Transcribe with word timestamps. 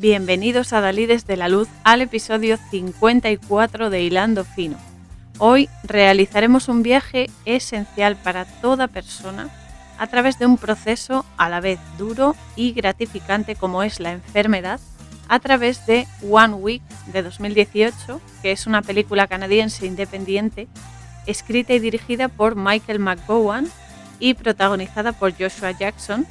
Bienvenidos 0.00 0.72
a 0.72 0.80
Dalí 0.80 1.06
desde 1.06 1.36
la 1.36 1.48
Luz 1.48 1.66
al 1.82 2.02
episodio 2.02 2.56
54 2.70 3.90
de 3.90 4.00
Hilando 4.00 4.44
Fino. 4.44 4.78
Hoy 5.38 5.68
realizaremos 5.82 6.68
un 6.68 6.84
viaje 6.84 7.28
esencial 7.46 8.14
para 8.14 8.44
toda 8.44 8.86
persona 8.86 9.50
a 9.98 10.06
través 10.06 10.38
de 10.38 10.46
un 10.46 10.56
proceso 10.56 11.26
a 11.36 11.48
la 11.48 11.58
vez 11.58 11.80
duro 11.98 12.36
y 12.54 12.74
gratificante 12.74 13.56
como 13.56 13.82
es 13.82 13.98
la 13.98 14.12
enfermedad, 14.12 14.78
a 15.26 15.40
través 15.40 15.84
de 15.84 16.06
One 16.30 16.54
Week 16.54 16.82
de 17.12 17.24
2018, 17.24 18.20
que 18.40 18.52
es 18.52 18.68
una 18.68 18.82
película 18.82 19.26
canadiense 19.26 19.84
independiente, 19.84 20.68
escrita 21.26 21.72
y 21.72 21.80
dirigida 21.80 22.28
por 22.28 22.54
Michael 22.54 23.00
McGowan 23.00 23.66
y 24.20 24.34
protagonizada 24.34 25.10
por 25.10 25.32
Joshua 25.36 25.72
Jackson, 25.72 26.24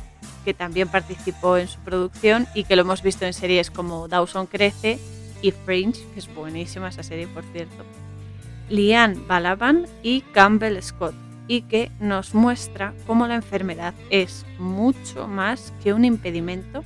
que 0.44 0.54
también 0.54 0.88
participó 0.88 1.58
en 1.58 1.68
su 1.68 1.80
producción 1.80 2.48
y 2.54 2.64
que 2.64 2.76
lo 2.76 2.84
hemos 2.84 3.02
visto 3.02 3.26
en 3.26 3.34
series 3.34 3.72
como 3.72 4.08
Dawson 4.08 4.48
Crece 4.48 5.00
y 5.42 5.52
Fringe, 5.52 6.06
que 6.14 6.20
es 6.20 6.34
buenísima 6.34 6.90
esa 6.90 7.04
serie, 7.04 7.28
por 7.28 7.44
cierto. 7.52 7.84
Lian 8.70 9.28
Balaban 9.28 9.88
y 10.04 10.22
Campbell 10.22 10.82
Scott, 10.82 11.16
y 11.48 11.62
que 11.62 11.92
nos 12.00 12.34
muestra 12.34 12.94
cómo 13.06 13.28
la 13.28 13.36
enfermedad 13.36 13.94
es 14.10 14.46
mucho 14.60 15.28
más 15.28 15.74
que 15.84 15.94
un 15.94 16.06
impedimento 16.06 16.84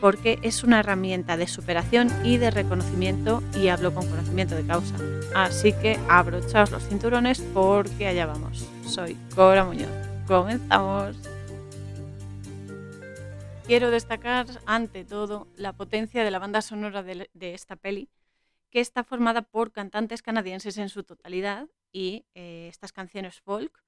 porque 0.00 0.38
es 0.42 0.62
una 0.62 0.80
herramienta 0.80 1.36
de 1.36 1.48
superación 1.48 2.08
y 2.24 2.36
de 2.36 2.50
reconocimiento 2.50 3.42
y 3.60 3.68
hablo 3.68 3.92
con 3.92 4.06
conocimiento 4.06 4.54
de 4.54 4.64
causa. 4.64 4.94
Así 5.34 5.72
que 5.72 5.98
abrochaos 6.08 6.70
los 6.70 6.86
cinturones 6.86 7.40
porque 7.52 8.06
allá 8.06 8.26
vamos. 8.26 8.66
Soy 8.86 9.16
Cora 9.34 9.64
Muñoz. 9.64 9.90
Comenzamos. 10.26 11.16
Quiero 13.68 13.90
destacar 13.90 14.46
ante 14.64 15.04
todo 15.04 15.46
la 15.54 15.74
potencia 15.74 16.24
de 16.24 16.30
la 16.30 16.38
banda 16.38 16.62
sonora 16.62 17.02
de, 17.02 17.28
esta 17.52 17.76
peli, 17.76 18.08
que 18.70 18.80
está 18.80 19.04
formada 19.04 19.42
por 19.42 19.72
cantantes 19.72 20.22
canadienses 20.22 20.78
en 20.78 20.88
su 20.88 21.04
totalidad 21.04 21.68
y 21.92 22.24
eh, 22.34 22.68
estas 22.70 22.92
canciones 22.92 23.42
folk 23.42 23.84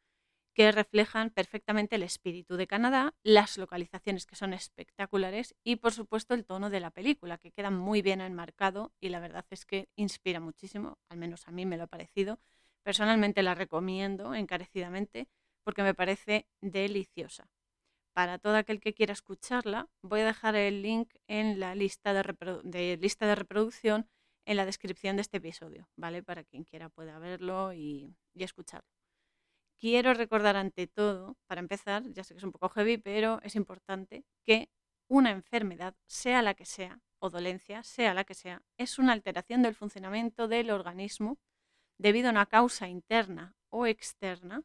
que 0.52 0.70
reflejan 0.70 1.30
perfectamente 1.30 1.96
el 1.96 2.02
espíritu 2.02 2.58
de 2.58 2.66
Canadá, 2.66 3.14
las 3.22 3.56
localizaciones 3.56 4.26
que 4.26 4.36
son 4.36 4.52
espectaculares 4.52 5.54
y 5.64 5.76
por 5.76 5.94
supuesto 5.94 6.34
el 6.34 6.44
tono 6.44 6.68
de 6.68 6.80
la 6.80 6.90
película 6.90 7.38
que 7.38 7.50
queda 7.50 7.70
muy 7.70 8.02
bien 8.02 8.20
enmarcado 8.20 8.92
y 9.00 9.08
la 9.08 9.18
verdad 9.18 9.46
es 9.48 9.64
que 9.64 9.88
inspira 9.96 10.40
muchísimo, 10.40 10.98
al 11.08 11.16
menos 11.16 11.48
a 11.48 11.52
mí 11.52 11.64
me 11.64 11.78
lo 11.78 11.84
ha 11.84 11.86
parecido. 11.86 12.38
Personalmente 12.82 13.42
la 13.42 13.54
recomiendo 13.54 14.34
encarecidamente 14.34 15.26
porque 15.64 15.82
me 15.82 15.94
parece 15.94 16.46
deliciosa. 16.60 17.48
Para 18.12 18.38
todo 18.38 18.56
aquel 18.56 18.80
que 18.80 18.94
quiera 18.94 19.12
escucharla, 19.12 19.88
voy 20.02 20.20
a 20.20 20.26
dejar 20.26 20.56
el 20.56 20.82
link 20.82 21.14
en 21.28 21.60
la 21.60 21.74
lista 21.74 22.12
de, 22.12 22.98
lista 23.00 23.26
de 23.26 23.34
reproducción 23.34 24.08
en 24.46 24.56
la 24.56 24.66
descripción 24.66 25.16
de 25.16 25.22
este 25.22 25.36
episodio, 25.36 25.88
¿vale? 25.96 26.22
Para 26.22 26.44
quien 26.44 26.64
quiera 26.64 26.88
pueda 26.88 27.18
verlo 27.18 27.72
y, 27.72 28.16
y 28.34 28.42
escucharlo. 28.42 28.88
Quiero 29.78 30.12
recordar 30.12 30.56
ante 30.56 30.86
todo, 30.86 31.36
para 31.46 31.60
empezar, 31.60 32.02
ya 32.12 32.24
sé 32.24 32.34
que 32.34 32.38
es 32.38 32.44
un 32.44 32.52
poco 32.52 32.68
heavy, 32.68 32.98
pero 32.98 33.40
es 33.42 33.54
importante 33.54 34.24
que 34.44 34.68
una 35.08 35.30
enfermedad, 35.30 35.94
sea 36.06 36.42
la 36.42 36.54
que 36.54 36.64
sea, 36.64 37.00
o 37.18 37.30
dolencia, 37.30 37.82
sea 37.82 38.14
la 38.14 38.24
que 38.24 38.34
sea, 38.34 38.62
es 38.76 38.98
una 38.98 39.12
alteración 39.12 39.62
del 39.62 39.74
funcionamiento 39.74 40.48
del 40.48 40.70
organismo 40.70 41.38
debido 41.98 42.28
a 42.28 42.32
una 42.32 42.46
causa 42.46 42.88
interna 42.88 43.54
o 43.68 43.86
externa 43.86 44.62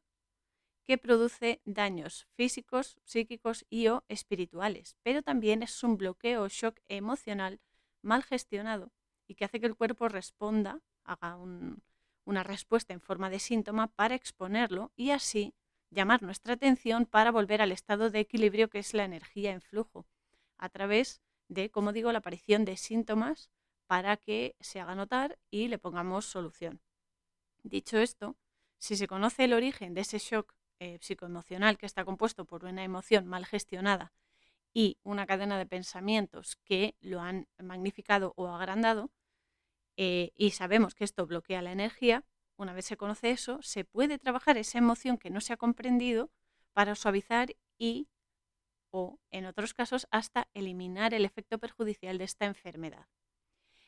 que 0.86 0.98
produce 0.98 1.62
daños 1.66 2.28
físicos, 2.36 2.98
psíquicos 3.04 3.66
y 3.70 3.88
o 3.88 4.04
espirituales, 4.08 4.96
pero 5.04 5.24
también 5.24 5.64
es 5.64 5.84
un 5.84 5.98
bloqueo 5.98 6.44
o 6.44 6.48
shock 6.48 6.80
emocional 6.88 7.60
mal 8.02 8.24
gestionado 8.24 8.92
y 9.28 9.36
que 9.36 9.46
hace 9.46 9.60
que 9.60 9.66
el 9.66 9.76
cuerpo 9.76 10.08
responda, 10.08 10.82
haga 11.04 11.38
una 11.38 12.44
respuesta 12.44 12.94
en 12.94 13.02
forma 13.02 13.30
de 13.30 13.40
síntoma 13.40 13.88
para 13.88 14.16
exponerlo 14.16 14.92
y 14.96 15.10
así 15.10 15.56
llamar 15.90 16.22
nuestra 16.22 16.54
atención 16.54 17.06
para 17.06 17.32
volver 17.32 17.62
al 17.62 17.72
estado 17.72 18.10
de 18.12 18.20
equilibrio 18.20 18.70
que 18.70 18.80
es 18.80 18.94
la 18.94 19.06
energía 19.06 19.52
en 19.52 19.62
flujo, 19.62 20.06
a 20.58 20.70
través 20.70 21.22
de, 21.48 21.70
como 21.72 21.94
digo, 21.94 22.12
la 22.12 22.20
aparición 22.20 22.66
de 22.66 22.78
síntomas 22.78 23.50
para 23.88 24.18
que 24.18 24.56
se 24.60 24.80
haga 24.80 24.96
notar 24.96 25.38
y 25.50 25.68
le 25.68 25.78
pongamos 25.78 26.26
solución. 26.26 26.82
Dicho 27.64 27.98
esto, 27.98 28.36
si 28.78 28.96
se 28.96 29.08
conoce 29.08 29.46
el 29.46 29.54
origen 29.54 29.94
de 29.94 30.02
ese 30.02 30.20
shock 30.20 30.54
eh, 30.80 30.98
psicoemocional 31.02 31.78
que 31.78 31.86
está 31.86 32.06
compuesto 32.06 32.46
por 32.46 32.66
una 32.66 32.84
emoción 32.84 33.26
mal 33.28 33.46
gestionada 33.46 34.14
y 34.74 34.98
una 35.04 35.26
cadena 35.26 35.58
de 35.58 35.66
pensamientos 35.66 36.58
que 36.64 36.96
lo 37.00 37.22
han 37.22 37.48
magnificado 37.58 38.34
o 38.36 38.48
agrandado, 38.50 39.12
eh, 39.98 40.32
y 40.36 40.52
sabemos 40.52 40.94
que 40.94 41.06
esto 41.06 41.26
bloquea 41.26 41.62
la 41.62 41.72
energía, 41.72 42.26
una 42.58 42.74
vez 42.74 42.86
se 42.86 42.98
conoce 42.98 43.32
eso, 43.32 43.62
se 43.62 43.86
puede 43.86 44.18
trabajar 44.18 44.58
esa 44.58 44.78
emoción 44.78 45.18
que 45.18 45.30
no 45.30 45.42
se 45.42 45.54
ha 45.54 45.58
comprendido 45.58 46.30
para 46.74 46.96
suavizar 46.96 47.56
y, 47.78 48.10
o 48.92 49.20
en 49.32 49.46
otros 49.46 49.74
casos, 49.74 50.08
hasta 50.12 50.50
eliminar 50.54 51.14
el 51.14 51.26
efecto 51.26 51.58
perjudicial 51.58 52.18
de 52.18 52.26
esta 52.26 52.46
enfermedad. 52.46 53.08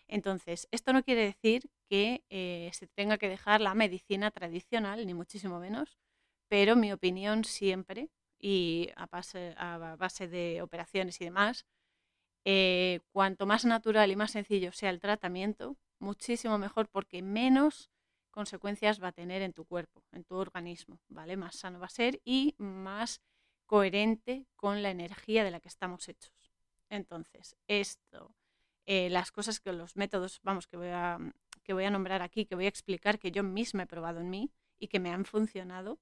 Entonces, 0.07 0.67
esto 0.71 0.93
no 0.93 1.03
quiere 1.03 1.23
decir 1.23 1.69
que 1.89 2.23
eh, 2.29 2.69
se 2.73 2.87
tenga 2.87 3.17
que 3.17 3.27
dejar 3.27 3.59
la 3.59 3.73
medicina 3.73 4.31
tradicional, 4.31 5.05
ni 5.05 5.13
muchísimo 5.13 5.59
menos, 5.59 5.97
pero 6.47 6.75
mi 6.75 6.91
opinión 6.91 7.43
siempre 7.43 8.09
y 8.39 8.89
a 8.95 9.07
base, 9.07 10.27
de 10.27 10.61
operaciones 10.61 11.19
y 11.21 11.25
demás, 11.25 11.65
eh, 12.45 13.01
cuanto 13.11 13.45
más 13.45 13.65
natural 13.65 14.11
y 14.11 14.15
más 14.15 14.31
sencillo 14.31 14.71
sea 14.71 14.89
el 14.89 14.99
tratamiento, 14.99 15.75
muchísimo 15.99 16.57
mejor 16.57 16.87
porque 16.87 17.21
menos 17.21 17.89
consecuencias 18.31 19.01
va 19.01 19.09
a 19.09 19.11
tener 19.11 19.41
en 19.41 19.53
tu 19.53 19.65
cuerpo, 19.65 20.03
en 20.11 20.23
tu 20.23 20.35
organismo, 20.35 20.99
¿vale? 21.07 21.37
Más 21.37 21.55
sano 21.55 21.79
va 21.79 21.87
a 21.87 21.89
ser 21.89 22.21
y 22.23 22.53
más 22.57 23.21
coherente 23.65 24.45
con 24.55 24.83
la 24.83 24.91
energía 24.91 25.43
de 25.43 25.51
la 25.51 25.59
que 25.59 25.67
estamos 25.67 26.07
hechos. 26.07 26.51
Entonces, 26.89 27.55
esto, 27.67 28.35
eh, 28.85 29.09
las 29.09 29.31
cosas 29.31 29.59
que 29.59 29.73
los 29.73 29.97
métodos, 29.97 30.39
vamos, 30.43 30.67
que 30.67 30.77
voy, 30.77 30.89
a, 30.89 31.17
que 31.63 31.73
voy 31.73 31.83
a 31.83 31.89
nombrar 31.89 32.21
aquí, 32.21 32.45
que 32.45 32.55
voy 32.55 32.65
a 32.65 32.69
explicar, 32.69 33.19
que 33.19 33.31
yo 33.31 33.43
misma 33.43 33.83
he 33.83 33.87
probado 33.87 34.21
en 34.21 34.29
mí 34.29 34.51
y 34.79 34.87
que 34.87 34.99
me 34.99 35.11
han 35.11 35.25
funcionado, 35.25 35.99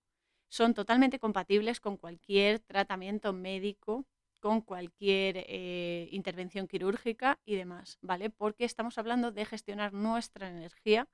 son 0.47 0.73
totalmente 0.73 1.19
compatibles 1.19 1.79
con 1.79 1.97
cualquier 1.97 2.59
tratamiento 2.59 3.33
médico, 3.33 4.05
con 4.39 4.61
cualquier 4.61 5.43
eh, 5.47 6.07
intervención 6.11 6.67
quirúrgica 6.67 7.39
y 7.45 7.55
demás, 7.55 7.97
¿vale? 8.01 8.29
Porque 8.29 8.65
estamos 8.65 8.97
hablando 8.97 9.31
de 9.31 9.45
gestionar 9.45 9.93
nuestra 9.93 10.49
energía 10.49 11.07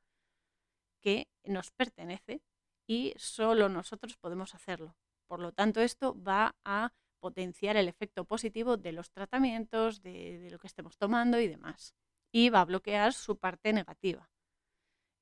que 1.02 1.28
nos 1.44 1.72
pertenece 1.72 2.42
y 2.88 3.14
solo 3.18 3.70
nosotros 3.70 4.18
podemos 4.18 4.54
hacerlo. 4.54 4.96
Por 5.28 5.40
lo 5.40 5.54
tanto, 5.54 5.80
esto 5.80 6.22
va 6.22 6.56
a 6.66 6.92
potenciar 7.20 7.78
el 7.78 7.88
efecto 7.88 8.26
positivo 8.26 8.78
de 8.78 8.92
los 8.92 9.12
tratamientos, 9.12 10.02
de, 10.02 10.40
de 10.40 10.52
lo 10.52 10.60
que 10.60 10.68
estemos 10.68 10.98
tomando 10.98 11.40
y 11.40 11.48
demás. 11.48 11.96
Y 12.32 12.50
va 12.50 12.62
a 12.62 12.66
bloquear 12.66 13.14
su 13.14 13.38
parte 13.38 13.72
negativa. 13.72 14.30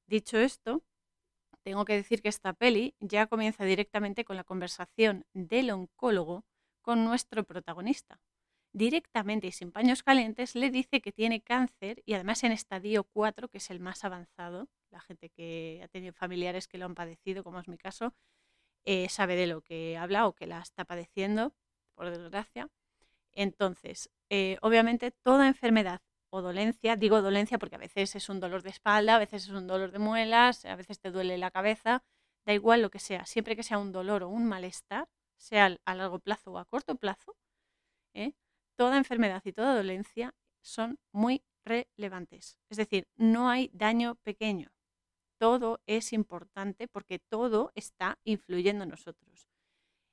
Dicho 0.08 0.40
esto, 0.40 0.84
tengo 1.70 1.86
que 1.86 1.94
decir 1.94 2.24
que 2.24 2.30
esta 2.30 2.54
peli 2.54 2.96
ya 3.00 3.28
comienza 3.28 3.64
directamente 3.64 4.26
con 4.26 4.36
la 4.36 4.44
conversación 4.44 5.28
del 5.34 5.70
oncólogo 5.70 6.44
con 6.82 7.06
nuestro 7.06 7.44
protagonista. 7.44 8.20
Directamente 8.74 9.46
y 9.46 9.52
sin 9.52 9.72
paños 9.72 10.02
calientes 10.02 10.56
le 10.56 10.72
dice 10.72 11.00
que 11.00 11.12
tiene 11.12 11.42
cáncer 11.42 12.02
y 12.08 12.16
además 12.16 12.44
en 12.44 12.54
estadio 12.54 13.04
4, 13.04 13.50
que 13.50 13.60
es 13.60 13.70
el 13.70 13.80
más 13.80 14.04
avanzado, 14.04 14.68
la 14.90 15.00
gente 15.00 15.30
que 15.30 15.80
ha 15.84 15.88
tenido 15.90 16.12
familiares 16.12 16.68
que 16.68 16.80
lo 16.80 16.86
han 16.86 16.96
padecido, 16.96 17.44
como 17.44 17.60
es 17.60 17.68
mi 17.68 17.78
caso, 17.78 18.16
eh, 18.84 19.08
sabe 19.08 19.36
de 19.36 19.46
lo 19.46 19.62
que 19.62 19.96
habla 19.96 20.26
o 20.26 20.34
que 20.34 20.48
la 20.48 20.62
está 20.62 20.86
padeciendo, 20.86 21.54
por 21.94 22.10
desgracia. 22.10 22.68
Entonces, 23.32 24.10
eh, 24.32 24.58
obviamente 24.64 25.12
toda 25.12 25.48
enfermedad 25.48 26.02
o 26.30 26.42
dolencia, 26.42 26.96
digo 26.96 27.22
dolencia 27.22 27.58
porque 27.58 27.76
a 27.76 27.80
veces 27.80 28.16
es 28.16 28.30
un 28.30 28.40
dolor 28.40 28.62
de 28.64 28.70
espalda, 28.70 29.16
a 29.16 29.20
veces 29.20 29.44
es 29.46 29.50
un 29.50 29.68
dolor 29.68 29.92
de 29.92 30.00
muelas, 30.00 30.66
a 30.66 30.76
veces 30.76 31.00
te 31.00 31.12
duele 31.12 31.38
la 31.38 31.52
cabeza, 31.52 32.04
da 32.46 32.54
igual 32.54 32.82
lo 32.82 32.90
que 32.90 33.00
sea, 33.00 33.26
siempre 33.26 33.56
que 33.56 33.64
sea 33.64 33.78
un 33.78 33.92
dolor 33.92 34.24
o 34.24 34.30
un 34.30 34.46
malestar, 34.46 35.08
sea 35.38 35.78
a 35.86 35.96
largo 35.96 36.20
plazo 36.20 36.52
o 36.52 36.58
a 36.58 36.66
corto 36.66 36.96
plazo, 36.96 37.36
¿eh? 38.14 38.34
toda 38.76 38.98
enfermedad 38.98 39.42
y 39.46 39.54
toda 39.54 39.76
dolencia 39.76 40.34
son 40.62 41.00
muy 41.12 41.44
relevantes. 41.66 42.58
Es 42.70 42.78
decir, 42.78 43.08
no 43.16 43.50
hay 43.50 43.70
daño 43.74 44.16
pequeño. 44.24 44.72
Todo 45.38 45.82
es 45.86 46.12
importante 46.14 46.88
porque 46.88 47.20
todo 47.20 47.72
está 47.76 48.20
influyendo 48.24 48.84
en 48.84 48.90
nosotros. 48.90 49.50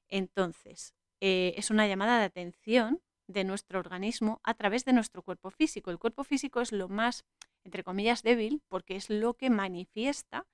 Entonces, 0.08 0.94
eh, 1.20 1.54
es 1.56 1.70
una 1.70 1.88
llamada 1.88 2.18
de 2.18 2.26
atención 2.26 3.02
de 3.26 3.44
nuestro 3.44 3.78
organismo 3.78 4.40
a 4.44 4.54
través 4.54 4.84
de 4.84 4.92
nuestro 4.92 5.22
cuerpo 5.22 5.50
físico. 5.50 5.90
El 5.90 5.98
cuerpo 5.98 6.24
físico 6.24 6.60
es 6.60 6.72
lo 6.72 6.88
más, 6.88 7.24
entre 7.64 7.82
comillas, 7.84 8.22
débil 8.22 8.62
porque 8.68 8.96
es 8.96 9.10
lo 9.10 9.34
que 9.34 9.50
manifiesta 9.50 10.46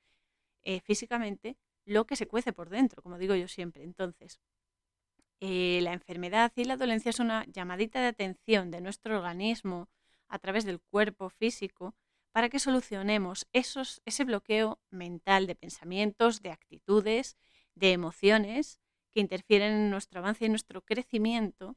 eh, 0.63 0.81
físicamente 0.81 1.57
lo 1.85 2.07
que 2.07 2.17
se 2.17 2.27
cuece 2.27 2.53
por 2.53 2.71
dentro, 2.71 3.03
como 3.03 3.19
digo 3.19 3.35
yo 3.35 3.49
siempre. 3.49 3.85
Entonces, 3.85 4.41
eh, 5.41 5.81
la 5.83 5.93
enfermedad 5.93 6.53
y 6.55 6.65
la 6.65 6.77
dolencia 6.77 7.11
es 7.11 7.19
una 7.19 7.45
llamadita 7.47 8.01
de 8.01 8.07
atención 8.07 8.71
de 8.71 8.81
nuestro 8.81 9.17
organismo 9.17 9.89
a 10.29 10.39
través 10.39 10.65
del 10.65 10.81
cuerpo 10.81 11.31
físico 11.31 11.97
para 12.31 12.49
que 12.49 12.61
solucionemos 12.61 13.47
esos, 13.53 14.01
ese 14.05 14.25
bloqueo 14.25 14.81
mental 14.91 15.47
de 15.47 15.55
pensamientos, 15.55 16.43
de 16.43 16.51
actitudes, 16.51 17.37
de 17.75 17.93
emociones 17.93 18.79
que 19.13 19.21
interfieren 19.21 19.73
en 19.73 19.91
nuestro 19.91 20.21
avance 20.21 20.47
y 20.47 20.49
nuestro 20.49 20.83
crecimiento 20.83 21.77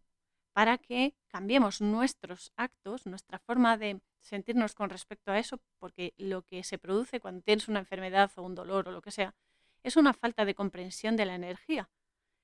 para 0.56 0.78
que 0.78 1.14
cambiemos 1.28 1.82
nuestros 1.82 2.54
actos, 2.56 3.06
nuestra 3.06 3.40
forma 3.40 3.76
de 3.76 4.00
sentirnos 4.22 4.74
con 4.74 4.90
respecto 4.90 5.34
a 5.34 5.38
eso, 5.38 5.60
porque 5.80 6.14
lo 6.16 6.44
que 6.44 6.64
se 6.64 6.78
produce 6.78 7.20
cuando 7.20 7.42
tienes 7.42 7.68
una 7.68 7.80
enfermedad 7.80 8.32
o 8.38 8.42
un 8.42 8.56
dolor 8.56 8.88
o 8.88 8.94
lo 8.94 9.02
que 9.02 9.12
sea, 9.12 9.36
es 9.84 9.98
una 9.98 10.14
falta 10.14 10.46
de 10.46 10.56
comprensión 10.56 11.18
de 11.18 11.26
la 11.26 11.36
energía. 11.36 11.90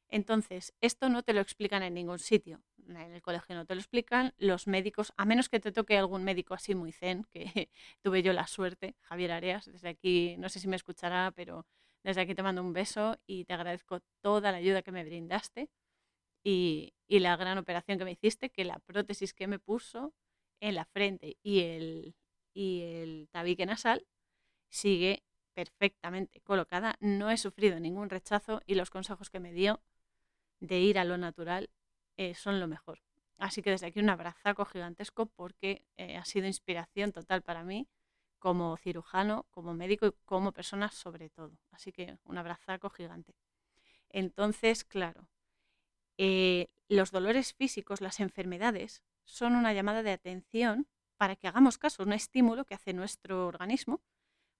Entonces, 0.09 0.73
esto 0.81 1.07
no 1.07 1.23
te 1.23 1.31
lo 1.31 1.39
explican 1.39 1.83
en 1.83 1.93
ningún 1.93 2.19
sitio. 2.19 2.61
En 2.85 2.97
el 2.97 3.21
colegio 3.21 3.55
no 3.55 3.65
te 3.65 3.75
lo 3.75 3.79
explican. 3.79 4.33
Los 4.37 4.67
médicos, 4.67 5.13
a 5.15 5.23
menos 5.23 5.47
que 5.47 5.61
te 5.61 5.71
toque 5.71 5.97
algún 5.97 6.25
médico 6.25 6.53
así 6.53 6.75
muy 6.75 6.91
zen, 6.91 7.23
que 7.31 7.69
tuve 8.03 8.23
yo 8.23 8.33
la 8.33 8.45
suerte, 8.45 8.97
Javier 9.03 9.31
Areas, 9.31 9.71
desde 9.71 9.87
aquí, 9.87 10.35
no 10.37 10.49
sé 10.49 10.59
si 10.59 10.67
me 10.67 10.75
escuchará, 10.75 11.31
pero 11.33 11.65
desde 12.03 12.19
aquí 12.19 12.35
te 12.35 12.43
mando 12.43 12.61
un 12.61 12.73
beso 12.73 13.17
y 13.25 13.45
te 13.45 13.53
agradezco 13.53 14.01
toda 14.19 14.51
la 14.51 14.57
ayuda 14.57 14.81
que 14.81 14.91
me 14.91 15.05
brindaste 15.05 15.69
y, 16.43 16.93
la 17.07 17.35
gran 17.35 17.57
operación 17.57 17.97
que 17.97 18.05
me 18.05 18.11
hiciste, 18.13 18.49
que 18.49 18.63
la 18.65 18.79
prótesis 18.79 19.33
que 19.33 19.47
me 19.47 19.59
puso 19.59 20.13
en 20.61 20.75
la 20.75 20.85
frente 20.85 21.37
y 21.43 21.61
el, 21.61 22.15
y 22.53 22.83
el 22.83 23.27
tabique 23.31 23.65
nasal 23.65 24.07
sigue 24.69 25.23
perfectamente 25.53 26.41
colocada. 26.41 26.95
No 27.01 27.29
he 27.29 27.37
sufrido 27.37 27.79
ningún 27.79 28.09
rechazo 28.09 28.61
y 28.65 28.75
los 28.75 28.89
consejos 28.89 29.29
que 29.29 29.39
me 29.39 29.51
dio 29.51 29.81
de 30.61 30.79
ir 30.79 30.99
a 30.99 31.03
lo 31.03 31.17
natural 31.17 31.69
eh, 32.17 32.33
son 32.35 32.59
lo 32.59 32.67
mejor. 32.67 33.01
Así 33.37 33.61
que 33.61 33.71
desde 33.71 33.87
aquí 33.87 33.99
un 33.99 34.09
abrazaco 34.09 34.65
gigantesco 34.65 35.25
porque 35.25 35.83
eh, 35.97 36.15
ha 36.15 36.25
sido 36.25 36.47
inspiración 36.47 37.11
total 37.11 37.41
para 37.41 37.63
mí 37.63 37.87
como 38.39 38.77
cirujano, 38.77 39.45
como 39.51 39.73
médico 39.73 40.07
y 40.07 40.11
como 40.25 40.51
persona 40.51 40.91
sobre 40.91 41.29
todo. 41.29 41.57
Así 41.71 41.91
que 41.91 42.17
un 42.23 42.37
abrazaco 42.37 42.89
gigante. 42.89 43.35
Entonces, 44.09 44.83
claro, 44.83 45.27
eh, 46.17 46.67
los 46.87 47.11
dolores 47.11 47.53
físicos, 47.53 48.01
las 48.01 48.19
enfermedades, 48.19 49.03
son 49.25 49.55
una 49.55 49.73
llamada 49.73 50.03
de 50.03 50.11
atención 50.11 50.87
para 51.17 51.35
que 51.35 51.47
hagamos 51.47 51.77
caso, 51.77 52.03
un 52.03 52.13
estímulo 52.13 52.65
que 52.65 52.73
hace 52.73 52.93
nuestro 52.93 53.47
organismo 53.47 54.01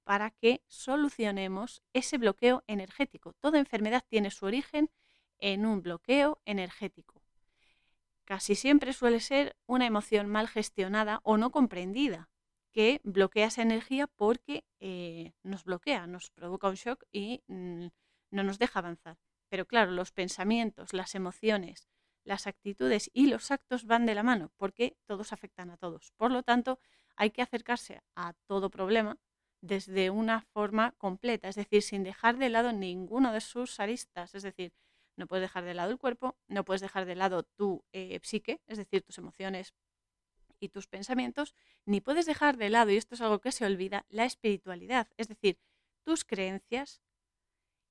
para 0.03 0.31
que 0.31 0.63
solucionemos 0.67 1.81
ese 1.93 2.17
bloqueo 2.17 2.63
energético. 2.67 3.33
Toda 3.33 3.59
enfermedad 3.59 4.03
tiene 4.07 4.31
su 4.31 4.45
origen 4.45 4.89
en 5.37 5.65
un 5.65 5.81
bloqueo 5.81 6.41
energético. 6.45 7.21
Casi 8.25 8.55
siempre 8.55 8.93
suele 8.93 9.19
ser 9.19 9.57
una 9.65 9.85
emoción 9.85 10.27
mal 10.27 10.47
gestionada 10.47 11.19
o 11.23 11.37
no 11.37 11.51
comprendida 11.51 12.29
que 12.71 13.01
bloquea 13.03 13.47
esa 13.47 13.61
energía 13.61 14.07
porque 14.07 14.63
eh, 14.79 15.33
nos 15.43 15.63
bloquea, 15.65 16.07
nos 16.07 16.29
provoca 16.29 16.69
un 16.69 16.75
shock 16.75 17.03
y 17.11 17.43
mm, 17.47 17.87
no 18.31 18.43
nos 18.43 18.59
deja 18.59 18.79
avanzar. 18.79 19.17
Pero 19.51 19.65
claro, 19.65 19.91
los 19.91 20.13
pensamientos, 20.13 20.93
las 20.93 21.13
emociones, 21.13 21.89
las 22.23 22.47
actitudes 22.47 23.11
y 23.13 23.27
los 23.27 23.51
actos 23.51 23.85
van 23.85 24.05
de 24.05 24.15
la 24.15 24.23
mano 24.23 24.53
porque 24.55 24.95
todos 25.05 25.33
afectan 25.33 25.69
a 25.69 25.75
todos. 25.75 26.13
Por 26.15 26.31
lo 26.31 26.41
tanto, 26.41 26.79
hay 27.17 27.31
que 27.31 27.41
acercarse 27.41 28.01
a 28.15 28.31
todo 28.47 28.69
problema 28.69 29.17
desde 29.59 30.09
una 30.09 30.39
forma 30.39 30.93
completa, 30.93 31.49
es 31.49 31.55
decir, 31.55 31.81
sin 31.81 32.03
dejar 32.03 32.37
de 32.37 32.47
lado 32.47 32.71
ninguno 32.71 33.33
de 33.33 33.41
sus 33.41 33.77
aristas. 33.81 34.35
Es 34.35 34.43
decir, 34.43 34.71
no 35.17 35.27
puedes 35.27 35.43
dejar 35.43 35.65
de 35.65 35.73
lado 35.73 35.91
el 35.91 35.97
cuerpo, 35.97 36.37
no 36.47 36.63
puedes 36.63 36.79
dejar 36.79 37.05
de 37.05 37.15
lado 37.15 37.43
tu 37.43 37.83
eh, 37.91 38.21
psique, 38.23 38.61
es 38.67 38.77
decir, 38.77 39.03
tus 39.03 39.17
emociones 39.17 39.73
y 40.61 40.69
tus 40.69 40.87
pensamientos, 40.87 41.55
ni 41.85 41.99
puedes 41.99 42.25
dejar 42.25 42.55
de 42.55 42.69
lado, 42.69 42.91
y 42.91 42.95
esto 42.95 43.15
es 43.15 43.21
algo 43.21 43.41
que 43.41 43.51
se 43.51 43.65
olvida, 43.65 44.05
la 44.07 44.23
espiritualidad, 44.23 45.09
es 45.17 45.27
decir, 45.27 45.59
tus 46.05 46.23
creencias 46.23 47.01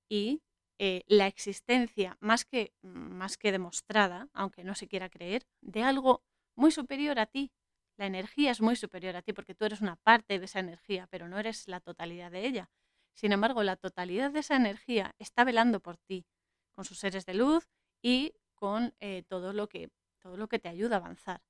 y 0.08 0.40
eh, 0.82 1.04
la 1.08 1.26
existencia 1.26 2.16
más 2.20 2.46
que, 2.46 2.72
más 2.80 3.36
que 3.36 3.52
demostrada, 3.52 4.30
aunque 4.32 4.64
no 4.64 4.74
se 4.74 4.88
quiera 4.88 5.10
creer, 5.10 5.46
de 5.60 5.82
algo 5.82 6.24
muy 6.56 6.70
superior 6.70 7.18
a 7.18 7.26
ti. 7.26 7.52
La 7.98 8.06
energía 8.06 8.50
es 8.50 8.62
muy 8.62 8.76
superior 8.76 9.14
a 9.14 9.20
ti 9.20 9.34
porque 9.34 9.54
tú 9.54 9.66
eres 9.66 9.82
una 9.82 9.96
parte 9.96 10.38
de 10.38 10.46
esa 10.46 10.58
energía, 10.58 11.06
pero 11.10 11.28
no 11.28 11.38
eres 11.38 11.68
la 11.68 11.80
totalidad 11.80 12.30
de 12.30 12.46
ella. 12.46 12.70
Sin 13.12 13.32
embargo, 13.32 13.62
la 13.62 13.76
totalidad 13.76 14.30
de 14.30 14.40
esa 14.40 14.56
energía 14.56 15.14
está 15.18 15.44
velando 15.44 15.80
por 15.80 15.98
ti, 15.98 16.24
con 16.72 16.86
sus 16.86 16.98
seres 16.98 17.26
de 17.26 17.34
luz 17.34 17.68
y 18.00 18.32
con 18.54 18.94
eh, 19.00 19.22
todo, 19.28 19.52
lo 19.52 19.68
que, 19.68 19.90
todo 20.18 20.38
lo 20.38 20.48
que 20.48 20.60
te 20.60 20.70
ayuda 20.70 20.96
a 20.96 21.00
avanzar. 21.00 21.42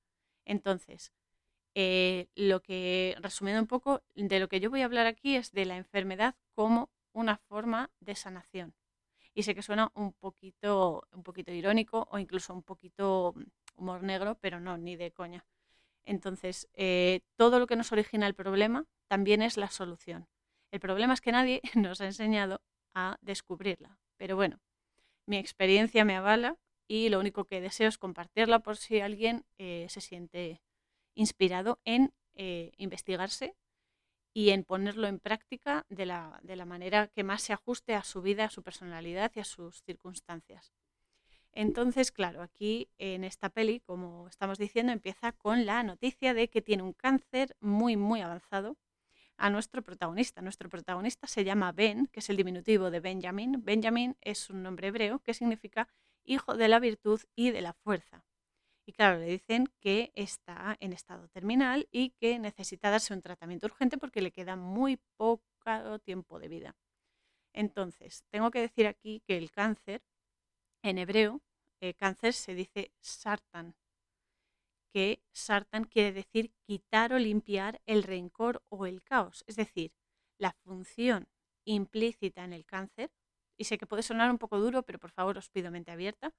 Entonces, 0.45 1.13
eh, 1.77 2.27
lo 2.35 2.63
que, 2.63 3.15
resumiendo 3.21 3.63
un 3.63 3.69
poco, 3.69 4.03
de 4.17 4.41
lo 4.41 4.49
que 4.49 4.59
yo 4.59 4.71
voy 4.71 4.83
a 4.83 4.87
hablar 4.87 5.07
aquí 5.07 5.37
es 5.37 5.53
de 5.53 5.67
la 5.67 5.77
enfermedad 5.77 6.35
como 6.57 6.91
una 7.13 7.37
forma 7.37 7.93
de 8.01 8.17
sanación 8.17 8.75
y 9.35 9.43
sé 9.43 9.55
que 9.55 9.63
suena 9.63 9.91
un 9.95 10.13
poquito, 10.13 11.07
un 11.13 11.23
poquito 11.23 11.53
irónico 11.53 12.09
o 12.11 12.19
incluso 12.19 12.55
un 12.55 12.63
poquito 12.63 13.35
mm, 13.37 13.43
humor 13.77 14.03
negro, 14.03 14.39
pero 14.41 14.61
no, 14.61 14.77
ni 14.79 14.97
de 14.97 15.13
coña. 15.13 15.45
Entonces, 16.05 16.69
eh, 16.75 17.21
todo 17.37 17.59
lo 17.59 17.67
que 17.67 17.77
nos 17.77 17.93
origina 17.93 18.27
el 18.27 18.35
problema 18.35 18.87
también 19.09 19.43
es 19.43 19.57
la 19.57 19.69
solución. 19.71 20.29
El 20.71 20.81
problema 20.81 21.15
es 21.15 21.21
que 21.21 21.33
nadie 21.33 21.61
nos 21.75 22.01
ha 22.01 22.07
enseñado 22.07 22.61
a 22.95 23.19
descubrirla. 23.21 23.99
Pero 24.17 24.37
bueno, 24.37 24.61
mi 25.27 25.37
experiencia 25.37 26.05
me 26.05 26.17
avala 26.17 26.59
y 26.89 27.09
lo 27.09 27.21
único 27.21 27.45
que 27.45 27.61
deseo 27.61 27.89
es 27.89 27.99
compartirla 27.99 28.61
por 28.61 28.77
si 28.77 29.01
alguien 29.01 29.45
eh, 29.59 29.87
se 29.89 30.01
siente 30.01 30.61
inspirado 31.15 31.79
en 31.85 32.13
eh, 32.35 32.73
investigarse 32.79 33.55
y 34.33 34.51
en 34.51 34.65
ponerlo 34.65 35.09
en 35.09 35.19
práctica 35.19 35.87
de 35.89 36.07
la, 36.07 36.41
de 36.43 36.57
la, 36.57 36.65
manera 36.65 37.09
que 37.09 37.25
más 37.25 37.43
se 37.43 37.53
ajuste 37.53 37.95
a 37.95 38.05
su 38.05 38.23
vida, 38.23 38.45
a 38.45 38.51
su 38.51 38.63
personalidad 38.63 39.33
y 39.35 39.41
a 39.41 39.45
sus 39.45 39.83
circunstancias. 39.83 40.73
Entonces, 41.53 42.13
claro, 42.13 42.43
aquí 42.43 42.89
en 42.99 43.25
esta 43.25 43.49
peli, 43.49 43.81
como 43.81 44.29
estamos 44.29 44.59
diciendo, 44.59 44.93
empieza 44.93 45.33
con 45.33 45.67
la 45.67 45.83
noticia 45.83 46.33
de 46.33 46.49
que 46.49 46.63
tiene 46.63 46.85
un 46.85 46.93
cáncer 46.93 47.57
muy, 47.61 47.97
muy 47.97 48.21
avanzado 48.21 48.77
a 49.37 49.51
nuestro 49.51 49.83
protagonista. 49.83 50.43
Nuestro 50.43 50.69
protagonista 50.69 51.27
se 51.27 51.45
llama 51.45 51.73
Ben, 51.73 52.07
que 52.07 52.21
es 52.21 52.31
el 52.31 52.37
diminutivo 52.37 52.91
de 52.91 53.01
Benjamin. 53.01 53.65
Benjamin 53.65 54.17
es 54.21 54.49
un 54.51 54.63
nombre 54.63 54.89
hebreo 54.89 55.19
que 55.21 55.35
significa 55.35 55.89
hijo 56.25 56.57
de 56.57 56.69
la 56.69 56.79
virtud 56.79 57.21
y 57.35 57.51
de 57.51 57.63
la 57.63 57.73
fuerza. 57.73 58.25
Y 58.89 58.93
claro, 58.93 59.19
le 59.19 59.27
dicen 59.27 59.67
que 59.81 60.13
está 60.15 60.77
en 60.81 60.93
estado 60.93 61.29
terminal 61.29 61.89
y 61.93 62.11
que 62.11 62.39
necesita 62.39 62.91
darse 62.91 63.15
un 63.15 63.23
tratamiento 63.23 63.67
urgente 63.67 63.99
porque 63.99 64.23
le 64.23 64.33
queda 64.33 64.57
muy 64.57 64.99
poco 65.17 65.99
tiempo 66.05 66.39
de 66.41 66.49
vida. 66.49 66.77
Entonces, 67.55 68.25
tengo 68.31 68.51
que 68.51 68.61
decir 68.61 68.87
aquí 68.87 69.23
que 69.27 69.39
el 69.39 69.51
cáncer, 69.51 70.03
en 70.83 70.99
hebreo, 70.99 71.43
eh, 71.81 71.95
cáncer 71.95 72.35
se 72.35 72.55
dice 72.55 72.93
sartan, 73.01 73.77
que 74.95 75.23
sartan 75.33 75.85
quiere 75.85 76.13
decir 76.13 76.53
quitar 76.67 77.13
o 77.13 77.19
limpiar 77.19 77.81
el 77.87 78.03
rencor 78.03 78.63
o 78.69 78.87
el 78.87 79.03
caos. 79.03 79.45
Es 79.47 79.57
decir, 79.57 79.93
la 80.39 80.53
función 80.65 81.29
implícita 81.65 82.45
en 82.45 82.53
el 82.53 82.65
cáncer, 82.67 83.11
y 83.59 83.65
sé 83.65 83.79
que 83.79 83.87
puede 83.87 84.03
sonar 84.03 84.31
un 84.31 84.39
poco 84.39 84.59
duro, 84.59 84.83
pero 84.83 84.99
por 84.99 85.11
favor 85.11 85.37
os 85.39 85.51
pido 85.51 85.71
mente 85.71 85.91
abierta, 85.91 86.35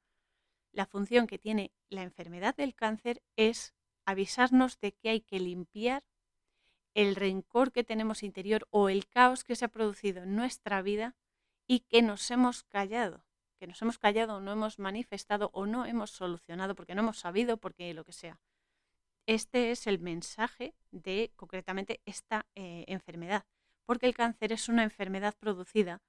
la 0.72 0.86
función 0.86 1.28
que 1.28 1.38
tiene 1.38 1.72
la 1.90 2.04
enfermedad 2.04 2.56
del 2.56 2.76
cáncer 2.76 3.22
es 3.36 3.74
avisarnos 4.06 4.80
de 4.80 4.94
que 4.94 5.10
hay 5.10 5.22
que 5.22 5.40
limpiar 5.40 6.04
el 6.94 7.16
rencor 7.16 7.72
que 7.72 7.84
tenemos 7.84 8.24
interior 8.24 8.68
o 8.70 8.90
el 8.90 9.08
caos 9.08 9.44
que 9.44 9.56
se 9.56 9.66
ha 9.66 9.70
producido 9.70 10.24
en 10.24 10.36
nuestra 10.36 10.82
vida 10.82 11.16
y 11.68 11.82
que 11.82 12.02
nos 12.02 12.30
hemos 12.32 12.64
callado, 12.64 13.24
que 13.58 13.68
nos 13.68 13.82
hemos 13.82 13.98
callado 13.98 14.38
o 14.38 14.42
no 14.42 14.52
hemos 14.52 14.80
manifestado 14.80 15.50
o 15.54 15.66
no 15.66 15.86
hemos 15.86 16.12
solucionado 16.12 16.76
porque 16.76 16.96
no 16.96 17.02
hemos 17.02 17.20
sabido, 17.20 17.58
porque 17.58 17.94
lo 17.94 18.04
que 18.04 18.14
sea. 18.14 18.40
Este 19.26 19.72
es 19.72 19.88
el 19.88 20.00
mensaje 20.00 20.74
de 20.92 21.32
concretamente 21.36 22.02
esta 22.06 22.48
eh, 22.56 22.86
enfermedad, 22.88 23.46
porque 23.86 24.08
el 24.08 24.16
cáncer 24.16 24.52
es 24.52 24.68
una 24.68 24.84
enfermedad 24.84 25.36
producida 25.40 26.02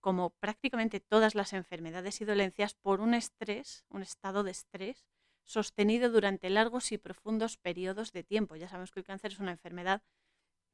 como 0.00 0.30
prácticamente 0.30 1.00
todas 1.00 1.34
las 1.34 1.52
enfermedades 1.52 2.20
y 2.20 2.24
dolencias, 2.24 2.74
por 2.74 3.00
un 3.00 3.14
estrés, 3.14 3.84
un 3.88 4.02
estado 4.02 4.42
de 4.42 4.52
estrés 4.52 5.06
sostenido 5.44 6.10
durante 6.10 6.50
largos 6.50 6.92
y 6.92 6.98
profundos 6.98 7.56
periodos 7.56 8.12
de 8.12 8.22
tiempo. 8.22 8.56
Ya 8.56 8.68
sabemos 8.68 8.90
que 8.92 9.00
el 9.00 9.06
cáncer 9.06 9.32
es 9.32 9.38
una 9.38 9.52
enfermedad 9.52 10.02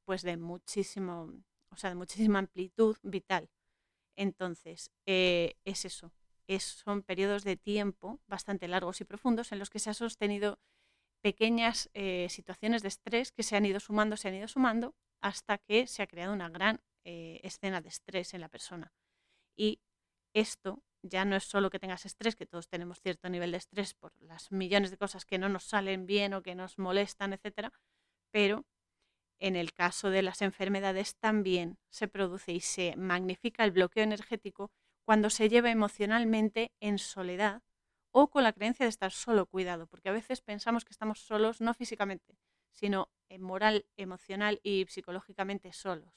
pues 0.05 0.23
de 0.23 0.37
muchísimo, 0.37 1.33
o 1.71 1.77
sea, 1.77 1.91
de 1.91 1.97
muchísima 1.97 2.41
amplitud 2.41 2.97
vital. 3.03 3.49
Entonces, 4.17 4.91
eh, 5.07 5.57
es 5.65 5.85
eso, 5.85 6.13
es, 6.47 6.63
son 6.65 7.03
periodos 7.03 7.45
de 7.45 7.57
tiempo 7.57 8.21
bastante 8.27 8.69
largos 8.69 9.01
y 9.01 9.05
profundos 9.05 9.53
en 9.53 9.59
los 9.59 9.71
que 9.71 9.79
se 9.79 9.91
han 9.91 9.95
sostenido 9.95 10.59
pequeñas 11.23 11.89
eh, 11.95 12.29
situaciones 12.29 12.83
de 12.83 12.89
estrés 12.89 13.33
que 13.33 13.43
se 13.43 13.57
han 13.57 13.65
ido 13.65 13.81
sumando, 13.81 14.17
se 14.17 14.29
han 14.29 14.35
ido 14.35 14.49
sumando, 14.49 14.95
hasta 15.21 15.59
que 15.59 15.87
se 15.87 16.03
ha 16.03 16.07
creado 16.07 16.35
una 16.35 16.51
gran 16.51 16.81
eh, 17.05 17.41
escena 17.43 17.81
de 17.81 17.89
estrés 17.89 18.35
en 18.35 18.43
la 18.43 18.49
persona. 18.49 18.93
Y 19.57 19.81
esto 20.33 20.83
ya 21.03 21.25
no 21.25 21.37
es 21.37 21.45
solo 21.45 21.71
que 21.71 21.79
tengas 21.79 22.07
estrés, 22.07 22.35
que 22.35 22.47
todos 22.47 22.69
tenemos 22.69 23.01
cierto 23.01 23.29
nivel 23.29 23.53
de 23.53 23.59
estrés 23.59 23.95
por 23.95 24.13
las 24.21 24.51
millones 24.51 24.91
de 24.91 24.97
cosas 24.97 25.25
que 25.25 25.39
no 25.39 25.49
nos 25.49 25.65
salen 25.65 26.07
bien 26.07 26.35
o 26.35 26.43
que 26.43 26.55
nos 26.55 26.79
molestan, 26.79 27.33
etcétera, 27.33 27.73
pero 28.31 28.65
en 29.39 29.57
el 29.57 29.73
caso 29.73 30.11
de 30.11 30.23
las 30.23 30.43
enfermedades 30.43 31.17
también 31.17 31.79
se 31.91 32.09
produce 32.09 32.53
y 32.53 32.61
se 32.61 32.97
magnifica 32.97 33.65
el 33.65 33.73
bloqueo 33.73 34.03
energético 34.03 34.71
cuando 35.05 35.29
se 35.29 35.49
lleva 35.49 35.71
emocionalmente 35.71 36.73
en 36.81 36.99
soledad 36.99 37.63
o 38.11 38.31
con 38.31 38.45
la 38.45 38.53
creencia 38.53 38.87
de 38.87 38.91
estar 38.91 39.11
solo 39.11 39.47
cuidado, 39.47 39.87
porque 39.87 40.09
a 40.09 40.13
veces 40.13 40.41
pensamos 40.41 40.85
que 40.85 40.93
estamos 40.93 41.21
solos 41.21 41.61
no 41.61 41.75
físicamente, 41.75 42.39
sino 42.73 43.11
moral, 43.39 43.87
emocional 43.97 44.61
y 44.63 44.87
psicológicamente 44.89 45.73
solos. 45.73 46.15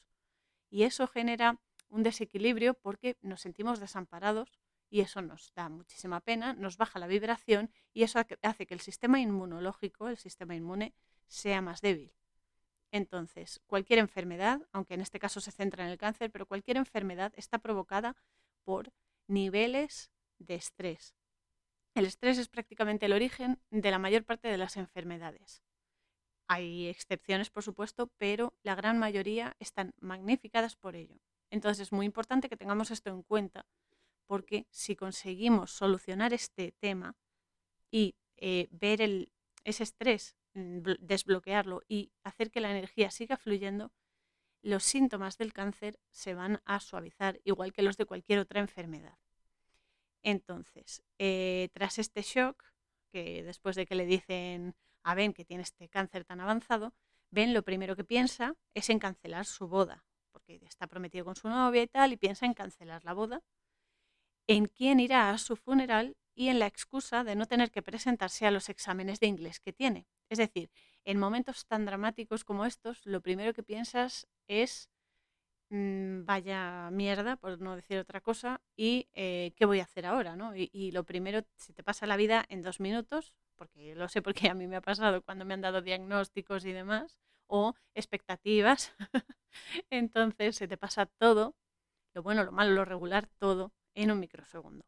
Y 0.70 0.84
eso 0.84 1.08
genera 1.08 1.60
un 1.90 2.04
desequilibrio 2.04 2.74
porque 2.74 3.18
nos 3.22 3.42
sentimos 3.42 3.80
desamparados 3.80 4.60
y 4.90 5.02
eso 5.02 5.22
nos 5.22 5.54
da 5.54 5.70
muchísima 5.70 6.22
pena, 6.22 6.54
nos 6.54 6.78
baja 6.78 7.00
la 7.00 7.08
vibración 7.08 7.72
y 7.94 8.04
eso 8.04 8.20
hace 8.42 8.66
que 8.66 8.74
el 8.74 8.80
sistema 8.80 9.20
inmunológico, 9.20 10.08
el 10.08 10.18
sistema 10.18 10.56
inmune, 10.56 10.94
sea 11.28 11.62
más 11.62 11.82
débil. 11.82 12.14
Entonces, 12.92 13.62
cualquier 13.68 14.00
enfermedad, 14.00 14.62
aunque 14.72 14.94
en 14.94 15.02
este 15.02 15.20
caso 15.20 15.42
se 15.42 15.52
centra 15.52 15.84
en 15.84 15.92
el 15.92 15.98
cáncer, 15.98 16.32
pero 16.32 16.46
cualquier 16.46 16.78
enfermedad 16.78 17.34
está 17.36 17.60
provocada 17.60 18.16
por 18.64 18.94
niveles 19.28 20.10
de 20.40 20.56
estrés. 20.56 21.16
El 21.96 22.06
estrés 22.06 22.38
es 22.38 22.48
prácticamente 22.48 23.08
el 23.08 23.14
origen 23.14 23.60
de 23.72 23.92
la 23.92 24.00
mayor 24.00 24.24
parte 24.24 24.48
de 24.48 24.58
las 24.58 24.78
enfermedades. 24.78 25.64
Hay 26.48 26.88
excepciones, 26.88 27.50
por 27.50 27.64
supuesto, 27.64 28.08
pero 28.18 28.54
la 28.64 28.76
gran 28.76 29.00
mayoría 29.00 29.58
están 29.60 29.94
magnificadas 30.00 30.76
por 30.76 30.96
ello. 30.96 31.18
Entonces 31.50 31.88
es 31.88 31.92
muy 31.92 32.06
importante 32.06 32.50
que 32.50 32.58
tengamos 32.58 32.92
esto 32.92 33.10
en 33.10 33.24
cuenta, 33.24 33.66
porque 34.26 34.68
si 34.70 34.96
conseguimos 34.96 35.72
solucionar 35.72 36.34
este 36.34 36.74
tema 36.74 37.16
y 37.90 38.16
eh, 38.38 38.68
ver 38.72 39.02
el, 39.02 39.32
ese 39.64 39.84
estrés, 39.84 40.36
mm, 40.54 40.80
desbloquearlo 41.00 41.82
y 41.88 42.12
hacer 42.24 42.52
que 42.52 42.62
la 42.62 42.72
energía 42.72 43.12
siga 43.12 43.38
fluyendo, 43.38 43.92
los 44.62 44.84
síntomas 44.84 45.38
del 45.38 45.54
cáncer 45.54 46.00
se 46.12 46.34
van 46.34 46.62
a 46.66 46.80
suavizar, 46.80 47.40
igual 47.44 47.72
que 47.72 47.84
los 47.84 47.98
de 47.98 48.06
cualquier 48.06 48.40
otra 48.40 48.60
enfermedad. 48.60 49.18
Entonces, 50.24 51.04
eh, 51.20 51.70
tras 51.74 52.00
este 52.00 52.22
shock, 52.22 52.64
que 53.12 53.44
después 53.44 53.76
de 53.76 53.86
que 53.86 53.96
le 53.96 54.06
dicen 54.06 54.76
a 55.04 55.16
Ben 55.16 55.34
que 55.34 55.46
tiene 55.46 55.64
este 55.64 55.88
cáncer 55.88 56.26
tan 56.26 56.42
avanzado, 56.42 56.94
Ben 57.30 57.54
lo 57.54 57.64
primero 57.64 57.96
que 57.96 58.04
piensa 58.04 58.56
es 58.74 58.90
en 58.90 59.00
cancelar 59.00 59.46
su 59.46 59.68
boda, 59.68 60.04
porque 60.40 60.66
está 60.68 60.88
prometido 60.88 61.26
con 61.26 61.36
su 61.36 61.50
novia 61.50 61.82
y 61.82 61.88
tal, 61.88 62.14
y 62.14 62.18
piensa 62.18 62.46
en 62.46 62.54
cancelar 62.54 63.04
la 63.06 63.14
boda, 63.14 63.42
en 64.48 64.68
quién 64.68 65.00
irá 65.00 65.32
a 65.32 65.38
su 65.38 65.56
funeral 65.56 66.16
y 66.36 66.50
en 66.50 66.60
la 66.60 66.68
excusa 66.68 67.24
de 67.24 67.36
no 67.36 67.46
tener 67.46 67.72
que 67.72 67.82
presentarse 67.82 68.46
a 68.46 68.52
los 68.52 68.70
exámenes 68.70 69.20
de 69.20 69.28
inglés 69.28 69.60
que 69.60 69.74
tiene. 69.74 70.08
Es 70.30 70.38
decir, 70.38 70.70
en 71.04 71.20
momentos 71.20 71.66
tan 71.66 71.86
dramáticos 71.86 72.44
como 72.44 72.66
estos, 72.66 73.06
lo 73.06 73.22
primero 73.22 73.54
que 73.54 73.64
piensas 73.64 74.28
es 74.48 74.90
Mm, 75.70 76.24
vaya 76.26 76.90
mierda, 76.92 77.36
por 77.36 77.60
no 77.60 77.76
decir 77.76 77.98
otra 78.00 78.22
cosa, 78.22 78.62
y 78.78 79.10
eh, 79.14 79.52
qué 79.58 79.66
voy 79.66 79.82
a 79.82 79.84
hacer 79.84 80.06
ahora, 80.06 80.36
¿no? 80.38 80.54
Y, 80.56 80.92
lo 80.92 81.04
primero, 81.04 81.42
se 81.58 81.74
te 81.74 81.84
pasa 81.84 82.08
la 82.08 82.16
vida 82.16 82.46
en 82.48 82.62
dos 82.62 82.80
minutos, 82.80 83.34
porque 83.58 83.94
lo 83.96 84.08
sé 84.08 84.22
porque 84.22 84.50
a 84.50 84.54
mí 84.54 84.68
me 84.68 84.78
ha 84.78 84.82
pasado 84.82 85.22
cuando 85.22 85.44
me 85.46 85.54
han 85.54 85.62
dado 85.62 85.82
diagnósticos 85.82 86.66
y 86.66 86.72
demás, 86.72 87.18
o 87.48 87.76
expectativas, 87.94 88.94
entonces 89.90 90.56
se 90.56 90.68
te 90.68 90.78
pasa 90.78 91.06
todo, 91.06 91.56
lo 92.14 92.24
bueno, 92.24 92.44
lo 92.44 92.52
malo, 92.52 92.74
lo 92.74 92.86
regular, 92.86 93.28
todo 93.40 93.74
en 93.96 94.12
un 94.12 94.20
microsegundo. 94.20 94.86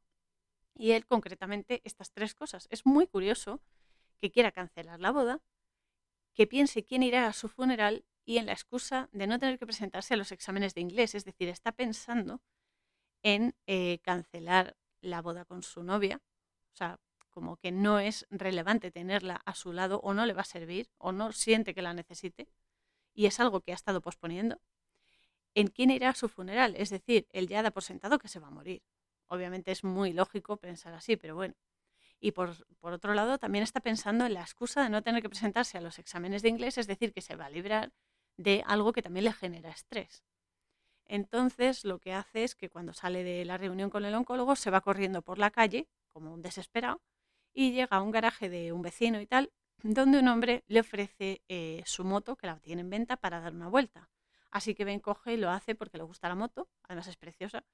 Y 0.75 0.92
él 0.92 1.06
concretamente 1.06 1.82
estas 1.84 2.12
tres 2.12 2.34
cosas. 2.36 2.68
Es 2.70 2.86
muy 2.86 3.08
curioso 3.08 3.62
que 4.18 4.32
quiera 4.32 4.51
cancelar 4.51 5.00
la 5.00 5.12
boda, 5.12 5.42
que 6.34 6.48
piense 6.48 6.86
quién 6.86 7.04
irá 7.04 7.28
a 7.28 7.34
su 7.34 7.50
funeral 7.50 8.06
y 8.25 8.38
en 8.38 8.46
la 8.46 8.54
excusa 8.54 9.10
de 9.12 9.28
no 9.28 9.39
tener 9.39 9.58
que 9.58 9.66
presentarse 9.66 10.13
a 10.13 10.18
los 10.18 10.32
exámenes 10.32 10.74
de 10.75 10.82
inglés. 10.82 11.16
Es 11.16 11.25
decir, 11.25 11.50
está 11.50 11.72
pensando 11.72 12.42
en 13.24 13.56
eh, 13.68 14.00
cancelar 14.04 14.78
la 15.01 15.22
boda 15.22 15.46
con 15.46 15.63
su 15.63 15.84
novia. 15.84 16.22
O 16.74 16.75
sea, 16.75 17.00
como 17.30 17.58
que 17.58 17.72
no 17.72 18.00
es 18.00 18.26
relevante 18.30 18.92
tenerla 18.92 19.42
a 19.46 19.56
su 19.56 19.74
lado 19.74 20.00
o 20.02 20.14
no 20.14 20.26
le 20.26 20.34
va 20.34 20.42
a 20.42 20.46
servir 20.46 20.90
o 20.98 21.12
no 21.12 21.32
siente 21.32 21.74
que 21.74 21.82
la 21.82 21.94
necesite. 21.94 22.48
Y 23.14 23.26
es 23.26 23.40
algo 23.40 23.62
que 23.62 23.72
ha 23.72 23.76
estado 23.76 24.02
posponiendo. 24.02 24.60
¿En 25.56 25.68
quién 25.68 25.92
irá 25.92 26.10
a 26.10 26.16
su 26.16 26.30
funeral? 26.30 26.76
Es 26.76 26.90
decir, 26.90 27.28
él 27.32 27.48
ya 27.48 27.62
da 27.62 27.72
por 27.72 27.84
sentado 27.84 28.20
que 28.20 28.28
se 28.28 28.40
va 28.40 28.48
a 28.48 28.52
morir. 28.52 28.84
Obviamente 29.28 29.72
es 29.72 29.84
muy 29.84 30.14
lógico 30.14 30.58
pensar 30.58 30.94
así, 30.94 31.18
pero 31.18 31.36
bueno. 31.36 31.56
Y 32.20 32.32
por, 32.32 32.56
por, 32.80 32.94
otro 32.94 33.14
lado, 33.14 33.38
también 33.38 33.64
está 33.64 33.80
pensando 33.80 34.26
en 34.26 34.34
la 34.34 34.42
excusa 34.42 34.84
de 34.84 34.90
no 34.90 35.02
tener 35.02 35.22
que 35.22 35.30
presentarse 35.30 35.78
a 35.78 35.82
los 35.82 36.00
exámenes 36.00 36.42
de 36.42 36.50
inglés, 36.50 36.78
es 36.78 36.88
decir, 36.88 37.14
que 37.14 37.22
se 37.22 37.36
va 37.36 37.46
a 37.46 37.50
librar 37.50 37.94
de 38.38 38.64
algo 38.66 38.94
que 38.94 39.02
también 39.02 39.26
le 39.26 39.34
genera 39.34 39.70
estrés. 39.70 40.24
Entonces 41.10 41.86
lo 41.86 42.00
que 42.00 42.14
hace 42.14 42.44
es 42.44 42.56
que 42.56 42.70
cuando 42.70 42.94
sale 42.94 43.24
de 43.24 43.44
la 43.44 43.58
reunión 43.58 43.90
con 43.90 44.06
el 44.06 44.14
oncólogo 44.14 44.56
se 44.56 44.70
va 44.70 44.82
corriendo 44.82 45.24
por 45.24 45.40
la 45.40 45.50
calle, 45.50 45.88
como 46.14 46.34
un 46.34 46.42
desesperado, 46.42 47.02
y 47.60 47.74
llega 47.74 47.98
a 47.98 48.01
un 48.01 48.12
garaje 48.12 48.48
de 48.48 48.72
un 48.72 48.82
vecino 48.82 49.20
y 49.20 49.28
tal, 49.28 49.51
donde 49.84 50.18
un 50.20 50.30
hombre 50.30 50.63
le 50.68 50.80
ofrece 50.80 51.42
eh, 51.50 51.84
su 51.86 52.06
moto, 52.06 52.38
que 52.38 52.48
la 52.48 52.58
tiene 52.58 52.84
en 52.84 52.89
venta, 52.89 53.18
para 53.18 53.42
dar 53.42 53.54
una 53.54 53.68
vuelta. 53.68 54.10
Así 54.50 54.74
que 54.75 54.86
Ben 54.86 55.01
coge 55.01 55.34
y 55.34 55.38
lo 55.38 55.50
hace 55.50 55.75
porque 55.75 55.98
le 55.98 56.06
gusta 56.06 56.30
la 56.30 56.36
moto, 56.36 56.70
además 56.84 57.08
es 57.08 57.18
preciosa, 57.18 57.66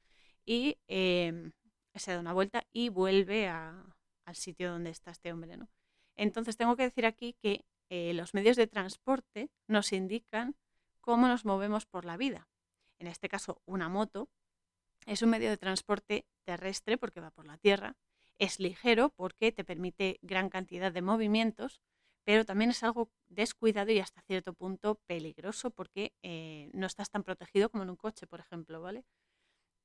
y 0.44 0.80
em, 0.88 1.52
se 1.94 2.14
da 2.14 2.20
una 2.20 2.34
vuelta 2.34 2.66
y 2.74 2.90
vuelve 2.90 3.48
al 3.48 4.36
sitio 4.36 4.72
donde 4.72 4.90
está 4.90 5.12
este 5.12 5.32
hombre. 5.32 5.56
¿no? 5.56 5.70
Entonces 6.16 6.58
tengo 6.58 6.76
que 6.76 6.82
decir 6.82 7.06
aquí 7.06 7.34
que 7.40 7.64
eh, 7.92 8.16
los 8.16 8.34
medios 8.34 8.58
de 8.58 8.66
transporte 8.66 9.52
nos 9.68 9.94
indican 9.94 10.56
cómo 11.00 11.28
nos 11.28 11.46
movemos 11.46 11.86
por 11.86 12.06
la 12.06 12.18
vida. 12.18 12.48
En 12.98 13.06
este 13.06 13.30
caso, 13.30 13.62
una 13.68 13.88
moto 13.88 14.30
es 15.06 15.22
un 15.22 15.30
medio 15.30 15.52
de 15.52 15.58
transporte 15.58 16.26
terrestre 16.44 16.98
porque 16.98 17.20
va 17.20 17.30
por 17.30 17.46
la 17.46 17.60
tierra, 17.60 17.96
es 18.40 18.60
ligero 18.60 19.10
porque 19.10 19.52
te 19.52 19.64
permite 19.64 20.20
gran 20.22 20.50
cantidad 20.50 20.92
de 20.92 21.02
movimientos, 21.02 21.82
pero 22.24 22.46
también 22.46 22.72
es 22.72 22.84
algo 22.84 23.10
descuidado 23.28 23.92
y 23.92 24.00
hasta 24.00 24.22
cierto 24.22 24.54
punto 24.54 24.96
peligroso 25.06 25.70
porque 25.72 26.14
eh, 26.24 26.70
no 26.74 26.88
estás 26.88 27.10
tan 27.10 27.24
protegido 27.24 27.70
como 27.70 27.84
en 27.84 27.92
un 27.92 27.96
coche, 27.96 28.28
por 28.28 28.40
ejemplo, 28.40 28.82
¿vale? 28.82 29.06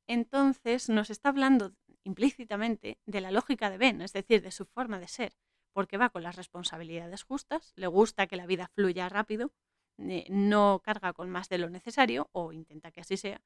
Entonces 0.07 0.89
nos 0.89 1.11
está 1.11 1.29
hablando 1.29 1.75
implícitamente 2.03 2.99
de 3.07 3.21
la 3.21 3.31
lógica 3.31 3.71
de 3.71 3.79
Ben, 3.79 4.01
es 4.01 4.13
decir, 4.13 4.43
de 4.43 4.51
su 4.51 4.67
forma 4.67 4.99
de 4.99 5.09
ser 5.09 5.37
porque 5.73 5.99
va 5.99 6.11
con 6.11 6.25
las 6.25 6.35
responsabilidades 6.35 7.23
justas, 7.23 7.73
le 7.77 7.87
gusta 7.87 8.27
que 8.27 8.37
la 8.37 8.47
vida 8.47 8.69
fluya 8.75 9.09
rápido, 9.09 9.53
eh, 9.99 10.27
no 10.29 10.81
carga 10.83 11.13
con 11.13 11.31
más 11.31 11.49
de 11.49 11.59
lo 11.59 11.71
necesario 11.71 12.29
o 12.33 12.53
intenta 12.53 12.91
que 12.91 13.03
así 13.03 13.17
sea, 13.17 13.41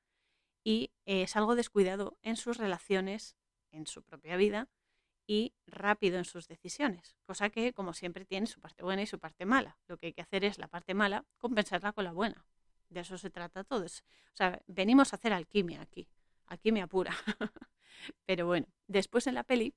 y 0.65 0.93
es 1.05 1.37
algo 1.37 1.55
descuidado 1.55 2.17
en 2.23 2.37
sus 2.37 2.57
relaciones, 2.57 3.37
en 3.73 3.87
su 3.87 4.03
propia 4.03 4.37
vida 4.37 4.71
y 5.27 5.55
rápido 5.67 6.19
en 6.19 6.25
sus 6.25 6.49
decisiones, 6.49 7.17
cosa 7.25 7.51
que 7.51 7.73
como 7.73 7.95
siempre 7.95 8.25
tiene 8.25 8.47
su 8.47 8.61
parte 8.61 8.83
buena 8.83 9.03
y 9.03 9.07
su 9.07 9.19
parte 9.19 9.47
mala. 9.47 9.79
Lo 9.87 9.97
que 9.97 10.07
hay 10.07 10.13
que 10.13 10.23
hacer 10.23 10.45
es 10.45 10.59
la 10.59 10.69
parte 10.69 10.95
mala 10.95 11.25
compensarla 11.39 11.93
con 11.93 12.05
la 12.05 12.13
buena. 12.13 12.45
De 12.91 13.01
eso 13.01 13.17
se 13.19 13.31
trata 13.31 13.65
todo. 13.65 13.85
O 13.85 14.37
sea, 14.37 14.63
venimos 14.67 15.13
a 15.13 15.17
hacer 15.17 15.33
alquimia 15.33 15.81
aquí, 15.81 16.09
alquimia 16.47 16.87
pura. 16.87 17.15
Pero 18.27 18.47
bueno, 18.47 18.67
después 18.87 19.27
en 19.27 19.35
la 19.35 19.45
peli 19.45 19.75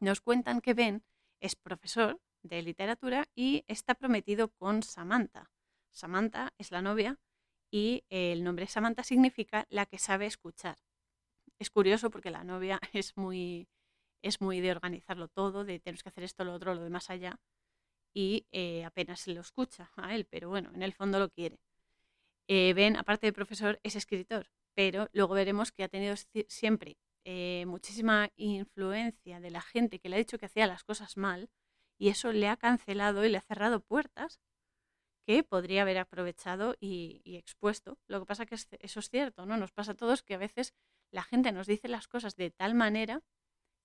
nos 0.00 0.20
cuentan 0.20 0.60
que 0.60 0.74
ven 0.74 1.04
es 1.40 1.56
profesor 1.56 2.20
de 2.42 2.62
literatura 2.62 3.28
y 3.34 3.64
está 3.66 3.94
prometido 3.94 4.48
con 4.48 4.82
Samantha. 4.82 5.50
Samantha 5.90 6.52
es 6.58 6.70
la 6.70 6.82
novia 6.82 7.18
y 7.70 8.04
el 8.08 8.44
nombre 8.44 8.66
Samantha 8.66 9.02
significa 9.02 9.66
la 9.70 9.86
que 9.86 9.98
sabe 9.98 10.26
escuchar. 10.26 10.76
Es 11.58 11.70
curioso 11.70 12.10
porque 12.10 12.30
la 12.30 12.44
novia 12.44 12.80
es 12.92 13.16
muy, 13.16 13.68
es 14.22 14.40
muy 14.40 14.60
de 14.60 14.70
organizarlo 14.72 15.28
todo, 15.28 15.64
de 15.64 15.78
tenemos 15.80 16.02
que 16.02 16.08
hacer 16.08 16.24
esto, 16.24 16.44
lo 16.44 16.54
otro, 16.54 16.74
lo 16.74 16.82
de 16.82 16.90
más 16.90 17.10
allá, 17.10 17.38
y 18.14 18.46
eh, 18.52 18.84
apenas 18.84 19.20
se 19.20 19.34
lo 19.34 19.40
escucha 19.40 19.90
a 19.96 20.14
él, 20.14 20.26
pero 20.26 20.48
bueno, 20.48 20.70
en 20.74 20.82
el 20.82 20.92
fondo 20.92 21.18
lo 21.18 21.28
quiere. 21.28 21.58
Eh, 22.48 22.72
ben, 22.74 22.96
aparte 22.96 23.26
de 23.26 23.32
profesor, 23.32 23.80
es 23.82 23.96
escritor, 23.96 24.48
pero 24.74 25.08
luego 25.12 25.34
veremos 25.34 25.72
que 25.72 25.84
ha 25.84 25.88
tenido 25.88 26.14
siempre 26.48 26.96
eh, 27.24 27.64
muchísima 27.66 28.30
influencia 28.36 29.40
de 29.40 29.50
la 29.50 29.60
gente 29.60 29.98
que 29.98 30.08
le 30.08 30.16
ha 30.16 30.18
dicho 30.18 30.38
que 30.38 30.46
hacía 30.46 30.68
las 30.68 30.84
cosas 30.84 31.16
mal 31.16 31.50
y 31.98 32.08
eso 32.08 32.30
le 32.32 32.48
ha 32.48 32.56
cancelado 32.56 33.24
y 33.24 33.28
le 33.28 33.38
ha 33.38 33.40
cerrado 33.40 33.80
puertas 33.80 34.40
que 35.26 35.42
podría 35.42 35.82
haber 35.82 35.98
aprovechado 35.98 36.76
y, 36.78 37.20
expuesto. 37.24 37.98
Lo 38.06 38.20
que 38.20 38.26
pasa 38.26 38.46
que 38.46 38.54
eso 38.54 39.00
es 39.00 39.10
cierto, 39.10 39.44
¿no? 39.44 39.56
Nos 39.56 39.72
pasa 39.72 39.92
a 39.92 39.96
todos 39.96 40.22
que 40.22 40.34
a 40.34 40.38
veces 40.38 40.72
la 41.10 41.24
gente 41.24 41.50
nos 41.50 41.66
dice 41.66 41.88
las 41.88 42.06
cosas 42.06 42.36
de 42.36 42.50
tal 42.52 42.74
manera 42.74 43.22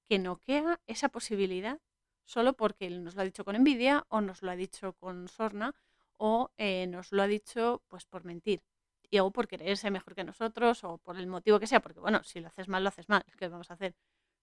que 0.08 0.20
noquea 0.20 0.80
esa 0.88 1.10
posibilidad 1.10 1.80
solo 2.26 2.54
porque 2.54 2.90
nos 2.90 3.16
lo 3.16 3.22
ha 3.22 3.26
dicho 3.26 3.46
con 3.46 3.56
envidia 3.56 4.06
o 4.10 4.22
nos 4.22 4.42
lo 4.42 4.52
ha 4.52 4.56
dicho 4.56 4.94
con 4.94 5.28
sorna 5.28 5.76
o 6.18 6.52
eh, 6.58 6.88
nos 6.88 7.12
lo 7.12 7.24
ha 7.24 7.28
dicho 7.28 7.82
pues 7.88 8.06
por 8.06 8.26
mentir 8.26 8.62
y 9.10 9.20
o 9.20 9.30
por 9.32 9.48
quererse 9.48 9.92
mejor 9.92 10.16
que 10.16 10.24
nosotros 10.24 10.84
o 10.84 10.98
por 10.98 11.18
el 11.18 11.28
motivo 11.28 11.60
que 11.60 11.68
sea, 11.68 11.82
porque 11.82 12.00
bueno, 12.00 12.24
si 12.24 12.40
lo 12.40 12.48
haces 12.48 12.68
mal, 12.70 12.84
lo 12.84 12.90
haces 12.90 13.10
mal, 13.10 13.24
¿qué 13.38 13.48
vamos 13.50 13.70
a 13.70 13.74
hacer? 13.74 13.94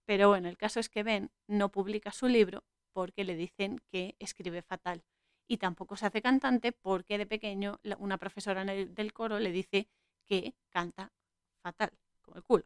Pero 0.04 0.28
bueno, 0.28 0.48
el 0.48 0.58
caso 0.58 0.78
es 0.78 0.88
que 0.88 1.02
Ben 1.02 1.30
no 1.46 1.70
publica 1.70 2.12
su 2.12 2.28
libro 2.28 2.64
porque 2.92 3.24
le 3.24 3.34
dicen 3.34 3.80
que 3.90 4.14
escribe 4.18 4.62
fatal 4.62 5.02
y 5.46 5.56
tampoco 5.56 5.96
se 5.96 6.06
hace 6.06 6.20
cantante 6.20 6.72
porque 6.72 7.16
de 7.16 7.26
pequeño 7.26 7.80
una 7.98 8.18
profesora 8.18 8.64
del 8.64 9.12
coro 9.12 9.38
le 9.38 9.50
dice 9.50 9.88
que 10.26 10.54
canta 10.68 11.12
fatal, 11.62 11.92
como 12.22 12.36
el 12.36 12.42
culo. 12.42 12.64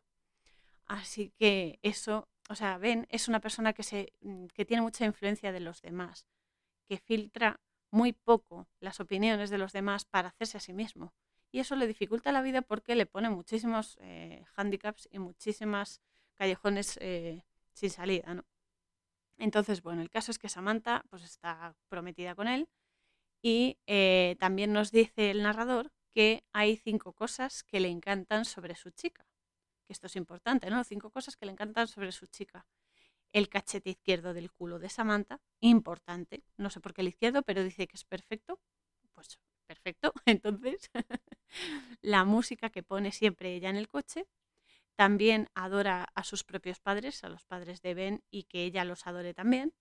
Así 0.87 1.31
que 1.39 1.79
eso, 1.83 2.29
o 2.53 2.55
sea, 2.55 2.77
ven, 2.77 3.07
es 3.09 3.29
una 3.29 3.41
persona 3.41 3.73
que, 3.73 3.83
se, 3.83 4.13
mm, 4.21 4.47
que 4.49 4.67
tiene 4.67 4.83
mucha 4.83 5.07
influencia 5.07 5.53
de 5.53 5.61
los 5.61 5.81
demás, 5.81 6.27
que 6.87 6.99
filtra 6.99 7.61
muy 7.91 8.13
poco 8.13 8.69
las 8.79 9.01
opiniones 9.01 9.49
de 9.49 9.57
los 9.57 9.73
demás 9.73 10.05
para 10.05 10.29
hacerse 10.29 10.59
a 10.59 10.61
sí 10.61 10.75
mismo. 10.75 11.15
Y 11.51 11.61
eso 11.61 11.77
le 11.77 11.87
dificulta 11.87 12.31
la 12.31 12.43
vida 12.43 12.61
porque 12.61 12.95
le 12.95 13.07
pone 13.07 13.31
muchísimos 13.31 13.97
eh, 14.01 14.45
handicaps 14.55 15.09
y 15.11 15.19
muchísimas 15.19 16.03
callejones 16.35 16.99
eh, 17.01 17.45
sin 17.73 17.89
salida, 17.89 18.35
¿no? 18.35 18.45
Entonces, 19.39 19.83
bueno, 19.83 20.03
el 20.03 20.11
caso 20.11 20.31
es 20.31 20.39
que 20.39 20.51
Samantha 20.51 21.05
pues 21.09 21.25
está 21.25 21.75
prometida 21.89 22.35
con 22.35 22.49
él 22.49 22.69
y 23.43 23.79
eh, 23.87 24.37
también 24.41 24.75
nos 24.75 24.91
dice 24.93 25.31
el 25.31 25.43
narrador 25.43 25.91
que 26.15 26.45
hay 26.53 26.77
cinco 26.77 27.15
cosas 27.15 27.65
que 27.65 27.81
le 27.81 27.89
encantan 27.89 28.45
sobre 28.45 28.75
su 28.75 28.91
chica. 28.91 29.27
Que 29.87 29.93
esto 29.93 30.07
es 30.07 30.17
importante, 30.17 30.71
¿no? 30.71 30.85
Cinco 30.85 31.11
cosas 31.11 31.37
que 31.37 31.47
le 31.47 31.53
encantan 31.53 31.89
sobre 31.89 32.13
su 32.13 32.27
chica. 32.27 32.67
El 33.33 33.49
cachete 33.49 33.91
izquierdo 33.91 34.35
del 34.35 34.53
culo 34.53 34.79
de 34.79 34.89
Samantha, 34.89 35.41
importante. 35.61 36.45
No 36.57 36.71
sé 36.71 36.81
por 36.81 36.93
qué 36.93 37.01
el 37.03 37.09
izquierdo, 37.09 37.43
pero 37.43 37.63
dice 37.65 37.87
que 37.87 37.97
es 37.97 38.05
perfecto. 38.05 38.61
Pues 39.15 39.39
perfecto. 39.67 40.13
Entonces, 40.27 40.91
la 42.03 42.25
música 42.25 42.71
que 42.71 42.83
pone 42.83 43.13
siempre 43.13 43.55
ella 43.55 43.71
en 43.71 43.77
el 43.77 43.89
coche. 43.89 44.27
También 44.95 45.49
adora 45.55 46.09
a 46.15 46.23
sus 46.23 46.45
propios 46.45 46.79
padres, 46.79 47.25
a 47.25 47.29
los 47.31 47.45
padres 47.45 47.81
de 47.81 47.95
Ben, 47.95 48.25
y 48.31 48.45
que 48.45 48.65
ella 48.65 48.85
los 48.85 49.07
adore 49.07 49.35
también 49.35 49.73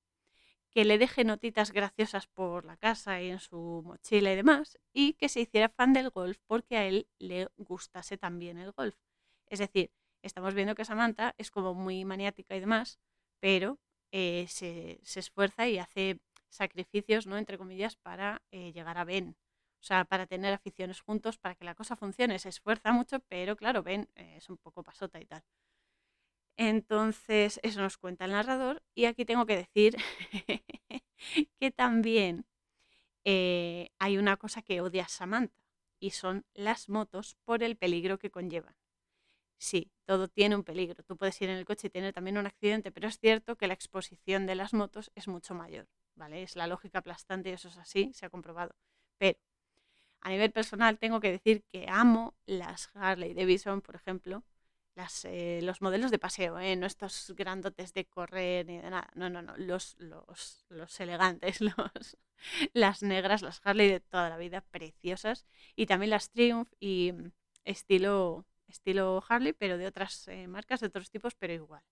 que 0.71 0.85
le 0.85 0.97
deje 0.97 1.23
notitas 1.23 1.71
graciosas 1.71 2.27
por 2.27 2.65
la 2.65 2.77
casa 2.77 3.21
y 3.21 3.29
en 3.29 3.39
su 3.39 3.83
mochila 3.85 4.31
y 4.31 4.35
demás, 4.37 4.79
y 4.93 5.13
que 5.13 5.29
se 5.29 5.41
hiciera 5.41 5.69
fan 5.69 5.93
del 5.93 6.09
golf 6.09 6.39
porque 6.47 6.77
a 6.77 6.85
él 6.85 7.07
le 7.19 7.49
gustase 7.57 8.17
también 8.17 8.57
el 8.57 8.71
golf. 8.71 8.95
Es 9.51 9.59
decir, 9.59 9.91
estamos 10.23 10.53
viendo 10.53 10.75
que 10.75 10.85
Samantha 10.85 11.35
es 11.37 11.51
como 11.51 11.73
muy 11.73 12.05
maniática 12.05 12.55
y 12.55 12.61
demás, 12.61 12.99
pero 13.41 13.79
eh, 14.13 14.45
se, 14.47 15.01
esfuerza 15.19 15.67
y 15.67 15.77
hace 15.77 16.19
sacrificios, 16.49 17.27
¿no? 17.27 17.37
Entre 17.37 17.57
comillas, 17.57 17.97
para 17.97 18.41
eh, 18.51 18.71
llegar 18.71 18.97
a 18.97 19.03
Ben. 19.03 19.35
O 19.81 19.83
sea, 19.83 20.05
para 20.05 20.25
tener 20.25 20.53
aficiones 20.53 21.01
juntos, 21.01 21.37
para 21.37 21.55
que 21.55 21.65
la 21.65 21.75
cosa 21.75 21.97
funcione. 21.97 22.39
Se 22.39 22.47
esfuerza 22.47 22.93
mucho, 22.93 23.19
pero 23.27 23.57
claro, 23.57 23.83
Ben 23.83 24.07
eh, 24.15 24.35
es 24.37 24.49
un 24.49 24.57
poco 24.57 24.83
pasota 24.83 25.19
y 25.19 25.25
tal. 25.25 25.43
Entonces, 26.55 27.59
eso 27.61 27.81
nos 27.81 27.97
cuenta 27.97 28.23
el 28.23 28.31
narrador. 28.31 28.81
Y 28.95 29.05
aquí 29.05 29.25
tengo 29.25 29.45
que 29.45 29.57
decir 29.57 29.97
que 31.59 31.71
también 31.71 32.45
hay 33.25 34.17
una 34.17 34.37
cosa 34.37 34.61
que 34.61 34.81
odia 34.81 35.07
Samantha 35.09 35.61
y 35.99 36.11
son 36.11 36.45
las 36.53 36.89
motos 36.89 37.35
por 37.43 37.63
el 37.63 37.75
peligro 37.77 38.17
que 38.17 38.31
conllevan. 38.31 38.80
Sí, 39.61 39.91
todo 40.05 40.27
tiene 40.27 40.55
un 40.55 40.63
peligro. 40.63 41.03
Tú 41.03 41.15
puedes 41.17 41.39
ir 41.41 41.49
en 41.49 41.57
el 41.57 41.65
coche 41.65 41.87
y 41.87 41.89
tener 41.91 42.13
también 42.13 42.37
un 42.37 42.47
accidente, 42.47 42.91
pero 42.91 43.07
es 43.07 43.19
cierto 43.19 43.55
que 43.57 43.67
la 43.67 43.73
exposición 43.75 44.45
de 44.47 44.55
las 44.55 44.73
motos 44.73 45.11
es 45.15 45.27
mucho 45.27 45.53
mayor, 45.53 45.87
¿vale? 46.15 46.41
Es 46.43 46.55
la 46.55 46.65
lógica 46.67 46.99
aplastante 46.99 47.49
y 47.49 47.53
eso 47.53 47.67
es 47.69 47.77
así, 47.77 48.11
se 48.13 48.25
ha 48.25 48.29
comprobado. 48.29 48.75
Pero 49.19 49.37
a 50.21 50.29
nivel 50.29 50.51
personal 50.51 50.99
tengo 50.99 51.19
que 51.21 51.31
decir 51.31 51.63
que 51.71 51.87
amo 51.89 52.35
las 52.45 52.89
Harley 52.95 53.33
Davidson, 53.35 53.81
por 53.81 53.95
ejemplo, 53.95 54.43
eh, 55.23 55.61
los 55.63 55.81
modelos 55.81 56.11
de 56.11 56.19
paseo, 56.19 56.59
¿eh? 56.59 56.75
no 56.75 56.85
estos 56.85 57.33
grandotes 57.35 57.93
de 57.93 58.05
correr 58.05 58.65
ni 58.67 58.77
de 58.77 58.89
nada, 58.89 59.09
no, 59.15 59.29
no, 59.29 59.41
no, 59.41 59.55
los, 59.57 59.95
los, 59.99 60.65
los 60.69 60.99
elegantes, 60.99 61.61
los, 61.61 62.17
las 62.73 63.01
negras, 63.03 63.41
las 63.41 63.61
Harley 63.63 63.89
de 63.89 63.99
toda 63.99 64.29
la 64.29 64.37
vida, 64.37 64.61
preciosas, 64.61 65.45
y 65.75 65.85
también 65.87 66.11
las 66.11 66.29
Triumph 66.31 66.71
y 66.79 67.13
mm, 67.13 67.31
estilo, 67.65 68.45
estilo 68.71 69.23
Harley, 69.27 69.53
pero 69.53 69.77
de 69.77 69.87
otras 69.87 70.27
eh, 70.27 70.47
marcas, 70.47 70.79
de 70.81 70.87
otros 70.87 71.09
tipos, 71.09 71.35
pero 71.35 71.53
igual. 71.53 71.83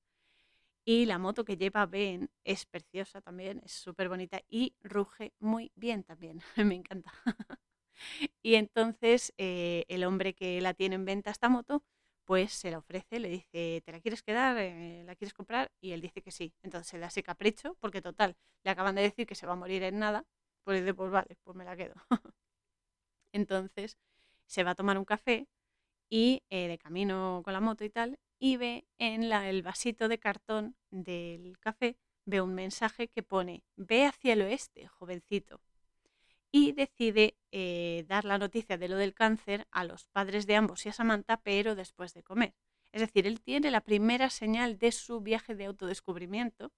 Y 0.85 1.05
la 1.05 1.19
moto 1.19 1.45
que 1.45 1.57
lleva 1.57 1.85
Ben 1.85 2.29
es 2.43 2.65
preciosa 2.65 3.21
también, 3.21 3.61
es 3.63 3.71
súper 3.73 4.09
bonita 4.09 4.41
y 4.49 4.75
ruge 4.81 5.33
muy 5.39 5.71
bien 5.75 6.03
también, 6.03 6.41
me 6.57 6.75
encanta. 6.75 7.13
y 8.41 8.55
entonces 8.55 9.33
el 9.37 10.03
hombre 10.03 10.33
que 10.33 10.61
la 10.61 10.73
tiene 10.73 10.95
en 10.95 11.05
venta 11.05 11.31
esta 11.31 11.49
moto, 11.49 11.83
pues 12.25 12.53
se 12.53 12.69
la 12.71 12.77
ofrece, 12.77 13.19
le 13.19 13.29
dice, 13.29 13.81
¿te 13.83 13.91
la 13.91 13.99
quieres 14.01 14.21
quedar? 14.21 14.55
Eh, 14.59 15.03
¿La 15.05 15.15
quieres 15.15 15.33
comprar? 15.33 15.71
Y 15.81 15.93
él 15.93 16.01
dice 16.01 16.21
que 16.21 16.29
sí. 16.31 16.53
Entonces 16.61 16.87
se 16.87 16.99
da 16.99 17.07
ese 17.07 17.23
capricho, 17.23 17.75
porque 17.79 18.01
total, 18.03 18.37
le 18.63 18.71
acaban 18.71 18.93
de 18.95 19.01
decir 19.01 19.25
que 19.25 19.33
se 19.35 19.47
va 19.47 19.53
a 19.53 19.55
morir 19.55 19.81
en 19.83 19.97
nada, 19.99 20.25
pues 20.63 20.79
dice, 20.81 20.93
pues 20.93 21.09
vale, 21.11 21.37
pues 21.43 21.57
me 21.57 21.65
la 21.65 21.75
quedo. 21.75 21.95
Entonces 23.33 23.97
se 24.45 24.63
va 24.63 24.71
a 24.71 24.75
tomar 24.75 24.97
un 24.97 25.05
café 25.05 25.47
y 26.09 26.43
eh, 26.49 26.67
de 26.67 26.77
camino 26.77 27.41
con 27.43 27.53
la 27.53 27.61
moto 27.61 27.83
y 27.83 27.89
tal, 27.89 28.19
y 28.39 28.57
ve 28.57 28.85
en 28.97 29.23
el 29.23 29.61
vasito 29.61 30.07
de 30.07 30.19
cartón 30.19 30.75
del 30.91 31.57
café, 31.59 31.97
ve 32.25 32.41
un 32.41 32.55
mensaje 32.55 33.07
que 33.07 33.23
pone, 33.23 33.63
ve 33.75 34.05
hacia 34.05 34.33
el 34.33 34.41
oeste, 34.41 34.87
jovencito 34.87 35.61
y 36.51 36.71
decide 36.71 37.37
eh, 37.51 38.05
dar 38.07 38.25
la 38.25 38.37
noticia 38.37 38.77
de 38.77 38.87
lo 38.87 38.97
del 38.97 39.13
cáncer 39.13 39.67
a 39.71 39.83
los 39.83 40.05
padres 40.05 40.47
de 40.47 40.55
ambos 40.55 40.85
y 40.85 40.89
a 40.89 40.93
Samantha, 40.93 41.37
pero 41.37 41.75
después 41.75 42.13
de 42.13 42.23
comer. 42.23 42.55
Es 42.91 43.01
decir, 43.01 43.27
él 43.27 43.41
tiene 43.41 43.69
la 43.69 43.81
primera 43.81 44.29
señal 44.29 44.79
de 44.79 44.91
su 44.91 45.21
viaje 45.21 45.55
de 45.55 45.65
autodescubrimiento 45.65 46.71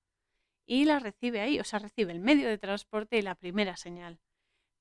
y 0.65 0.86
la 0.86 1.00
recibe 1.00 1.41
ahí, 1.41 1.60
o 1.60 1.63
sea, 1.63 1.80
recibe 1.80 2.12
el 2.12 2.20
medio 2.20 2.50
de 2.50 2.58
transporte 2.58 3.17
y 3.17 3.22
la 3.22 3.36
primera 3.36 3.78
señal. 3.78 4.20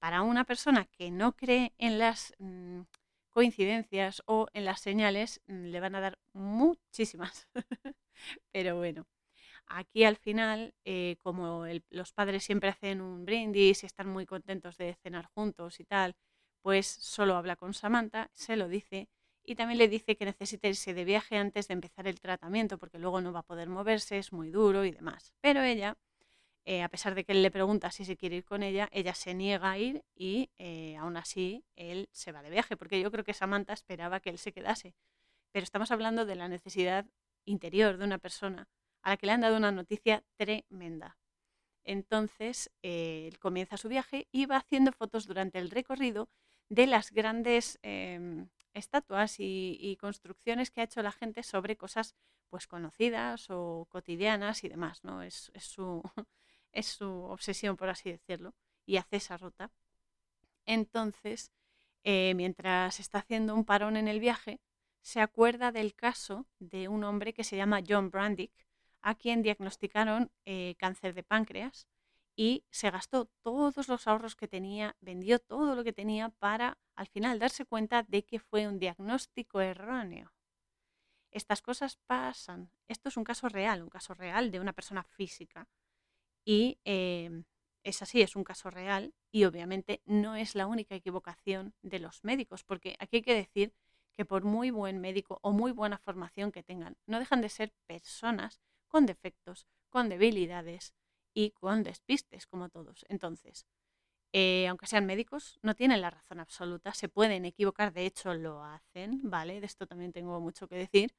Para 0.01 0.23
una 0.23 0.45
persona 0.45 0.87
que 0.87 1.11
no 1.11 1.37
cree 1.37 1.73
en 1.79 1.99
las 1.99 2.35
mm, 2.39 2.81
coincidencias 3.31 4.23
o 4.27 4.49
en 4.53 4.65
las 4.65 4.81
señales, 4.81 5.41
mm, 5.47 5.67
le 5.67 5.81
van 5.81 5.95
a 5.95 6.01
dar 6.01 6.19
muchísimas. 6.33 7.49
pero 8.53 8.77
bueno, 8.77 9.07
Aquí 9.67 10.05
al 10.05 10.17
final, 10.17 10.75
eh, 10.85 11.17
como 11.23 11.65
los 11.91 12.13
padres 12.13 12.45
siempre 12.45 12.71
hacen 12.71 13.01
un 13.01 13.25
brindis 13.25 13.83
y 13.83 13.87
están 13.87 14.09
muy 14.09 14.27
contentos 14.27 14.77
de 14.77 14.95
cenar 15.03 15.27
juntos 15.27 15.79
y 15.81 15.85
tal, 15.85 16.17
pues 16.63 16.87
solo 16.87 17.37
habla 17.37 17.57
con 17.57 17.73
Samantha, 17.73 18.31
se 18.35 18.57
lo 18.57 18.69
dice 18.69 19.09
y 19.45 19.55
también 19.55 19.79
le 19.79 19.89
dice 19.89 20.17
que 20.17 20.25
necesita 20.25 20.69
irse 20.69 20.93
de 20.93 21.05
viaje 21.05 21.37
antes 21.37 21.69
de 21.69 21.75
empezar 21.75 22.07
el 22.09 22.21
tratamiento 22.21 22.79
porque 22.79 22.99
luego 22.99 23.21
no 23.21 23.33
va 23.33 23.41
a 23.41 23.45
poder 23.45 23.69
moverse, 23.69 24.19
es 24.19 24.33
muy 24.33 24.51
duro 24.51 24.85
y 24.85 24.91
demás. 24.91 25.33
Pero 25.41 25.63
ella, 25.63 25.97
eh, 26.71 26.85
a 26.85 26.89
pesar 26.89 27.17
de 27.17 27.25
que 27.25 27.33
él 27.33 27.43
le 27.43 27.51
pregunta 27.51 27.91
si 27.91 28.05
se 28.05 28.17
quiere 28.17 28.37
ir 28.37 28.45
con 28.45 28.63
ella, 28.63 28.89
ella 28.93 29.13
se 29.13 29.35
niega 29.35 29.73
a 29.73 29.77
ir 29.77 30.05
y 30.15 30.51
eh, 30.57 30.97
aún 30.99 31.17
así 31.17 31.65
él 31.75 32.09
se 32.13 32.31
va 32.31 32.43
de 32.43 32.51
viaje 32.51 32.77
porque 32.77 33.01
yo 33.01 33.11
creo 33.11 33.25
que 33.25 33.35
Samantha 33.35 33.73
esperaba 33.73 34.21
que 34.21 34.31
él 34.31 34.39
se 34.39 34.53
quedase. 34.53 34.95
Pero 35.51 35.65
estamos 35.65 35.91
hablando 35.91 36.27
de 36.27 36.37
la 36.37 36.47
necesidad 36.47 37.07
interior 37.45 37.97
de 37.97 38.05
una 38.05 38.19
persona 38.19 38.69
a 39.03 39.11
la 39.11 39.17
que 39.17 39.27
le 39.27 39.33
han 39.33 39.41
dado 39.41 39.57
una 39.57 39.73
noticia 39.73 40.23
tremenda. 40.37 41.19
Entonces, 41.83 42.71
eh, 42.85 43.27
él 43.27 43.41
comienza 43.41 43.77
su 43.77 43.89
viaje 43.89 44.29
y 44.31 44.47
va 44.47 44.59
haciendo 44.59 44.93
fotos 44.93 45.27
durante 45.27 45.59
el 45.59 45.71
recorrido 45.71 46.29
de 46.69 46.87
las 46.87 47.11
grandes 47.11 47.81
em, 47.83 48.49
estatuas 48.75 49.41
y, 49.41 49.97
construcciones 50.01 50.71
que 50.71 50.83
ha 50.83 50.85
hecho 50.85 51.03
la 51.03 51.11
gente 51.11 51.43
sobre 51.43 51.77
cosas 51.77 52.15
pues 52.49 52.69
conocidas 52.69 53.47
o 53.51 53.89
cotidianas 53.91 54.63
y 54.63 54.69
demás, 54.69 55.03
¿no? 55.03 55.23
Es, 55.23 55.51
su, 55.59 56.01
es 56.73 56.87
su 56.87 57.25
obsesión, 57.25 57.77
por 57.77 57.89
así 57.89 58.11
decirlo, 58.11 58.55
y 58.87 58.97
hace 58.97 59.17
esa 59.17 59.37
ruta. 59.37 59.71
Entonces, 60.67 61.53
eh, 62.05 62.35
mientras 62.35 63.01
está 63.01 63.19
haciendo 63.19 63.55
un 63.55 63.65
parón 63.65 63.97
en 63.97 64.09
el 64.09 64.21
viaje, 64.21 64.61
se 65.03 65.21
acuerda 65.21 65.73
del 65.73 65.95
caso 65.95 66.47
de 66.59 66.89
un 66.89 67.05
hombre 67.05 67.33
que 67.33 67.45
se 67.45 67.57
llama 67.57 67.83
John 67.87 68.11
Brandick, 68.11 68.53
a 69.03 69.15
quien 69.15 69.43
diagnosticaron 69.43 70.31
eh, 70.45 70.75
cáncer 70.79 71.15
de 71.15 71.23
páncreas 71.23 71.87
y 72.37 72.65
se 72.71 72.91
gastó 72.91 73.27
todos 73.43 73.89
los 73.89 74.07
ahorros 74.07 74.37
que 74.37 74.49
tenía, 74.49 74.97
vendió 75.01 75.39
todo 75.39 75.75
lo 75.75 75.85
que 75.85 75.93
tenía 75.93 76.29
para 76.29 76.79
al 76.95 77.07
final 77.07 77.39
darse 77.39 77.65
cuenta 77.65 78.03
de 78.03 78.25
que 78.25 78.39
fue 78.39 78.69
un 78.69 78.79
diagnóstico 78.79 79.61
erróneo. 79.61 80.33
Estas 81.31 81.63
cosas 81.63 81.97
pasan. 82.07 82.71
Esto 82.89 83.09
es 83.09 83.17
un 83.17 83.25
caso 83.25 83.49
real, 83.49 83.83
un 83.83 83.89
caso 83.89 84.15
real 84.15 84.51
de 84.51 84.61
una 84.61 84.73
persona 84.73 85.03
física. 85.03 85.69
Y 86.45 86.79
em, 86.85 87.45
es 87.85 88.03
así, 88.03 88.23
es 88.23 88.37
un 88.37 88.45
caso 88.45 88.71
real 88.71 89.15
y 89.31 89.45
obviamente 89.45 90.03
no 90.05 90.37
es 90.37 90.55
la 90.55 90.67
única 90.67 90.95
equivocación 90.95 91.75
de 91.83 92.01
los 92.01 92.25
médicos, 92.25 92.65
porque 92.65 92.97
aquí 92.99 93.17
hay 93.19 93.23
que 93.23 93.35
decir 93.35 93.75
que 94.17 94.25
por 94.25 94.45
muy 94.45 94.71
buen 94.71 95.01
médico 95.01 95.39
o 95.43 95.53
muy 95.53 95.73
buena 95.73 95.99
formación 95.99 96.53
que 96.53 96.63
tengan, 96.63 96.97
no 97.07 97.19
dejan 97.19 97.41
de 97.41 97.49
ser 97.49 97.73
personas 97.87 98.61
con 98.89 99.07
defectos, 99.07 99.67
con 99.89 100.09
debilidades 100.09 100.95
y 101.35 101.51
con 101.53 101.83
despistes, 101.83 102.47
como 102.47 102.69
todos. 102.69 103.05
Entonces, 103.09 103.67
eh, 104.33 104.69
aunque 104.69 104.87
sean 104.87 105.07
médicos, 105.07 105.59
no 105.63 105.75
tienen 105.75 106.01
la 106.01 106.11
razón 106.11 106.41
absoluta, 106.41 106.95
se 106.95 107.09
pueden 107.09 107.45
equivocar, 107.45 107.93
de 107.93 108.07
hecho 108.07 108.35
lo 108.35 108.65
hacen, 108.65 109.21
¿vale? 109.25 109.61
De 109.61 109.67
esto 109.67 109.87
también 109.87 110.13
tengo 110.13 110.41
mucho 110.41 110.69
que 110.69 110.77
decir, 110.77 111.15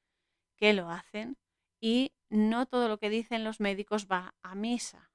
que 0.57 0.73
lo 0.73 0.89
hacen 0.89 1.37
y 1.81 2.13
no 2.29 2.65
todo 2.67 2.87
lo 2.87 2.99
que 2.99 3.09
dicen 3.09 3.43
los 3.43 3.59
médicos 3.59 4.07
va 4.07 4.35
a 4.43 4.55
misa, 4.55 5.10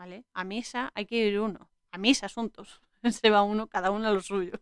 ¿vale? 0.00 0.24
A 0.32 0.44
misa 0.44 0.90
hay 0.94 1.04
que 1.04 1.16
ir 1.16 1.38
uno, 1.40 1.68
a 1.90 1.98
mis 1.98 2.24
asuntos, 2.24 2.80
se 3.20 3.28
va 3.28 3.42
uno, 3.42 3.66
cada 3.66 3.90
uno 3.90 4.08
a 4.08 4.12
lo 4.12 4.22
suyo. 4.22 4.54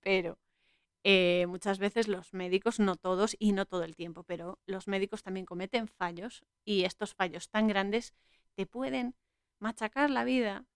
Pero 0.00 0.38
eh, 1.02 1.46
muchas 1.48 1.78
veces 1.78 2.08
los 2.08 2.34
médicos, 2.34 2.78
no 2.78 2.96
todos 2.96 3.36
y 3.38 3.52
no 3.52 3.64
todo 3.64 3.84
el 3.84 3.96
tiempo, 3.96 4.22
pero 4.24 4.58
los 4.66 4.86
médicos 4.86 5.22
también 5.22 5.46
cometen 5.46 5.88
fallos 5.88 6.44
y 6.62 6.84
estos 6.84 7.14
fallos 7.14 7.48
tan 7.48 7.68
grandes 7.68 8.12
te 8.54 8.66
pueden 8.66 9.14
machacar 9.60 10.10
la 10.10 10.24
vida 10.24 10.66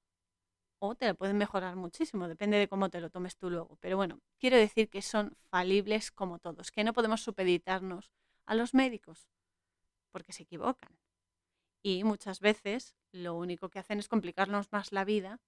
o 0.79 0.95
te 0.95 1.05
la 1.05 1.13
pueden 1.13 1.37
mejorar 1.37 1.77
muchísimo, 1.77 2.27
depende 2.27 2.57
de 2.57 2.69
cómo 2.69 2.89
te 2.89 3.03
lo 3.03 3.11
tomes 3.11 3.37
tú 3.37 3.51
luego. 3.51 3.77
Pero 3.81 3.99
bueno, 3.99 4.21
quiero 4.39 4.57
decir 4.57 4.89
que 4.89 5.03
son 5.03 5.37
falibles 5.51 6.11
como 6.11 6.39
todos, 6.39 6.71
que 6.71 6.85
no 6.85 6.95
podemos 6.95 7.21
supeditarnos 7.21 8.11
a 8.47 8.55
los 8.55 8.73
médicos 8.73 9.29
porque 10.11 10.33
se 10.33 10.45
equivocan. 10.45 10.97
Y 11.83 12.05
muchas 12.05 12.41
veces 12.41 12.95
lo 13.13 13.35
único 13.37 13.69
que 13.71 13.79
hacen 13.79 13.99
es 13.99 14.09
complicarnos 14.09 14.71
más 14.73 14.93
la 14.93 15.05
vida, 15.05 15.41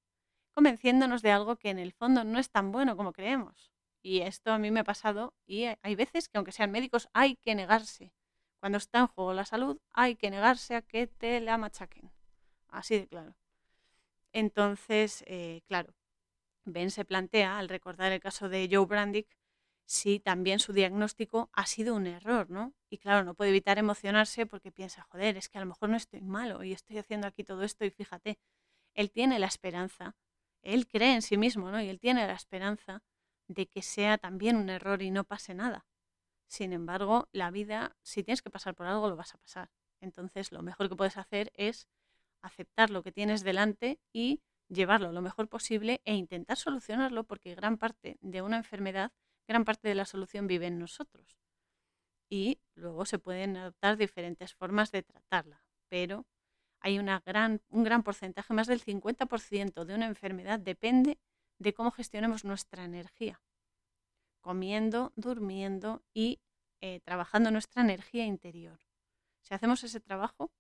convenciéndonos 0.53 1.23
de 1.23 1.31
algo 1.31 1.57
que 1.57 1.71
en 1.71 1.79
el 1.79 1.93
fondo 1.93 2.25
no 2.25 2.39
es 2.39 2.51
tan 2.51 2.73
bueno 2.73 2.97
como 2.97 3.13
creemos. 3.13 3.73
Y 4.03 4.21
esto 4.21 4.53
a 4.53 4.59
mí 4.59 4.71
me 4.71 4.81
ha 4.81 4.85
pasado 4.85 5.35
y 5.47 5.65
hay 5.81 5.95
veces 5.95 6.29
que 6.29 6.39
aunque 6.39 6.53
sean 6.53 6.73
médicos 6.73 7.09
hay 7.13 7.37
que 7.37 7.55
negarse. 7.55 8.13
Cuando 8.61 8.79
está 8.79 9.01
en 9.01 9.07
juego 9.09 9.33
la 9.33 9.45
salud 9.45 9.79
hay 9.93 10.17
que 10.17 10.31
negarse 10.31 10.75
a 10.75 10.83
que 10.83 11.07
te 11.07 11.41
la 11.41 11.59
machaquen. 11.59 12.11
Así 12.69 12.99
de 12.99 13.07
claro. 13.07 13.37
Entonces, 14.33 15.25
eh, 15.27 15.63
claro, 15.67 15.95
Ben 16.65 16.91
se 16.91 17.05
plantea, 17.05 17.59
al 17.59 17.69
recordar 17.69 18.13
el 18.13 18.21
caso 18.21 18.49
de 18.49 18.69
Joe 18.71 18.87
Brandick, 18.87 19.29
si 19.85 20.21
también 20.21 20.59
su 20.59 20.73
diagnóstico 20.73 21.51
ha 21.53 21.67
sido 21.67 21.95
un 21.95 22.07
error, 22.07 22.51
¿no? 22.51 22.73
Y 22.93 22.99
claro, 22.99 23.25
no 23.25 23.33
puede 23.33 23.49
evitar 23.49 23.79
emocionarse 23.79 24.45
porque 24.45 24.71
piensa, 24.71 25.01
joder, 25.05 25.39
es 25.39 25.49
que 25.49 25.57
a 25.57 25.63
lo 25.63 25.67
mejor 25.67 25.89
no 25.89 25.97
estoy 25.97 26.21
malo 26.21 26.63
y 26.63 26.73
estoy 26.75 26.99
haciendo 26.99 27.27
aquí 27.27 27.43
todo 27.43 27.63
esto 27.63 27.87
y 27.87 27.91
fíjate, 27.91 28.39
él 28.93 29.11
tiene 29.11 29.39
la 29.39 29.47
esperanza, 29.47 30.15
él 30.61 30.87
cree 30.87 31.15
en 31.15 31.23
sí 31.23 31.39
mismo, 31.39 31.71
¿no? 31.71 31.81
Y 31.81 31.89
él 31.89 31.99
tiene 31.99 32.27
la 32.27 32.35
esperanza 32.35 33.03
de 33.49 33.67
que 33.67 33.81
sea 33.81 34.19
también 34.19 34.57
un 34.57 34.69
error 34.69 35.01
y 35.01 35.11
no 35.11 35.25
pase 35.25 35.55
nada. 35.55 35.87
Sin 36.49 36.75
embargo, 36.75 37.31
la 37.33 37.51
vida, 37.51 37.97
si 38.03 38.23
tienes 38.25 38.43
que 38.43 38.51
pasar 38.51 38.75
por 38.75 38.87
algo, 38.87 39.09
lo 39.09 39.17
vas 39.17 39.35
a 39.35 39.39
pasar. 39.39 39.71
Entonces, 40.03 40.53
lo 40.53 40.61
mejor 40.61 40.91
que 40.91 40.97
puedes 40.97 41.17
hacer 41.17 41.51
es 41.55 41.89
aceptar 42.43 42.91
lo 42.91 43.03
que 43.03 43.11
tienes 43.11 43.43
delante 43.43 44.01
y 44.13 44.43
llevarlo 44.69 45.13
lo 45.13 45.23
mejor 45.23 45.49
posible 45.49 46.03
e 46.05 46.15
intentar 46.15 46.59
solucionarlo 46.59 47.25
porque 47.25 47.55
gran 47.55 47.79
parte 47.79 48.19
de 48.21 48.43
una 48.43 48.59
enfermedad, 48.59 49.13
gran 49.49 49.65
parte 49.65 49.89
de 49.89 49.95
la 49.95 50.05
solución 50.05 50.47
vive 50.47 50.67
en 50.67 50.79
nosotros. 50.79 51.42
Y 52.33 52.63
luego 52.77 53.05
se 53.05 53.19
pueden 53.19 53.59
adoptar 53.59 53.99
diferentes 53.99 54.55
formas 54.55 54.91
de 54.91 55.03
tratarla, 55.03 55.67
pero 55.91 56.25
hay 56.81 56.97
gran, 56.97 57.61
un 57.69 57.85
gran 57.85 58.03
porcentaje, 58.03 58.55
más 58.55 58.69
del 58.69 58.83
50% 58.83 59.85
de 59.85 59.95
una 59.95 60.07
enfermedad 60.07 60.59
depende 60.59 61.19
de 61.59 61.75
cómo 61.75 61.91
gestionemos 61.91 62.47
nuestra 62.47 62.87
energía, 62.87 63.43
comiendo, 64.41 65.13
durmiendo 65.15 66.03
y 66.15 66.41
eh, 66.81 67.01
trabajando 67.01 67.51
nuestra 67.51 67.83
energía 67.83 68.25
interior. 68.25 68.81
Si 69.43 69.53
hacemos 69.53 69.85
ese 69.85 70.01
trabajo, 70.01 70.51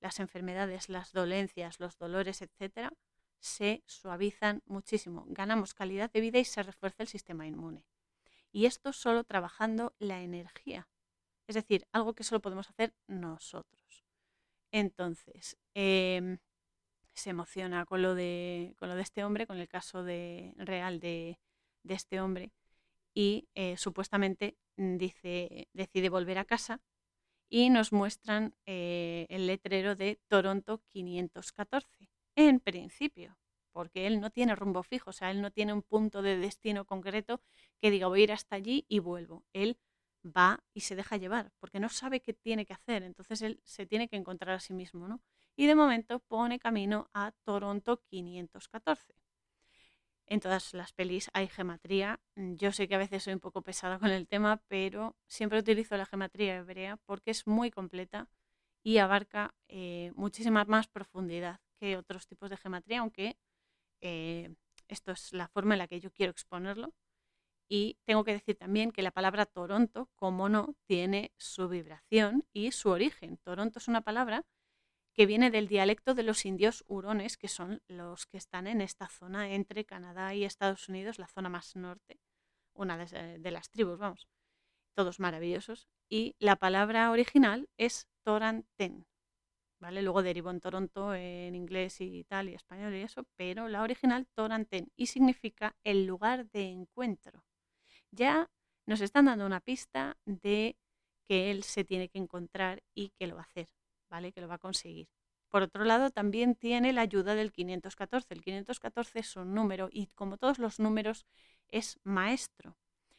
las 0.00 0.18
enfermedades, 0.18 0.88
las 0.88 1.12
dolencias, 1.12 1.78
los 1.78 1.96
dolores, 1.96 2.42
etcétera, 2.42 2.92
se 3.38 3.84
suavizan 3.86 4.64
muchísimo. 4.66 5.26
Ganamos 5.28 5.74
calidad 5.74 6.10
de 6.10 6.20
vida 6.20 6.40
y 6.40 6.44
se 6.44 6.64
refuerza 6.64 7.04
el 7.04 7.08
sistema 7.08 7.46
inmune. 7.46 7.86
Y 8.50 8.66
esto 8.66 8.92
solo 8.92 9.22
trabajando 9.22 9.94
la 10.00 10.20
energía. 10.20 10.88
Es 11.46 11.54
decir, 11.54 11.86
algo 11.92 12.14
que 12.14 12.24
solo 12.24 12.40
podemos 12.40 12.68
hacer 12.70 12.94
nosotros. 13.06 14.04
Entonces, 14.72 15.56
em, 15.74 16.38
se 17.14 17.30
emociona 17.30 17.86
con 17.86 18.02
lo, 18.02 18.14
de, 18.14 18.74
con 18.78 18.88
lo 18.88 18.96
de 18.96 19.02
este 19.02 19.24
hombre, 19.24 19.46
con 19.46 19.58
el 19.58 19.68
caso 19.68 20.02
de, 20.02 20.54
real 20.56 21.00
de, 21.00 21.38
de 21.84 21.94
este 21.94 22.20
hombre, 22.20 22.52
y 23.14 23.48
eh, 23.54 23.76
supuestamente 23.76 24.56
mm, 24.76 24.96
dice, 24.96 25.68
decide 25.72 26.08
volver 26.08 26.38
a 26.38 26.44
casa 26.44 26.80
y 27.48 27.70
nos 27.70 27.92
muestran 27.92 28.54
eh, 28.66 29.26
el 29.30 29.46
letrero 29.46 29.94
de 29.94 30.20
Toronto 30.28 30.82
514, 30.92 32.08
en 32.36 32.60
principio, 32.60 33.38
porque 33.72 34.06
él 34.08 34.20
no 34.20 34.30
tiene 34.30 34.56
rumbo 34.56 34.82
fijo, 34.82 35.10
o 35.10 35.12
sea, 35.12 35.30
él 35.30 35.40
no 35.40 35.52
tiene 35.52 35.72
un 35.72 35.82
punto 35.82 36.22
de 36.22 36.36
destino 36.36 36.84
concreto 36.84 37.40
que 37.80 37.90
diga 37.90 38.08
voy 38.08 38.22
a 38.22 38.24
ir 38.24 38.32
hasta 38.32 38.56
allí 38.56 38.84
y 38.88 38.98
vuelvo. 38.98 39.44
Él 39.52 39.78
va 40.24 40.64
y 40.72 40.80
se 40.80 40.96
deja 40.96 41.16
llevar, 41.16 41.52
porque 41.60 41.80
no 41.80 41.88
sabe 41.88 42.20
qué 42.20 42.32
tiene 42.34 42.66
que 42.66 42.74
hacer, 42.74 43.02
entonces 43.02 43.42
él 43.42 43.60
se 43.64 43.86
tiene 43.86 44.08
que 44.08 44.16
encontrar 44.16 44.56
a 44.56 44.60
sí 44.60 44.74
mismo, 44.74 45.08
¿no? 45.08 45.20
Y 45.56 45.66
de 45.66 45.74
momento 45.74 46.20
pone 46.20 46.58
camino 46.58 47.08
a 47.14 47.32
Toronto 47.44 48.02
514 48.10 49.14
en 50.26 50.40
todas 50.40 50.72
las 50.74 50.92
pelis 50.92 51.30
hay 51.32 51.48
gematría. 51.48 52.20
Mm, 52.36 52.54
yo 52.54 52.72
sé 52.72 52.88
que 52.88 52.94
a 52.94 52.98
veces 52.98 53.22
soy 53.24 53.34
un 53.34 53.40
poco 53.40 53.62
pesada 53.62 53.98
con 53.98 54.10
el 54.10 54.26
tema, 54.26 54.62
pero 54.68 55.16
siempre 55.26 55.58
utilizo 55.58 55.96
la 55.96 56.06
gematría 56.06 56.56
hebrea 56.56 56.96
porque 57.06 57.30
es 57.30 57.46
muy 57.46 57.70
completa 57.70 58.28
y 58.82 58.98
abarca 58.98 59.54
eh, 59.68 60.12
muchísima 60.16 60.64
más 60.64 60.88
profundidad 60.88 61.60
que 61.78 61.96
otros 61.96 62.26
tipos 62.26 62.50
de 62.50 62.56
gematría, 62.56 63.00
aunque 63.00 63.38
eh, 64.00 64.54
esto 64.88 65.12
es 65.12 65.32
la 65.32 65.48
forma 65.48 65.74
en 65.74 65.78
la 65.80 65.88
que 65.88 66.00
yo 66.00 66.12
quiero 66.12 66.30
exponerlo. 66.32 66.94
Y 67.68 67.98
tengo 68.04 68.24
que 68.24 68.32
decir 68.32 68.56
también 68.56 68.92
que 68.92 69.02
la 69.02 69.10
palabra 69.10 69.46
Toronto, 69.46 70.10
como 70.14 70.48
no, 70.48 70.74
tiene 70.86 71.32
su 71.36 71.68
vibración 71.68 72.44
y 72.52 72.72
su 72.72 72.90
origen. 72.90 73.38
Toronto 73.38 73.78
es 73.78 73.88
una 73.88 74.02
palabra 74.02 74.44
que 75.14 75.26
viene 75.26 75.50
del 75.50 75.68
dialecto 75.68 76.14
de 76.14 76.24
los 76.24 76.44
indios 76.44 76.84
hurones, 76.88 77.38
que 77.38 77.48
son 77.48 77.80
los 77.86 78.26
que 78.26 78.36
están 78.36 78.66
en 78.66 78.80
esta 78.80 79.08
zona 79.08 79.52
entre 79.52 79.84
Canadá 79.84 80.34
y 80.34 80.44
Estados 80.44 80.88
Unidos, 80.88 81.18
la 81.18 81.28
zona 81.28 81.48
más 81.48 81.76
norte, 81.76 82.20
una 82.74 82.98
de, 82.98 83.50
las 83.50 83.70
tribus, 83.70 83.98
vamos, 83.98 84.28
todos 84.94 85.20
maravillosos. 85.20 85.88
Y 86.08 86.34
la 86.40 86.56
palabra 86.56 87.10
original 87.12 87.68
es 87.78 88.08
Toranten, 88.24 89.06
¿vale? 89.80 90.02
Luego 90.02 90.22
derivó 90.24 90.50
en 90.50 90.60
Toronto 90.60 91.14
en 91.14 91.54
inglés 91.54 92.00
y 92.00 92.24
tal, 92.24 92.48
y 92.48 92.54
español 92.54 92.94
y 92.94 93.02
eso, 93.02 93.24
pero 93.36 93.68
la 93.68 93.82
original 93.82 94.26
Toranten, 94.34 94.90
y 94.96 95.06
significa 95.06 95.76
el 95.84 96.06
lugar 96.06 96.50
de 96.50 96.70
encuentro. 96.70 97.44
Ya 98.14 98.50
nos 98.86 99.00
están 99.00 99.26
dando 99.26 99.46
una 99.46 99.60
pista 99.60 100.16
de 100.24 100.76
que 101.26 101.50
él 101.50 101.64
se 101.64 101.84
tiene 101.84 102.08
que 102.08 102.18
encontrar 102.18 102.82
y 102.94 103.10
que 103.18 103.26
lo 103.26 103.36
va 103.36 103.42
a 103.42 103.44
hacer. 103.44 103.68
Que 104.32 104.40
lo 104.40 104.46
va 104.46 104.54
a 104.54 104.58
conseguir. 104.58 105.08
Por 105.48 105.62
otro 105.62 105.84
lado, 105.84 106.10
también 106.10 106.54
tiene 106.54 106.92
la 106.92 107.00
ayuda 107.00 107.34
del 107.34 107.50
514. 107.50 108.32
El 108.32 108.42
514 108.42 109.18
es 109.18 109.34
un 109.34 109.54
número 109.54 109.88
y 109.90 110.06
como 110.14 110.36
todos 110.36 110.60
los 110.60 110.78
números 110.78 111.26
es 111.68 111.98
maestro. 112.04 112.76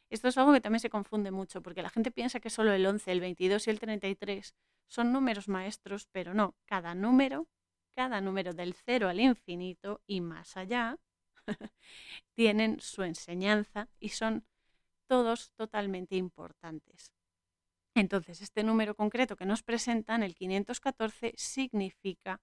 Esto 0.10 0.30
es 0.30 0.38
algo 0.38 0.54
que 0.54 0.62
también 0.62 0.80
se 0.80 0.90
confunde 0.90 1.32
mucho 1.32 1.62
porque 1.62 1.82
la 1.82 1.90
gente 1.90 2.12
piensa 2.12 2.40
que 2.40 2.50
solo 2.50 2.72
el 2.72 2.86
11, 2.86 3.12
el 3.12 3.20
22 3.20 3.68
y 3.68 3.70
el 3.72 3.80
33 3.80 4.56
son 4.88 5.12
números 5.12 5.50
maestros, 5.50 6.08
pero 6.14 6.34
no, 6.34 6.56
cada 6.66 6.96
número, 6.96 7.50
cada 7.94 8.22
número 8.22 8.54
del 8.54 8.74
cero 8.74 9.10
al 9.10 9.20
infinito 9.20 10.02
y 10.08 10.22
más 10.22 10.56
allá, 10.56 10.98
tienen 12.36 12.80
su 12.80 13.04
enseñanza 13.04 13.90
y 14.00 14.10
son 14.10 14.46
todos 15.08 15.52
totalmente 15.56 16.16
importantes. 16.16 17.14
Entonces, 17.96 18.42
este 18.42 18.64
número 18.64 18.96
concreto 18.96 19.36
que 19.36 19.46
nos 19.46 19.64
presentan, 19.64 20.22
el 20.22 20.36
514, 20.36 21.34
significa 21.38 22.42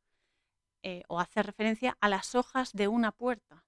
eh, 0.82 1.02
o 1.08 1.20
hace 1.20 1.42
referencia 1.42 1.96
a 2.00 2.08
las 2.08 2.34
hojas 2.34 2.72
de 2.72 2.88
una 2.88 3.12
puerta. 3.12 3.64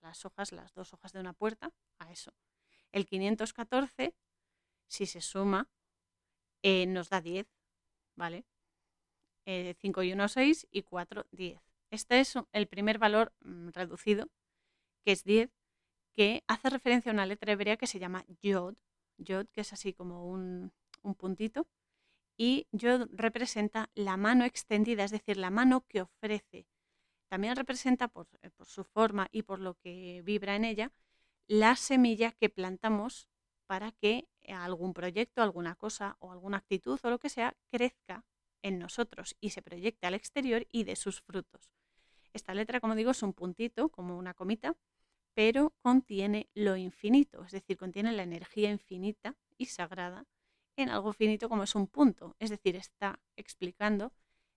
Las 0.00 0.24
hojas, 0.24 0.52
las 0.52 0.72
dos 0.74 0.92
hojas 0.92 1.12
de 1.12 1.20
una 1.20 1.32
puerta, 1.32 1.72
a 1.98 2.12
eso. 2.12 2.32
El 2.92 3.06
514, 3.06 4.14
si 4.86 5.06
se 5.06 5.20
suma, 5.20 5.68
eh, 6.62 6.86
nos 6.86 7.08
da 7.08 7.20
10, 7.20 7.46
¿vale? 8.14 8.46
5 9.44 10.00
eh, 10.02 10.06
y 10.06 10.12
1, 10.12 10.28
6 10.28 10.68
y 10.70 10.82
4, 10.82 11.26
10. 11.32 11.60
Este 11.90 12.20
es 12.20 12.34
el 12.52 12.66
primer 12.66 12.98
valor 12.98 13.34
mm, 13.40 13.70
reducido, 13.70 14.28
que 15.04 15.12
es 15.12 15.24
10, 15.24 15.50
que 16.14 16.44
hace 16.46 16.70
referencia 16.70 17.10
a 17.10 17.14
una 17.14 17.26
letra 17.26 17.52
hebrea 17.52 17.76
que 17.76 17.86
se 17.86 17.98
llama 17.98 18.24
Yod. 18.42 18.74
Yod, 19.18 19.46
que 19.52 19.60
es 19.60 19.72
así 19.72 19.92
como 19.92 20.28
un, 20.28 20.72
un 21.02 21.14
puntito, 21.14 21.68
y 22.36 22.66
yo 22.72 23.06
representa 23.12 23.90
la 23.94 24.16
mano 24.16 24.44
extendida, 24.44 25.04
es 25.04 25.10
decir, 25.10 25.36
la 25.36 25.50
mano 25.50 25.84
que 25.88 26.02
ofrece. 26.02 26.66
También 27.28 27.56
representa 27.56 28.06
eh, 28.42 28.50
por, 28.50 28.66
su 28.66 28.84
forma 28.84 29.28
y 29.30 29.42
por 29.42 29.60
lo 29.60 29.74
que 29.74 30.22
vibra 30.24 30.56
en 30.56 30.64
ella 30.64 30.92
la 31.46 31.76
semilla 31.76 32.32
que 32.32 32.48
plantamos 32.48 33.28
para 33.66 33.92
que 33.92 34.28
algún 34.48 34.94
proyecto, 34.94 35.42
alguna 35.42 35.74
cosa 35.74 36.16
o 36.20 36.32
alguna 36.32 36.58
actitud 36.58 36.98
o 37.02 37.10
lo 37.10 37.18
que 37.18 37.28
sea 37.28 37.56
crezca 37.70 38.24
en 38.62 38.78
nosotros 38.78 39.36
y 39.40 39.50
se 39.50 39.62
proyecte 39.62 40.06
al 40.06 40.14
exterior 40.14 40.66
y 40.70 40.84
de 40.84 40.96
sus 40.96 41.20
frutos. 41.20 41.70
Esta 42.32 42.54
letra, 42.54 42.80
como 42.80 42.94
digo, 42.94 43.10
es 43.10 43.22
un 43.22 43.32
puntito, 43.32 43.90
como 43.90 44.16
una 44.16 44.34
comita, 44.34 44.76
pero 45.34 45.74
contiene 45.82 46.48
lo 46.54 46.76
infinito, 46.76 47.44
es 47.44 47.52
decir, 47.52 47.76
contiene 47.76 48.12
la 48.12 48.22
energía 48.22 48.70
infinita 48.70 49.36
y 49.58 49.66
sagrada 49.66 50.26
en 50.76 50.88
algo 50.88 51.12
finito 51.12 51.48
como 51.48 51.64
es 51.64 51.74
un 51.74 51.86
punto. 51.86 52.36
Es 52.38 52.50
decir, 52.50 52.76
está 52.76 53.20
explicando 53.36 54.12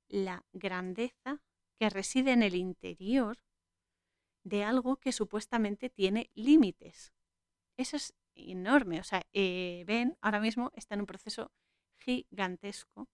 la 0.08 0.46
grandeza 0.54 1.42
que 1.78 1.90
reside 1.90 2.32
en 2.32 2.44
el 2.44 2.56
interior 2.56 3.38
de 4.44 4.64
algo 4.64 4.98
que 4.98 5.12
supuestamente 5.12 5.90
tiene 5.90 6.32
límites. 6.34 7.14
Eso 7.78 7.98
es 7.98 8.14
enorme. 8.36 9.00
O 9.00 9.04
sea, 9.04 9.22
eh, 9.34 9.84
Ben 9.86 10.18
ahora 10.22 10.40
mismo 10.40 10.72
está 10.76 10.96
en 10.96 11.02
un 11.02 11.08
proceso 11.08 11.52
gigantesco 11.98 13.08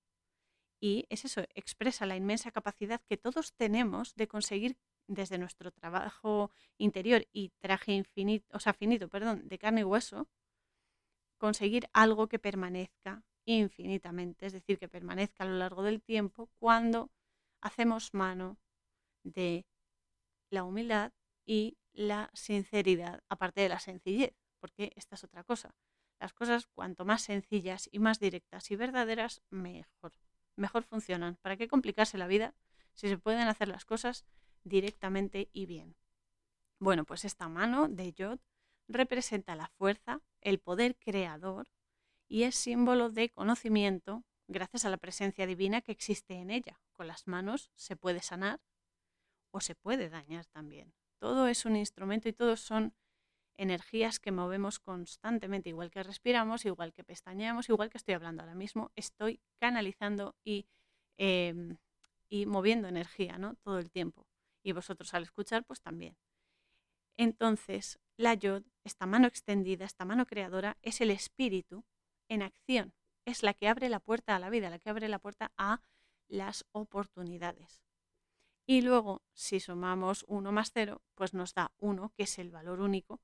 y 0.80 1.06
es 1.10 1.26
eso, 1.26 1.42
expresa 1.56 2.06
la 2.06 2.18
inmensa 2.18 2.52
capacidad 2.52 3.02
que 3.08 3.18
todos 3.18 3.54
tenemos 3.54 4.16
de 4.16 4.28
conseguir 4.28 4.78
desde 5.08 5.38
nuestro 5.38 5.72
trabajo 5.72 6.52
interior 6.78 7.28
y 7.32 7.50
traje 7.60 7.94
infinito, 7.94 8.46
o 8.56 8.60
sea, 8.60 8.74
finito, 8.74 9.10
perdón, 9.10 9.48
de 9.48 9.58
carne 9.58 9.82
y 9.82 9.84
hueso, 9.84 10.28
conseguir 11.38 11.90
algo 11.94 12.28
que 12.28 12.40
permanezca 12.40 13.24
infinitamente, 13.46 14.46
es 14.46 14.54
decir, 14.54 14.80
que 14.80 14.88
permanezca 14.88 15.44
a 15.44 15.48
lo 15.48 15.58
largo 15.58 15.84
del 15.84 16.02
tiempo 16.02 16.50
cuando 16.60 17.12
hacemos 17.62 18.14
mano 18.14 18.58
de 19.24 19.66
la 20.50 20.64
humildad 20.64 21.12
y 21.46 21.78
la 21.92 22.30
sinceridad, 22.34 23.22
aparte 23.30 23.62
de 23.62 23.70
la 23.70 23.80
sencillez, 23.80 24.34
porque 24.60 24.92
esta 24.96 25.16
es 25.16 25.24
otra 25.24 25.44
cosa. 25.44 25.76
Las 26.20 26.34
cosas 26.34 26.68
cuanto 26.68 27.06
más 27.06 27.24
sencillas 27.24 27.90
y 27.92 28.00
más 28.00 28.20
directas 28.20 28.72
y 28.72 28.76
verdaderas, 28.76 29.42
mejor. 29.50 30.14
Mejor 30.56 30.84
funcionan. 30.84 31.36
¿Para 31.42 31.58
qué 31.58 31.68
complicarse 31.68 32.18
la 32.18 32.28
vida 32.28 32.56
si 32.94 33.10
se 33.10 33.18
pueden 33.18 33.48
hacer 33.48 33.68
las 33.68 33.86
cosas 33.86 34.26
directamente 34.64 35.50
y 35.54 35.66
bien? 35.66 35.96
Bueno, 36.80 37.06
pues 37.06 37.26
esta 37.26 37.48
mano 37.48 37.88
de 37.88 38.14
Yod 38.14 38.40
representa 38.88 39.56
la 39.56 39.68
fuerza, 39.68 40.22
el 40.42 40.60
poder 40.60 40.98
creador 40.98 41.68
y 42.28 42.44
es 42.44 42.56
símbolo 42.56 43.10
de 43.10 43.30
conocimiento 43.30 44.24
gracias 44.48 44.86
a 44.86 44.90
la 44.90 44.98
presencia 44.98 45.48
divina 45.48 45.82
que 45.82 45.92
existe 45.92 46.36
en 46.36 46.52
ella. 46.52 46.82
Con 46.92 47.08
las 47.08 47.28
manos 47.28 47.72
se 47.76 47.96
puede 47.96 48.22
sanar 48.22 48.60
o 49.52 49.62
se 49.62 49.76
puede 49.76 50.10
dañar 50.10 50.46
también. 50.48 50.94
Todo 51.20 51.48
es 51.48 51.66
un 51.66 51.76
instrumento 51.76 52.28
y 52.28 52.34
todos 52.34 52.60
son 52.60 52.94
energías 53.56 54.20
que 54.20 54.32
movemos 54.32 54.80
constantemente, 54.80 55.70
igual 55.70 55.92
que 55.92 56.04
respiramos, 56.04 56.66
igual 56.66 56.92
que 56.92 57.04
pestañeamos, 57.04 57.70
igual 57.70 57.90
que 57.90 57.98
estoy 57.98 58.16
hablando 58.16 58.42
ahora 58.42 58.56
mismo, 58.56 58.92
estoy 58.96 59.40
canalizando 59.60 60.36
y, 60.44 60.66
em, 61.18 61.78
y 62.30 62.46
moviendo 62.46 62.88
energía 62.88 63.38
¿no? 63.38 63.56
todo 63.64 63.80
el 63.80 63.92
tiempo. 63.92 64.26
Y 64.64 64.72
vosotros 64.72 65.14
al 65.14 65.24
escuchar, 65.24 65.66
pues 65.66 65.82
también. 65.82 66.18
Entonces, 67.18 68.00
la 68.18 68.34
yod, 68.34 68.64
esta 68.84 69.06
mano 69.06 69.28
extendida, 69.28 69.86
esta 69.86 70.06
mano 70.06 70.26
creadora, 70.26 70.78
es 70.82 71.02
el 71.02 71.12
espíritu 71.12 71.86
en 72.30 72.42
acción. 72.42 72.94
Es 73.26 73.44
la 73.44 73.54
que 73.54 73.68
abre 73.68 73.90
la 73.90 74.00
puerta 74.00 74.36
a 74.36 74.40
la 74.40 74.50
vida, 74.50 74.70
la 74.70 74.80
que 74.80 74.90
abre 74.90 75.08
la 75.10 75.20
puerta 75.20 75.52
a 75.58 75.82
las 76.28 76.66
oportunidades. 76.72 77.84
Y 78.66 78.82
luego, 78.82 79.22
si 79.34 79.60
sumamos 79.60 80.26
1 80.28 80.52
más 80.52 80.72
0, 80.74 81.02
pues 81.16 81.34
nos 81.34 81.54
da 81.54 81.74
1, 81.78 82.14
que 82.16 82.24
es 82.24 82.40
el 82.40 82.50
valor 82.50 82.80
único, 82.80 83.22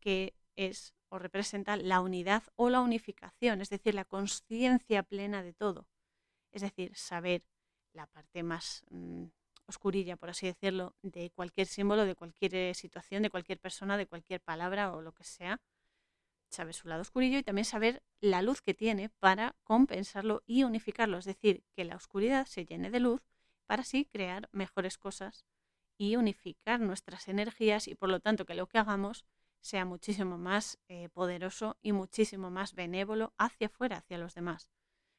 que 0.00 0.34
es 0.56 0.94
o 1.10 1.18
representa 1.18 1.76
la 1.76 2.00
unidad 2.00 2.44
o 2.56 2.70
la 2.70 2.80
unificación, 2.80 3.60
es 3.60 3.68
decir, 3.68 3.94
la 3.94 4.04
conciencia 4.04 5.02
plena 5.02 5.42
de 5.42 5.52
todo. 5.52 5.88
Es 6.52 6.62
decir, 6.62 6.96
saber 6.96 7.44
la 7.92 8.06
parte 8.06 8.42
más 8.42 8.84
mm, 8.90 9.24
oscurilla, 9.70 10.16
por 10.16 10.30
así 10.30 10.46
decirlo, 10.46 10.94
de 11.02 11.30
cualquier 11.30 11.66
símbolo, 11.66 12.04
de 12.04 12.14
cualquier 12.14 12.54
eh, 12.54 12.74
situación, 12.74 13.22
de 13.22 13.30
cualquier 13.30 13.58
persona, 13.58 13.96
de 13.96 14.06
cualquier 14.06 14.40
palabra 14.40 14.92
o 14.92 15.02
lo 15.02 15.12
que 15.12 15.24
sea. 15.24 15.60
Saber 16.50 16.74
su 16.74 16.88
lado 16.88 17.02
oscurillo 17.02 17.38
y 17.38 17.42
también 17.42 17.64
saber 17.64 18.02
la 18.20 18.42
luz 18.42 18.60
que 18.60 18.74
tiene 18.74 19.08
para 19.08 19.56
compensarlo 19.64 20.42
y 20.46 20.64
unificarlo. 20.64 21.18
Es 21.18 21.24
decir, 21.24 21.64
que 21.74 21.84
la 21.84 21.96
oscuridad 21.96 22.46
se 22.46 22.66
llene 22.66 22.90
de 22.90 23.00
luz 23.00 23.22
para 23.66 23.82
así 23.82 24.04
crear 24.04 24.48
mejores 24.52 24.98
cosas 24.98 25.46
y 25.96 26.16
unificar 26.16 26.80
nuestras 26.80 27.28
energías 27.28 27.86
y 27.86 27.94
por 27.94 28.08
lo 28.08 28.20
tanto 28.20 28.46
que 28.46 28.54
lo 28.54 28.66
que 28.66 28.78
hagamos 28.78 29.24
sea 29.60 29.84
muchísimo 29.84 30.38
más 30.38 30.78
eh, 30.88 31.08
poderoso 31.10 31.76
y 31.82 31.92
muchísimo 31.92 32.50
más 32.50 32.74
benévolo 32.74 33.32
hacia 33.38 33.68
afuera, 33.68 33.98
hacia 33.98 34.18
los 34.18 34.34
demás. 34.34 34.68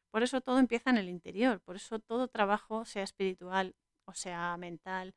Por 0.09 0.23
eso 0.23 0.41
todo 0.41 0.59
empieza 0.59 0.89
en 0.89 0.97
el 0.97 1.07
interior, 1.07 1.61
por 1.61 1.77
eso 1.77 1.99
todo 1.99 2.27
trabajo, 2.27 2.83
sea 2.85 3.03
espiritual 3.03 3.75
o 4.05 4.13
sea 4.13 4.57
mental 4.57 5.13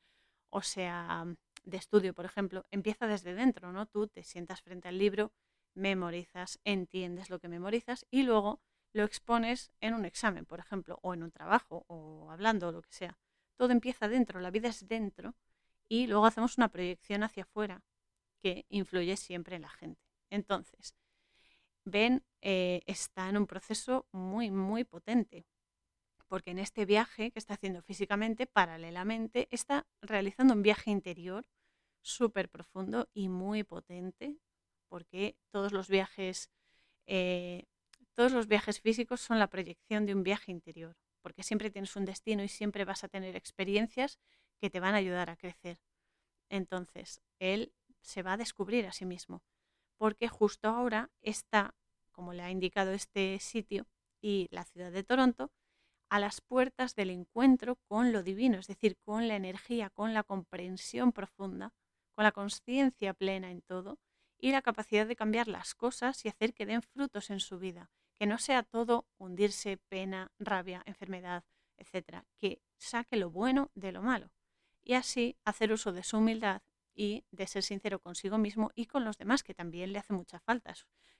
o 0.50 0.62
sea 0.62 1.24
mm, 1.24 1.36
de 1.64 1.76
estudio, 1.76 2.14
por 2.14 2.24
ejemplo, 2.24 2.64
empieza 2.70 3.06
desde 3.06 3.34
dentro, 3.34 3.72
¿no? 3.72 3.86
Tú 3.86 4.06
te 4.06 4.22
sientas 4.22 4.62
frente 4.62 4.88
al 4.88 4.98
libro, 4.98 5.32
memorizas, 5.74 6.60
entiendes 6.64 7.30
lo 7.30 7.40
que 7.40 7.48
memorizas 7.48 8.06
y 8.10 8.22
luego 8.22 8.60
lo 8.92 9.02
expones 9.04 9.72
en 9.80 9.94
un 9.94 10.04
examen, 10.04 10.46
por 10.46 10.60
ejemplo, 10.60 10.98
o 11.02 11.14
en 11.14 11.22
un 11.22 11.32
trabajo, 11.32 11.84
o 11.88 12.30
hablando, 12.30 12.68
o 12.68 12.72
lo 12.72 12.82
que 12.82 12.92
sea. 12.92 13.18
Todo 13.56 13.72
empieza 13.72 14.08
dentro, 14.08 14.40
la 14.40 14.50
vida 14.50 14.68
es 14.68 14.86
dentro 14.86 15.34
y 15.88 16.06
luego 16.06 16.26
hacemos 16.26 16.56
una 16.58 16.68
proyección 16.68 17.24
hacia 17.24 17.42
afuera 17.42 17.82
que 18.40 18.66
influye 18.68 19.16
siempre 19.16 19.56
en 19.56 19.62
la 19.62 19.70
gente. 19.70 20.00
Entonces, 20.30 20.94
Ben 21.84 22.22
eh, 22.42 22.82
está 22.86 23.28
en 23.28 23.36
un 23.36 23.46
proceso 23.46 24.06
muy, 24.12 24.50
muy 24.50 24.84
potente, 24.84 25.46
porque 26.34 26.50
en 26.50 26.58
este 26.58 26.84
viaje 26.84 27.30
que 27.30 27.38
está 27.38 27.54
haciendo 27.54 27.80
físicamente, 27.80 28.48
paralelamente, 28.48 29.46
está 29.52 29.86
realizando 30.02 30.52
un 30.52 30.62
viaje 30.62 30.90
interior 30.90 31.46
súper 32.00 32.48
profundo 32.48 33.08
y 33.14 33.28
muy 33.28 33.62
potente, 33.62 34.40
porque 34.88 35.36
todos 35.52 35.70
los 35.70 35.86
viajes, 35.86 36.50
eh, 37.06 37.66
todos 38.14 38.32
los 38.32 38.48
viajes 38.48 38.80
físicos 38.80 39.20
son 39.20 39.38
la 39.38 39.46
proyección 39.46 40.06
de 40.06 40.12
un 40.12 40.24
viaje 40.24 40.50
interior, 40.50 40.96
porque 41.22 41.44
siempre 41.44 41.70
tienes 41.70 41.94
un 41.94 42.04
destino 42.04 42.42
y 42.42 42.48
siempre 42.48 42.84
vas 42.84 43.04
a 43.04 43.08
tener 43.08 43.36
experiencias 43.36 44.18
que 44.58 44.70
te 44.70 44.80
van 44.80 44.94
a 44.94 44.98
ayudar 44.98 45.30
a 45.30 45.36
crecer. 45.36 45.78
Entonces, 46.48 47.20
él 47.38 47.72
se 48.00 48.24
va 48.24 48.32
a 48.32 48.38
descubrir 48.38 48.86
a 48.86 48.92
sí 48.92 49.06
mismo, 49.06 49.44
porque 49.98 50.26
justo 50.26 50.66
ahora 50.66 51.12
está, 51.20 51.76
como 52.10 52.32
le 52.32 52.42
ha 52.42 52.50
indicado 52.50 52.90
este 52.90 53.38
sitio 53.38 53.86
y 54.20 54.48
la 54.50 54.64
ciudad 54.64 54.90
de 54.90 55.04
Toronto, 55.04 55.52
a 56.14 56.20
las 56.20 56.40
puertas 56.40 56.94
del 56.94 57.10
encuentro 57.10 57.74
con 57.88 58.12
lo 58.12 58.22
divino, 58.22 58.60
es 58.60 58.68
decir, 58.68 58.96
con 58.98 59.26
la 59.26 59.34
energía, 59.34 59.90
con 59.90 60.14
la 60.14 60.22
comprensión 60.22 61.10
profunda, 61.10 61.72
con 62.12 62.22
la 62.22 62.30
conciencia 62.30 63.14
plena 63.14 63.50
en 63.50 63.62
todo 63.62 63.98
y 64.38 64.52
la 64.52 64.62
capacidad 64.62 65.08
de 65.08 65.16
cambiar 65.16 65.48
las 65.48 65.74
cosas 65.74 66.24
y 66.24 66.28
hacer 66.28 66.54
que 66.54 66.66
den 66.66 66.82
frutos 66.82 67.30
en 67.30 67.40
su 67.40 67.58
vida, 67.58 67.90
que 68.14 68.26
no 68.26 68.38
sea 68.38 68.62
todo 68.62 69.08
hundirse, 69.18 69.76
pena, 69.88 70.30
rabia, 70.38 70.84
enfermedad, 70.86 71.42
etcétera, 71.78 72.24
que 72.38 72.62
saque 72.78 73.16
lo 73.16 73.30
bueno 73.30 73.72
de 73.74 73.90
lo 73.90 74.00
malo 74.00 74.30
y 74.84 74.94
así 74.94 75.36
hacer 75.44 75.72
uso 75.72 75.90
de 75.90 76.04
su 76.04 76.18
humildad 76.18 76.62
y 76.94 77.24
de 77.32 77.48
ser 77.48 77.64
sincero 77.64 77.98
consigo 77.98 78.38
mismo 78.38 78.70
y 78.76 78.86
con 78.86 79.04
los 79.04 79.18
demás, 79.18 79.42
que 79.42 79.54
también 79.54 79.92
le 79.92 79.98
hace 79.98 80.12
mucha 80.12 80.38
falta. 80.38 80.74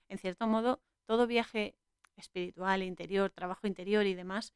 En 0.07 0.19
cierto 0.19 0.47
modo, 0.47 0.85
todo 1.05 1.27
viaje 1.27 1.75
espiritual, 2.15 2.85
interior, 2.85 3.33
trabajo 3.33 3.67
interior 3.67 4.07
y 4.07 4.15
demás 4.15 4.55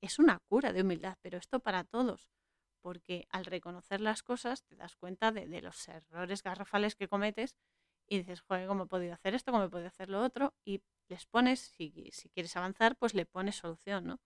es 0.00 0.18
una 0.18 0.38
cura 0.48 0.72
de 0.72 0.82
humildad, 0.82 1.18
pero 1.22 1.38
esto 1.38 1.60
para 1.60 1.84
todos, 1.84 2.30
porque 2.80 3.26
al 3.30 3.44
reconocer 3.44 4.00
las 4.00 4.22
cosas 4.22 4.64
te 4.64 4.76
das 4.76 4.96
cuenta 4.96 5.32
de, 5.32 5.46
los 5.60 5.88
errores 5.88 6.42
garrafales 6.42 6.94
que 6.94 7.08
cometes 7.08 7.56
y 8.06 8.18
dices, 8.18 8.40
joder, 8.40 8.68
¿cómo 8.68 8.84
he 8.84 8.86
podido 8.86 9.14
hacer 9.14 9.34
esto? 9.34 9.52
¿Cómo 9.52 9.64
he 9.64 9.68
podido 9.68 9.88
hacer 9.88 10.08
lo 10.08 10.22
otro? 10.22 10.54
Y 10.64 10.82
les 11.08 11.26
pones, 11.26 11.60
si, 11.76 12.10
si 12.12 12.28
quieres 12.30 12.56
avanzar, 12.56 12.96
pues 12.96 13.14
le 13.14 13.26
pones 13.26 13.56
solución, 13.56 14.06
¿no? 14.06 14.20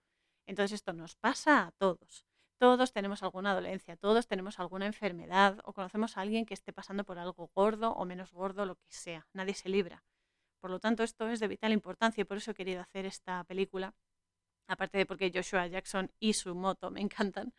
Entonces 0.46 0.72
esto 0.72 0.92
nos 0.92 1.16
pasa 1.16 1.66
a 1.66 1.72
todos. 1.72 2.26
Todos 2.58 2.92
tenemos 2.92 3.24
alguna 3.24 3.54
dolencia, 3.54 3.96
todos 3.96 4.28
tenemos 4.28 4.60
alguna 4.60 4.86
enfermedad 4.86 5.58
o 5.64 5.72
conocemos 5.72 6.16
a 6.16 6.20
alguien 6.20 6.46
que 6.46 6.54
esté 6.54 6.72
pasando 6.72 7.02
por 7.04 7.18
algo 7.18 7.50
gordo 7.54 7.92
o 7.92 8.04
menos 8.04 8.32
gordo, 8.32 8.66
lo 8.66 8.76
que 8.76 8.92
sea. 8.92 9.26
Nadie 9.32 9.54
se 9.54 9.68
libra. 9.68 10.04
Por 10.60 10.70
lo 10.70 10.78
tanto, 10.78 11.02
esto 11.02 11.28
es 11.28 11.40
de 11.40 11.48
vital 11.48 11.72
importancia 11.72 12.22
y 12.22 12.24
por 12.24 12.36
eso 12.36 12.52
he 12.52 12.54
querido 12.54 12.80
hacer 12.80 13.04
esta 13.04 13.42
película. 13.44 13.96
Aparte 14.72 14.96
de 14.98 15.06
porque 15.06 15.30
Joshua 15.34 15.66
Jackson 15.66 16.10
y 16.18 16.32
su 16.32 16.54
moto 16.54 16.90
me 16.90 17.00
encantan, 17.02 17.52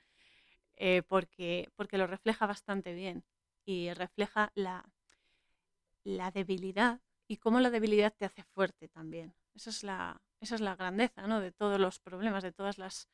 eh, 0.76 1.04
porque, 1.08 1.70
porque 1.76 2.00
lo 2.00 2.08
refleja 2.08 2.48
bastante 2.48 2.94
bien 2.94 3.24
y 3.66 3.94
refleja 3.94 4.52
la, 4.56 4.84
la 6.04 6.32
debilidad 6.32 7.02
y 7.28 7.38
cómo 7.38 7.60
la 7.60 7.70
debilidad 7.70 8.14
te 8.18 8.26
hace 8.26 8.44
fuerte 8.44 8.88
también. 8.88 9.36
Esa 9.54 9.70
es 9.70 9.84
la, 9.84 10.22
esa 10.40 10.56
es 10.56 10.62
la 10.62 10.76
grandeza 10.76 11.28
¿no? 11.28 11.40
de 11.40 11.52
todos 11.52 11.80
los 11.80 12.00
problemas, 12.00 12.42
de 12.42 12.52
todas 12.52 12.80
las 12.80 13.08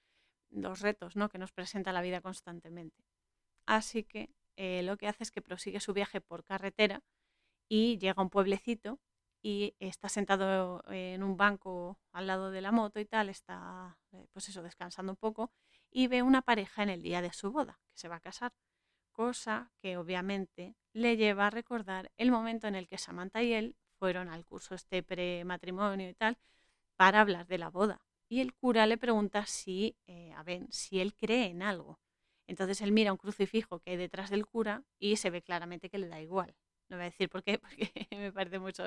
los 0.51 0.79
retos 0.79 1.15
¿no? 1.17 1.29
que 1.29 1.37
nos 1.37 1.51
presenta 1.51 1.91
la 1.91 2.01
vida 2.01 2.21
constantemente. 2.21 3.03
Así 3.65 4.03
que 4.03 4.29
eh, 4.55 4.81
lo 4.81 4.97
que 4.97 5.07
hace 5.07 5.23
es 5.23 5.31
que 5.31 5.41
prosigue 5.41 5.79
su 5.81 5.93
viaje 5.93 6.21
por 6.21 6.43
carretera 6.43 7.03
y 7.67 7.97
llega 7.97 8.15
a 8.17 8.23
un 8.23 8.29
pueblecito 8.29 8.99
y 9.41 9.75
está 9.79 10.09
sentado 10.09 10.83
en 10.89 11.23
un 11.23 11.37
banco 11.37 11.99
al 12.11 12.27
lado 12.27 12.51
de 12.51 12.61
la 12.61 12.71
moto 12.71 12.99
y 12.99 13.05
tal, 13.05 13.29
está 13.29 13.97
eh, 14.11 14.27
pues 14.33 14.49
eso, 14.49 14.63
descansando 14.63 15.11
un 15.13 15.17
poco 15.17 15.51
y 15.91 16.07
ve 16.07 16.21
una 16.21 16.41
pareja 16.41 16.83
en 16.83 16.89
el 16.89 17.01
día 17.01 17.21
de 17.21 17.33
su 17.33 17.51
boda, 17.51 17.79
que 17.91 17.97
se 17.97 18.07
va 18.07 18.17
a 18.17 18.19
casar, 18.19 18.53
cosa 19.11 19.71
que 19.81 19.97
obviamente 19.97 20.75
le 20.93 21.17
lleva 21.17 21.47
a 21.47 21.49
recordar 21.49 22.11
el 22.17 22.31
momento 22.31 22.67
en 22.67 22.75
el 22.75 22.87
que 22.87 22.97
Samantha 22.97 23.41
y 23.43 23.53
él 23.53 23.75
fueron 23.97 24.29
al 24.29 24.45
curso 24.45 24.75
este 24.75 25.03
pre-matrimonio 25.03 26.09
y 26.09 26.13
tal 26.13 26.37
para 26.95 27.21
hablar 27.21 27.47
de 27.47 27.57
la 27.57 27.69
boda 27.69 28.01
y 28.29 28.41
el 28.41 28.53
cura 28.53 28.85
le 28.85 28.97
pregunta 28.97 29.45
si, 29.47 29.97
eh, 30.07 30.31
a 30.33 30.43
ver, 30.43 30.67
si 30.69 30.99
él 31.01 31.15
cree 31.15 31.47
en 31.47 31.63
algo. 31.63 31.99
Entonces 32.47 32.81
él 32.81 32.91
mira 32.91 33.11
un 33.11 33.17
crucifijo 33.17 33.79
que 33.79 33.91
hay 33.91 33.97
detrás 33.97 34.29
del 34.29 34.45
cura 34.45 34.83
y 34.99 35.17
se 35.17 35.29
ve 35.31 35.41
claramente 35.41 35.89
que 35.89 35.97
le 35.97 36.07
da 36.07 36.21
igual. 36.21 36.55
No 36.89 36.97
voy 36.97 37.03
a 37.03 37.09
decir 37.09 37.29
por 37.29 37.43
qué, 37.43 37.59
porque 37.59 38.07
me 38.11 38.31
parece 38.31 38.59
mucho, 38.59 38.83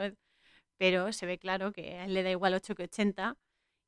pero 0.78 1.12
se 1.12 1.26
ve 1.26 1.38
claro 1.38 1.72
que 1.72 1.98
a 1.98 2.04
él 2.04 2.14
le 2.14 2.22
da 2.22 2.30
igual 2.30 2.54
8 2.54 2.74
que 2.74 2.84
80 2.84 3.36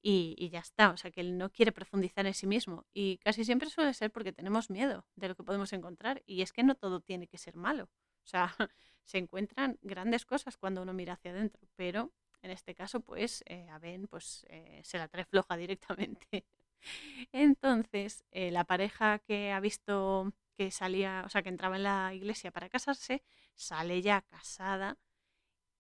y, 0.07 0.51
ya 0.51 0.61
está. 0.61 0.91
O 0.91 0.97
sea, 0.97 1.11
que 1.11 1.23
él 1.23 1.39
no 1.39 1.51
quiere 1.51 1.73
profundizar 1.73 2.27
en 2.27 2.35
sí 2.35 2.47
mismo. 2.47 2.87
Y 2.93 3.19
casi 3.19 3.45
siempre 3.45 3.71
suele 3.71 3.95
ser 3.95 4.13
porque 4.13 4.33
tenemos 4.33 4.71
miedo 4.71 5.07
de 5.17 5.29
lo 5.29 5.35
que 5.35 5.43
podemos 5.43 5.73
encontrar. 5.73 6.23
Y 6.27 6.43
es 6.43 6.53
que 6.53 6.63
no 6.63 6.75
todo 6.75 7.01
tiene 7.01 7.27
que 7.27 7.39
ser 7.39 7.57
malo. 7.57 7.85
O 7.85 8.27
sea, 8.27 8.55
se 9.05 9.19
encuentran 9.19 9.79
grandes 9.83 10.27
cosas 10.27 10.57
cuando 10.59 10.83
uno 10.83 10.93
mira 10.93 11.15
hacia 11.15 11.31
adentro, 11.31 11.67
pero 11.77 12.13
en 12.43 12.51
este 12.51 12.75
caso, 12.75 13.01
pues, 13.01 13.43
eh, 13.47 13.67
a 13.71 13.79
Ben 13.79 14.07
pues, 14.07 14.45
eh, 14.51 14.83
se 14.85 14.99
la 14.99 15.09
trae 15.09 15.25
floja 15.25 15.57
directamente. 15.57 16.45
Entonces, 17.33 18.25
eh, 18.31 18.51
la 18.51 18.65
pareja 18.65 19.19
que 19.21 19.53
ha 19.53 19.61
visto 19.61 20.33
que 20.55 20.71
salía, 20.71 21.23
o 21.27 21.31
sea, 21.31 21.43
que 21.43 21.49
entraba 21.49 21.77
en 21.77 21.85
la 21.85 22.13
iglesia 22.15 22.51
para 22.51 22.69
casarse, 22.69 23.23
sale 23.55 24.03
ya 24.03 24.21
casada 24.23 24.99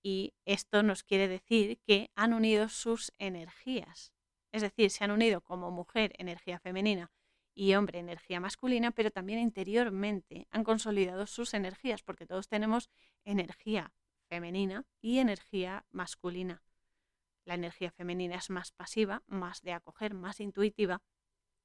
y 0.04 0.34
esto 0.44 0.82
nos 0.82 1.02
quiere 1.02 1.28
decir 1.28 1.78
que 1.78 2.10
han 2.14 2.34
unido 2.34 2.68
sus 2.68 3.10
energías. 3.18 4.12
Es 4.52 4.60
decir, 4.60 4.90
se 4.90 5.02
han 5.02 5.10
unido 5.10 5.40
como 5.40 5.70
mujer 5.70 6.12
energía 6.18 6.60
femenina 6.60 7.10
y 7.54 7.74
hombre 7.74 8.00
energía 8.00 8.38
masculina, 8.38 8.90
pero 8.90 9.10
también 9.10 9.38
interiormente 9.38 10.46
han 10.50 10.62
consolidado 10.62 11.26
sus 11.26 11.54
energías, 11.54 12.02
porque 12.02 12.26
todos 12.26 12.48
tenemos 12.48 12.90
energía 13.24 13.94
femenina 14.28 14.84
y 15.00 15.20
energía 15.20 15.86
masculina. 15.90 16.62
La 17.46 17.54
energía 17.54 17.90
femenina 17.90 18.36
es 18.36 18.50
más 18.50 18.72
pasiva, 18.72 19.22
más 19.26 19.62
de 19.62 19.72
acoger, 19.72 20.12
más 20.12 20.38
intuitiva, 20.38 21.00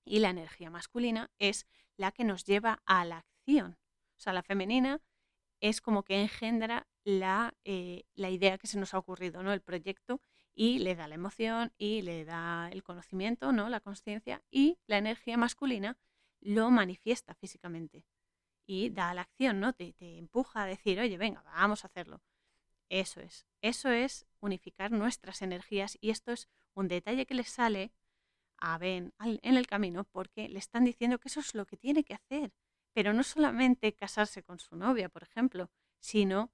y 0.06 0.20
la 0.20 0.30
energía 0.30 0.70
masculina 0.70 1.30
es 1.40 1.68
la 1.98 2.14
que 2.14 2.24
nos 2.24 2.46
lleva 2.46 2.82
a 2.86 3.04
la 3.04 3.18
acción. 3.18 3.78
O 4.16 4.22
sea, 4.22 4.32
la 4.32 4.44
femenina 4.44 5.02
es 5.62 5.82
como 5.82 6.04
que 6.04 6.22
engendra 6.22 6.88
la, 7.04 7.56
eh, 7.66 8.04
la 8.16 8.30
idea 8.30 8.58
que 8.58 8.68
se 8.68 8.80
nos 8.80 8.94
ha 8.94 8.98
ocurrido, 8.98 9.44
¿no? 9.44 9.54
El 9.54 9.62
proyecto 9.62 10.22
y 10.54 10.80
le 10.80 10.96
da 10.96 11.08
la 11.08 11.16
emoción 11.16 11.74
y 11.78 12.02
le 12.02 12.26
da 12.26 12.70
el 12.72 12.84
conocimiento, 12.84 13.52
¿no? 13.52 13.70
La 13.70 13.80
conciencia 13.80 14.44
y 14.52 14.78
la 14.88 14.98
energía 14.98 15.38
masculina 15.38 15.98
lo 16.42 16.70
manifiesta 16.70 17.34
físicamente 17.36 18.06
y 18.66 18.90
da 18.90 19.14
la 19.14 19.22
acción, 19.22 19.60
¿no? 19.60 19.74
Te, 19.74 19.94
te, 19.94 20.18
empuja 20.18 20.64
a 20.64 20.66
decir, 20.66 21.00
oye, 21.00 21.18
venga, 21.18 21.42
vamos 21.44 21.84
a 21.84 21.88
hacerlo. 21.88 22.22
Eso 22.90 23.22
es, 23.22 23.46
eso 23.62 23.90
es 23.90 24.26
unificar 24.40 24.92
nuestras 24.92 25.42
energías 25.42 25.98
y 26.02 26.10
esto 26.10 26.32
es 26.32 26.50
un 26.74 26.88
detalle 26.88 27.26
que 27.26 27.36
le 27.36 27.44
sale 27.44 27.92
a 28.58 28.78
Ben 28.78 29.14
en 29.20 29.58
el 29.58 29.68
camino 29.68 30.04
porque 30.04 30.50
le 30.50 30.60
están 30.60 30.86
diciendo 30.86 31.20
que 31.20 31.30
eso 31.30 31.40
es 31.40 31.56
lo 31.56 31.66
que 31.66 31.78
tiene 31.78 32.04
que 32.04 32.14
hacer, 32.14 32.52
pero 33.00 33.14
no 33.14 33.24
solamente 33.24 33.94
casarse 33.94 34.44
con 34.44 34.60
su 34.60 34.76
novia, 34.76 35.08
por 35.08 35.24
ejemplo, 35.24 35.72
sino 36.02 36.52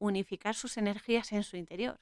unificar 0.00 0.56
sus 0.56 0.76
energías 0.76 1.30
en 1.30 1.44
su 1.44 1.56
interior 1.56 2.00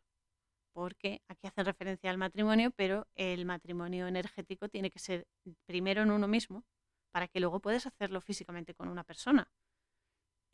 porque 0.72 1.20
aquí 1.28 1.46
hacen 1.46 1.66
referencia 1.66 2.08
al 2.08 2.16
matrimonio, 2.16 2.70
pero 2.70 3.06
el 3.16 3.44
matrimonio 3.44 4.06
energético 4.06 4.70
tiene 4.70 4.90
que 4.90 4.98
ser 4.98 5.26
primero 5.66 6.00
en 6.00 6.10
uno 6.10 6.26
mismo 6.26 6.64
para 7.10 7.28
que 7.28 7.38
luego 7.38 7.60
puedas 7.60 7.86
hacerlo 7.86 8.22
físicamente 8.22 8.72
con 8.72 8.88
una 8.88 9.04
persona. 9.04 9.50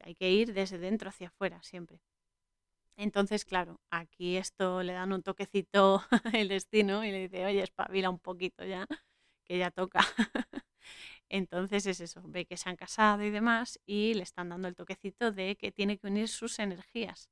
Hay 0.00 0.16
que 0.16 0.32
ir 0.32 0.52
desde 0.52 0.78
dentro 0.78 1.10
hacia 1.10 1.28
afuera 1.28 1.62
siempre. 1.62 2.00
Entonces, 2.96 3.44
claro, 3.44 3.80
aquí 3.88 4.36
esto 4.36 4.82
le 4.82 4.94
dan 4.94 5.12
un 5.12 5.22
toquecito 5.22 6.02
el 6.34 6.48
destino 6.48 7.04
y 7.04 7.12
le 7.12 7.28
dice, 7.28 7.46
oye, 7.46 7.62
espabila 7.62 8.10
un 8.10 8.18
poquito 8.18 8.64
ya, 8.64 8.84
que 9.44 9.58
ya 9.58 9.70
toca. 9.70 10.00
Entonces 11.28 11.86
es 11.86 12.00
eso, 12.00 12.22
ve 12.24 12.46
que 12.46 12.56
se 12.56 12.68
han 12.68 12.76
casado 12.76 13.22
y 13.22 13.30
demás 13.30 13.80
y 13.86 14.14
le 14.14 14.22
están 14.22 14.48
dando 14.50 14.68
el 14.68 14.76
toquecito 14.76 15.32
de 15.32 15.56
que 15.56 15.72
tiene 15.72 15.98
que 15.98 16.06
unir 16.06 16.28
sus 16.28 16.58
energías. 16.58 17.30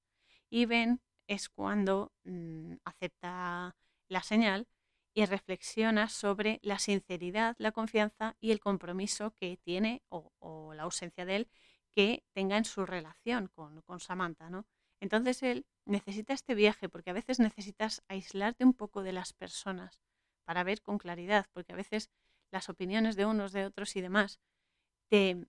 Y 0.51 0.67
ven 0.67 1.01
es 1.27 1.49
cuando 1.49 2.13
mm, 2.25 2.75
acepta 2.85 3.77
la 4.09 4.23
señal 4.23 4.69
y 5.15 5.25
reflexiona 5.27 6.09
sobre 6.09 6.61
la 6.63 6.79
sinceridad, 6.79 7.55
la 7.59 7.73
confianza 7.73 8.37
y 8.41 8.51
el 8.51 8.61
compromiso 8.61 9.33
que 9.37 9.57
tiene 9.59 10.03
o, 10.09 10.73
la 10.75 10.83
ausencia 10.83 11.25
de 11.25 11.37
él 11.37 11.49
que 11.93 12.25
tenga 12.33 12.57
en 12.57 12.65
su 12.65 12.85
relación 12.85 13.49
con, 13.55 13.81
con, 13.83 14.01
Samantha, 14.01 14.51
¿no? 14.51 14.67
Entonces 15.01 15.43
él 15.45 15.67
necesita 15.87 16.33
este 16.33 16.57
viaje 16.57 16.89
porque 16.89 17.11
a 17.11 17.13
veces 17.13 17.39
necesitas 17.39 18.03
aislarte 18.09 18.65
un 18.65 18.75
poco 18.75 19.03
de 19.05 19.13
las 19.13 19.33
personas 19.33 20.01
para 20.45 20.65
ver 20.65 20.83
con 20.83 20.99
claridad, 20.99 21.47
porque 21.53 21.73
a 21.73 21.77
veces 21.77 22.11
las 22.55 22.69
opiniones 22.69 23.17
de 23.17 23.27
unos, 23.27 23.53
de 23.53 23.67
otros 23.67 23.95
y 23.97 24.01
demás 24.01 24.41
te 25.11 25.47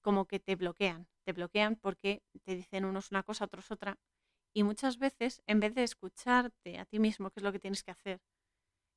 como 0.00 0.26
que 0.26 0.40
te 0.40 0.56
bloquean, 0.56 1.06
te 1.24 1.32
bloquean 1.32 1.76
porque 1.76 2.22
te 2.44 2.56
dicen 2.56 2.84
unos 2.84 3.10
una 3.10 3.22
cosa, 3.22 3.44
otros 3.44 3.70
otra, 3.70 3.98
y 4.52 4.62
muchas 4.62 4.98
veces, 4.98 5.42
en 5.46 5.60
vez 5.60 5.74
de 5.74 5.82
escucharte 5.82 6.78
a 6.78 6.84
ti 6.84 6.98
mismo, 6.98 7.30
qué 7.30 7.40
es 7.40 7.44
lo 7.44 7.52
que 7.52 7.58
tienes 7.58 7.82
que 7.82 7.90
hacer, 7.90 8.20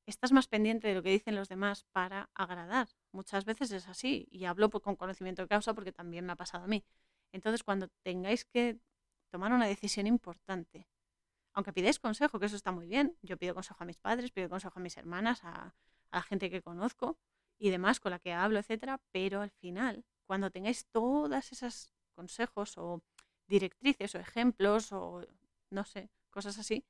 estás 0.06 0.32
más 0.32 0.48
pendiente 0.48 0.88
de 0.88 0.94
lo 0.94 1.02
que 1.02 1.10
dicen 1.10 1.34
los 1.34 1.48
demás 1.48 1.84
para 1.92 2.30
agradar. 2.34 2.88
Muchas 3.12 3.44
veces 3.44 3.72
es 3.72 3.88
así 3.88 4.26
y 4.30 4.44
hablo 4.44 4.70
con 4.70 4.96
conocimiento 4.96 5.42
de 5.42 5.48
causa 5.48 5.74
porque 5.74 5.92
también 5.92 6.24
me 6.26 6.32
ha 6.32 6.36
pasado 6.36 6.64
a 6.64 6.68
mí. 6.68 6.84
Entonces, 7.32 7.62
cuando 7.62 7.88
tengáis 8.02 8.44
que 8.44 8.78
tomar 9.30 9.52
una 9.52 9.66
decisión 9.66 10.06
importante, 10.06 10.86
aunque 11.54 11.72
pidáis 11.72 11.98
consejo, 11.98 12.38
que 12.38 12.46
eso 12.46 12.56
está 12.56 12.72
muy 12.72 12.86
bien, 12.86 13.18
yo 13.22 13.36
pido 13.36 13.54
consejo 13.54 13.82
a 13.82 13.86
mis 13.86 13.98
padres, 13.98 14.30
pido 14.30 14.48
consejo 14.48 14.78
a 14.78 14.82
mis 14.82 14.96
hermanas, 14.96 15.40
a, 15.42 15.74
a 16.10 16.18
la 16.18 16.22
gente 16.22 16.50
que 16.50 16.62
conozco 16.62 17.18
y 17.58 17.70
demás 17.70 18.00
con 18.00 18.12
la 18.12 18.18
que 18.18 18.32
hablo, 18.32 18.58
etcétera, 18.58 19.00
pero 19.10 19.40
al 19.40 19.50
final, 19.50 20.04
cuando 20.26 20.50
tengáis 20.50 20.86
todas 20.86 21.52
esas 21.52 21.92
consejos 22.14 22.78
o 22.78 23.02
directrices 23.46 24.14
o 24.14 24.18
ejemplos 24.18 24.92
o 24.92 25.26
no 25.70 25.84
sé, 25.84 26.10
cosas 26.30 26.58
así, 26.58 26.84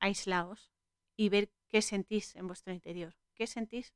aislaos 0.00 0.72
y 1.16 1.28
ver 1.28 1.50
qué 1.68 1.82
sentís 1.82 2.36
en 2.36 2.46
vuestro 2.46 2.72
interior, 2.72 3.16
qué 3.34 3.46
sentís. 3.46 3.94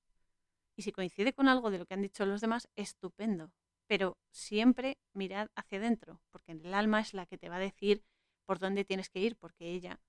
Y 0.75 0.83
si 0.83 0.93
coincide 0.93 1.33
con 1.33 1.49
algo 1.49 1.71
de 1.71 1.79
lo 1.79 1.87
que 1.87 1.95
han 1.95 2.03
dicho 2.03 2.27
los 2.27 2.41
demás, 2.41 2.69
estupendo. 2.77 3.53
Pero 3.87 4.19
siempre 4.31 4.99
mirad 5.13 5.49
hacia 5.55 5.79
adentro, 5.79 6.21
porque 6.31 6.53
el 6.53 6.73
alma 6.73 7.01
es 7.01 7.15
la 7.15 7.27
que 7.27 7.39
te 7.39 7.49
va 7.49 7.57
a 7.57 7.61
decir 7.61 8.05
por 8.47 8.59
dónde 8.59 8.85
tienes 8.85 9.11
que 9.11 9.21
ir, 9.21 9.37
porque 9.37 9.71
ella 9.71 10.01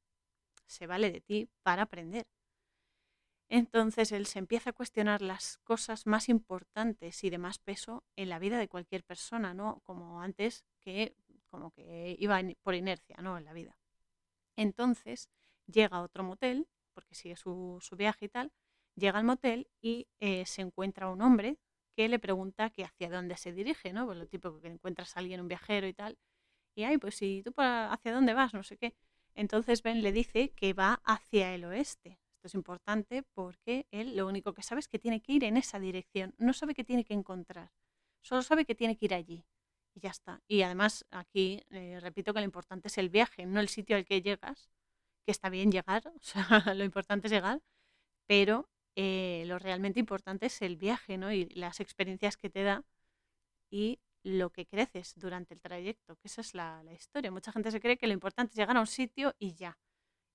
se 0.66 0.88
vale 0.88 1.12
de 1.12 1.22
ti 1.22 1.50
para 1.64 1.84
aprender. 1.84 2.28
Entonces 3.50 4.12
él 4.12 4.26
se 4.26 4.40
empieza 4.40 4.72
a 4.72 4.74
cuestionar 4.74 5.22
las 5.22 5.58
cosas 5.64 6.08
más 6.08 6.30
importantes 6.30 7.24
y 7.24 7.30
de 7.30 7.38
más 7.38 7.60
peso 7.60 8.04
en 8.16 8.30
la 8.30 8.40
vida 8.40 8.58
de 8.58 8.68
cualquier 8.68 9.04
persona, 9.04 9.54
¿no? 9.54 9.82
Como 9.84 10.22
antes 10.22 10.64
que 10.80 11.16
como 11.50 11.70
que 11.72 12.16
iba 12.18 12.42
por 12.64 12.74
inercia, 12.74 13.18
¿no? 13.22 13.38
En 13.38 13.46
la 13.46 13.54
vida. 13.54 13.78
Entonces 14.56 15.30
llega 15.68 15.98
a 15.98 16.02
otro 16.02 16.24
motel, 16.24 16.68
porque 16.94 17.14
sigue 17.14 17.36
su, 17.36 17.80
viaje 17.96 18.26
y 18.26 18.30
tal, 18.30 18.52
llega 18.96 19.20
al 19.20 19.24
motel 19.24 19.70
y 19.80 20.08
eh, 20.20 20.46
se 20.48 20.64
encuentra 20.64 21.10
un 21.10 21.22
hombre 21.22 21.60
que 21.96 22.10
le 22.10 22.20
pregunta 22.20 22.72
que 22.72 22.84
hacia 22.84 23.10
dónde 23.10 23.38
se 23.38 23.54
dirige, 23.54 23.94
¿no? 23.94 24.06
Pues 24.06 24.18
lo 24.18 24.28
típico 24.28 24.60
que 24.62 24.68
encuentras 24.68 25.16
a 25.16 25.20
alguien, 25.20 25.42
un 25.42 25.48
viajero 25.48 25.88
y 25.88 25.94
tal. 25.94 26.18
Y 26.76 26.84
ay, 26.86 26.98
pues 26.98 27.16
si 27.16 27.44
tú 27.44 27.54
para, 27.54 27.94
hacia 27.94 28.14
dónde 28.14 28.34
vas, 28.34 28.54
no 28.54 28.64
sé 28.64 28.78
qué. 28.78 28.96
Entonces 29.36 29.84
Ben 29.84 30.02
le 30.02 30.12
dice 30.12 30.50
que 30.52 30.74
va 30.74 31.02
hacia 31.04 31.54
el 31.54 31.66
oeste. 31.66 32.20
Es 32.44 32.56
importante 32.56 33.24
porque 33.34 33.88
él 33.92 34.16
lo 34.16 34.28
único 34.28 34.54
que 34.54 34.64
sabe 34.64 34.80
es 34.80 34.88
que 34.88 35.00
tiene 35.00 35.22
que 35.22 35.34
ir 35.34 35.44
en 35.44 35.58
esa 35.58 35.80
dirección. 35.80 36.34
No 36.38 36.54
sabe 36.54 36.74
que 36.74 36.84
tiene 36.84 37.04
que 37.04 37.14
encontrar. 37.14 37.72
Solo 38.22 38.42
sabe 38.42 38.66
que 38.66 38.76
tiene 38.76 38.98
que 38.98 39.06
ir 39.06 39.14
allí 39.14 39.46
y 39.96 40.00
ya 40.02 40.10
está. 40.10 40.42
Y 40.48 40.62
además 40.62 41.06
aquí 41.12 41.64
eh, 41.72 42.00
repito 42.02 42.34
que 42.34 42.40
lo 42.40 42.46
importante 42.46 42.88
es 42.88 42.98
el 42.98 43.10
viaje, 43.10 43.46
no 43.46 43.60
el 43.60 43.70
sitio 43.70 43.96
al 43.96 44.06
que 44.06 44.22
llegas, 44.22 44.70
que 45.26 45.32
está 45.32 45.50
bien 45.50 45.72
llegar, 45.72 46.04
o 46.16 46.20
sea, 46.22 46.74
lo 46.76 46.84
importante 46.84 47.28
es 47.28 47.34
llegar, 47.34 47.62
pero 48.28 48.70
eh, 48.96 49.44
lo 49.48 49.60
realmente 49.60 50.00
importante 50.00 50.48
es 50.48 50.62
el 50.62 50.78
viaje, 50.78 51.18
¿no? 51.18 51.32
Y 51.32 51.46
las 51.50 51.80
experiencias 51.80 52.38
que 52.38 52.50
te 52.50 52.64
da 52.64 52.84
y 53.72 54.00
lo 54.24 54.52
que 54.52 54.66
creces 54.66 55.14
durante 55.18 55.54
el 55.54 55.62
trayecto, 55.62 56.16
que 56.16 56.28
esa 56.28 56.42
es 56.42 56.54
la, 56.54 56.84
historia. 56.94 57.32
Mucha 57.32 57.52
gente 57.52 57.72
se 57.72 57.80
cree 57.82 57.98
que 57.98 58.08
lo 58.08 58.14
importante 58.14 58.52
es 58.52 58.58
llegar 58.58 58.78
a 58.78 58.82
un 58.82 58.88
sitio 58.88 59.36
y 59.40 59.54
ya. 59.54 59.78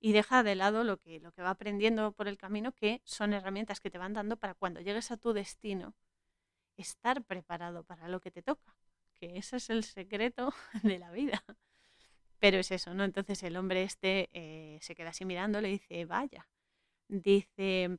Y 0.00 0.12
deja 0.12 0.42
de 0.42 0.54
lado 0.54 0.84
lo 0.84 0.98
que, 0.98 1.20
lo 1.20 1.32
que 1.32 1.42
va 1.42 1.50
aprendiendo 1.50 2.12
por 2.12 2.28
el 2.28 2.38
camino, 2.38 2.72
que 2.72 3.00
son 3.04 3.32
herramientas 3.32 3.80
que 3.80 3.90
te 3.90 3.98
van 3.98 4.14
dando 4.14 4.36
para 4.36 4.54
cuando 4.54 4.80
llegues 4.80 5.10
a 5.10 5.16
tu 5.16 5.32
destino, 5.32 5.94
estar 6.76 7.24
preparado 7.24 7.84
para 7.84 8.08
lo 8.08 8.20
que 8.20 8.30
te 8.30 8.42
toca 8.42 8.76
que 9.18 9.36
ese 9.36 9.56
es 9.56 9.70
el 9.70 9.84
secreto 9.84 10.52
de 10.82 10.98
la 10.98 11.10
vida. 11.10 11.44
Pero 12.38 12.58
es 12.58 12.70
eso, 12.70 12.94
¿no? 12.94 13.04
Entonces 13.04 13.42
el 13.42 13.56
hombre 13.56 13.82
este 13.82 14.28
eh, 14.32 14.78
se 14.80 14.94
queda 14.94 15.10
así 15.10 15.24
mirando, 15.24 15.60
le 15.60 15.68
dice, 15.68 16.04
vaya, 16.04 16.48
dice, 17.08 17.98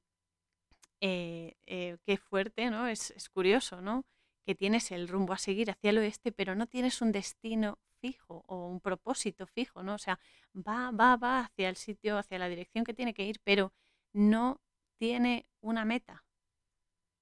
eh, 1.02 1.56
eh, 1.66 1.97
qué 2.06 2.18
fuerte, 2.18 2.70
¿no? 2.70 2.88
Es, 2.88 3.12
es, 3.12 3.30
curioso, 3.30 3.82
¿no? 3.82 4.06
Que 4.45 4.56
tienes 4.56 4.91
el 4.91 5.10
rumbo 5.10 5.34
a 5.34 5.38
seguir 5.38 5.72
hacia 5.72 5.89
el 5.89 5.97
oeste, 5.97 6.32
pero 6.32 6.56
no 6.56 6.68
tienes 6.68 7.02
un 7.02 7.12
destino 7.12 7.80
fijo 8.02 8.43
o 8.47 8.68
un 8.68 8.80
propósito 8.82 9.47
fijo, 9.47 9.84
¿no? 9.84 9.95
O 9.95 9.97
sea, 9.97 10.20
va, 10.56 10.91
va, 10.91 11.16
va 11.18 11.41
hacia 11.41 11.70
el 11.70 11.76
sitio, 11.76 12.18
hacia 12.18 12.39
la 12.39 12.50
dirección 12.50 12.84
que 12.86 12.93
tiene 12.93 13.14
que 13.14 13.26
ir, 13.26 13.39
pero 13.43 13.74
no 14.14 14.62
tiene 14.97 15.47
una 15.62 15.86
meta. 15.86 16.26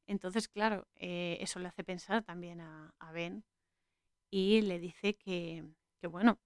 Entonces, 0.08 0.48
claro, 0.48 0.88
eh, 0.96 1.38
eso 1.42 1.60
le 1.60 1.68
hace 1.68 1.84
pensar 1.84 2.24
también 2.24 2.62
a, 2.62 2.94
Ben 3.14 3.44
y 4.32 4.62
le 4.62 4.80
dice 4.80 5.16
que, 5.16 5.66
bueno, 6.04 6.40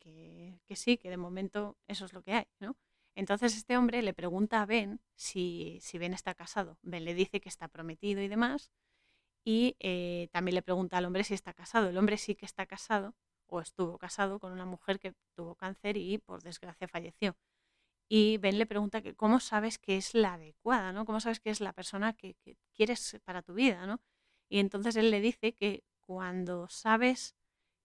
que, 0.00 0.60
que, 0.66 0.76
sí, 0.76 0.98
que 0.98 1.10
de 1.10 1.16
momento 1.16 1.76
eso 1.86 2.04
es 2.06 2.12
lo 2.12 2.22
que 2.22 2.32
hay, 2.34 2.46
¿no? 2.60 2.76
Entonces 3.16 3.56
este 3.56 3.76
hombre 3.78 4.02
le 4.02 4.12
pregunta 4.12 4.62
a 4.62 4.66
Ben 4.66 5.00
si, 5.14 5.78
si 5.80 5.98
Ben 5.98 6.12
está 6.12 6.34
casado. 6.34 6.78
Ben 6.82 7.04
le 7.04 7.14
dice 7.14 7.40
que 7.40 7.48
está 7.48 7.68
prometido 7.68 8.20
y 8.22 8.28
demás. 8.28 8.70
Y 9.44 9.76
eh, 9.80 10.28
también 10.32 10.56
le 10.56 10.62
pregunta 10.62 10.98
al 10.98 11.06
hombre 11.06 11.24
si 11.24 11.34
está 11.34 11.54
casado. 11.54 11.88
El 11.88 11.98
hombre 11.98 12.18
sí 12.18 12.34
que 12.34 12.44
está 12.46 12.66
casado 12.66 13.14
o 13.46 13.60
estuvo 13.60 13.98
casado 13.98 14.38
con 14.38 14.52
una 14.52 14.64
mujer 14.64 14.98
que 14.98 15.14
tuvo 15.34 15.54
cáncer 15.54 15.96
y 15.96 16.18
por 16.18 16.42
desgracia 16.42 16.88
falleció. 16.88 17.36
Y 18.08 18.38
Ben 18.38 18.58
le 18.58 18.66
pregunta 18.66 19.02
que 19.02 19.14
cómo 19.14 19.40
sabes 19.40 19.78
que 19.78 19.96
es 19.96 20.14
la 20.14 20.34
adecuada, 20.34 20.92
¿no? 20.92 21.04
¿Cómo 21.04 21.20
sabes 21.20 21.40
que 21.40 21.50
es 21.50 21.60
la 21.60 21.72
persona 21.72 22.12
que, 22.12 22.36
quieres 22.74 23.20
para 23.24 23.42
tu 23.42 23.54
vida, 23.54 23.86
¿no? 23.86 24.00
Y 24.48 24.60
entonces 24.60 24.96
él 24.96 25.10
le 25.10 25.20
dice 25.20 25.54
que 25.54 25.82
cuando 26.00 26.68
sabes 26.68 27.34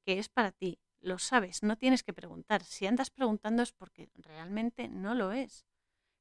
que 0.06 0.20
es 0.20 0.30
para 0.30 0.52
ti, 0.52 0.80
lo 1.00 1.18
sabes, 1.18 1.64
no 1.64 1.78
tienes 1.78 2.04
que 2.04 2.14
preguntar. 2.14 2.64
Si 2.64 2.86
andas 2.86 3.10
preguntando 3.10 3.64
es 3.64 3.72
porque 3.72 4.10
realmente 4.14 4.88
no 4.90 5.16
lo 5.16 5.32
es. 5.32 5.66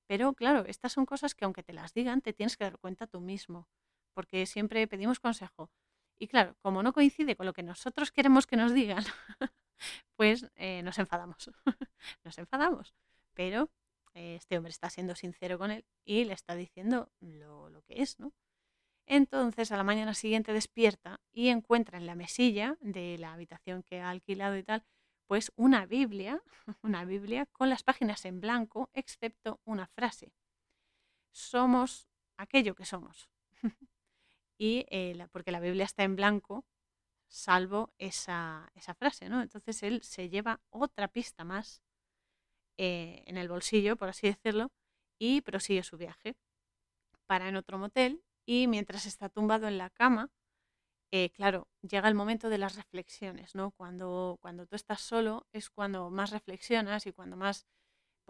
Pero 0.07 0.33
claro, 0.35 0.65
estas 0.67 0.93
son 0.93 1.07
cosas 1.07 1.35
que 1.35 1.45
aunque 1.45 1.63
te 1.63 1.75
las 1.75 1.93
digan, 1.93 2.23
te 2.23 2.33
tienes 2.33 2.57
que 2.57 2.65
dar 2.65 2.79
cuenta 2.79 3.07
tú 3.07 3.21
mismo, 3.21 3.69
porque 4.15 4.47
siempre 4.47 4.87
pedimos 4.89 5.21
consejo. 5.21 5.71
Y 6.21 6.29
claro, 6.29 6.55
como 6.61 6.83
no 6.83 6.93
coincide 6.93 7.35
con 7.35 7.47
lo 7.47 7.55
que 7.55 7.63
nosotros 7.63 8.13
queremos 8.13 8.47
que 8.47 8.57
nos 8.57 8.75
digan, 8.75 9.03
pues 10.17 10.47
eh, 10.55 10.83
nos 10.83 10.99
enfadamos. 10.99 11.51
nos 12.25 12.37
enfadamos. 12.37 12.95
Pero 13.33 13.71
eh, 14.13 14.35
este 14.37 14.59
hombre 14.59 14.71
está 14.71 14.91
siendo 14.91 15.15
sincero 15.15 15.59
con 15.59 15.71
él 15.71 15.87
y 16.05 16.25
le 16.25 16.35
está 16.35 16.55
diciendo 16.55 17.11
lo, 17.21 17.71
lo 17.71 17.81
que 17.83 18.03
es, 18.03 18.21
¿no? 18.21 18.35
Entonces 19.07 19.73
a 19.73 19.79
la 19.79 19.83
mañana 19.83 20.13
siguiente 20.13 20.53
despierta 20.53 21.21
y 21.33 21.49
encuentra 21.49 21.97
en 21.97 22.05
la 22.05 22.15
mesilla 22.15 22.77
de 22.83 23.17
la 23.17 23.33
habitación 23.33 23.83
que 23.83 24.01
ha 24.03 24.11
alquilado 24.11 24.59
y 24.59 24.63
tal, 24.63 24.85
pues 25.27 25.53
una 25.57 25.87
Biblia, 25.87 26.43
una 26.83 27.07
Biblia 27.07 27.47
con 27.47 27.71
las 27.71 27.83
páginas 27.83 28.27
en 28.27 28.43
blanco, 28.43 28.91
excepto 28.93 29.59
una 29.65 29.87
frase. 29.87 30.35
Somos 31.31 32.11
aquello 32.37 32.75
que 32.75 32.85
somos. 32.85 33.31
Y 34.61 34.85
eh, 34.91 35.27
porque 35.33 35.53
la 35.53 35.59
Biblia 35.59 35.87
está 35.87 36.05
en 36.05 36.17
blanco, 36.17 36.67
salvo 37.29 37.95
esa, 37.99 38.71
esa, 38.75 38.95
frase, 38.95 39.31
¿no? 39.31 39.41
Entonces 39.41 39.83
él 39.83 40.03
se 40.03 40.29
lleva 40.29 40.61
otra 40.69 41.09
pista 41.09 41.45
más 41.45 41.83
eh, 42.77 43.23
en 43.27 43.39
el 43.39 43.49
bolsillo, 43.49 43.97
por 43.97 44.11
así 44.11 44.27
decirlo, 44.27 44.71
y 45.19 45.41
prosigue 45.41 45.83
su 45.83 45.97
viaje. 45.97 46.37
Para 47.27 47.49
en 47.49 47.57
otro 47.57 47.79
motel 47.79 48.23
y 48.45 48.67
mientras 48.69 49.07
está 49.07 49.31
tumbado 49.31 49.67
en 49.67 49.79
la 49.79 49.89
cama, 49.89 50.31
eh, 51.11 51.31
claro, 51.31 51.67
llega 51.81 52.09
el 52.09 52.15
momento 52.15 52.51
de 52.51 52.59
las 52.59 52.77
reflexiones, 52.77 53.55
¿no? 53.55 53.71
Cuando, 53.71 54.39
cuando 54.43 54.67
tú 54.67 54.77
estás 54.77 55.01
solo 55.01 55.47
es 55.53 55.71
cuando 55.71 56.11
más 56.11 56.33
reflexionas 56.33 57.07
y 57.07 57.13
cuando 57.13 57.37
más 57.37 57.67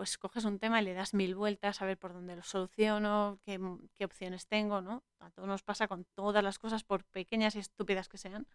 pues 0.00 0.16
coges 0.16 0.46
un 0.46 0.58
tema 0.58 0.80
y 0.80 0.84
le 0.86 0.94
das 0.94 1.12
mil 1.12 1.34
vueltas 1.34 1.82
a 1.82 1.84
ver 1.84 1.98
por 1.98 2.14
dónde 2.14 2.34
lo 2.34 2.42
soluciono, 2.42 3.38
qué, 3.44 3.60
qué 3.98 4.06
opciones 4.06 4.46
tengo, 4.46 4.80
¿no? 4.80 5.04
A 5.18 5.30
todos 5.30 5.46
nos 5.46 5.62
pasa 5.62 5.88
con 5.88 6.06
todas 6.14 6.42
las 6.42 6.58
cosas, 6.58 6.84
por 6.84 7.04
pequeñas 7.04 7.54
y 7.54 7.58
estúpidas 7.58 8.08
que 8.08 8.16
sean. 8.16 8.46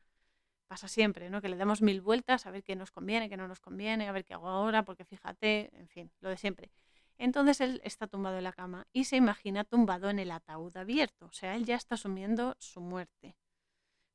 Pasa 0.66 0.88
siempre, 0.88 1.30
¿no? 1.30 1.44
Que 1.44 1.50
le 1.50 1.56
damos 1.56 1.84
mil 1.84 2.02
vueltas 2.02 2.48
a 2.48 2.50
ver 2.50 2.64
qué 2.64 2.76
nos 2.76 2.90
conviene, 2.90 3.30
qué 3.30 3.38
no 3.38 3.48
nos 3.48 3.60
conviene, 3.60 4.08
a 4.08 4.12
ver 4.12 4.26
qué 4.26 4.34
hago 4.34 4.48
ahora, 4.48 4.86
porque 4.86 5.06
fíjate, 5.06 5.70
en 5.78 5.88
fin, 5.88 6.12
lo 6.20 6.30
de 6.30 6.38
siempre. 6.38 6.72
Entonces 7.20 7.62
él 7.62 7.80
está 7.84 8.08
tumbado 8.08 8.40
en 8.40 8.44
la 8.44 8.52
cama 8.52 8.88
y 8.92 9.04
se 9.04 9.16
imagina 9.16 9.64
tumbado 9.64 10.10
en 10.10 10.18
el 10.18 10.32
ataúd 10.32 10.76
abierto. 10.76 11.28
O 11.28 11.32
sea, 11.32 11.56
él 11.56 11.66
ya 11.66 11.76
está 11.76 11.94
asumiendo 11.94 12.56
su 12.58 12.82
muerte. 12.82 13.38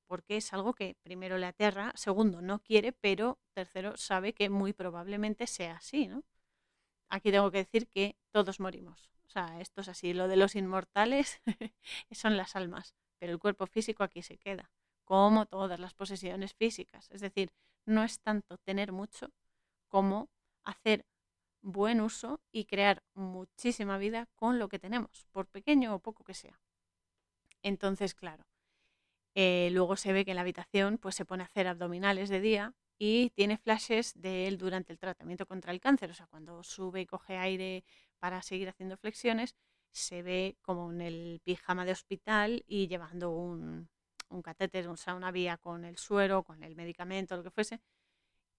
Porque 0.09 0.37
es 0.37 0.53
algo 0.53 0.75
que 0.75 0.97
primero 1.05 1.39
le 1.39 1.47
aterra, 1.47 1.93
segundo 1.95 2.43
no 2.43 2.59
quiere, 2.59 2.91
pero 2.91 3.39
tercero 3.53 3.97
sabe 3.97 4.33
que 4.33 4.51
muy 4.51 4.73
probablemente 4.73 5.47
sea 5.47 5.77
así, 5.77 6.09
¿no? 6.09 6.25
Aquí 7.11 7.31
tengo 7.33 7.51
que 7.51 7.59
decir 7.59 7.89
que 7.89 8.17
todos 8.31 8.61
morimos. 8.61 9.11
O 9.27 9.31
sea, 9.31 9.61
esto 9.61 9.81
es 9.83 9.89
así. 9.89 10.15
Lo 10.15 10.29
de 10.29 10.37
los 10.37 10.55
inmortales 10.57 11.41
son 12.11 12.37
las 12.37 12.57
almas, 12.57 12.95
pero 13.19 13.33
el 13.33 13.39
cuerpo 13.39 13.67
físico 13.67 14.03
aquí 14.03 14.23
se 14.23 14.39
queda, 14.39 14.71
como 15.05 15.47
todas 15.47 15.79
las 15.79 15.95
posesiones 15.95 16.55
físicas. 16.55 17.09
Es 17.11 17.21
decir, 17.21 17.51
no 17.85 18.05
es 18.05 18.21
tanto 18.21 18.59
tener 18.59 18.93
mucho 18.93 19.31
como 19.89 20.29
hacer 20.65 21.05
buen 21.63 22.01
uso 22.01 22.41
y 22.53 22.65
crear 22.65 23.03
muchísima 23.15 23.99
vida 23.99 24.27
con 24.37 24.59
lo 24.59 24.69
que 24.69 24.79
tenemos, 24.79 25.27
por 25.33 25.47
pequeño 25.47 25.95
o 25.95 25.99
poco 25.99 26.25
que 26.25 26.35
sea. 26.35 26.61
Entonces, 27.63 28.15
claro, 28.15 28.45
eh, 29.35 29.69
luego 29.73 29.97
se 29.97 30.13
ve 30.13 30.25
que 30.25 30.31
en 30.33 30.37
la 30.37 30.43
habitación 30.43 30.99
pues, 30.99 31.15
se 31.15 31.25
pone 31.25 31.43
a 31.43 31.47
hacer 31.47 31.67
abdominales 31.67 32.29
de 32.31 32.41
día 32.41 32.75
y 33.01 33.31
tiene 33.31 33.57
flashes 33.59 34.13
de 34.21 34.47
él 34.47 34.59
durante 34.59 34.93
el 34.93 34.99
tratamiento 34.99 35.47
contra 35.47 35.73
el 35.73 35.81
cáncer. 35.81 36.11
O 36.11 36.15
sea, 36.15 36.27
cuando 36.27 36.63
sube 36.63 37.01
y 37.01 37.07
coge 37.07 37.39
aire 37.39 37.85
para 38.21 38.43
seguir 38.43 38.69
haciendo 38.69 38.99
flexiones, 38.99 39.57
se 39.91 40.23
ve 40.23 40.59
como 40.63 40.93
en 40.93 41.01
el 41.01 41.41
pijama 41.45 41.87
de 41.87 41.93
hospital 41.93 42.63
y 42.69 42.89
llevando 42.89 43.31
un, 43.31 43.89
un 44.29 44.43
catéter, 44.43 44.87
o 44.89 44.97
sea, 44.99 45.15
una 45.15 45.33
vía 45.33 45.57
con 45.57 45.85
el 45.87 45.97
suero, 45.99 46.45
con 46.45 46.63
el 46.63 46.77
medicamento, 46.77 47.37
lo 47.37 47.43
que 47.43 47.51
fuese, 47.51 47.81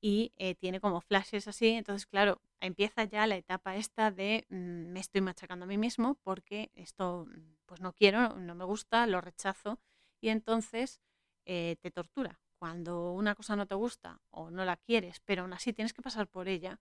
y 0.02 0.34
eh, 0.38 0.56
tiene 0.56 0.80
como 0.82 1.02
flashes 1.02 1.48
así. 1.48 1.70
Entonces, 1.70 2.08
claro, 2.08 2.42
empieza 2.60 3.04
ya 3.06 3.28
la 3.28 3.38
etapa 3.38 3.76
esta 3.78 4.12
de 4.12 4.46
mm, 4.50 4.92
me 4.94 5.00
estoy 5.02 5.22
machacando 5.22 5.66
a 5.66 5.68
mí 5.68 5.78
mismo 5.78 6.16
porque 6.24 6.72
esto 6.76 7.26
mm, 7.28 7.56
pues 7.68 7.82
no 7.82 7.94
quiero, 7.94 8.36
no 8.40 8.56
me 8.56 8.66
gusta, 8.66 9.08
lo 9.08 9.22
rechazo 9.22 9.80
y 10.22 10.30
entonces 10.30 11.02
eh, 11.46 11.78
te 11.82 11.92
tortura. 11.92 12.41
Cuando 12.62 13.14
una 13.14 13.34
cosa 13.34 13.56
no 13.56 13.66
te 13.66 13.74
gusta 13.74 14.22
o 14.30 14.52
no 14.52 14.66
la 14.66 14.78
quieres, 14.78 15.20
pero 15.26 15.42
aún 15.42 15.52
así 15.52 15.74
tienes 15.74 15.94
que 15.94 16.04
pasar 16.04 16.28
por 16.28 16.48
ella 16.48 16.80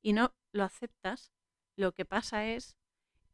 y 0.00 0.14
no 0.14 0.32
lo 0.52 0.64
aceptas, 0.64 1.34
lo 1.76 1.92
que 1.92 2.06
pasa 2.06 2.46
es 2.46 2.78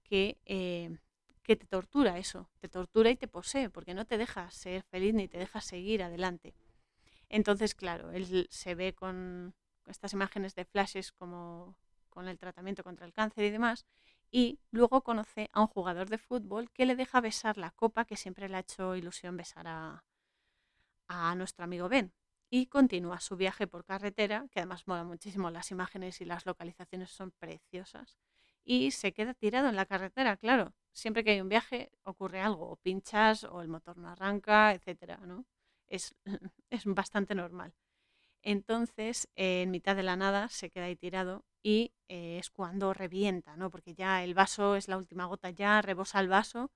que, 0.03 0.41
eh, 0.45 0.99
que 1.45 1.55
te 1.55 1.69
tortura 1.69 2.19
eso, 2.19 2.51
te 2.59 2.69
tortura 2.69 3.11
y 3.11 3.17
te 3.17 3.29
posee 3.29 3.71
porque 3.71 3.95
no 3.95 4.07
te 4.07 4.19
deja 4.19 4.51
ser 4.51 4.83
feliz 4.83 5.15
ni 5.15 5.29
te 5.29 5.39
deja 5.39 5.61
seguir 5.61 6.03
adelante. 6.03 6.53
Entonces, 7.29 7.77
claro, 7.77 8.11
él 8.11 8.49
se 8.51 8.75
ve 8.75 8.93
con 8.93 9.55
estas 9.87 10.15
imágenes 10.15 10.57
de 10.57 10.65
flashes 10.65 11.13
como 11.13 11.77
con 12.09 12.27
el 12.27 12.41
tratamiento 12.41 12.83
contra 12.83 13.07
el 13.07 13.13
cáncer 13.13 13.45
y 13.45 13.51
demás, 13.51 13.87
y 14.33 14.59
luego 14.73 15.03
conoce 15.05 15.49
a 15.53 15.61
un 15.61 15.69
jugador 15.69 16.11
de 16.11 16.19
fútbol 16.19 16.73
que 16.73 16.87
le 16.87 16.97
deja 16.97 17.21
besar 17.21 17.57
la 17.57 17.71
copa 17.71 18.05
que 18.05 18.17
siempre 18.17 18.49
le 18.49 18.57
ha 18.57 18.61
hecho 18.67 18.97
ilusión 18.97 19.37
besar 19.37 19.69
a, 19.69 20.05
a 21.09 21.35
nuestro 21.35 21.65
amigo 21.65 21.89
Ben. 21.89 22.13
Y 22.51 22.67
continúa 22.67 23.21
su 23.21 23.37
viaje 23.37 23.67
por 23.67 23.85
carretera, 23.85 24.47
que 24.51 24.61
además 24.61 24.87
mola 24.87 25.05
muchísimo, 25.05 25.51
las 25.51 25.71
imágenes 25.71 26.21
y 26.21 26.25
las 26.27 26.45
localizaciones 26.47 27.11
son 27.11 27.31
preciosas. 27.33 28.19
Y 28.65 28.91
se 28.93 29.13
queda 29.13 29.35
tirado 29.35 29.69
en 29.69 29.77
la 29.77 29.87
carretera, 29.87 30.37
claro. 30.37 30.75
Siempre 30.93 31.25
que 31.25 31.31
hay 31.33 31.41
un 31.41 31.49
viaje 31.49 31.91
ocurre 32.05 32.41
algo, 32.41 32.69
o 32.71 32.77
pinchas, 32.77 33.45
o 33.45 33.63
el 33.63 33.69
motor 33.69 33.97
no 33.99 34.09
arranca, 34.11 34.73
etcétera, 34.75 35.17
¿no? 35.19 35.47
es, 35.93 36.15
es 36.71 36.85
bastante 36.87 37.35
normal. 37.35 37.75
Entonces, 38.43 39.29
en 39.37 39.71
mitad 39.71 39.95
de 39.97 40.03
la 40.03 40.17
nada 40.17 40.49
se 40.49 40.71
queda 40.71 40.87
ahí 40.87 40.97
tirado 40.97 41.45
y 41.63 41.93
eh, 42.09 42.39
es 42.39 42.51
cuando 42.51 42.93
revienta, 42.95 43.57
¿no? 43.57 43.71
Porque 43.71 43.95
ya 43.95 44.25
el 44.25 44.35
vaso 44.35 44.75
es 44.77 44.89
la 44.89 44.97
última 44.97 45.27
gota, 45.27 45.51
ya 45.51 45.81
rebosa 45.83 46.21
el 46.21 46.29
vaso 46.29 46.73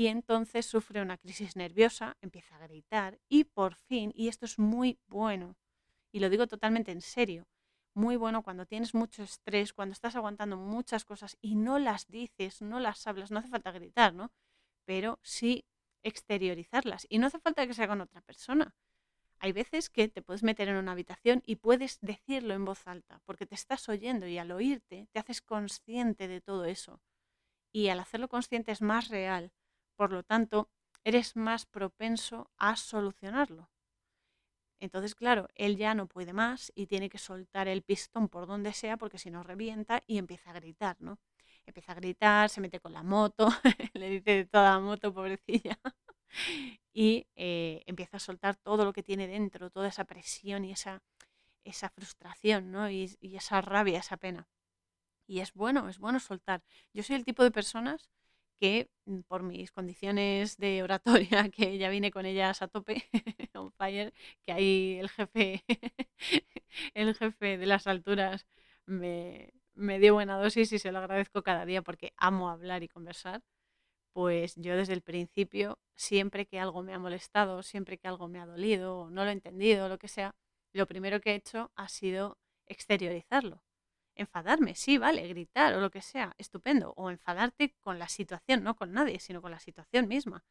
y 0.00 0.06
entonces 0.06 0.64
sufre 0.64 1.02
una 1.02 1.18
crisis 1.18 1.56
nerviosa, 1.56 2.16
empieza 2.22 2.56
a 2.56 2.66
gritar 2.66 3.20
y 3.28 3.44
por 3.44 3.74
fin, 3.74 4.12
y 4.14 4.28
esto 4.28 4.46
es 4.46 4.58
muy 4.58 4.98
bueno, 5.08 5.58
y 6.10 6.20
lo 6.20 6.30
digo 6.30 6.46
totalmente 6.46 6.90
en 6.90 7.02
serio, 7.02 7.46
muy 7.92 8.16
bueno 8.16 8.42
cuando 8.42 8.64
tienes 8.64 8.94
mucho 8.94 9.22
estrés, 9.22 9.74
cuando 9.74 9.92
estás 9.92 10.16
aguantando 10.16 10.56
muchas 10.56 11.04
cosas 11.04 11.36
y 11.42 11.54
no 11.54 11.78
las 11.78 12.06
dices, 12.06 12.62
no 12.62 12.80
las 12.80 13.06
hablas, 13.06 13.30
no 13.30 13.40
hace 13.40 13.50
falta 13.50 13.72
gritar, 13.72 14.14
¿no? 14.14 14.32
Pero 14.86 15.18
sí 15.22 15.66
exteriorizarlas. 16.02 17.06
Y 17.10 17.18
no 17.18 17.26
hace 17.26 17.38
falta 17.38 17.66
que 17.66 17.74
sea 17.74 17.86
con 17.86 18.00
otra 18.00 18.22
persona. 18.22 18.74
Hay 19.38 19.52
veces 19.52 19.90
que 19.90 20.08
te 20.08 20.22
puedes 20.22 20.42
meter 20.42 20.68
en 20.68 20.76
una 20.76 20.92
habitación 20.92 21.42
y 21.44 21.56
puedes 21.56 22.00
decirlo 22.00 22.54
en 22.54 22.64
voz 22.64 22.86
alta, 22.86 23.20
porque 23.26 23.44
te 23.44 23.54
estás 23.54 23.86
oyendo 23.90 24.26
y 24.26 24.38
al 24.38 24.50
oírte 24.50 25.08
te 25.12 25.18
haces 25.18 25.42
consciente 25.42 26.26
de 26.26 26.40
todo 26.40 26.64
eso. 26.64 27.02
Y 27.70 27.88
al 27.88 28.00
hacerlo 28.00 28.28
consciente 28.28 28.72
es 28.72 28.80
más 28.80 29.08
real. 29.08 29.52
Por 30.00 30.12
lo 30.12 30.22
tanto, 30.22 30.70
eres 31.04 31.36
más 31.36 31.66
propenso 31.66 32.50
a 32.56 32.76
solucionarlo. 32.76 33.68
Entonces, 34.78 35.14
claro, 35.14 35.46
él 35.56 35.76
ya 35.76 35.94
no 35.94 36.06
puede 36.06 36.32
más 36.32 36.72
y 36.74 36.86
tiene 36.86 37.10
que 37.10 37.18
soltar 37.18 37.68
el 37.68 37.82
pistón 37.82 38.30
por 38.30 38.46
donde 38.46 38.72
sea 38.72 38.96
porque 38.96 39.18
si 39.18 39.30
no 39.30 39.42
revienta 39.42 40.02
y 40.06 40.16
empieza 40.16 40.52
a 40.52 40.54
gritar, 40.54 40.96
¿no? 41.00 41.18
empieza 41.66 41.92
a 41.92 41.96
gritar, 41.96 42.48
se 42.48 42.62
mete 42.62 42.80
con 42.80 42.94
la 42.94 43.02
moto, 43.02 43.48
le 43.92 44.08
dice 44.08 44.30
de 44.30 44.44
toda 44.46 44.70
la 44.70 44.80
moto, 44.80 45.12
pobrecilla, 45.12 45.78
y 46.94 47.26
eh, 47.36 47.82
empieza 47.84 48.16
a 48.16 48.20
soltar 48.20 48.56
todo 48.56 48.86
lo 48.86 48.94
que 48.94 49.02
tiene 49.02 49.28
dentro, 49.28 49.68
toda 49.68 49.88
esa 49.88 50.04
presión 50.04 50.64
y 50.64 50.72
esa, 50.72 51.02
esa 51.62 51.90
frustración, 51.90 52.72
¿no? 52.72 52.88
Y, 52.90 53.18
y, 53.20 53.36
esa 53.36 53.60
rabia, 53.60 53.98
esa 53.98 54.16
pena. 54.16 54.48
Y 55.26 55.40
es 55.40 55.52
bueno, 55.52 55.90
es 55.90 55.98
bueno 55.98 56.20
soltar. 56.20 56.62
Yo 56.94 57.02
soy 57.02 57.16
el 57.16 57.24
tipo 57.26 57.44
de 57.44 57.50
personas 57.50 58.08
que 58.60 58.90
mm, 59.06 59.20
por 59.22 59.42
mis 59.42 59.72
condiciones 59.72 60.56
de 60.58 60.82
oratoria, 60.82 61.48
que 61.54 61.78
ya 61.78 61.88
vine 61.90 62.10
con 62.12 62.26
ellas 62.26 62.62
a 62.62 62.68
tope, 62.68 63.04
on 63.54 63.72
fire, 63.72 64.12
que 64.44 64.52
ahí 64.52 64.98
el 65.00 65.08
jefe, 65.08 65.64
el 66.94 67.14
jefe 67.14 67.58
de 67.58 67.66
las 67.66 67.86
alturas 67.86 68.46
me, 68.86 69.52
me 69.74 69.98
dio 69.98 70.14
buena 70.14 70.38
dosis 70.38 70.72
y 70.72 70.78
se 70.78 70.92
lo 70.92 70.98
agradezco 70.98 71.42
cada 71.42 71.64
día 71.66 71.82
porque 71.82 72.12
amo 72.16 72.50
hablar 72.50 72.82
y 72.82 72.88
conversar, 72.88 73.42
pues 74.12 74.54
yo 74.56 74.76
desde 74.76 74.94
el 74.94 75.02
principio, 75.02 75.78
siempre 75.96 76.46
que 76.46 76.60
algo 76.60 76.82
me 76.82 76.94
ha 76.94 76.98
molestado, 76.98 77.62
siempre 77.62 77.98
que 77.98 78.08
algo 78.08 78.28
me 78.28 78.40
ha 78.40 78.46
dolido, 78.46 79.10
no 79.10 79.24
lo 79.24 79.30
he 79.30 79.32
entendido, 79.32 79.88
lo 79.88 79.98
que 79.98 80.08
sea, 80.08 80.34
lo 80.72 80.86
primero 80.86 81.20
que 81.20 81.32
he 81.32 81.34
hecho 81.36 81.72
ha 81.76 81.88
sido 81.88 82.38
exteriorizarlo. 82.66 83.62
Enfadarme, 84.16 84.74
sí, 84.74 84.98
vale, 84.98 85.26
gritar 85.28 85.74
o 85.74 85.80
lo 85.80 85.90
que 85.90 86.02
sea, 86.02 86.34
estupendo. 86.38 86.92
O 86.96 87.10
enfadarte 87.10 87.74
con 87.80 87.98
la 87.98 88.08
situación, 88.08 88.62
no 88.62 88.76
con 88.76 88.92
nadie, 88.92 89.20
sino 89.20 89.40
con 89.42 89.50
la 89.50 89.60
situación 89.60 90.08
misma. 90.08 90.44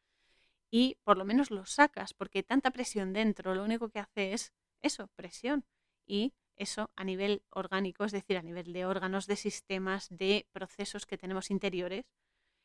Y 0.70 0.98
por 1.04 1.18
lo 1.18 1.24
menos 1.24 1.50
lo 1.50 1.66
sacas, 1.66 2.14
porque 2.14 2.42
tanta 2.42 2.70
presión 2.70 3.12
dentro 3.12 3.54
lo 3.54 3.64
único 3.64 3.90
que 3.90 4.00
hace 4.00 4.32
es 4.32 4.52
eso, 4.82 5.08
presión. 5.16 5.64
Y 6.06 6.34
eso 6.56 6.90
a 6.96 7.04
nivel 7.04 7.42
orgánico, 7.50 8.04
es 8.04 8.12
decir, 8.12 8.36
a 8.36 8.42
nivel 8.42 8.72
de 8.72 8.86
órganos, 8.86 9.26
de 9.26 9.36
sistemas, 9.36 10.08
de 10.10 10.48
procesos 10.52 11.06
que 11.06 11.18
tenemos 11.18 11.50
interiores, 11.50 12.04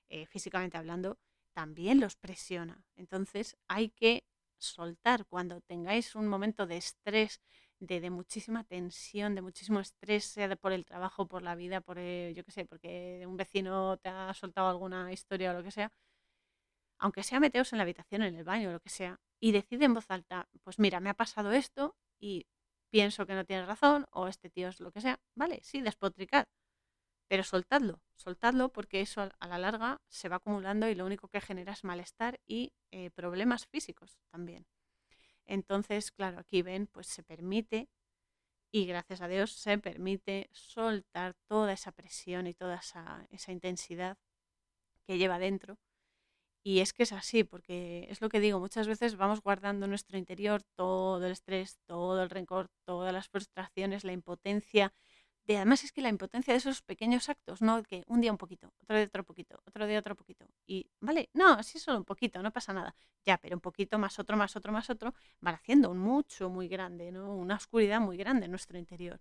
eh, 0.09 0.25
físicamente 0.27 0.77
hablando, 0.77 1.19
también 1.53 1.99
los 1.99 2.15
presiona. 2.15 2.85
Entonces 2.95 3.57
hay 3.67 3.89
que 3.89 4.25
soltar 4.57 5.25
cuando 5.25 5.61
tengáis 5.61 6.15
un 6.15 6.27
momento 6.27 6.67
de 6.67 6.77
estrés, 6.77 7.41
de, 7.79 8.09
muchísima 8.09 8.63
tensión, 8.63 9.35
de 9.35 9.41
muchísimo 9.41 9.79
estrés, 9.79 10.25
sea 10.25 10.55
por 10.55 10.71
el 10.73 10.85
trabajo, 10.85 11.27
por 11.27 11.41
la 11.43 11.55
vida, 11.55 11.81
por, 11.81 11.97
eh, 11.99 12.33
yo 12.35 12.43
qué 12.43 12.51
sé, 12.51 12.65
porque 12.65 13.23
un 13.27 13.37
vecino 13.37 13.97
te 13.97 14.09
ha 14.09 14.33
soltado 14.33 14.69
alguna 14.69 15.11
historia 15.11 15.51
o 15.51 15.53
lo 15.53 15.63
que 15.63 15.71
sea, 15.71 15.91
aunque 16.99 17.23
sea 17.23 17.39
meteos 17.39 17.71
en 17.73 17.77
la 17.77 17.83
habitación, 17.83 18.23
en 18.23 18.35
el 18.35 18.43
baño 18.43 18.69
o 18.69 18.73
lo 18.73 18.79
que 18.79 18.89
sea, 18.89 19.19
y 19.39 19.51
decide 19.51 19.85
en 19.85 19.93
voz 19.93 20.09
alta, 20.09 20.47
pues 20.63 20.79
mira, 20.79 20.99
me 20.99 21.09
ha 21.09 21.13
pasado 21.13 21.51
esto 21.51 21.95
y 22.19 22.47
pienso 22.89 23.25
que 23.25 23.33
no 23.33 23.45
tienes 23.45 23.67
razón, 23.67 24.07
o 24.11 24.27
este 24.27 24.49
tío 24.49 24.69
es 24.69 24.79
lo 24.79 24.91
que 24.91 25.01
sea, 25.01 25.19
vale, 25.35 25.59
sí, 25.63 25.81
despotricad, 25.81 26.45
pero 27.27 27.43
soltadlo, 27.43 28.01
soltadlo 28.15 28.69
porque 28.71 29.01
eso 29.01 29.21
a 29.21 29.47
la 29.47 29.57
larga 29.57 30.01
se 30.09 30.29
va 30.29 30.37
acumulando 30.37 30.87
y 30.87 30.95
lo 30.95 31.05
único 31.05 31.27
que 31.27 31.41
genera 31.41 31.73
es 31.73 31.83
malestar 31.83 32.39
y 32.45 32.73
eh, 32.91 33.11
problemas 33.11 33.65
físicos 33.67 34.17
también. 34.31 34.65
Entonces, 35.47 36.11
claro, 36.11 36.39
aquí 36.39 36.61
ven, 36.61 36.87
pues 36.87 37.07
se 37.07 37.23
permite, 37.23 37.89
y 38.71 38.85
gracias 38.87 39.21
a 39.21 39.27
Dios 39.27 39.51
se 39.53 39.77
permite 39.79 40.49
soltar 40.53 41.35
toda 41.47 41.73
esa 41.73 41.91
presión 41.93 42.47
y 42.47 42.53
toda 42.53 42.77
esa, 42.77 43.27
esa 43.31 43.51
intensidad 43.51 44.17
que 45.07 45.17
lleva 45.17 45.39
dentro 45.39 45.77
y 46.63 46.79
es 46.79 46.93
que 46.93 47.03
es 47.03 47.13
así, 47.13 47.43
porque 47.43 48.07
es 48.09 48.21
lo 48.21 48.29
que 48.29 48.39
digo, 48.39 48.59
muchas 48.59 48.87
veces 48.87 49.17
vamos 49.17 49.41
guardando 49.41 49.85
en 49.85 49.91
nuestro 49.91 50.17
interior 50.17 50.63
todo 50.75 51.23
el 51.23 51.31
estrés, 51.31 51.77
todo 51.85 52.23
el 52.23 52.29
rencor, 52.31 52.69
todas 52.85 53.13
las 53.13 53.29
frustraciones, 53.29 54.03
la 54.03 54.13
impotencia. 54.13 54.91
De, 55.45 55.57
además 55.57 55.83
es 55.83 55.91
que 55.91 56.01
la 56.01 56.09
impotencia 56.09 56.53
de 56.53 56.57
esos 56.57 56.81
pequeños 56.81 57.29
actos, 57.29 57.61
¿no? 57.61 57.83
Que 57.83 58.03
un 58.07 58.19
día 58.21 58.31
un 58.31 58.37
poquito, 58.37 58.73
otro 58.81 58.97
día 58.97 59.05
otro 59.05 59.23
poquito, 59.23 59.61
otro 59.65 59.85
día 59.85 59.99
otro 59.99 60.15
poquito. 60.15 60.45
Y, 60.65 60.89
vale, 60.99 61.29
no, 61.33 61.53
así 61.53 61.77
solo 61.79 61.99
un 61.99 62.05
poquito, 62.05 62.41
no 62.41 62.51
pasa 62.51 62.73
nada. 62.73 62.95
Ya, 63.25 63.37
pero 63.37 63.55
un 63.55 63.61
poquito 63.61 63.99
más 63.99 64.17
otro, 64.19 64.37
más 64.37 64.55
otro, 64.55 64.71
más 64.71 64.89
otro, 64.89 65.13
van 65.41 65.55
haciendo 65.55 65.91
un 65.91 65.99
mucho 65.99 66.49
muy 66.49 66.67
grande, 66.67 67.11
¿no? 67.11 67.35
Una 67.35 67.55
oscuridad 67.55 67.99
muy 68.01 68.17
grande 68.17 68.45
en 68.45 68.51
nuestro 68.51 68.77
interior. 68.77 69.19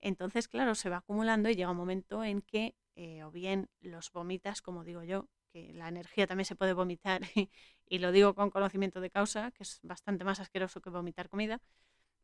Entonces, 0.00 0.48
claro, 0.48 0.74
se 0.74 0.88
va 0.90 0.98
acumulando 0.98 1.50
y 1.50 1.56
llega 1.56 1.70
un 1.70 1.76
momento 1.76 2.24
en 2.24 2.42
que 2.42 2.74
eh, 2.96 3.24
o 3.24 3.30
bien 3.30 3.68
los 3.80 4.12
vomitas, 4.12 4.62
como 4.62 4.84
digo 4.84 5.02
yo, 5.02 5.26
que 5.52 5.72
la 5.72 5.88
energía 5.88 6.26
también 6.26 6.44
se 6.44 6.54
puede 6.54 6.74
vomitar, 6.74 7.22
y, 7.86 7.98
lo 7.98 8.12
digo 8.12 8.34
con 8.34 8.50
conocimiento 8.50 9.00
de 9.00 9.10
causa, 9.10 9.50
que 9.52 9.62
es 9.62 9.80
bastante 9.82 10.24
más 10.24 10.38
asqueroso 10.40 10.80
que 10.80 10.90
vomitar 10.90 11.28
comida, 11.28 11.60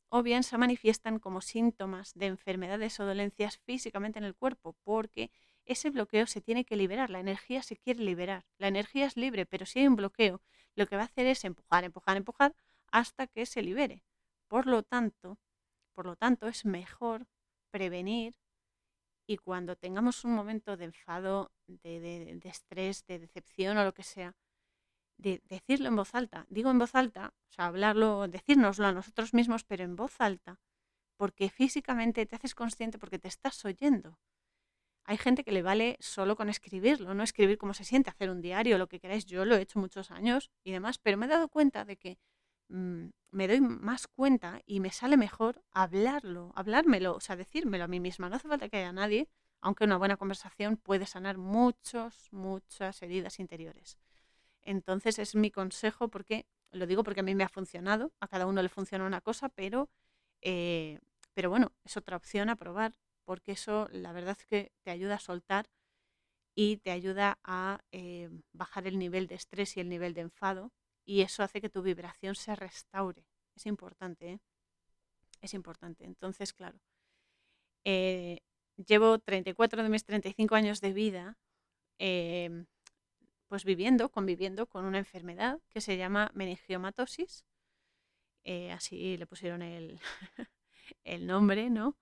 o 0.08 0.22
bien 0.22 0.42
se 0.42 0.58
manifiestan 0.58 1.18
como 1.18 1.40
síntomas 1.40 2.14
de 2.14 2.26
enfermedades 2.26 3.00
o 3.00 3.06
dolencias 3.06 3.58
físicamente 3.58 4.18
en 4.18 4.24
el 4.24 4.34
cuerpo, 4.34 4.76
porque 4.84 5.30
ese 5.64 5.90
bloqueo 5.90 6.26
se 6.26 6.40
tiene 6.40 6.64
que 6.64 6.76
liberar, 6.76 7.10
la 7.10 7.20
energía 7.20 7.62
se 7.62 7.76
quiere 7.76 8.02
liberar, 8.04 8.44
la 8.58 8.68
energía 8.68 9.06
es 9.06 9.16
libre, 9.16 9.46
pero 9.46 9.66
si 9.66 9.80
hay 9.80 9.88
un 9.88 9.96
bloqueo, 9.96 10.40
lo 10.74 10.86
que 10.86 10.96
va 10.96 11.02
a 11.02 11.06
hacer 11.06 11.26
es 11.26 11.44
empujar, 11.44 11.84
empujar, 11.84 12.16
empujar 12.16 12.54
hasta 12.90 13.26
que 13.26 13.46
se 13.46 13.62
libere. 13.62 14.04
Por 14.48 14.66
lo 14.66 14.82
tanto, 14.82 15.38
por 15.94 16.06
lo 16.06 16.16
tanto 16.16 16.46
es 16.46 16.64
mejor 16.64 17.26
prevenir 17.70 18.34
y 19.26 19.38
cuando 19.38 19.76
tengamos 19.76 20.24
un 20.24 20.34
momento 20.34 20.76
de 20.76 20.84
enfado, 20.84 21.50
de, 21.66 22.40
estrés, 22.44 23.04
de 23.06 23.18
decepción 23.18 23.76
o 23.76 23.84
lo 23.84 23.92
que 23.92 24.04
sea, 24.04 24.36
de 25.18 25.42
decirlo 25.48 25.88
en 25.88 25.96
voz 25.96 26.14
alta. 26.14 26.46
Digo 26.48 26.70
en 26.70 26.78
voz 26.78 26.94
alta, 26.94 27.32
o 27.48 27.52
sea, 27.52 27.66
hablarlo, 27.66 28.28
decírnoslo 28.28 28.86
a 28.86 28.92
nosotros 28.92 29.34
mismos, 29.34 29.64
pero 29.64 29.84
en 29.84 29.96
voz 29.96 30.20
alta, 30.20 30.60
porque 31.16 31.48
físicamente 31.48 32.26
te 32.26 32.36
haces 32.36 32.54
consciente 32.54 32.98
porque 32.98 33.18
te 33.18 33.28
estás 33.28 33.64
oyendo. 33.64 34.18
Hay 35.04 35.18
gente 35.18 35.44
que 35.44 35.52
le 35.52 35.62
vale 35.62 35.96
solo 36.00 36.36
con 36.36 36.48
escribirlo, 36.48 37.14
no 37.14 37.22
escribir 37.22 37.58
cómo 37.58 37.74
se 37.74 37.84
siente, 37.84 38.10
hacer 38.10 38.28
un 38.28 38.40
diario, 38.40 38.76
lo 38.76 38.88
que 38.88 38.98
queráis. 38.98 39.24
Yo 39.24 39.44
lo 39.44 39.54
he 39.54 39.62
hecho 39.62 39.78
muchos 39.78 40.10
años 40.10 40.50
y 40.64 40.72
demás, 40.72 40.98
pero 40.98 41.16
me 41.16 41.26
he 41.26 41.28
dado 41.28 41.48
cuenta 41.48 41.84
de 41.84 41.96
que 41.96 42.18
mm, 42.68 43.06
me 43.30 43.46
doy 43.46 43.60
más 43.60 44.08
cuenta 44.08 44.60
y 44.66 44.80
me 44.80 44.90
sale 44.90 45.16
mejor 45.16 45.62
hablarlo, 45.70 46.52
hablármelo, 46.56 47.14
o 47.14 47.20
sea, 47.20 47.36
decírmelo 47.36 47.84
a 47.84 47.88
mí 47.88 48.00
misma. 48.00 48.28
No 48.28 48.36
hace 48.36 48.48
falta 48.48 48.68
que 48.68 48.78
haya 48.78 48.92
nadie, 48.92 49.28
aunque 49.60 49.84
una 49.84 49.96
buena 49.96 50.16
conversación 50.16 50.76
puede 50.76 51.06
sanar 51.06 51.38
muchos, 51.38 52.28
muchas 52.32 53.00
heridas 53.00 53.38
interiores. 53.38 53.98
Entonces 54.66 55.18
es 55.20 55.34
mi 55.36 55.50
consejo 55.50 56.08
porque, 56.08 56.46
lo 56.72 56.86
digo 56.86 57.04
porque 57.04 57.20
a 57.20 57.22
mí 57.22 57.34
me 57.34 57.44
ha 57.44 57.48
funcionado, 57.48 58.12
a 58.20 58.28
cada 58.28 58.46
uno 58.46 58.62
le 58.62 58.68
funciona 58.68 59.06
una 59.06 59.20
cosa, 59.20 59.48
pero, 59.48 59.88
eh, 60.42 60.98
pero 61.34 61.50
bueno, 61.50 61.72
es 61.84 61.96
otra 61.96 62.16
opción 62.16 62.50
a 62.50 62.56
probar, 62.56 62.94
porque 63.24 63.52
eso 63.52 63.88
la 63.92 64.12
verdad 64.12 64.36
es 64.38 64.46
que 64.46 64.72
te 64.82 64.90
ayuda 64.90 65.16
a 65.16 65.20
soltar 65.20 65.70
y 66.56 66.78
te 66.78 66.90
ayuda 66.90 67.38
a 67.44 67.80
eh, 67.92 68.28
bajar 68.52 68.86
el 68.88 68.98
nivel 68.98 69.28
de 69.28 69.36
estrés 69.36 69.76
y 69.76 69.80
el 69.80 69.88
nivel 69.88 70.14
de 70.14 70.22
enfado 70.22 70.72
y 71.04 71.22
eso 71.22 71.42
hace 71.44 71.60
que 71.60 71.70
tu 71.70 71.82
vibración 71.82 72.34
se 72.34 72.56
restaure. 72.56 73.24
Es 73.54 73.66
importante, 73.66 74.32
¿eh? 74.32 74.40
Es 75.40 75.54
importante. 75.54 76.04
Entonces, 76.04 76.52
claro, 76.52 76.80
eh, 77.84 78.40
llevo 78.76 79.18
34 79.20 79.82
de 79.82 79.88
mis 79.88 80.04
35 80.04 80.56
años 80.56 80.80
de 80.80 80.92
vida 80.92 81.38
em, 81.98 82.66
pues 83.48 83.64
viviendo, 83.64 84.10
conviviendo 84.10 84.66
con 84.66 84.84
una 84.84 84.98
enfermedad 84.98 85.60
que 85.70 85.80
se 85.80 85.96
llama 85.96 86.30
meningiomatosis. 86.34 87.44
Eh, 88.44 88.72
así 88.72 89.16
le 89.16 89.26
pusieron 89.26 89.62
el, 89.62 89.98
el 91.04 91.26
nombre, 91.26 91.70
¿no? 91.70 91.96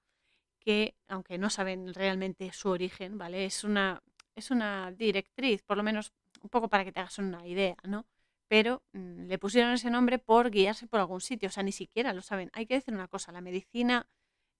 Que, 0.60 0.96
aunque 1.08 1.38
no 1.38 1.50
saben 1.50 1.94
realmente 1.94 2.52
su 2.52 2.70
origen, 2.70 3.18
¿vale? 3.18 3.46
Es 3.46 3.64
una, 3.64 4.02
es 4.36 4.50
una 4.50 4.92
directriz, 4.92 5.62
por 5.62 5.76
lo 5.76 5.82
menos 5.82 6.12
un 6.42 6.50
poco 6.50 6.68
para 6.68 6.84
que 6.84 6.92
te 6.92 7.00
hagas 7.00 7.18
una 7.18 7.46
idea, 7.46 7.76
¿no? 7.84 8.06
pero 8.48 8.82
mm, 8.92 9.26
le 9.26 9.38
pusieron 9.38 9.72
ese 9.72 9.90
nombre 9.90 10.18
por 10.18 10.50
guiarse 10.50 10.86
por 10.86 11.00
algún 11.00 11.20
sitio, 11.20 11.48
o 11.48 11.52
sea, 11.52 11.62
ni 11.62 11.72
siquiera 11.72 12.12
lo 12.12 12.22
saben. 12.22 12.50
Hay 12.52 12.66
que 12.66 12.74
decir 12.74 12.94
una 12.94 13.08
cosa, 13.08 13.32
la 13.32 13.40
medicina 13.40 14.08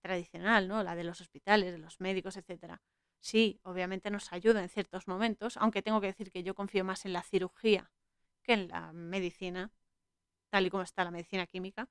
tradicional, 0.03 0.69
¿no? 0.69 0.83
La 0.83 0.97
de 0.97 1.05
los 1.05 1.21
hospitales, 1.21 1.73
de 1.73 1.79
los 1.79 2.01
médicos, 2.01 2.37
etcétera. 2.37 2.83
Sí, 3.31 3.59
obviamente 3.63 4.11
nos 4.11 4.33
ayuda 4.35 4.61
en 4.63 4.69
ciertos 4.69 5.09
momentos, 5.09 5.57
aunque 5.57 5.81
tengo 5.81 5.99
que 6.03 6.09
decir 6.09 6.31
que 6.31 6.43
yo 6.43 6.55
confío 6.55 6.85
más 6.85 7.07
en 7.07 7.15
la 7.15 7.23
cirugía 7.23 7.91
que 8.43 8.53
en 8.53 8.69
la 8.69 8.93
medicina, 8.93 9.73
tal 10.51 10.67
y 10.67 10.71
como 10.71 10.83
está 10.85 11.05
la 11.05 11.11
medicina 11.13 11.47
química, 11.47 11.89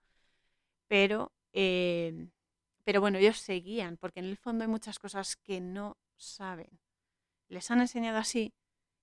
pero, 0.88 1.34
em, 1.54 2.32
pero 2.86 3.02
bueno, 3.02 3.18
ellos 3.20 3.38
se 3.40 3.56
guían, 3.56 3.98
porque 3.98 4.20
en 4.22 4.28
el 4.28 4.38
fondo 4.38 4.64
hay 4.66 4.70
muchas 4.70 5.00
cosas 5.00 5.36
que 5.38 5.62
no 5.62 5.98
saben. 6.18 6.80
Les 7.50 7.72
han 7.72 7.82
enseñado 7.82 8.20
así 8.20 8.54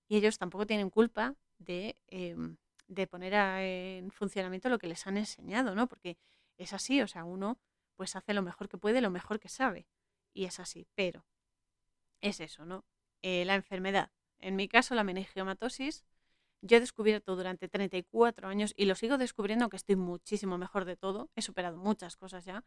y 0.08 0.16
ellos 0.18 0.38
tampoco 0.38 0.66
tienen 0.66 0.90
culpa 0.90 1.36
de 1.58 1.98
em, 2.08 2.58
de 2.88 3.06
poner 3.08 3.34
en 3.34 4.10
funcionamiento 4.12 4.68
lo 4.70 4.78
que 4.78 4.88
les 4.88 5.06
han 5.06 5.16
enseñado, 5.18 5.74
¿no? 5.76 5.88
Porque 5.88 6.18
es 6.58 6.72
así, 6.74 7.02
o 7.02 7.08
sea, 7.08 7.24
uno 7.24 7.58
pues 7.96 8.16
hace 8.16 8.34
lo 8.34 8.42
mejor 8.42 8.68
que 8.68 8.78
puede, 8.78 9.00
lo 9.02 9.10
mejor 9.10 9.40
que 9.40 9.48
sabe. 9.50 9.86
Y 10.34 10.44
es 10.46 10.60
así, 10.60 10.86
pero 10.96 11.24
es 12.20 12.40
eso, 12.40 12.64
¿no? 12.64 12.84
Eh, 13.22 13.44
la 13.44 13.54
enfermedad. 13.54 14.10
En 14.38 14.56
mi 14.56 14.68
caso, 14.68 14.94
la 14.94 15.04
meningiomatosis, 15.04 16.04
yo 16.62 16.76
he 16.76 16.80
descubierto 16.80 17.36
durante 17.36 17.68
34 17.68 18.48
años 18.48 18.74
y 18.76 18.84
lo 18.84 18.94
sigo 18.94 19.18
descubriendo, 19.18 19.64
aunque 19.64 19.76
estoy 19.76 19.96
muchísimo 19.96 20.58
mejor 20.58 20.84
de 20.84 20.96
todo. 20.96 21.30
He 21.34 21.42
superado 21.42 21.76
muchas 21.76 22.16
cosas 22.16 22.44
ya 22.44 22.64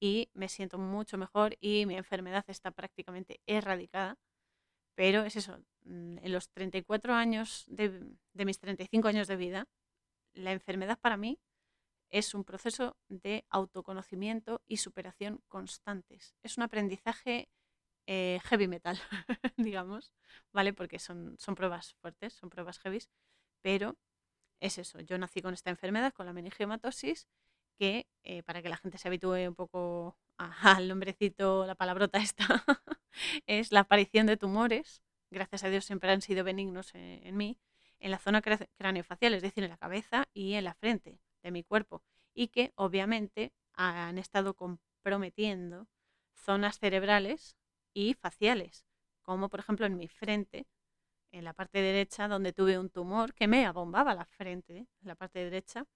y 0.00 0.30
me 0.34 0.48
siento 0.48 0.78
mucho 0.78 1.16
mejor 1.18 1.56
y 1.60 1.86
mi 1.86 1.96
enfermedad 1.96 2.44
está 2.48 2.70
prácticamente 2.72 3.40
erradicada. 3.46 4.18
Pero 4.94 5.22
es 5.22 5.36
eso, 5.36 5.58
mm, 5.84 6.18
en 6.18 6.32
los 6.32 6.50
34 6.50 7.14
años 7.14 7.64
de, 7.68 8.16
mis 8.34 8.58
35 8.58 9.08
años 9.08 9.28
de 9.28 9.36
vida, 9.36 9.68
la 10.34 10.52
enfermedad 10.52 10.98
para 11.00 11.16
mí 11.16 11.38
es 12.10 12.34
un 12.34 12.44
proceso 12.44 12.96
de 13.08 13.44
autoconocimiento 13.48 14.60
y 14.66 14.78
superación 14.78 15.40
constantes. 15.48 16.34
Es 16.42 16.56
un 16.58 16.64
aprendizaje 16.64 17.48
eh, 18.06 18.40
heavy 18.44 18.68
metal, 18.68 18.98
digamos, 19.56 20.12
¿vale? 20.52 20.72
Porque 20.72 20.98
son, 20.98 21.36
son 21.38 21.54
pruebas 21.54 21.94
fuertes, 21.94 22.32
son 22.34 22.50
pruebas 22.50 22.78
heavy, 22.78 23.00
pero 23.62 23.96
es 24.60 24.78
eso, 24.78 25.00
yo 25.00 25.18
nací 25.18 25.42
con 25.42 25.54
esta 25.54 25.70
enfermedad, 25.70 26.12
con 26.12 26.26
la 26.26 26.32
meningiomatosis, 26.32 27.28
que 27.78 28.06
eh, 28.24 28.42
para 28.42 28.62
que 28.62 28.68
la 28.68 28.76
gente 28.76 28.98
se 28.98 29.08
habitúe 29.08 29.48
un 29.48 29.54
poco 29.54 30.16
al 30.38 30.88
nombrecito, 30.88 31.66
la 31.66 31.74
palabrota 31.74 32.18
esta, 32.18 32.46
es 33.46 33.72
la 33.72 33.80
aparición 33.80 34.26
de 34.26 34.36
tumores, 34.36 35.02
gracias 35.30 35.64
a 35.64 35.68
Dios 35.68 35.84
siempre 35.84 36.10
han 36.10 36.22
sido 36.22 36.44
benignos 36.44 36.94
en, 36.94 37.26
en 37.26 37.36
mí, 37.36 37.58
en 38.00 38.10
la 38.10 38.18
zona 38.18 38.42
craneofacial, 38.42 39.34
es 39.34 39.42
decir, 39.42 39.64
en 39.64 39.70
la 39.70 39.76
cabeza 39.76 40.28
y 40.34 40.54
en 40.54 40.64
la 40.64 40.74
frente 40.74 41.20
de 41.42 41.50
mi 41.50 41.62
cuerpo, 41.62 42.02
y 42.34 42.48
que 42.48 42.72
obviamente 42.74 43.52
han 43.74 44.18
estado 44.18 44.54
comprometiendo 44.54 45.88
zonas 46.34 46.78
cerebrales 46.78 47.56
y 47.94 48.14
faciales, 48.14 48.84
como 49.22 49.48
por 49.48 49.60
ejemplo 49.60 49.86
en 49.86 49.96
mi 49.96 50.08
frente, 50.08 50.66
en 51.32 51.44
la 51.44 51.54
parte 51.54 51.80
derecha, 51.80 52.28
donde 52.28 52.52
tuve 52.52 52.78
un 52.78 52.90
tumor 52.90 53.34
que 53.34 53.48
me 53.48 53.66
abombaba 53.66 54.14
la 54.14 54.26
frente, 54.26 54.78
en 54.78 55.08
la 55.08 55.14
parte 55.16 55.40
derecha, 55.40 55.86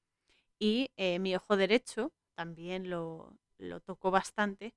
y 0.59 0.91
eh, 0.97 1.19
mi 1.19 1.35
ojo 1.37 1.57
derecho 1.57 2.13
también 2.35 2.91
lo, 2.91 3.39
lo 3.59 3.81
tocó 3.81 4.11
bastante 4.11 4.75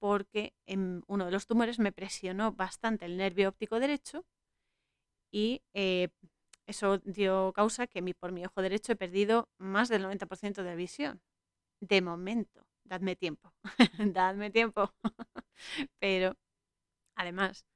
porque 0.00 0.54
en 0.66 1.04
uno 1.08 1.26
de 1.26 1.32
los 1.32 1.46
tumores 1.46 1.78
me 1.78 1.92
presionó 1.92 2.52
bastante 2.52 3.06
el 3.06 3.16
nervio 3.18 3.50
óptico 3.50 3.80
derecho 3.80 4.26
y 5.30 5.62
eh, 5.74 6.08
eso 6.66 6.98
dio 6.98 7.52
causa 7.54 7.86
que 7.86 8.02
mi, 8.02 8.14
por 8.14 8.32
mi 8.32 8.44
ojo 8.44 8.62
derecho 8.62 8.92
he 8.92 8.96
perdido 8.96 9.48
más 9.58 9.88
del 9.88 10.02
90% 10.02 10.62
de 10.62 10.76
visión. 10.76 11.20
De 11.80 12.02
momento, 12.02 12.66
dadme 12.84 13.16
tiempo, 13.16 13.52
dadme 14.16 14.50
tiempo. 14.50 14.94
Pero 16.00 16.36
además, 17.16 17.66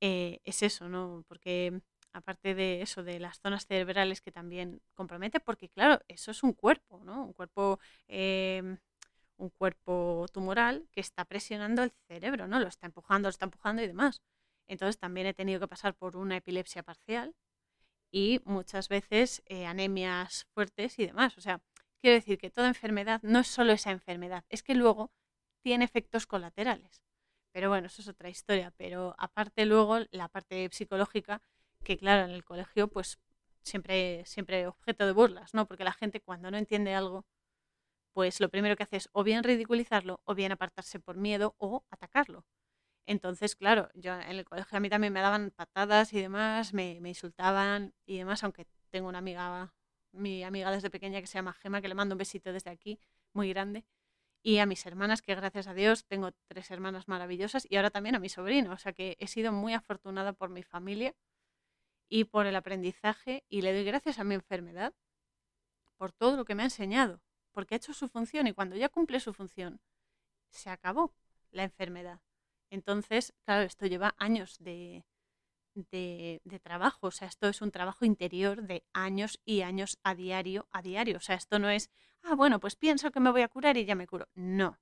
eh, 0.00 0.40
es 0.44 0.62
eso, 0.62 0.88
¿no? 0.88 1.24
Porque 1.28 1.80
aparte 2.12 2.54
de 2.54 2.82
eso, 2.82 3.02
de 3.04 3.20
las 3.20 3.40
zonas 3.40 3.66
cerebrales 3.66 4.20
que 4.22 4.32
también 4.32 4.80
compromete, 4.94 5.40
porque 5.40 5.68
claro, 5.68 6.00
eso 6.08 6.30
es 6.30 6.42
un 6.42 6.52
cuerpo, 6.52 7.02
¿no? 7.04 7.24
Un 7.24 7.32
cuerpo, 7.34 7.80
em, 8.08 8.78
un 9.38 9.50
cuerpo 9.50 10.26
tumoral 10.32 10.88
que 10.92 11.00
está 11.00 11.24
presionando 11.24 11.82
el 11.82 11.92
cerebro, 12.08 12.46
¿no? 12.48 12.60
Lo 12.60 12.68
está 12.68 12.86
empujando, 12.86 13.28
lo 13.28 13.30
está 13.30 13.46
empujando 13.46 13.82
y 13.82 13.86
demás. 13.86 14.22
Entonces 14.68 14.98
también 14.98 15.26
he 15.26 15.34
tenido 15.34 15.60
que 15.60 15.68
pasar 15.68 15.94
por 15.94 16.16
una 16.16 16.36
epilepsia 16.38 16.82
parcial 16.82 17.34
y 18.10 18.40
muchas 18.44 18.88
veces 18.88 19.42
eh, 19.46 19.66
anemias 19.66 20.46
fuertes 20.54 20.98
y 20.98 21.06
demás. 21.06 21.36
O 21.38 21.40
sea, 21.40 21.60
quiero 22.00 22.16
decir 22.16 22.38
que 22.38 22.50
toda 22.50 22.68
enfermedad 22.68 23.20
no 23.22 23.40
es 23.40 23.48
solo 23.48 23.72
esa 23.72 23.90
enfermedad, 23.90 24.44
es 24.48 24.62
que 24.62 24.74
luego 24.74 25.10
tiene 25.62 25.84
efectos 25.84 26.26
colaterales. 26.26 27.02
Pero 27.56 27.70
bueno, 27.70 27.86
eso 27.86 28.02
es 28.02 28.08
otra 28.08 28.28
historia. 28.28 28.70
Pero 28.76 29.14
aparte 29.16 29.64
luego 29.64 30.00
la 30.10 30.28
parte 30.28 30.68
psicológica, 30.72 31.40
que 31.82 31.96
claro, 31.96 32.26
en 32.26 32.30
el 32.32 32.44
colegio 32.44 32.88
pues 32.88 33.18
siempre, 33.62 34.26
siempre 34.26 34.66
objeto 34.66 35.06
de 35.06 35.12
burlas, 35.12 35.54
¿no? 35.54 35.66
Porque 35.66 35.82
la 35.82 35.94
gente 35.94 36.20
cuando 36.20 36.50
no 36.50 36.58
entiende 36.58 36.92
algo, 36.94 37.24
pues 38.14 38.40
lo 38.40 38.50
primero 38.50 38.76
que 38.76 38.84
hace 38.84 38.98
es 38.98 39.08
o 39.12 39.24
bien 39.24 39.44
ridiculizarlo 39.44 40.20
o 40.24 40.34
bien 40.34 40.52
apartarse 40.52 41.00
por 41.00 41.16
miedo 41.16 41.54
o 41.58 41.84
atacarlo. 41.90 42.44
Entonces, 43.06 43.56
claro, 43.56 43.90
yo 43.94 44.14
en 44.14 44.30
el 44.38 44.44
colegio 44.44 44.78
a 44.78 44.80
mí 44.80 44.90
también 44.90 45.12
me 45.12 45.20
daban 45.22 45.52
patadas 45.52 46.12
y 46.12 46.20
demás, 46.20 46.74
me, 46.74 47.00
me 47.00 47.10
insultaban 47.10 47.94
y 48.06 48.18
demás, 48.18 48.44
aunque 48.44 48.66
tengo 48.90 49.08
una 49.08 49.18
amiga, 49.18 49.74
mi 50.12 50.44
amiga 50.44 50.70
desde 50.72 50.90
pequeña 50.90 51.20
que 51.22 51.26
se 51.28 51.38
llama 51.38 51.54
Gema, 51.54 51.80
que 51.82 51.88
le 51.88 51.94
mando 51.94 52.14
un 52.14 52.18
besito 52.18 52.52
desde 52.52 52.70
aquí, 52.70 53.00
muy 53.32 53.50
grande, 53.50 53.84
y 54.46 54.60
a 54.60 54.66
mis 54.66 54.86
hermanas, 54.86 55.22
que 55.22 55.34
gracias 55.34 55.66
a 55.66 55.74
Dios 55.74 56.04
tengo 56.04 56.30
tres 56.46 56.70
hermanas 56.70 57.08
maravillosas, 57.08 57.66
y 57.68 57.74
ahora 57.74 57.90
también 57.90 58.14
a 58.14 58.20
mi 58.20 58.28
sobrino, 58.28 58.72
o 58.72 58.78
sea 58.78 58.92
que 58.92 59.16
he 59.18 59.26
sido 59.26 59.50
muy 59.50 59.74
afortunada 59.74 60.34
por 60.34 60.50
mi 60.50 60.62
familia 60.62 61.16
y 62.08 62.26
por 62.26 62.46
el 62.46 62.54
aprendizaje, 62.54 63.42
y 63.48 63.62
le 63.62 63.72
doy 63.74 63.82
gracias 63.82 64.20
a 64.20 64.24
mi 64.24 64.36
enfermedad 64.36 64.94
por 65.96 66.12
todo 66.12 66.36
lo 66.36 66.44
que 66.44 66.54
me 66.54 66.62
ha 66.62 66.66
enseñado, 66.66 67.20
porque 67.50 67.74
ha 67.74 67.78
hecho 67.78 67.92
su 67.92 68.06
función 68.06 68.46
y 68.46 68.52
cuando 68.52 68.76
ya 68.76 68.88
cumple 68.88 69.18
su 69.18 69.34
función, 69.34 69.80
se 70.50 70.70
acabó 70.70 71.12
la 71.50 71.64
enfermedad. 71.64 72.20
Entonces, 72.70 73.34
claro, 73.44 73.64
esto 73.64 73.86
lleva 73.86 74.14
años 74.16 74.58
de, 74.60 75.04
de, 75.76 76.40
trabajo, 76.62 77.08
o 77.08 77.10
sea, 77.10 77.28
esto 77.28 77.48
es 77.48 77.62
un 77.62 77.70
trabajo 77.70 78.04
interior 78.04 78.62
de 78.62 78.84
años 78.92 79.40
y 79.44 79.62
años 79.62 79.98
a 80.02 80.14
diario, 80.14 80.68
a 80.72 80.82
diario. 80.82 81.18
O 81.18 81.20
sea, 81.20 81.36
esto 81.36 81.58
no 81.58 81.68
es, 81.70 81.90
ah, 82.22 82.34
bueno, 82.34 82.60
pues 82.60 82.76
pienso 82.76 83.10
que 83.10 83.20
me 83.20 83.30
voy 83.30 83.42
a 83.42 83.48
curar 83.48 83.76
y 83.76 83.84
ya 83.84 83.94
me 83.94 84.06
curo. 84.06 84.28
No, 84.34 84.78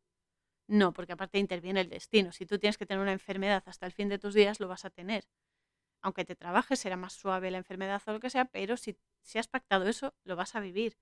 no, 0.68 0.92
porque 0.92 1.12
aparte 1.12 1.38
interviene 1.38 1.80
el 1.80 1.88
destino. 1.90 2.32
Si 2.32 2.46
tú 2.46 2.58
tienes 2.58 2.78
que 2.78 2.86
tener 2.86 3.02
una 3.02 3.12
enfermedad 3.12 3.62
hasta 3.66 3.86
el 3.86 3.92
fin 3.92 4.08
de 4.08 4.18
tus 4.18 4.34
días, 4.34 4.60
lo 4.60 4.68
vas 4.68 4.84
a 4.84 4.90
tener. 4.90 5.28
Aunque 6.00 6.24
te 6.24 6.36
trabajes, 6.36 6.78
será 6.80 6.96
más 6.96 7.14
suave 7.14 7.50
la 7.50 7.58
enfermedad 7.58 8.02
o 8.06 8.12
lo 8.12 8.20
que 8.20 8.30
sea, 8.30 8.44
pero 8.46 8.76
si, 8.76 8.96
si 9.22 9.38
has 9.38 9.48
pactado 9.48 9.88
eso, 9.88 10.14
lo 10.24 10.36
vas 10.36 10.54
a 10.54 10.60
vivir. 10.60 10.98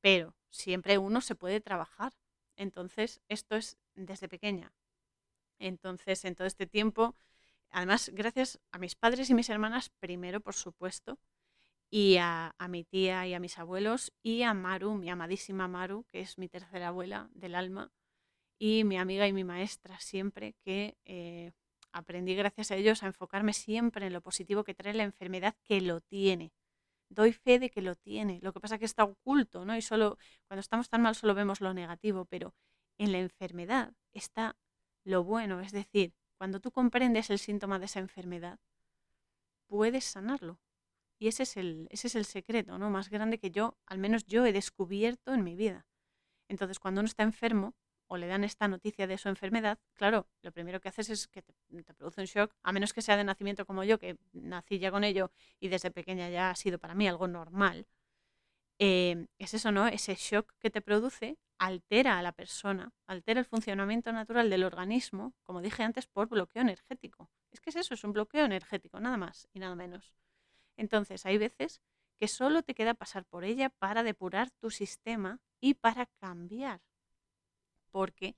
Pero 0.00 0.34
siempre 0.50 0.98
uno 0.98 1.20
se 1.20 1.34
puede 1.34 1.60
trabajar. 1.60 2.12
Entonces, 2.56 3.20
esto 3.28 3.56
es 3.56 3.78
desde 3.94 4.28
pequeña. 4.28 4.72
Entonces, 5.58 6.24
en 6.24 6.34
todo 6.34 6.46
este 6.46 6.66
tiempo, 6.66 7.14
además, 7.76 8.10
gracias 8.14 8.58
a 8.72 8.78
mis 8.78 8.94
padres 8.94 9.28
y 9.28 9.34
mis 9.34 9.50
hermanas, 9.50 9.90
primero, 10.00 10.40
por 10.40 10.54
supuesto, 10.54 11.18
y 11.90 12.16
a, 12.16 12.54
mi 12.70 12.84
tía 12.84 13.26
y 13.26 13.34
a 13.34 13.38
mis 13.38 13.58
abuelos, 13.58 14.14
y 14.22 14.42
a 14.44 14.54
Maru, 14.54 14.94
mi 14.94 15.10
amadísima 15.10 15.68
Maru, 15.68 16.04
que 16.08 16.20
es 16.20 16.38
mi 16.38 16.48
tercera 16.48 16.88
abuela 16.88 17.28
del 17.34 17.54
alma, 17.54 17.92
y 18.58 18.84
mi 18.84 18.96
amiga 18.96 19.28
y 19.28 19.34
mi 19.34 19.44
maestra 19.44 20.00
siempre, 20.00 20.54
que 20.64 20.96
eh, 21.04 21.52
aprendí 21.92 22.34
gracias 22.34 22.70
a 22.70 22.76
ellos 22.76 23.02
a 23.02 23.08
enfocarme 23.08 23.52
siempre 23.52 24.06
en 24.06 24.14
lo 24.14 24.22
positivo 24.22 24.64
que 24.64 24.74
trae 24.74 24.94
la 24.94 25.04
enfermedad 25.04 25.54
que 25.62 25.82
lo 25.82 26.00
tiene. 26.00 26.54
Doy 27.10 27.34
fe 27.34 27.58
de 27.58 27.68
que 27.68 27.82
lo 27.82 27.94
tiene. 27.94 28.40
Lo 28.40 28.54
que 28.54 28.60
pasa 28.60 28.76
es 28.76 28.78
que 28.78 28.86
está 28.86 29.04
oculto, 29.04 29.66
¿no? 29.66 29.76
Y 29.76 29.82
solo 29.82 30.16
cuando 30.48 30.60
estamos 30.60 30.88
tan 30.88 31.02
mal 31.02 31.14
solo 31.14 31.34
vemos 31.34 31.60
lo 31.60 31.74
negativo, 31.74 32.24
pero 32.24 32.54
en 32.96 33.12
la 33.12 33.18
enfermedad 33.18 33.92
está 34.14 34.56
lo 35.04 35.24
bueno, 35.24 35.60
es 35.60 35.72
decir, 35.72 36.14
cuando 36.36 36.60
tú 36.60 36.70
comprendes 36.70 37.30
el 37.30 37.38
síntoma 37.38 37.78
de 37.78 37.86
esa 37.86 38.00
enfermedad, 38.00 38.58
puedes 39.66 40.04
sanarlo. 40.04 40.60
Y 41.18 41.28
ese 41.28 41.44
es 41.44 41.56
el, 41.56 41.88
ese 41.90 42.08
es 42.08 42.14
el 42.14 42.24
secreto 42.24 42.78
¿no? 42.78 42.90
más 42.90 43.08
grande 43.08 43.38
que 43.38 43.50
yo, 43.50 43.76
al 43.86 43.98
menos 43.98 44.24
yo 44.26 44.44
he 44.44 44.52
descubierto 44.52 45.32
en 45.32 45.44
mi 45.44 45.56
vida. 45.56 45.86
Entonces, 46.48 46.78
cuando 46.78 47.00
uno 47.00 47.06
está 47.06 47.22
enfermo 47.22 47.74
o 48.06 48.16
le 48.18 48.26
dan 48.26 48.44
esta 48.44 48.68
noticia 48.68 49.06
de 49.06 49.18
su 49.18 49.28
enfermedad, 49.28 49.78
claro, 49.94 50.28
lo 50.42 50.52
primero 50.52 50.80
que 50.80 50.88
haces 50.88 51.08
es 51.08 51.26
que 51.26 51.42
te, 51.42 51.54
te 51.82 51.94
produce 51.94 52.20
un 52.20 52.26
shock, 52.26 52.52
a 52.62 52.72
menos 52.72 52.92
que 52.92 53.02
sea 53.02 53.16
de 53.16 53.24
nacimiento 53.24 53.66
como 53.66 53.82
yo, 53.82 53.98
que 53.98 54.18
nací 54.32 54.78
ya 54.78 54.90
con 54.90 55.04
ello 55.04 55.32
y 55.58 55.68
desde 55.68 55.90
pequeña 55.90 56.28
ya 56.28 56.50
ha 56.50 56.54
sido 56.54 56.78
para 56.78 56.94
mí 56.94 57.08
algo 57.08 57.26
normal. 57.26 57.86
Em, 58.78 59.28
es 59.38 59.54
eso, 59.54 59.72
¿no? 59.72 59.86
Ese 59.86 60.14
shock 60.14 60.52
que 60.58 60.70
te 60.70 60.82
produce 60.82 61.38
altera 61.58 62.18
a 62.18 62.22
la 62.22 62.32
persona, 62.32 62.92
altera 63.06 63.40
el 63.40 63.46
funcionamiento 63.46 64.12
natural 64.12 64.50
del 64.50 64.64
organismo, 64.64 65.34
como 65.44 65.62
dije 65.62 65.82
antes, 65.82 66.06
por 66.06 66.28
bloqueo 66.28 66.62
energético. 66.62 67.30
Es 67.50 67.60
que 67.60 67.70
es 67.70 67.76
eso, 67.76 67.94
es 67.94 68.04
un 68.04 68.12
bloqueo 68.12 68.44
energético, 68.44 69.00
nada 69.00 69.16
más 69.16 69.48
y 69.54 69.60
nada 69.60 69.74
menos. 69.74 70.14
Entonces, 70.76 71.24
hay 71.24 71.38
veces 71.38 71.80
que 72.18 72.28
solo 72.28 72.62
te 72.62 72.74
queda 72.74 72.94
pasar 72.94 73.24
por 73.24 73.44
ella 73.44 73.70
para 73.70 74.02
depurar 74.02 74.50
tu 74.50 74.70
sistema 74.70 75.40
y 75.60 75.74
para 75.74 76.06
cambiar, 76.20 76.82
porque 77.90 78.36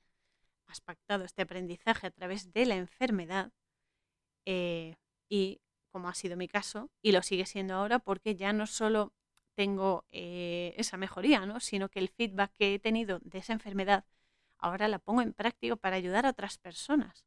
has 0.67 0.81
pactado 0.81 1.25
este 1.25 1.43
aprendizaje 1.43 2.07
a 2.07 2.11
través 2.11 2.53
de 2.53 2.67
la 2.67 2.77
enfermedad 2.77 3.53
eh, 4.45 4.97
y, 5.29 5.61
como 5.91 6.09
ha 6.09 6.15
sido 6.15 6.37
mi 6.37 6.47
caso, 6.47 6.91
y 7.03 7.13
lo 7.13 7.23
sigue 7.23 7.47
siendo 7.47 7.75
ahora, 7.75 7.99
porque 7.99 8.37
ya 8.37 8.53
no 8.53 8.67
solo 8.67 9.13
tengo 9.59 10.05
eh, 10.13 10.73
esa 10.77 10.97
mejoría, 10.97 11.45
¿no? 11.45 11.59
sino 11.59 11.89
que 11.89 11.99
el 11.99 12.11
feedback 12.11 12.53
que 12.57 12.75
he 12.75 12.79
tenido 12.79 13.19
de 13.25 13.39
esa 13.39 13.53
enfermedad 13.53 14.05
ahora 14.57 14.87
la 14.87 15.01
pongo 15.01 15.21
en 15.21 15.33
práctica 15.33 15.75
para 15.75 15.97
ayudar 15.97 16.27
a 16.27 16.31
otras 16.31 16.59
personas. 16.59 17.27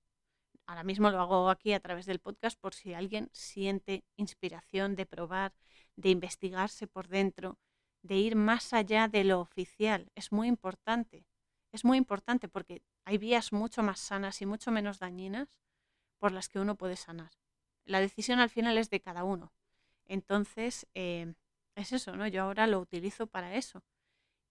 Ahora 0.66 0.86
mismo 0.86 1.10
lo 1.10 1.20
hago 1.20 1.50
aquí 1.50 1.74
a 1.74 1.82
través 1.82 2.06
del 2.06 2.20
podcast 2.20 2.58
por 2.58 2.74
si 2.74 2.94
alguien 2.94 3.30
siente 3.34 4.06
inspiración 4.16 4.96
de 4.96 5.06
probar, 5.06 5.54
de 5.98 6.08
investigarse 6.12 6.88
por 6.88 7.10
dentro, 7.10 7.60
de 8.02 8.16
ir 8.16 8.38
más 8.38 8.72
allá 8.72 9.10
de 9.10 9.26
lo 9.26 9.42
oficial. 9.42 10.10
Es 10.16 10.32
muy 10.32 10.48
importante. 10.48 11.26
Es 11.74 11.84
muy 11.84 11.98
importante 11.98 12.48
porque 12.48 12.82
hay 13.04 13.18
vías 13.18 13.52
mucho 13.52 13.84
más 13.84 14.00
sanas 14.00 14.42
y 14.42 14.46
mucho 14.46 14.72
menos 14.72 15.00
dañinas 15.00 15.50
por 16.18 16.32
las 16.32 16.48
que 16.48 16.62
uno 16.62 16.76
puede 16.76 16.96
sanar. 16.96 17.32
La 17.84 18.00
decisión 18.00 18.40
al 18.40 18.50
final 18.50 18.78
es 18.78 18.90
de 18.90 19.02
cada 19.02 19.26
uno. 19.26 19.52
Entonces, 20.06 20.88
eh, 20.94 21.34
es 21.76 21.92
eso, 21.94 22.16
¿no? 22.16 22.28
Yo 22.28 22.44
ahora 22.44 22.68
lo 22.68 22.80
utilizo 22.80 23.28
para 23.28 23.56
eso. 23.56 23.84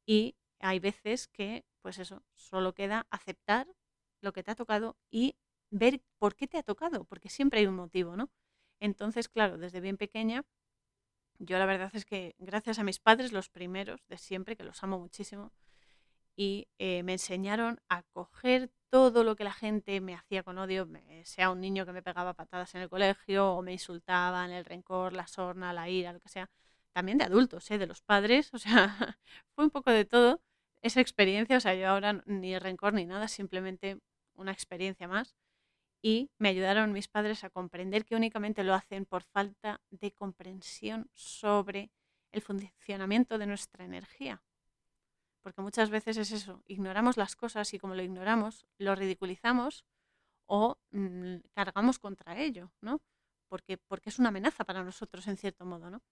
Y 0.06 0.36
hay 0.60 0.78
veces 0.78 1.28
que, 1.28 1.64
pues 1.82 1.98
eso, 1.98 2.22
solo 2.34 2.74
queda 2.74 3.06
aceptar 3.10 3.68
lo 4.20 4.32
que 4.32 4.42
te 4.42 4.50
ha 4.50 4.54
tocado 4.54 4.96
y 5.10 5.36
ver 5.70 6.02
por 6.18 6.36
qué 6.36 6.46
te 6.46 6.58
ha 6.58 6.62
tocado, 6.62 7.04
porque 7.04 7.28
siempre 7.28 7.60
hay 7.60 7.66
un 7.66 7.76
motivo, 7.76 8.16
¿no? 8.16 8.30
Entonces, 8.80 9.28
claro, 9.28 9.58
desde 9.58 9.80
bien 9.80 9.96
pequeña, 9.96 10.44
yo 11.38 11.58
la 11.58 11.66
verdad 11.66 11.90
es 11.94 12.04
que 12.04 12.34
gracias 12.38 12.78
a 12.78 12.84
mis 12.84 12.98
padres, 12.98 13.32
los 13.32 13.48
primeros 13.48 14.06
de 14.08 14.18
siempre, 14.18 14.56
que 14.56 14.64
los 14.64 14.82
amo 14.82 14.98
muchísimo, 14.98 15.52
y 16.36 16.68
eh, 16.78 17.02
me 17.02 17.12
enseñaron 17.12 17.80
a 17.88 18.02
coger 18.02 18.70
todo 18.90 19.24
lo 19.24 19.36
que 19.36 19.44
la 19.44 19.52
gente 19.52 20.00
me 20.00 20.14
hacía 20.14 20.42
con 20.42 20.58
odio, 20.58 20.88
sea 21.24 21.50
un 21.50 21.60
niño 21.60 21.86
que 21.86 21.92
me 21.92 22.02
pegaba 22.02 22.34
patadas 22.34 22.74
en 22.74 22.82
el 22.82 22.88
colegio 22.88 23.52
o 23.52 23.62
me 23.62 23.72
insultaba 23.72 24.44
en 24.44 24.52
el 24.52 24.64
rencor, 24.64 25.12
la 25.12 25.26
sorna, 25.26 25.72
la 25.72 25.88
ira, 25.88 26.12
lo 26.12 26.20
que 26.20 26.28
sea, 26.28 26.50
también 26.92 27.18
de 27.18 27.24
adultos, 27.24 27.70
¿eh? 27.70 27.78
de 27.78 27.86
los 27.86 28.02
padres, 28.02 28.52
o 28.52 28.58
sea, 28.58 28.96
fue 29.54 29.64
un 29.64 29.70
poco 29.70 29.90
de 29.90 30.04
todo 30.04 30.40
esa 30.82 31.00
experiencia, 31.00 31.56
o 31.56 31.60
sea, 31.60 31.74
yo 31.74 31.88
ahora 31.88 32.22
ni 32.26 32.58
rencor 32.58 32.94
ni 32.94 33.04
nada, 33.06 33.28
simplemente 33.28 34.00
una 34.34 34.52
experiencia 34.52 35.08
más. 35.08 35.36
Y 36.02 36.30
me 36.38 36.48
ayudaron 36.48 36.92
mis 36.92 37.08
padres 37.08 37.44
a 37.44 37.50
comprender 37.50 38.06
que 38.06 38.16
únicamente 38.16 38.64
lo 38.64 38.74
hacen 38.74 39.04
por 39.04 39.22
falta 39.22 39.82
de 39.90 40.12
comprensión 40.12 41.10
sobre 41.14 41.90
el 42.32 42.40
funcionamiento 42.42 43.36
de 43.36 43.46
nuestra 43.46 43.84
energía. 43.84 44.42
Porque 45.42 45.60
muchas 45.62 45.90
veces 45.90 46.16
es 46.16 46.32
eso, 46.32 46.62
ignoramos 46.66 47.16
las 47.16 47.36
cosas 47.36 47.72
y 47.74 47.78
como 47.78 47.94
lo 47.94 48.02
ignoramos, 48.02 48.66
lo 48.78 48.94
ridiculizamos 48.94 49.84
o 50.46 50.78
mm, 50.90 51.36
cargamos 51.54 51.98
contra 51.98 52.38
ello, 52.38 52.72
¿no? 52.80 53.00
Porque, 53.48 53.78
porque 53.78 54.10
es 54.10 54.18
una 54.18 54.28
amenaza 54.30 54.64
para 54.64 54.84
nosotros 54.84 55.26
en 55.28 55.36
cierto 55.36 55.64
modo, 55.64 55.90
¿no? 55.90 56.02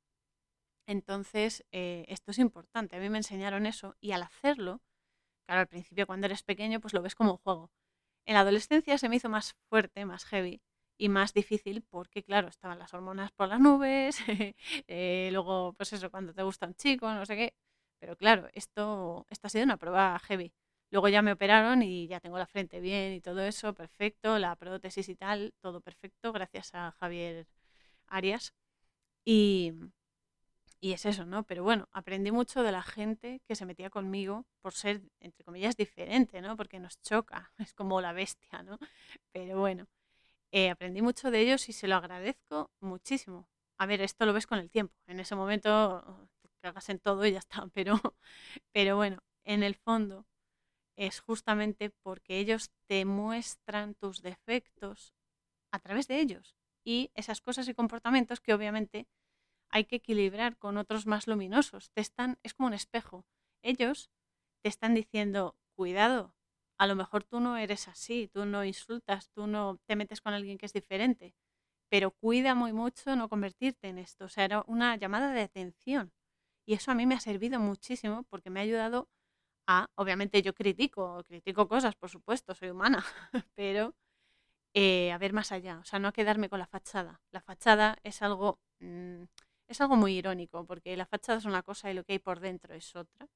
Entonces, 0.89 1.67
eh, 1.71 2.07
esto 2.09 2.31
es 2.31 2.39
importante. 2.39 2.97
A 2.97 3.01
mí 3.01 3.11
me 3.11 3.19
enseñaron 3.19 3.67
eso 3.67 3.95
y 4.01 4.13
al 4.13 4.23
hacerlo, 4.23 4.81
claro, 5.47 5.63
al 5.63 5.69
principio 5.69 6.07
cuando 6.07 6.27
eres 6.27 6.43
pequeño, 6.45 6.81
pues 6.81 6.95
lo 6.95 7.03
ves 7.03 7.15
como 7.17 7.33
un 7.33 7.39
juego. 7.39 7.71
En 8.27 8.35
la 8.35 8.41
adolescencia 8.41 8.99
se 8.99 9.09
me 9.11 9.17
hizo 9.17 9.29
más 9.31 9.57
fuerte, 9.71 10.05
más 10.07 10.25
heavy 10.27 10.63
y 10.99 11.09
más 11.11 11.35
difícil 11.35 11.83
porque, 11.83 12.25
claro, 12.25 12.49
estaban 12.49 12.79
las 12.79 12.95
hormonas 12.95 13.33
por 13.33 13.49
las 13.49 13.61
nubes, 13.61 14.19
eh, 14.89 15.31
luego, 15.33 15.75
pues 15.75 15.93
eso, 15.95 16.11
cuando 16.11 16.35
te 16.35 16.43
gusta 16.45 16.67
un 16.67 16.75
chico, 16.75 17.13
no 17.13 17.27
sé 17.27 17.37
qué. 17.37 17.55
Pero 18.01 18.17
claro, 18.17 18.49
esto, 18.55 19.27
esto 19.31 19.47
ha 19.49 19.51
sido 19.51 19.65
una 19.65 19.79
prueba 19.79 20.19
heavy. 20.21 20.53
Luego 20.91 21.09
ya 21.09 21.23
me 21.23 21.33
operaron 21.33 21.83
y 21.83 22.09
ya 22.09 22.21
tengo 22.21 22.39
la 22.39 22.47
frente 22.47 22.81
bien 22.81 23.13
y 23.15 23.21
todo 23.21 23.43
eso, 23.43 23.75
perfecto, 23.75 24.39
la 24.39 24.57
prótesis 24.57 25.09
y 25.09 25.17
tal, 25.17 25.55
todo 25.61 25.81
perfecto, 25.83 26.33
gracias 26.33 26.75
a 26.75 26.93
Javier 26.93 27.47
Arias. 28.09 28.55
Y, 29.25 29.73
y 30.81 30.93
es 30.93 31.07
eso, 31.07 31.27
¿no? 31.27 31.45
Pero 31.45 31.65
bueno, 31.65 31.89
aprendí 31.93 32.31
mucho 32.33 32.63
de 32.63 32.73
la 32.73 32.83
gente 32.83 33.41
que 33.47 33.57
se 33.57 33.67
metía 33.67 33.91
conmigo 33.91 34.47
por 34.63 34.75
ser, 34.75 35.03
entre 35.21 35.45
comillas, 35.45 35.77
diferente, 35.77 36.41
¿no? 36.41 36.57
Porque 36.57 36.79
nos 36.81 37.01
choca, 37.03 37.53
es 37.71 37.75
como 37.75 38.01
la 38.01 38.13
bestia, 38.13 38.63
¿no? 38.63 38.79
Pero 39.33 39.59
bueno, 39.59 39.87
eh, 40.53 40.71
aprendí 40.71 41.03
mucho 41.03 41.31
de 41.31 41.41
ellos 41.41 41.69
y 41.69 41.73
se 41.73 41.89
lo 41.89 41.97
agradezco 41.97 42.71
muchísimo. 42.81 43.49
A 43.79 43.87
ver, 43.87 44.01
esto 44.03 44.27
lo 44.27 44.33
ves 44.33 44.47
con 44.47 44.59
el 44.59 44.71
tiempo. 44.71 44.95
En 45.07 45.21
ese 45.21 45.37
momento 45.37 46.29
te 46.43 46.51
cagas 46.63 46.89
en 46.89 46.99
todo 47.01 47.27
y 47.27 47.33
ya 47.33 47.39
está. 47.39 47.69
Pero, 47.75 48.01
pero 48.73 48.97
bueno, 48.97 49.19
en 49.45 49.63
el 49.63 49.75
fondo 49.77 50.27
es 50.97 51.21
justamente 51.21 51.91
porque 52.03 52.39
ellos 52.39 52.71
te 52.89 53.05
muestran 53.05 53.95
tus 53.95 54.23
defectos 54.23 55.15
a 55.73 55.79
través 55.81 56.09
de 56.09 56.21
ellos 56.21 56.57
y 56.85 57.11
esas 57.15 57.41
cosas 57.41 57.69
y 57.69 57.75
comportamientos 57.75 58.41
que 58.41 58.55
obviamente 58.55 59.07
hay 59.71 59.85
que 59.85 59.97
equilibrar 59.97 60.57
con 60.57 60.77
otros 60.79 61.07
más 61.07 61.27
luminosos. 61.27 61.91
Te 61.93 62.01
están, 62.01 62.39
es 62.43 62.55
como 62.55 62.69
un 62.69 62.75
espejo. 62.75 63.25
Ellos 63.63 64.11
te 64.63 64.69
están 64.69 64.95
diciendo, 64.95 65.57
cuidado, 65.75 66.35
a 66.79 66.87
lo 66.87 66.97
mejor 66.97 67.25
tú 67.25 67.41
no 67.41 67.57
eres 67.57 67.89
así, 67.89 68.29
tú 68.29 68.45
no 68.45 68.65
insultas, 68.65 69.31
tú 69.31 69.47
no 69.47 69.79
te 69.87 69.97
metes 69.97 70.21
con 70.21 70.33
alguien 70.33 70.59
que 70.59 70.67
es 70.67 70.73
diferente, 70.73 71.35
pero 71.91 72.13
cuida 72.13 72.55
muy 72.55 72.73
mucho 72.73 73.17
no 73.17 73.29
convertirte 73.29 73.89
en 73.89 73.99
esto. 73.99 74.27
O 74.27 74.29
sea, 74.29 74.45
era 74.45 74.65
una 74.67 74.97
llamada 74.97 75.33
de 75.33 75.43
atención. 75.43 76.13
Y 76.67 76.75
eso 76.75 76.91
a 76.91 76.95
mí 76.95 77.07
me 77.07 77.15
ha 77.15 77.21
servido 77.21 77.59
muchísimo 77.61 78.25
porque 78.25 78.51
me 78.51 78.61
ha 78.61 78.63
ayudado 78.63 79.09
a, 79.67 79.91
obviamente 79.97 80.43
yo 80.43 80.55
critico, 80.55 81.23
critico 81.25 81.69
cosas, 81.69 81.95
por 81.97 82.11
supuesto, 82.11 82.55
soy 82.55 82.71
humana, 82.71 83.05
pero 83.55 83.95
eh, 84.75 85.13
a 85.13 85.19
ver 85.19 85.33
más 85.33 85.53
allá, 85.53 85.79
o 85.81 85.85
sea, 85.85 85.99
no 85.99 86.13
quedarme 86.13 86.49
con 86.49 86.59
la 86.59 86.67
fachada. 86.67 87.21
La 87.31 87.41
fachada 87.41 87.99
es 88.03 88.23
algo... 88.23 88.61
Mm, 88.81 89.25
es 89.69 89.81
algo 89.81 89.97
muy 89.97 90.15
irónico, 90.17 90.65
porque 90.67 90.97
la 90.97 91.07
fachada 91.07 91.39
es 91.39 91.45
una 91.45 91.63
cosa 91.63 91.91
y 91.91 91.95
lo 91.95 92.05
que 92.05 92.15
hay 92.15 92.19
por 92.19 92.41
dentro 92.41 92.75
es 92.75 92.97
otra. 92.97 93.29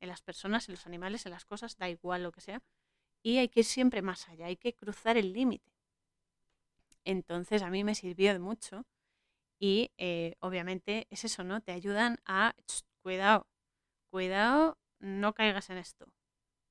En 0.00 0.08
las 0.08 0.22
personas, 0.22 0.68
en 0.68 0.74
los 0.74 0.86
animales, 0.86 1.24
en 1.26 1.32
las 1.32 1.44
cosas, 1.44 1.76
da 1.76 1.88
igual 1.88 2.22
lo 2.22 2.32
que 2.32 2.40
sea. 2.40 2.62
Y 3.22 3.38
hay 3.38 3.48
que 3.48 3.60
ir 3.60 3.66
siempre 3.66 4.02
más 4.02 4.28
allá, 4.28 4.46
hay 4.46 4.56
que 4.56 4.74
cruzar 4.74 5.16
el 5.16 5.32
límite. 5.32 5.72
Entonces 7.04 7.62
a 7.62 7.70
mí 7.70 7.84
me 7.84 7.94
sirvió 7.94 8.32
de 8.32 8.38
mucho 8.38 8.84
y 9.58 9.92
eh, 9.98 10.36
obviamente 10.40 11.06
es 11.10 11.24
eso, 11.24 11.44
¿no? 11.44 11.60
Te 11.62 11.72
ayudan 11.72 12.20
a, 12.26 12.54
cuidado, 13.02 13.46
cuidado, 14.10 14.78
no 15.00 15.34
caigas 15.34 15.70
en 15.70 15.78
esto. 15.78 16.06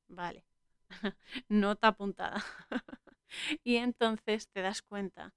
Vale, 0.08 0.46
nota 1.50 1.90
apuntada. 1.90 2.44
y 3.64 3.78
entonces 3.78 4.50
te 4.50 4.62
das 4.62 4.82
cuenta 4.82 5.34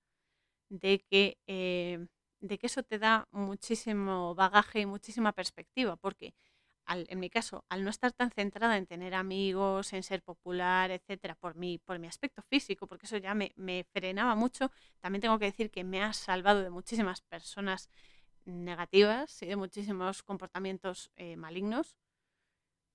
de 0.69 1.01
que 1.01 1.39
eh, 1.47 2.07
de 2.41 2.59
que 2.59 2.67
eso 2.67 2.83
te 2.83 2.99
da 2.99 3.29
muchísimo 3.31 4.35
bagaje 4.35 4.81
y 4.81 4.87
muchísima 4.87 5.33
perspectiva, 5.33 5.97
porque 5.97 6.35
en 6.87 7.21
mi 7.21 7.31
caso, 7.31 7.65
al 7.69 7.85
no 7.85 7.91
estar 7.91 8.13
tan 8.13 8.31
centrada 8.31 8.77
en 8.77 8.87
tener 8.87 9.15
amigos, 9.15 9.93
en 9.93 10.03
ser 10.03 10.23
popular, 10.23 10.91
etcétera, 10.91 11.37
por 11.37 11.55
mi, 11.55 11.79
por 11.79 11.99
mi 11.99 12.09
aspecto 12.09 12.43
físico, 12.43 12.87
porque 12.87 13.07
eso 13.07 13.17
ya 13.17 13.35
me, 13.35 13.85
frenaba 13.93 14.35
mucho, 14.35 14.73
también 15.01 15.21
tengo 15.23 15.39
que 15.39 15.45
decir 15.47 15.71
que 15.71 15.85
me 15.85 16.03
ha 16.03 16.13
salvado 16.13 16.63
de 16.63 16.71
muchísimas 16.71 17.21
personas 17.23 17.89
negativas 18.45 19.41
y 19.43 19.47
de 19.47 19.57
muchísimos 19.57 20.23
comportamientos 20.23 21.13
eh, 21.17 21.37
malignos, 21.37 21.97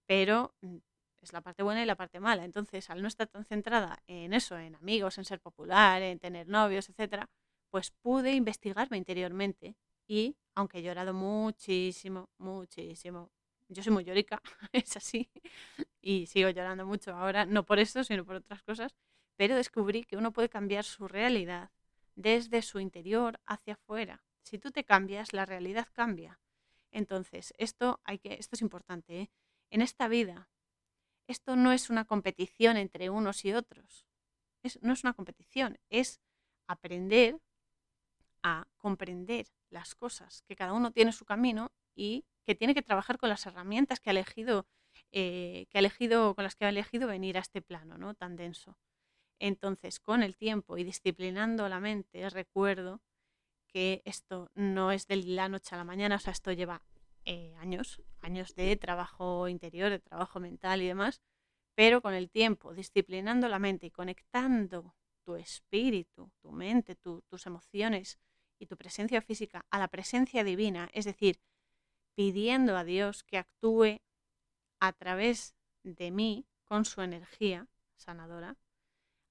pero 0.05 0.53
mm, 0.61 0.77
es 1.21 1.33
la 1.33 1.41
parte 1.41 1.63
buena 1.63 1.81
y 1.81 1.85
la 1.85 1.95
parte 1.95 2.19
mala. 2.19 2.43
Entonces, 2.45 2.89
al 2.89 3.01
no 3.01 3.07
estar 3.07 3.27
tan 3.27 3.45
centrada 3.45 4.03
en 4.07 4.33
eso, 4.33 4.57
en 4.57 4.75
amigos, 4.75 5.17
en 5.17 5.25
ser 5.25 5.39
popular, 5.39 6.01
en 6.01 6.19
tener 6.19 6.47
novios, 6.47 6.89
etcétera, 6.89 7.29
pues 7.75 7.91
pude 7.91 8.31
investigarme 8.31 8.95
interiormente 8.95 9.75
y, 10.07 10.37
aunque 10.53 10.77
he 10.77 10.81
llorado 10.81 11.13
muchísimo, 11.13 12.29
muchísimo, 12.37 13.29
yo 13.67 13.83
soy 13.83 13.91
muy 13.91 14.05
llorica, 14.05 14.41
es 14.71 14.95
así, 14.95 15.29
y 16.01 16.25
sigo 16.27 16.47
llorando 16.51 16.85
mucho 16.85 17.13
ahora, 17.13 17.45
no 17.45 17.65
por 17.65 17.79
eso, 17.79 18.05
sino 18.05 18.23
por 18.23 18.37
otras 18.37 18.63
cosas, 18.63 18.95
pero 19.35 19.57
descubrí 19.57 20.05
que 20.05 20.15
uno 20.15 20.31
puede 20.31 20.47
cambiar 20.47 20.85
su 20.85 21.09
realidad 21.09 21.69
desde 22.15 22.61
su 22.61 22.79
interior 22.79 23.41
hacia 23.45 23.73
afuera. 23.73 24.23
Si 24.43 24.57
tú 24.57 24.71
te 24.71 24.85
cambias, 24.85 25.33
la 25.33 25.45
realidad 25.45 25.89
cambia. 25.91 26.39
Entonces, 26.91 27.53
esto, 27.57 27.99
hay 28.05 28.19
que, 28.19 28.35
esto 28.35 28.55
es 28.55 28.61
importante. 28.61 29.19
¿eh? 29.19 29.31
En 29.69 29.81
esta 29.81 30.07
vida, 30.07 30.47
esto 31.27 31.57
no 31.57 31.73
es 31.73 31.89
una 31.89 32.05
competición 32.05 32.77
entre 32.77 33.09
unos 33.09 33.43
y 33.43 33.51
otros. 33.51 34.05
no 34.79 34.93
es 34.93 35.03
una 35.03 35.11
competición, 35.11 35.77
es 35.89 36.21
aprender 36.67 37.41
a 38.47 38.67
comprender 38.77 39.47
las 39.71 39.95
cosas, 39.95 40.43
que 40.43 40.55
cada 40.55 40.73
uno 40.73 40.91
tiene 40.91 41.11
su 41.11 41.25
camino 41.25 41.71
y 41.95 42.25
que 42.45 42.53
tiene 42.53 42.75
que 42.75 42.83
trabajar 42.83 43.17
con 43.17 43.27
las 43.27 43.43
herramientas 43.47 43.99
que 43.99 44.11
ha 44.11 44.11
elegido, 44.11 44.67
eh, 45.11 45.65
que 45.71 45.79
ha 45.79 45.79
elegido, 45.79 46.35
con 46.35 46.43
las 46.43 46.55
que 46.55 46.65
ha 46.65 46.69
elegido 46.69 47.07
venir 47.07 47.37
a 47.37 47.41
este 47.41 47.63
plano, 47.63 47.97
¿no? 47.97 48.13
Tan 48.13 48.35
denso. 48.35 48.77
Entonces, 49.39 49.99
con 49.99 50.21
el 50.21 50.37
tiempo 50.37 50.77
y 50.77 50.83
disciplinando 50.83 51.67
la 51.67 51.79
mente, 51.79 52.29
recuerdo 52.29 53.01
que 53.65 54.03
esto 54.05 54.51
no 54.53 54.91
es 54.91 55.07
de 55.07 55.15
la 55.23 55.49
noche 55.49 55.73
a 55.73 55.79
la 55.79 55.83
mañana, 55.83 56.17
o 56.17 56.19
sea, 56.19 56.31
esto 56.31 56.51
lleva 56.51 56.83
eh, 57.25 57.55
años, 57.57 57.99
años 58.21 58.53
de 58.53 58.75
trabajo 58.75 59.47
interior, 59.47 59.89
de 59.89 59.97
trabajo 59.99 60.39
mental 60.39 60.83
y 60.83 60.87
demás, 60.87 61.19
pero 61.73 61.99
con 62.03 62.13
el 62.13 62.29
tiempo, 62.29 62.75
disciplinando 62.75 63.49
la 63.49 63.57
mente 63.57 63.87
y 63.87 63.91
conectando 63.91 64.93
tu 65.23 65.35
espíritu, 65.35 66.31
tu 66.43 66.51
mente, 66.51 66.95
tus 66.95 67.47
emociones 67.47 68.19
y 68.59 68.67
tu 68.67 68.77
presencia 68.77 69.21
física 69.21 69.65
a 69.69 69.79
la 69.79 69.87
presencia 69.87 70.43
divina, 70.43 70.89
es 70.93 71.05
decir, 71.05 71.39
pidiendo 72.15 72.77
a 72.77 72.83
Dios 72.83 73.23
que 73.23 73.37
actúe 73.37 73.99
a 74.79 74.93
través 74.93 75.55
de 75.83 76.11
mí 76.11 76.45
con 76.63 76.85
su 76.85 77.01
energía 77.01 77.67
sanadora, 77.95 78.57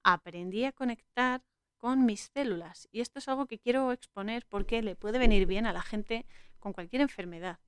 aprendí 0.03 0.65
a 0.65 0.71
conectar 0.71 1.43
con 1.77 2.05
mis 2.05 2.31
células. 2.33 2.87
Y 2.91 3.01
esto 3.01 3.19
es 3.19 3.27
algo 3.27 3.47
que 3.47 3.59
quiero 3.59 3.91
exponer 3.91 4.45
porque 4.47 4.81
le 4.81 4.95
puede 4.95 5.19
venir 5.19 5.45
bien 5.45 5.65
a 5.65 5.73
la 5.73 5.81
gente 5.81 6.25
con 6.59 6.73
cualquier 6.73 7.01
enfermedad. 7.01 7.59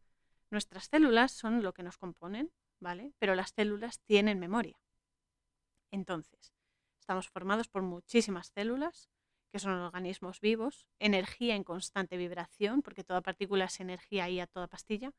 Nuestras 0.50 0.86
células 0.86 1.32
son 1.32 1.62
lo 1.62 1.74
que 1.74 1.84
nos 1.84 1.98
componen, 1.98 2.52
¿vale? 2.80 3.14
Pero 3.20 3.36
las 3.36 3.52
células 3.52 4.00
tienen 4.02 4.40
memoria. 4.40 4.80
Entonces, 5.92 6.54
estamos 7.00 7.28
formados 7.30 7.68
por 7.68 7.82
muchísimas 7.82 8.48
células 8.48 9.10
que 9.58 9.62
son 9.62 9.80
organismos 9.80 10.40
vivos, 10.40 10.86
energía 11.00 11.56
en 11.56 11.64
constante 11.64 12.16
vibración, 12.16 12.84
porque 12.84 13.04
toda 13.04 13.22
partícula 13.22 13.66
es 13.66 13.80
energía 13.80 14.30
y 14.30 14.40
a 14.40 14.46
toda 14.46 14.68
pastilla, 14.68 15.14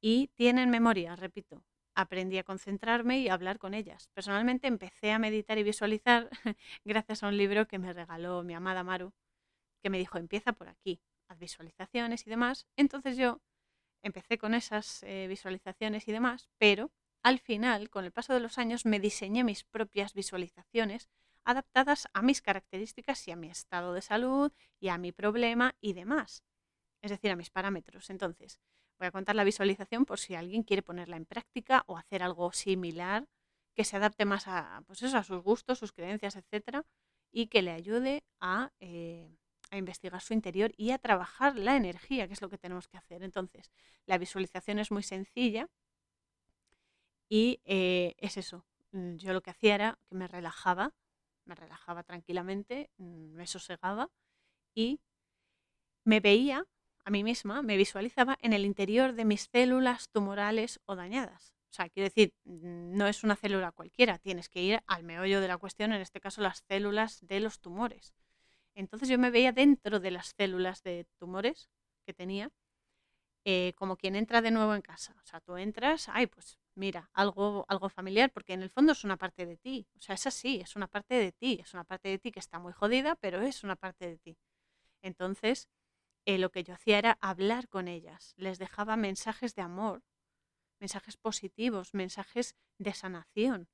y 0.00 0.28
tienen 0.36 0.70
memoria, 0.70 1.16
repito. 1.16 1.64
Aprendí 1.96 2.38
a 2.38 2.44
concentrarme 2.44 3.18
y 3.18 3.28
a 3.28 3.34
hablar 3.34 3.58
con 3.58 3.74
ellas. 3.74 4.08
Personalmente 4.14 4.68
empecé 4.68 5.10
a 5.10 5.18
meditar 5.18 5.58
y 5.58 5.64
visualizar 5.64 6.30
gracias 6.84 7.24
a 7.24 7.26
un 7.26 7.36
libro 7.36 7.66
que 7.66 7.80
me 7.80 7.92
regaló 7.92 8.44
mi 8.44 8.54
amada 8.54 8.84
Maru, 8.84 9.12
que 9.82 9.90
me 9.90 9.98
dijo, 9.98 10.16
empieza 10.16 10.52
por 10.52 10.68
aquí, 10.68 11.00
haz 11.26 11.40
visualizaciones 11.40 12.24
y 12.28 12.30
demás. 12.30 12.68
Entonces 12.76 13.16
yo 13.16 13.40
empecé 14.04 14.38
con 14.38 14.54
esas 14.54 15.02
eh, 15.02 15.26
visualizaciones 15.28 16.06
y 16.06 16.12
demás, 16.12 16.48
pero 16.56 16.92
al 17.24 17.40
final, 17.40 17.90
con 17.90 18.04
el 18.04 18.12
paso 18.12 18.32
de 18.32 18.38
los 18.38 18.58
años, 18.58 18.86
me 18.86 19.00
diseñé 19.00 19.42
mis 19.42 19.64
propias 19.64 20.14
visualizaciones 20.14 21.10
adaptadas 21.50 22.08
a 22.12 22.22
mis 22.22 22.42
características 22.42 23.26
y 23.28 23.30
a 23.32 23.36
mi 23.36 23.48
estado 23.48 23.92
de 23.92 24.02
salud 24.02 24.52
y 24.78 24.88
a 24.88 24.98
mi 24.98 25.12
problema 25.12 25.74
y 25.80 25.92
demás. 25.92 26.44
Es 27.02 27.10
decir, 27.10 27.30
a 27.30 27.36
mis 27.36 27.50
parámetros. 27.50 28.10
Entonces, 28.10 28.60
voy 28.98 29.08
a 29.08 29.10
contar 29.10 29.36
la 29.36 29.44
visualización 29.44 30.04
por 30.04 30.18
si 30.18 30.34
alguien 30.34 30.62
quiere 30.62 30.82
ponerla 30.82 31.16
en 31.16 31.26
práctica 31.26 31.84
o 31.86 31.96
hacer 31.96 32.22
algo 32.22 32.52
similar 32.52 33.28
que 33.74 33.84
se 33.84 33.96
adapte 33.96 34.24
más 34.24 34.46
a, 34.48 34.82
pues 34.86 35.02
eso, 35.02 35.16
a 35.16 35.22
sus 35.22 35.42
gustos, 35.42 35.78
sus 35.78 35.92
creencias, 35.92 36.36
etcétera, 36.36 36.84
y 37.32 37.46
que 37.46 37.62
le 37.62 37.70
ayude 37.70 38.24
a, 38.40 38.72
eh, 38.80 39.38
a 39.70 39.76
investigar 39.76 40.20
su 40.20 40.34
interior 40.34 40.72
y 40.76 40.90
a 40.90 40.98
trabajar 40.98 41.56
la 41.56 41.76
energía, 41.76 42.26
que 42.26 42.34
es 42.34 42.42
lo 42.42 42.50
que 42.50 42.58
tenemos 42.58 42.88
que 42.88 42.98
hacer. 42.98 43.22
Entonces, 43.22 43.70
la 44.06 44.18
visualización 44.18 44.78
es 44.78 44.90
muy 44.90 45.02
sencilla 45.02 45.68
y 47.28 47.60
eh, 47.64 48.16
es 48.18 48.36
eso. 48.36 48.66
Mm, 48.92 49.16
yo 49.16 49.32
lo 49.32 49.40
que 49.40 49.50
hacía 49.50 49.74
era 49.74 49.98
que 50.08 50.16
me 50.16 50.28
relajaba, 50.28 50.92
me 51.50 51.56
relajaba 51.56 52.04
tranquilamente, 52.04 52.90
mm, 52.98 53.34
me 53.34 53.46
sosegaba 53.48 54.08
y 54.72 55.00
me 56.04 56.20
veía 56.20 56.64
a 57.04 57.10
mí 57.10 57.24
misma, 57.24 57.60
me 57.62 57.76
visualizaba 57.76 58.38
en 58.40 58.52
el 58.52 58.64
interior 58.64 59.14
de 59.14 59.24
mis 59.24 59.48
células 59.52 60.08
tumorales 60.10 60.78
o 60.86 60.94
dañadas. 60.94 61.54
O 61.70 61.72
sea, 61.72 61.88
quiero 61.88 62.08
decir, 62.08 62.32
mm, 62.44 62.96
no 62.96 63.08
es 63.08 63.24
una 63.24 63.34
célula 63.34 63.72
cualquiera, 63.72 64.18
tienes 64.18 64.48
que 64.48 64.62
ir 64.62 64.80
al 64.86 65.02
meollo 65.02 65.40
de 65.40 65.48
la 65.48 65.58
cuestión, 65.58 65.92
en 65.92 66.00
este 66.00 66.20
caso 66.20 66.40
las 66.40 66.62
células 66.68 67.18
de 67.26 67.40
los 67.40 67.58
tumores. 67.60 68.14
Entonces 68.76 69.08
yo 69.08 69.18
me 69.18 69.30
veía 69.30 69.50
dentro 69.52 69.98
de 69.98 70.12
las 70.12 70.32
células 70.36 70.84
de 70.84 71.06
tumores 71.18 71.68
que 72.06 72.14
tenía, 72.14 72.50
eh, 73.44 73.72
como 73.76 73.96
quien 73.96 74.14
entra 74.14 74.40
de 74.40 74.52
nuevo 74.52 74.74
en 74.76 74.82
casa. 74.82 75.16
O 75.24 75.26
sea, 75.26 75.40
tú 75.40 75.56
entras, 75.56 76.08
ay, 76.12 76.28
pues 76.28 76.59
mira, 76.74 77.10
algo, 77.12 77.64
algo 77.68 77.88
familiar, 77.88 78.30
porque 78.32 78.52
en 78.54 78.62
el 78.62 78.70
fondo 78.70 78.92
es 78.92 79.04
una 79.04 79.16
parte 79.16 79.46
de 79.46 79.56
ti. 79.56 79.86
O 79.98 80.00
sea, 80.00 80.14
es 80.14 80.26
así, 80.26 80.60
es 80.60 80.76
una 80.76 80.88
parte 80.88 81.14
de 81.14 81.32
ti, 81.32 81.58
es 81.62 81.74
una 81.74 81.84
parte 81.84 82.08
de 82.08 82.18
ti 82.18 82.32
que 82.32 82.40
está 82.40 82.58
muy 82.58 82.72
jodida, 82.72 83.16
pero 83.16 83.40
es 83.42 83.64
una 83.64 83.76
parte 83.76 84.06
de 84.08 84.18
ti. 84.18 84.38
Entonces, 85.02 85.68
eh, 86.26 86.38
lo 86.38 86.50
que 86.50 86.64
yo 86.64 86.74
hacía 86.74 86.98
era 86.98 87.18
hablar 87.20 87.68
con 87.68 87.88
ellas, 87.88 88.34
les 88.36 88.58
dejaba 88.58 88.96
mensajes 88.96 89.54
de 89.54 89.62
amor, 89.62 90.02
mensajes 90.80 91.16
positivos, 91.16 91.94
mensajes 91.94 92.56
de 92.78 92.94
sanación. 92.94 93.68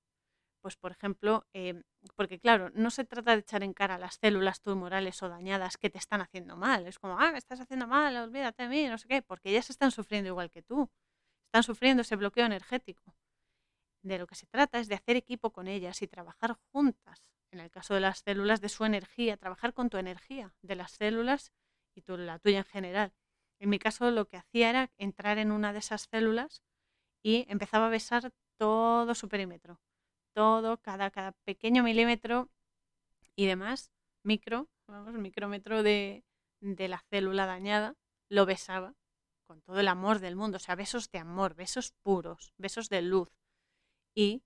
Pues, 0.62 0.76
por 0.76 0.92
ejemplo, 0.92 1.46
em, 1.54 1.84
porque 2.16 2.40
claro, 2.40 2.70
no 2.74 2.90
se 2.90 3.04
trata 3.04 3.32
de 3.32 3.40
echar 3.40 3.62
en 3.62 3.72
cara 3.74 3.98
las 3.98 4.16
células 4.16 4.60
tumorales 4.62 5.22
o 5.22 5.28
dañadas 5.28 5.76
que 5.78 5.90
te 5.90 5.98
están 5.98 6.20
haciendo 6.22 6.56
mal. 6.56 6.86
Es 6.86 6.98
como, 6.98 7.18
ah, 7.20 7.32
me 7.32 7.38
estás 7.38 7.60
haciendo 7.60 7.86
mal, 7.86 8.16
olvídate 8.16 8.64
de 8.64 8.68
mí, 8.68 8.88
no 8.88 8.98
sé 8.98 9.08
qué, 9.08 9.22
porque 9.22 9.50
ellas 9.50 9.70
están 9.70 9.92
sufriendo 9.92 10.28
igual 10.30 10.50
que 10.50 10.62
tú. 10.62 10.90
Están 11.56 11.74
sufriendo 11.74 12.02
ese 12.02 12.16
bloqueo 12.16 12.44
energético. 12.44 13.16
De 14.02 14.18
lo 14.18 14.26
que 14.26 14.34
se 14.34 14.46
trata 14.46 14.78
es 14.78 14.88
de 14.88 14.94
hacer 14.94 15.16
equipo 15.16 15.54
con 15.54 15.68
ellas 15.68 16.02
y 16.02 16.06
trabajar 16.06 16.58
juntas. 16.70 17.24
En 17.50 17.60
el 17.60 17.70
caso 17.70 17.94
de 17.94 18.00
las 18.00 18.18
células, 18.18 18.60
de 18.60 18.68
su 18.68 18.84
energía, 18.84 19.38
trabajar 19.38 19.72
con 19.72 19.88
tu 19.88 19.96
energía, 19.96 20.54
de 20.60 20.74
las 20.74 20.92
células 20.92 21.54
y 21.94 22.02
la 22.18 22.38
tuya 22.40 22.58
en 22.58 22.64
general. 22.64 23.14
En 23.58 23.70
mi 23.70 23.78
caso, 23.78 24.10
lo 24.10 24.28
que 24.28 24.36
hacía 24.36 24.68
era 24.68 24.90
entrar 24.98 25.38
en 25.38 25.50
una 25.50 25.72
de 25.72 25.78
esas 25.78 26.08
células 26.10 26.62
y 27.22 27.46
empezaba 27.48 27.86
a 27.86 27.88
besar 27.88 28.34
todo 28.58 29.14
su 29.14 29.26
perímetro. 29.26 29.80
Todo, 30.34 30.76
cada, 30.82 31.10
cada 31.10 31.32
pequeño 31.46 31.82
milímetro 31.82 32.50
y 33.34 33.46
demás, 33.46 33.90
micro, 34.22 34.68
vamos, 34.86 35.14
micrómetro 35.14 35.82
de, 35.82 36.22
de 36.60 36.88
la 36.88 36.98
célula 37.08 37.46
dañada, 37.46 37.94
lo 38.28 38.44
besaba 38.44 38.94
con 39.46 39.62
todo 39.62 39.80
el 39.80 39.88
amor 39.88 40.18
del 40.18 40.36
mundo, 40.36 40.56
o 40.56 40.60
sea, 40.60 40.74
besos 40.74 41.10
de 41.10 41.18
amor, 41.18 41.54
besos 41.54 41.92
puros, 42.02 42.52
besos 42.58 42.88
de 42.88 43.02
luz. 43.02 43.30
Y 44.14 44.42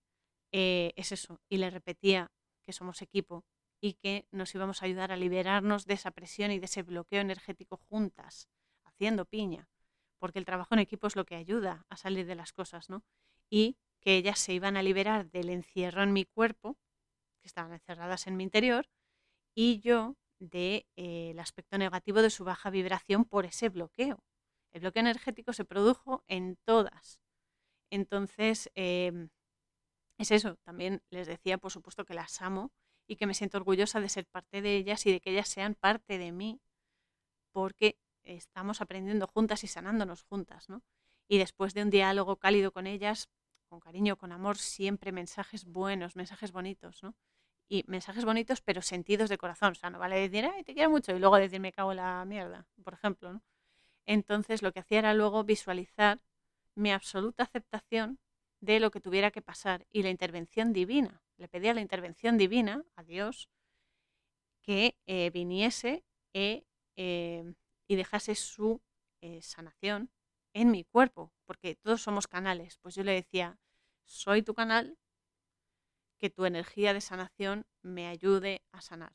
eh, 0.52 0.92
es 0.96 1.12
eso, 1.12 1.40
y 1.48 1.58
le 1.58 1.70
repetía 1.70 2.30
que 2.62 2.72
somos 2.72 3.02
equipo 3.02 3.44
y 3.80 3.94
que 3.94 4.26
nos 4.30 4.54
íbamos 4.54 4.82
a 4.82 4.86
ayudar 4.86 5.10
a 5.12 5.16
liberarnos 5.16 5.86
de 5.86 5.94
esa 5.94 6.10
presión 6.10 6.50
y 6.50 6.58
de 6.58 6.66
ese 6.66 6.82
bloqueo 6.82 7.20
energético 7.20 7.78
juntas, 7.88 8.48
haciendo 8.84 9.24
piña, 9.24 9.68
porque 10.18 10.38
el 10.38 10.44
trabajo 10.44 10.74
en 10.74 10.80
equipo 10.80 11.06
es 11.06 11.16
lo 11.16 11.24
que 11.24 11.36
ayuda 11.36 11.86
a 11.88 11.96
salir 11.96 12.26
de 12.26 12.34
las 12.34 12.52
cosas, 12.52 12.90
¿no? 12.90 13.02
Y 13.48 13.78
que 14.00 14.16
ellas 14.16 14.38
se 14.38 14.52
iban 14.52 14.76
a 14.76 14.82
liberar 14.82 15.30
del 15.30 15.48
encierro 15.50 16.02
en 16.02 16.12
mi 16.12 16.24
cuerpo, 16.24 16.76
que 17.40 17.48
estaban 17.48 17.72
encerradas 17.72 18.26
en 18.26 18.36
mi 18.36 18.44
interior, 18.44 18.88
y 19.54 19.80
yo 19.80 20.16
del 20.38 20.50
de, 20.50 20.86
eh, 20.96 21.34
aspecto 21.38 21.78
negativo 21.78 22.22
de 22.22 22.30
su 22.30 22.44
baja 22.44 22.70
vibración 22.70 23.24
por 23.24 23.46
ese 23.46 23.68
bloqueo. 23.68 24.22
El 24.72 24.82
bloqueo 24.82 25.00
energético 25.00 25.52
se 25.52 25.64
produjo 25.64 26.24
en 26.28 26.56
todas. 26.64 27.20
Entonces, 27.90 28.70
em, 28.74 29.30
es 30.18 30.30
eso. 30.30 30.56
También 30.64 31.02
les 31.10 31.26
decía, 31.26 31.58
por 31.58 31.72
supuesto, 31.72 32.04
que 32.04 32.14
las 32.14 32.40
amo 32.42 32.72
y 33.08 33.16
que 33.16 33.26
me 33.26 33.34
siento 33.34 33.58
orgullosa 33.58 34.00
de 34.00 34.08
ser 34.08 34.26
parte 34.26 34.62
de 34.62 34.76
ellas 34.76 35.04
y 35.06 35.12
de 35.12 35.20
que 35.20 35.30
ellas 35.32 35.48
sean 35.48 35.74
parte 35.74 36.18
de 36.18 36.30
mí, 36.32 36.60
porque 37.52 37.98
estamos 38.22 38.80
aprendiendo 38.80 39.26
juntas 39.26 39.64
y 39.64 39.66
sanándonos 39.66 40.22
juntas, 40.22 40.68
¿no? 40.68 40.82
Y 41.28 41.38
después 41.38 41.74
de 41.74 41.82
un 41.82 41.90
diálogo 41.90 42.36
cálido 42.36 42.72
con 42.72 42.86
ellas, 42.86 43.28
con 43.68 43.80
cariño, 43.80 44.16
con 44.16 44.32
amor, 44.32 44.58
siempre 44.58 45.12
mensajes 45.12 45.64
buenos, 45.64 46.16
mensajes 46.16 46.52
bonitos, 46.52 47.02
¿no? 47.02 47.14
Y 47.68 47.84
mensajes 47.86 48.24
bonitos, 48.24 48.60
pero 48.60 48.82
sentidos 48.82 49.30
de 49.30 49.38
corazón. 49.38 49.72
O 49.72 49.74
sea, 49.76 49.90
no 49.90 49.98
vale 49.98 50.16
decir, 50.20 50.44
ay, 50.44 50.64
te 50.64 50.74
quiero 50.74 50.90
mucho 50.90 51.14
y 51.14 51.18
luego 51.20 51.36
decir, 51.36 51.60
me 51.60 51.72
cago 51.72 51.92
en 51.92 51.98
la 51.98 52.24
mierda, 52.24 52.66
por 52.84 52.94
ejemplo, 52.94 53.32
¿no? 53.32 53.42
Entonces 54.06 54.62
lo 54.62 54.72
que 54.72 54.80
hacía 54.80 54.98
era 55.00 55.14
luego 55.14 55.44
visualizar 55.44 56.20
mi 56.74 56.92
absoluta 56.92 57.44
aceptación 57.44 58.18
de 58.60 58.80
lo 58.80 58.90
que 58.90 59.00
tuviera 59.00 59.30
que 59.30 59.42
pasar 59.42 59.86
y 59.90 60.02
la 60.02 60.10
intervención 60.10 60.72
divina. 60.72 61.22
Le 61.36 61.48
pedía 61.48 61.74
la 61.74 61.80
intervención 61.80 62.36
divina 62.36 62.84
a 62.96 63.02
Dios 63.02 63.48
que 64.62 64.96
eh, 65.06 65.30
viniese 65.30 66.04
eh, 66.34 66.64
eh, 66.96 67.54
y 67.86 67.96
dejase 67.96 68.34
su 68.34 68.80
sanación 69.42 70.10
en 70.54 70.70
mi 70.70 70.84
cuerpo, 70.84 71.30
porque 71.44 71.74
todos 71.74 72.00
somos 72.00 72.26
canales. 72.26 72.78
Pues 72.78 72.94
yo 72.94 73.04
le 73.04 73.12
decía, 73.12 73.58
soy 74.04 74.42
tu 74.42 74.54
canal, 74.54 74.96
que 76.18 76.30
tu 76.30 76.44
energía 76.44 76.94
de 76.94 77.00
sanación 77.00 77.66
me 77.82 78.06
ayude 78.06 78.62
a 78.72 78.80
sanar. 78.80 79.12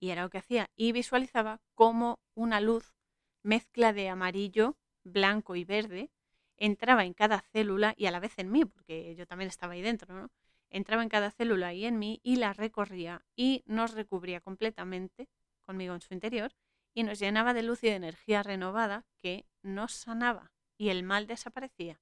Y 0.00 0.10
era 0.10 0.22
lo 0.22 0.30
que 0.30 0.38
hacía. 0.38 0.70
Y 0.76 0.92
visualizaba 0.92 1.60
como 1.74 2.18
una 2.34 2.60
luz 2.60 2.94
mezcla 3.42 3.92
de 3.92 4.08
amarillo, 4.08 4.76
blanco 5.04 5.56
y 5.56 5.64
verde, 5.64 6.10
entraba 6.56 7.04
en 7.04 7.14
cada 7.14 7.40
célula 7.40 7.94
y 7.96 8.06
a 8.06 8.10
la 8.10 8.20
vez 8.20 8.38
en 8.38 8.50
mí, 8.50 8.64
porque 8.64 9.14
yo 9.14 9.26
también 9.26 9.48
estaba 9.48 9.74
ahí 9.74 9.82
dentro, 9.82 10.14
¿no? 10.14 10.30
Entraba 10.70 11.02
en 11.02 11.08
cada 11.08 11.30
célula 11.30 11.72
y 11.72 11.86
en 11.86 11.98
mí 11.98 12.20
y 12.22 12.36
la 12.36 12.52
recorría 12.52 13.24
y 13.34 13.62
nos 13.66 13.94
recubría 13.94 14.40
completamente 14.40 15.28
conmigo 15.62 15.94
en 15.94 16.00
su 16.00 16.12
interior 16.12 16.52
y 16.92 17.04
nos 17.04 17.18
llenaba 17.18 17.54
de 17.54 17.62
luz 17.62 17.82
y 17.84 17.88
de 17.88 17.94
energía 17.94 18.42
renovada 18.42 19.06
que 19.18 19.46
nos 19.62 19.92
sanaba 19.92 20.52
y 20.76 20.90
el 20.90 21.02
mal 21.04 21.26
desaparecía, 21.26 22.00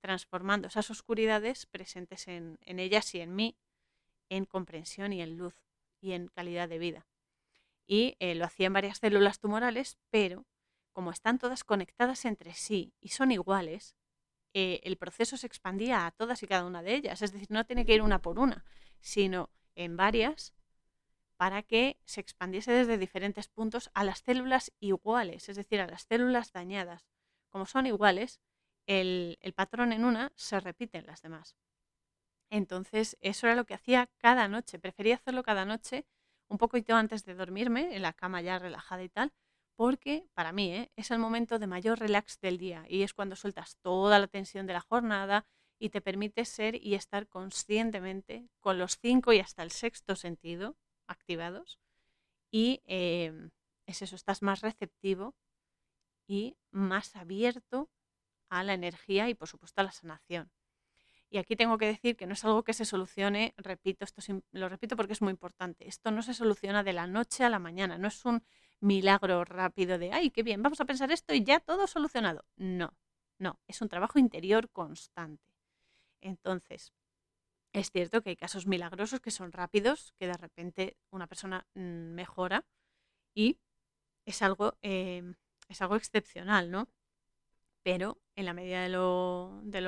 transformando 0.00 0.68
esas 0.68 0.90
oscuridades 0.90 1.66
presentes 1.66 2.26
en, 2.28 2.58
en 2.62 2.78
ellas 2.78 3.14
y 3.14 3.20
en 3.20 3.34
mí 3.34 3.56
en 4.28 4.44
comprensión 4.44 5.12
y 5.12 5.22
en 5.22 5.36
luz 5.36 5.54
y 6.00 6.12
en 6.12 6.28
calidad 6.28 6.68
de 6.68 6.78
vida. 6.78 7.06
Y 7.86 8.16
eh, 8.18 8.34
lo 8.34 8.44
hacía 8.44 8.66
en 8.66 8.72
varias 8.72 8.98
células 8.98 9.38
tumorales, 9.38 9.98
pero 10.10 10.46
como 10.96 11.10
están 11.10 11.38
todas 11.38 11.62
conectadas 11.62 12.24
entre 12.24 12.54
sí 12.54 12.94
y 13.02 13.10
son 13.10 13.30
iguales, 13.30 13.94
eh, 14.54 14.80
el 14.82 14.96
proceso 14.96 15.36
se 15.36 15.46
expandía 15.46 16.06
a 16.06 16.10
todas 16.10 16.42
y 16.42 16.46
cada 16.46 16.64
una 16.64 16.82
de 16.82 16.94
ellas. 16.94 17.20
Es 17.20 17.32
decir, 17.32 17.48
no 17.50 17.66
tiene 17.66 17.84
que 17.84 17.94
ir 17.94 18.00
una 18.00 18.22
por 18.22 18.38
una, 18.38 18.64
sino 18.98 19.50
en 19.74 19.98
varias 19.98 20.54
para 21.36 21.62
que 21.62 21.98
se 22.06 22.22
expandiese 22.22 22.72
desde 22.72 22.96
diferentes 22.96 23.48
puntos 23.48 23.90
a 23.92 24.04
las 24.04 24.20
células 24.20 24.72
iguales, 24.80 25.50
es 25.50 25.56
decir, 25.56 25.82
a 25.82 25.86
las 25.86 26.04
células 26.04 26.54
dañadas. 26.54 27.06
Como 27.50 27.66
son 27.66 27.86
iguales, 27.86 28.40
el, 28.86 29.36
el 29.42 29.52
patrón 29.52 29.92
en 29.92 30.02
una 30.02 30.32
se 30.34 30.60
repite 30.60 30.96
en 30.96 31.06
las 31.08 31.20
demás. 31.20 31.58
Entonces, 32.48 33.18
eso 33.20 33.48
era 33.48 33.54
lo 33.54 33.66
que 33.66 33.74
hacía 33.74 34.08
cada 34.16 34.48
noche. 34.48 34.78
Prefería 34.78 35.16
hacerlo 35.16 35.42
cada 35.42 35.66
noche, 35.66 36.06
un 36.48 36.56
poquito 36.56 36.94
antes 36.94 37.26
de 37.26 37.34
dormirme, 37.34 37.94
en 37.94 38.00
la 38.00 38.14
cama 38.14 38.40
ya 38.40 38.58
relajada 38.58 39.02
y 39.02 39.10
tal, 39.10 39.34
porque 39.76 40.26
para 40.34 40.52
mí 40.52 40.72
¿eh? 40.72 40.90
es 40.96 41.10
el 41.10 41.18
momento 41.18 41.58
de 41.58 41.66
mayor 41.66 41.98
relax 41.98 42.40
del 42.40 42.58
día 42.58 42.84
y 42.88 43.02
es 43.02 43.14
cuando 43.14 43.36
sueltas 43.36 43.76
toda 43.82 44.18
la 44.18 44.26
tensión 44.26 44.66
de 44.66 44.72
la 44.72 44.80
jornada 44.80 45.46
y 45.78 45.90
te 45.90 46.00
permite 46.00 46.44
ser 46.44 46.74
y 46.74 46.94
estar 46.94 47.28
conscientemente 47.28 48.48
con 48.60 48.78
los 48.78 48.98
cinco 48.98 49.32
y 49.32 49.40
hasta 49.40 49.62
el 49.62 49.70
sexto 49.70 50.16
sentido 50.16 50.76
activados 51.06 51.78
y 52.50 52.80
em, 52.86 53.50
es 53.84 54.02
eso, 54.02 54.16
estás 54.16 54.42
más 54.42 54.62
receptivo 54.62 55.34
y 56.26 56.56
más 56.70 57.14
abierto 57.14 57.90
a 58.48 58.64
la 58.64 58.74
energía 58.74 59.28
y 59.28 59.34
por 59.34 59.48
supuesto 59.48 59.80
a 59.80 59.84
la 59.84 59.92
sanación. 59.92 60.50
Y 61.28 61.38
aquí 61.38 61.56
tengo 61.56 61.76
que 61.76 61.86
decir 61.86 62.16
que 62.16 62.26
no 62.26 62.34
es 62.34 62.44
algo 62.44 62.62
que 62.62 62.72
se 62.72 62.84
solucione, 62.84 63.52
repito, 63.56 64.04
esto 64.04 64.22
lo 64.52 64.68
repito 64.68 64.96
porque 64.96 65.12
es 65.12 65.22
muy 65.22 65.32
importante, 65.32 65.88
esto 65.88 66.10
no 66.12 66.22
se 66.22 66.34
soluciona 66.34 66.84
de 66.84 66.92
la 66.92 67.06
noche 67.06 67.44
a 67.44 67.50
la 67.50 67.58
mañana, 67.58 67.98
no 67.98 68.08
es 68.08 68.24
un 68.24 68.44
milagro 68.80 69.44
rápido 69.44 69.98
de, 69.98 70.12
ay, 70.12 70.30
qué 70.30 70.42
bien, 70.42 70.62
vamos 70.62 70.80
a 70.80 70.84
pensar 70.84 71.10
esto 71.12 71.34
y 71.34 71.44
ya 71.44 71.60
todo 71.60 71.86
solucionado. 71.86 72.44
No, 72.56 72.94
no, 73.38 73.58
es 73.66 73.80
un 73.82 73.88
trabajo 73.88 74.18
interior 74.18 74.70
constante. 74.70 75.52
Entonces, 76.20 76.92
es 77.72 77.90
cierto 77.90 78.22
que 78.22 78.30
hay 78.30 78.36
casos 78.36 78.66
milagrosos 78.66 79.20
que 79.20 79.30
son 79.30 79.52
rápidos, 79.52 80.12
que 80.18 80.26
de 80.26 80.36
repente 80.36 80.96
una 81.10 81.26
persona 81.26 81.66
mm, 81.74 82.14
mejora 82.14 82.64
y 83.34 83.58
es 84.24 84.42
algo, 84.42 84.76
em, 84.82 85.34
es 85.68 85.82
algo 85.82 85.96
excepcional, 85.96 86.70
¿no? 86.70 86.88
Pero 87.82 88.18
en 88.34 88.46
la 88.46 88.54
medida 88.54 88.82
de, 88.82 88.88
lo, 88.88 89.60
de 89.62 89.80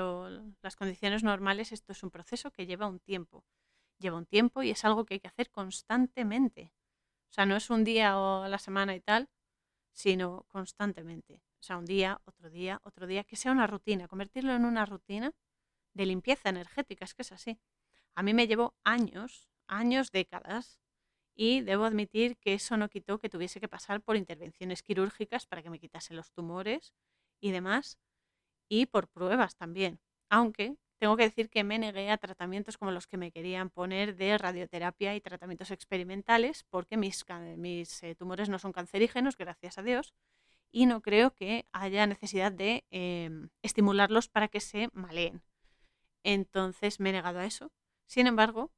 las 0.62 0.76
condiciones 0.76 1.22
normales 1.24 1.72
esto 1.72 1.93
es 1.93 2.03
un 2.03 2.11
proceso 2.11 2.51
que 2.51 2.66
lleva 2.66 2.86
un 2.86 3.01
tiempo. 3.01 3.45
Lleva 3.99 4.18
un 4.18 4.26
tiempo 4.26 4.62
y 4.62 4.70
es 4.70 4.84
algo 4.84 5.05
que 5.05 5.14
hay 5.14 5.20
que 5.20 5.28
hacer 5.28 5.51
constantemente. 5.51 6.72
O 7.31 7.33
sea, 7.33 7.47
no 7.47 7.57
es 7.57 7.70
un 7.70 7.85
día 7.85 8.18
o 8.18 8.49
la 8.49 8.59
semana 8.59 8.95
y 8.95 9.01
tal, 9.01 9.29
sino 9.93 10.45
constantemente. 10.49 11.43
O 11.61 11.62
sea, 11.62 11.76
un 11.76 11.85
día, 11.85 12.20
otro 12.24 12.51
día, 12.51 12.81
otro 12.85 13.07
día, 13.07 13.24
que 13.24 13.37
sea 13.37 13.53
una 13.53 13.66
rutina, 13.66 14.09
convertirlo 14.09 14.55
en 14.55 14.64
una 14.64 14.87
rutina 14.87 15.33
de 15.95 16.07
limpieza 16.07 16.51
energética, 16.51 17.05
es 17.05 17.14
que 17.14 17.22
es 17.22 17.33
así. 17.33 17.59
A 18.14 18.22
mí 18.22 18.35
me 18.35 18.47
llevó 18.47 18.76
años, 18.85 19.49
años, 19.66 20.12
décadas, 20.12 20.81
y 21.35 21.61
debo 21.61 21.85
admitir 21.85 22.37
que 22.39 22.55
eso 22.55 22.76
no 22.76 22.89
quitó 22.89 23.18
que 23.18 23.29
tuviese 23.29 23.61
que 23.61 23.68
pasar 23.68 24.03
por 24.03 24.16
intervenciones 24.16 24.83
quirúrgicas 24.83 25.47
para 25.47 25.62
que 25.62 25.70
me 25.70 25.79
quitasen 25.79 26.16
los 26.16 26.33
tumores 26.33 26.95
y 27.41 27.53
demás, 27.53 27.99
y 28.68 28.87
por 28.87 29.09
pruebas 29.09 29.57
también. 29.57 30.01
Aunque 30.31 30.76
tengo 30.99 31.16
que 31.16 31.24
decir 31.24 31.49
que 31.49 31.64
me 31.64 31.78
negué 31.78 32.11
a 32.11 32.18
tratamientos 32.18 32.76
como 32.76 32.90
los 32.90 33.07
que 33.07 33.16
me 33.16 33.30
querían 33.30 33.70
poner 33.70 34.16
de 34.16 34.36
radioterapia 34.36 35.14
y 35.14 35.20
tratamientos 35.20 35.70
experimentales, 35.70 36.64
porque 36.70 36.96
mis, 36.96 37.24
eh, 38.03 38.14
tumores 38.16 38.49
no 38.49 38.59
son 38.59 38.72
cancerígenos, 38.72 39.36
gracias 39.36 39.78
a 39.78 39.82
Dios, 39.82 40.14
y 40.70 40.86
no 40.86 41.01
creo 41.01 41.34
que 41.34 41.66
haya 41.72 42.07
necesidad 42.07 42.53
de 42.53 42.84
em, 42.90 43.49
estimularlos 43.62 44.28
para 44.28 44.49
que 44.49 44.61
se 44.61 44.90
maleen. 44.92 45.42
Entonces 46.24 47.01
me 47.01 47.11
he 47.11 47.12
negado 47.12 47.38
a 47.38 47.46
eso. 47.46 47.70
Sin 48.07 48.26
embargo, 48.26 48.70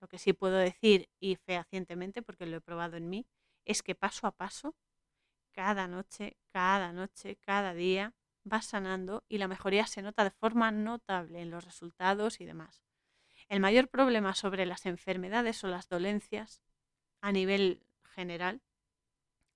lo 0.00 0.08
que 0.08 0.18
sí 0.18 0.32
puedo 0.32 0.56
decir 0.56 1.08
y 1.20 1.36
fehacientemente, 1.36 2.22
porque 2.22 2.46
lo 2.46 2.58
he 2.58 2.60
probado 2.60 2.96
en 2.96 3.08
mí, 3.08 3.26
es 3.64 3.82
que 3.82 3.94
paso 3.94 4.26
a 4.26 4.32
paso, 4.32 4.74
cada 5.52 5.88
noche, 5.88 6.36
cada 6.52 6.92
noche, 6.92 7.36
cada 7.36 7.72
día, 7.74 8.14
va 8.50 8.62
sanando 8.62 9.24
y 9.28 9.38
la 9.38 9.48
mejoría 9.48 9.86
se 9.86 10.02
nota 10.02 10.24
de 10.24 10.30
forma 10.30 10.70
notable 10.70 11.40
en 11.40 11.50
los 11.50 11.64
resultados 11.64 12.40
y 12.40 12.44
demás. 12.44 12.82
El 13.48 13.60
mayor 13.60 13.88
problema 13.88 14.34
sobre 14.34 14.66
las 14.66 14.86
enfermedades 14.86 15.62
o 15.64 15.68
las 15.68 15.88
dolencias 15.88 16.62
a 17.20 17.32
nivel 17.32 17.82
general 18.04 18.62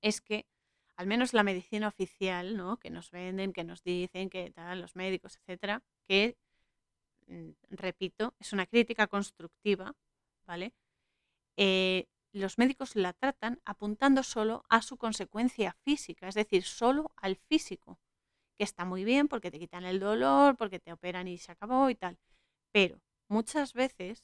es 0.00 0.20
que 0.20 0.46
al 0.96 1.06
menos 1.06 1.32
la 1.32 1.42
medicina 1.42 1.88
oficial, 1.88 2.56
¿no? 2.56 2.78
que 2.78 2.90
nos 2.90 3.10
venden, 3.10 3.52
que 3.52 3.64
nos 3.64 3.82
dicen, 3.82 4.28
que 4.28 4.50
tal, 4.50 4.82
los 4.82 4.96
médicos, 4.96 5.38
etcétera, 5.38 5.82
que 6.06 6.36
mm, 7.26 7.50
repito, 7.70 8.34
es 8.38 8.52
una 8.52 8.66
crítica 8.66 9.06
constructiva, 9.06 9.94
¿vale? 10.46 10.74
Eh, 11.56 12.06
los 12.32 12.58
médicos 12.58 12.96
la 12.96 13.12
tratan 13.12 13.60
apuntando 13.64 14.22
solo 14.22 14.62
a 14.68 14.82
su 14.82 14.98
consecuencia 14.98 15.72
física, 15.84 16.28
es 16.28 16.34
decir, 16.34 16.64
solo 16.64 17.12
al 17.16 17.36
físico, 17.36 17.98
que 18.60 18.64
está 18.64 18.84
muy 18.84 19.04
bien 19.04 19.26
porque 19.26 19.50
te 19.50 19.58
quitan 19.58 19.86
el 19.86 20.00
dolor, 20.00 20.54
porque 20.58 20.78
te 20.78 20.92
operan 20.92 21.26
y 21.28 21.38
se 21.38 21.50
acabó 21.50 21.88
y 21.88 21.94
tal. 21.94 22.18
Pero 22.72 23.00
muchas 23.26 23.72
veces 23.72 24.22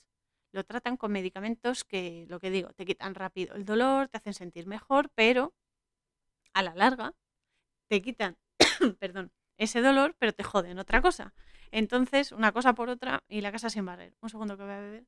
lo 0.52 0.62
tratan 0.62 0.98
con 0.98 1.10
medicamentos 1.10 1.84
que, 1.84 2.26
lo 2.28 2.38
que 2.38 2.50
digo, 2.50 2.70
te 2.74 2.84
quitan 2.84 3.14
rápido 3.14 3.54
el 3.54 3.64
dolor, 3.64 4.08
te 4.08 4.18
hacen 4.18 4.34
sentir 4.34 4.66
mejor, 4.66 5.08
pero 5.14 5.54
a 6.52 6.62
la 6.62 6.74
larga 6.74 7.14
te 7.88 8.02
quitan, 8.02 8.36
perdón, 9.00 9.32
ese 9.56 9.80
dolor, 9.80 10.14
pero 10.18 10.34
te 10.34 10.44
joden 10.44 10.78
otra 10.78 11.00
cosa. 11.00 11.32
Entonces, 11.70 12.30
una 12.30 12.52
cosa 12.52 12.74
por 12.74 12.90
otra 12.90 13.24
y 13.28 13.40
la 13.40 13.52
casa 13.52 13.70
sin 13.70 13.86
barrer. 13.86 14.14
Un 14.20 14.28
segundo 14.28 14.58
que 14.58 14.64
voy 14.64 14.72
a 14.72 14.80
beber. 14.80 15.06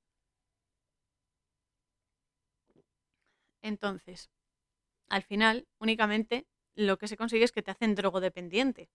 Entonces, 3.60 4.30
al 5.10 5.22
final, 5.22 5.68
únicamente 5.78 6.46
lo 6.74 6.96
que 6.96 7.08
se 7.08 7.18
consigue 7.18 7.44
es 7.44 7.52
que 7.52 7.62
te 7.62 7.72
hacen 7.72 7.94
drogodependiente. 7.94 8.88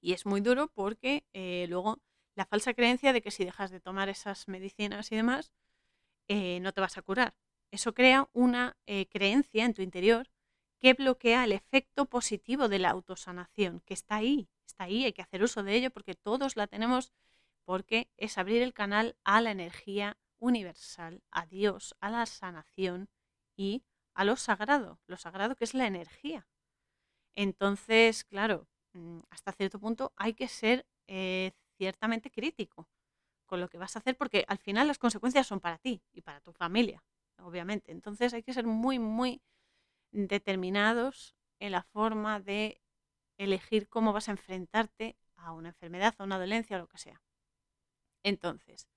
Y 0.00 0.12
es 0.12 0.26
muy 0.26 0.40
duro 0.40 0.68
porque 0.68 1.24
eh, 1.32 1.66
luego 1.68 2.00
la 2.34 2.46
falsa 2.46 2.74
creencia 2.74 3.12
de 3.12 3.22
que 3.22 3.30
si 3.30 3.44
dejas 3.44 3.70
de 3.70 3.80
tomar 3.80 4.08
esas 4.08 4.46
medicinas 4.48 5.10
y 5.10 5.16
demás, 5.16 5.52
eh, 6.28 6.60
no 6.60 6.72
te 6.72 6.80
vas 6.80 6.98
a 6.98 7.02
curar. 7.02 7.34
Eso 7.70 7.94
crea 7.94 8.28
una 8.32 8.76
eh, 8.86 9.06
creencia 9.08 9.64
en 9.64 9.74
tu 9.74 9.82
interior 9.82 10.28
que 10.78 10.94
bloquea 10.94 11.44
el 11.44 11.52
efecto 11.52 12.06
positivo 12.06 12.68
de 12.68 12.78
la 12.78 12.90
autosanación, 12.90 13.80
que 13.80 13.94
está 13.94 14.16
ahí, 14.16 14.48
está 14.66 14.84
ahí, 14.84 15.04
hay 15.04 15.12
que 15.12 15.22
hacer 15.22 15.42
uso 15.42 15.62
de 15.62 15.74
ello 15.74 15.90
porque 15.90 16.14
todos 16.14 16.56
la 16.56 16.66
tenemos, 16.66 17.12
porque 17.64 18.10
es 18.16 18.38
abrir 18.38 18.62
el 18.62 18.74
canal 18.74 19.16
a 19.24 19.40
la 19.40 19.50
energía 19.50 20.18
universal, 20.38 21.22
a 21.30 21.46
Dios, 21.46 21.96
a 22.00 22.10
la 22.10 22.26
sanación 22.26 23.08
y 23.56 23.82
a 24.14 24.24
lo 24.24 24.36
sagrado, 24.36 25.00
lo 25.06 25.16
sagrado 25.16 25.56
que 25.56 25.64
es 25.64 25.74
la 25.74 25.86
energía. 25.86 26.46
Entonces, 27.34 28.24
claro, 28.24 28.68
hasta 29.30 29.52
cierto 29.52 29.78
punto 29.78 30.12
hay 30.16 30.34
que 30.34 30.48
ser 30.48 30.86
eh, 31.06 31.52
ciertamente 31.76 32.30
crítico 32.30 32.88
con 33.46 33.60
lo 33.60 33.68
que 33.68 33.78
vas 33.78 33.96
a 33.96 34.00
hacer 34.00 34.16
porque 34.16 34.44
al 34.48 34.58
final 34.58 34.88
las 34.88 34.98
consecuencias 34.98 35.46
son 35.46 35.60
para 35.60 35.78
ti 35.78 36.02
y 36.12 36.22
para 36.22 36.40
tu 36.40 36.52
familia, 36.52 37.04
obviamente. 37.38 37.92
Entonces 37.92 38.34
hay 38.34 38.42
que 38.42 38.52
ser 38.52 38.66
muy, 38.66 38.98
muy 38.98 39.40
determinados 40.12 41.34
en 41.60 41.72
la 41.72 41.82
forma 41.82 42.40
de 42.40 42.80
elegir 43.38 43.88
cómo 43.88 44.12
vas 44.12 44.28
a 44.28 44.32
enfrentarte 44.32 45.16
a 45.36 45.52
una 45.52 45.68
enfermedad, 45.68 46.14
a 46.18 46.24
una 46.24 46.38
dolencia 46.38 46.76
o 46.76 46.80
lo 46.80 46.88
que 46.88 46.98
sea. 46.98 47.22
Entonces, 48.22 48.88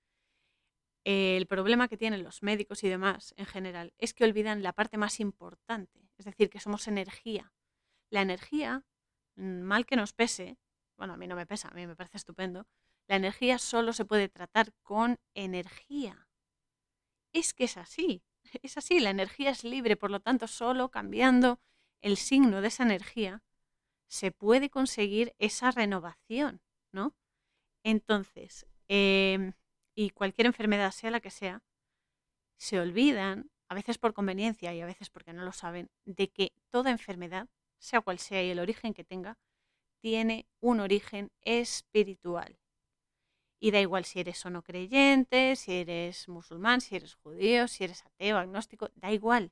el 1.04 1.48
problema 1.48 1.88
que 1.88 1.98
tienen 1.98 2.24
los 2.24 2.44
médicos 2.44 2.84
y 2.84 2.90
demás 2.90 3.34
en 3.38 3.46
general 3.46 3.94
es 3.98 4.14
que 4.14 4.26
olvidan 4.26 4.64
la 4.64 4.74
parte 4.74 4.98
más 4.98 5.20
importante, 5.20 6.10
es 6.18 6.26
decir, 6.26 6.50
que 6.50 6.60
somos 6.60 6.88
energía. 6.88 7.54
La 8.10 8.22
energía, 8.22 8.80
mm, 8.80 8.99
mal 9.40 9.86
que 9.86 9.96
nos 9.96 10.14
pese, 10.14 10.58
bueno, 10.98 11.14
a 11.14 11.18
mí 11.18 11.28
no 11.28 11.36
me 11.36 11.46
pesa, 11.46 11.70
a 11.70 11.74
mí 11.74 11.88
me 11.88 11.96
parece 11.96 12.18
estupendo, 12.18 12.68
la 13.08 13.16
energía 13.16 13.58
solo 13.58 13.94
se 13.94 14.06
puede 14.06 14.30
tratar 14.30 14.74
con 14.84 15.18
energía. 15.34 16.28
Es 17.34 17.54
que 17.54 17.64
es 17.64 17.78
así 17.78 18.24
es 18.64 18.78
así, 18.78 19.00
la 19.00 19.10
energía 19.10 19.50
es 19.52 19.64
libre, 19.64 19.96
por 19.96 20.12
lo 20.12 20.20
tanto, 20.20 20.48
solo 20.48 20.90
cambiando 20.90 21.60
el 22.02 22.18
signo 22.18 22.62
de 22.62 22.70
esa 22.70 22.84
energía 22.84 23.44
se 24.08 24.32
puede 24.32 24.70
conseguir 24.70 25.36
esa 25.38 25.72
renovación, 25.72 26.62
¿no? 26.92 27.14
Entonces, 27.84 28.66
em, 28.88 29.54
y 29.96 30.10
cualquier 30.12 30.48
enfermedad, 30.48 30.92
sea 30.92 31.12
la 31.12 31.20
que 31.20 31.30
sea, 31.30 31.62
se 32.58 32.80
olvidan, 32.80 33.52
a 33.70 33.76
veces 33.76 34.00
por 34.00 34.14
conveniencia 34.14 34.74
y 34.74 34.82
a 34.82 34.86
veces 34.86 35.10
porque 35.10 35.34
no 35.34 35.44
lo 35.44 35.52
saben, 35.52 35.92
de 36.06 36.30
que 36.30 36.54
toda 36.72 36.90
enfermedad, 36.90 37.48
sea 37.80 38.02
cual 38.02 38.20
sea 38.20 38.44
y 38.44 38.50
el 38.50 38.60
origen 38.60 38.94
que 38.94 39.04
tenga, 39.04 39.38
tiene 40.00 40.48
un 40.60 40.80
origen 40.80 41.32
espiritual. 41.42 42.58
Y 43.60 43.72
da 43.72 43.82
igual 43.82 44.06
si 44.06 44.20
eres 44.22 44.46
o 44.46 44.50
no 44.50 44.62
creyente, 44.62 45.56
si 45.56 45.74
eres 45.74 46.30
musulmán, 46.30 46.80
si 46.80 46.96
eres 46.96 47.16
judío, 47.16 47.68
si 47.68 47.84
eres 47.84 48.06
ateo, 48.06 48.38
agnóstico, 48.38 48.90
da 48.96 49.12
igual, 49.12 49.52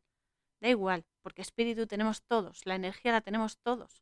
da 0.61 0.69
igual, 0.69 1.05
porque 1.21 1.41
espíritu 1.41 1.87
tenemos 1.87 2.21
todos, 2.21 2.65
la 2.65 2.75
energía 2.75 3.11
la 3.11 3.21
tenemos 3.21 3.57
todos. 3.57 4.01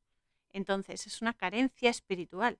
Entonces 0.49 1.07
es 1.07 1.21
una 1.21 1.34
carencia 1.34 1.89
espiritual. 1.89 2.59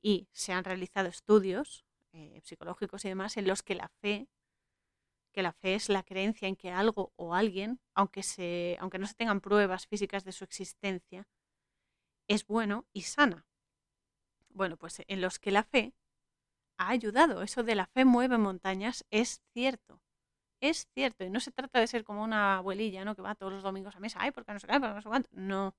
Y 0.00 0.28
se 0.32 0.52
han 0.52 0.64
realizado 0.64 1.08
estudios 1.08 1.84
eh, 2.12 2.40
psicológicos 2.42 3.04
y 3.04 3.08
demás 3.08 3.36
en 3.36 3.46
los 3.46 3.62
que 3.62 3.74
la 3.74 3.88
fe, 3.88 4.26
que 5.32 5.42
la 5.42 5.52
fe 5.52 5.74
es 5.74 5.88
la 5.88 6.02
creencia 6.02 6.48
en 6.48 6.56
que 6.56 6.70
algo 6.70 7.12
o 7.16 7.34
alguien, 7.34 7.80
aunque, 7.94 8.22
se, 8.22 8.76
aunque 8.80 8.98
no 8.98 9.06
se 9.06 9.14
tengan 9.14 9.40
pruebas 9.40 9.86
físicas 9.86 10.24
de 10.24 10.32
su 10.32 10.44
existencia, 10.44 11.26
es 12.28 12.46
bueno 12.46 12.86
y 12.92 13.02
sana. 13.02 13.46
Bueno, 14.50 14.76
pues 14.76 15.02
en 15.06 15.20
los 15.20 15.38
que 15.38 15.50
la 15.50 15.64
fe 15.64 15.94
ha 16.78 16.90
ayudado. 16.90 17.42
Eso 17.42 17.62
de 17.62 17.74
la 17.74 17.86
fe 17.86 18.04
mueve 18.04 18.38
montañas 18.38 19.04
es 19.10 19.42
cierto. 19.52 20.00
Es 20.60 20.88
cierto. 20.94 21.24
Y 21.24 21.30
no 21.30 21.40
se 21.40 21.52
trata 21.52 21.80
de 21.80 21.86
ser 21.86 22.04
como 22.04 22.22
una 22.22 22.58
abuelilla, 22.58 23.04
¿no? 23.04 23.16
Que 23.16 23.22
va 23.22 23.34
todos 23.34 23.52
los 23.52 23.62
domingos 23.62 23.96
a 23.96 24.00
mesa. 24.00 24.18
Ay, 24.20 24.30
porque 24.30 24.52
no 24.52 24.60
se 24.60 24.66
cae, 24.66 24.80
porque 24.80 24.94
no 24.94 25.02
se 25.02 25.08
cuánto. 25.08 25.28
No. 25.32 25.74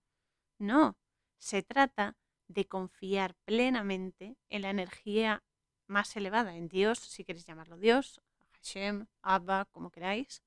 No. 0.60 0.98
Se 1.40 1.64
trata 1.64 2.18
de 2.48 2.66
confiar 2.66 3.36
plenamente 3.46 4.38
en 4.50 4.62
la 4.64 4.70
energía 4.70 5.44
más 5.88 6.16
elevada, 6.16 6.56
en 6.56 6.70
Dios, 6.70 7.00
si 7.00 7.24
queréis 7.24 7.46
llamarlo 7.46 7.78
Dios, 7.78 8.22
Hashem, 8.64 9.08
Abba, 9.22 9.66
como 9.66 9.92
queráis, 9.92 10.42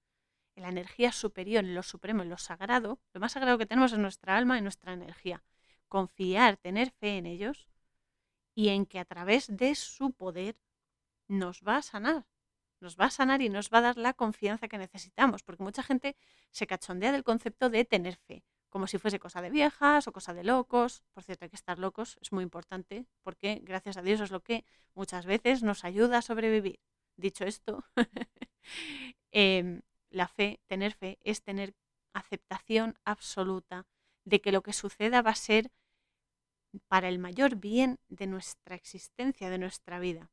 en 0.55 0.63
la 0.63 0.71
energía 0.71 1.13
superior, 1.13 1.65
en 1.65 1.75
lo 1.75 1.83
supremo, 1.83 2.23
en 2.23 2.31
lo 2.31 2.39
sagrado. 2.39 2.99
Lo 3.13 3.21
más 3.21 3.33
sagrado 3.33 3.59
que 3.59 3.67
tenemos 3.67 3.93
es 3.93 3.99
nuestra 3.99 4.37
alma 4.37 4.59
y 4.59 4.63
nuestra 4.63 4.93
energía. 4.95 5.45
Confiar, 5.89 6.57
tener 6.57 6.91
fe 6.91 7.19
en 7.19 7.27
ellos 7.27 7.69
y 8.55 8.69
en 8.69 8.87
que 8.87 8.99
a 8.99 9.05
través 9.05 9.55
de 9.55 9.75
su 9.75 10.13
poder 10.13 10.57
nos 11.29 11.63
va 11.63 11.77
a 11.77 11.83
sanar. 11.83 12.27
Nos 12.81 12.97
va 12.97 13.07
a 13.07 13.11
sanar 13.11 13.43
y 13.43 13.51
nos 13.51 13.71
va 13.71 13.79
a 13.79 13.83
dar 13.83 13.97
la 13.99 14.15
confianza 14.15 14.69
que 14.69 14.79
necesitamos, 14.79 15.43
porque 15.43 15.63
mucha 15.63 15.83
gente 15.83 16.17
se 16.51 16.67
cachondea 16.67 17.13
del 17.13 17.25
concepto 17.25 17.69
de 17.69 17.85
tener 17.85 18.17
fe, 18.17 18.45
como 18.71 18.87
si 18.87 18.99
fuese 18.99 19.19
cosa 19.19 19.43
de 19.43 19.51
viejas 19.51 20.09
o 20.09 20.13
cosa 20.13 20.33
de 20.35 20.45
locos. 20.45 21.03
Por 21.13 21.23
cierto, 21.23 21.45
hay 21.45 21.51
que 21.51 21.57
estar 21.57 21.79
locos, 21.79 22.19
es 22.21 22.33
muy 22.33 22.43
importante, 22.43 23.07
porque 23.23 23.61
gracias 23.63 23.97
a 23.99 24.03
Dios 24.03 24.21
es 24.21 24.31
lo 24.31 24.43
que 24.43 24.65
muchas 24.95 25.27
veces 25.27 25.63
nos 25.63 25.85
ayuda 25.85 26.19
a 26.19 26.23
sobrevivir. 26.23 26.81
Dicho 27.17 27.45
esto, 27.45 27.85
em, 29.31 29.83
la 30.11 30.29
fe, 30.29 30.61
tener 30.67 30.93
fe, 30.93 31.19
es 31.23 31.43
tener 31.43 31.75
aceptación 32.13 32.99
absoluta 33.05 33.87
de 34.25 34.41
que 34.41 34.53
lo 34.53 34.63
que 34.63 34.73
suceda 34.73 35.23
va 35.23 35.31
a 35.31 35.35
ser 35.35 35.71
para 36.89 37.09
el 37.09 37.19
mayor 37.19 37.57
bien 37.57 37.99
de 38.09 38.27
nuestra 38.27 38.75
existencia, 38.75 39.51
de 39.51 39.59
nuestra 39.59 39.99
vida. 39.99 40.31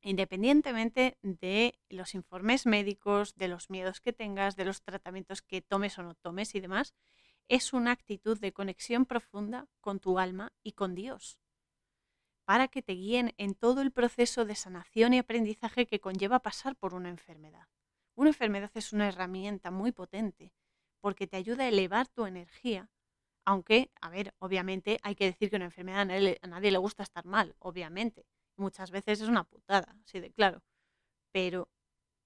Independientemente 0.00 1.18
de 1.22 1.78
los 1.88 2.14
informes 2.14 2.66
médicos, 2.66 3.34
de 3.34 3.48
los 3.48 3.70
miedos 3.70 4.00
que 4.00 4.12
tengas, 4.12 4.56
de 4.56 4.64
los 4.64 4.82
tratamientos 4.82 5.42
que 5.42 5.60
tomes 5.60 5.98
o 5.98 6.02
no 6.02 6.14
tomes 6.14 6.54
y 6.54 6.60
demás, 6.60 6.94
es 7.48 7.72
una 7.72 7.92
actitud 7.92 8.38
de 8.38 8.52
conexión 8.52 9.06
profunda 9.06 9.66
con 9.80 10.00
tu 10.00 10.18
alma 10.18 10.52
y 10.62 10.72
con 10.72 10.94
Dios, 10.94 11.38
para 12.48 12.68
que 12.68 12.80
te 12.80 12.94
guíen 12.94 13.34
en 13.36 13.54
todo 13.54 13.82
el 13.82 13.92
proceso 13.92 14.46
de 14.46 14.54
sanación 14.54 15.12
y 15.12 15.18
aprendizaje 15.18 15.86
que 15.86 16.00
conlleva 16.00 16.38
pasar 16.38 16.76
por 16.76 16.94
una 16.94 17.10
enfermedad. 17.10 17.68
Una 18.14 18.30
enfermedad 18.30 18.70
es 18.72 18.94
una 18.94 19.06
herramienta 19.06 19.70
muy 19.70 19.92
potente 19.92 20.54
porque 21.02 21.26
te 21.26 21.36
ayuda 21.36 21.64
a 21.64 21.68
elevar 21.68 22.08
tu 22.08 22.24
energía, 22.24 22.88
aunque, 23.44 23.90
a 24.00 24.08
ver, 24.08 24.34
obviamente 24.38 24.98
hay 25.02 25.14
que 25.14 25.26
decir 25.26 25.50
que 25.50 25.56
una 25.56 25.66
enfermedad 25.66 26.00
a 26.00 26.46
nadie, 26.46 26.70
le 26.70 26.78
gusta 26.78 27.02
estar 27.02 27.26
mal, 27.26 27.54
obviamente 27.58 28.24
muchas 28.56 28.90
veces 28.92 29.20
es 29.20 29.28
una 29.28 29.44
putada, 29.44 29.94
así 30.02 30.18
de 30.18 30.32
claro. 30.32 30.62
Pero, 31.32 31.68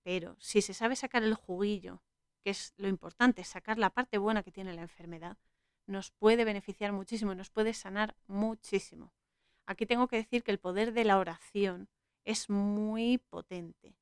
pero, 0.05 0.37
si 0.39 0.62
se 0.62 0.73
sabe 0.73 0.95
sacar 0.95 1.25
el 1.25 1.35
juguillo, 1.35 2.01
que 2.45 2.51
es 2.51 2.75
lo 2.77 2.87
importante, 2.87 3.43
sacar 3.43 3.77
la 3.77 3.91
parte 3.91 4.18
buena 4.18 4.45
que 4.45 4.53
tiene 4.53 4.73
la 4.73 4.83
enfermedad, 4.83 5.37
nos 5.89 6.12
puede 6.12 6.45
beneficiar 6.45 6.93
muchísimo, 6.93 7.35
nos 7.35 7.51
puede 7.51 7.75
sanar 7.75 8.14
muchísimo. 8.29 9.12
Aquí 9.66 9.86
tengo 9.86 10.08
que 10.08 10.16
decir 10.16 10.42
que 10.42 10.50
el 10.50 10.58
poder 10.58 10.92
de 10.92 11.04
la 11.04 11.18
oración 11.18 11.88
es 12.24 12.50
muy 12.50 13.18
potente. 13.18 13.96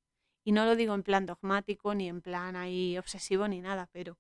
Y 0.45 0.53
no 0.53 0.65
lo 0.65 0.77
digo 0.77 0.95
en 0.95 1.03
plan 1.03 1.27
dogmático, 1.27 1.95
ni 1.95 2.09
en 2.09 2.23
plan 2.23 2.57
ahí 2.57 2.97
obsesivo, 2.99 3.47
ni 3.47 3.61
nada, 3.61 3.89
pero 3.93 4.19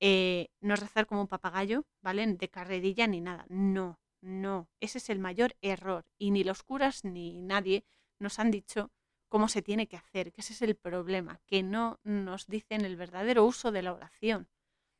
eh, 0.00 0.48
no 0.60 0.76
rezar 0.76 1.06
como 1.06 1.22
un 1.22 1.28
papagayo, 1.28 1.86
¿vale? 2.02 2.26
De 2.26 2.48
carrerilla 2.48 3.06
ni 3.06 3.20
nada. 3.20 3.46
No, 3.48 3.98
no, 4.20 4.68
ese 4.80 4.98
es 4.98 5.10
el 5.10 5.18
mayor 5.18 5.56
error 5.60 6.06
y 6.18 6.30
ni 6.30 6.44
los 6.44 6.62
curas 6.62 7.04
ni 7.04 7.42
nadie 7.42 7.84
nos 8.18 8.38
han 8.38 8.50
dicho 8.50 8.90
cómo 9.28 9.48
se 9.48 9.62
tiene 9.62 9.88
que 9.88 9.96
hacer, 9.96 10.32
que 10.32 10.40
ese 10.40 10.52
es 10.52 10.62
el 10.62 10.76
problema, 10.76 11.40
que 11.46 11.62
no 11.62 11.98
nos 12.04 12.46
dicen 12.46 12.84
el 12.84 12.96
verdadero 12.96 13.44
uso 13.44 13.72
de 13.72 13.82
la 13.82 13.92
oración. 13.92 14.48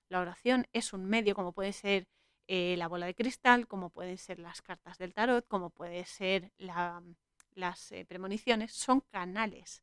La 0.08 0.20
oración 0.20 0.66
es 0.72 0.92
un 0.92 1.06
medio 1.06 1.34
como 1.34 1.52
puede 1.52 1.72
ser 1.72 2.08
eh, 2.46 2.76
la 2.76 2.88
bola 2.88 3.06
de 3.06 3.14
cristal, 3.14 3.66
como 3.66 3.90
pueden 3.90 4.18
ser 4.18 4.38
las 4.38 4.60
cartas 4.62 4.98
del 4.98 5.14
tarot, 5.14 5.46
como 5.46 5.70
puede 5.70 6.04
ser 6.04 6.52
las 6.58 7.92
eh, 7.92 8.04
premoniciones, 8.04 8.72
son 8.72 9.00
canales, 9.00 9.82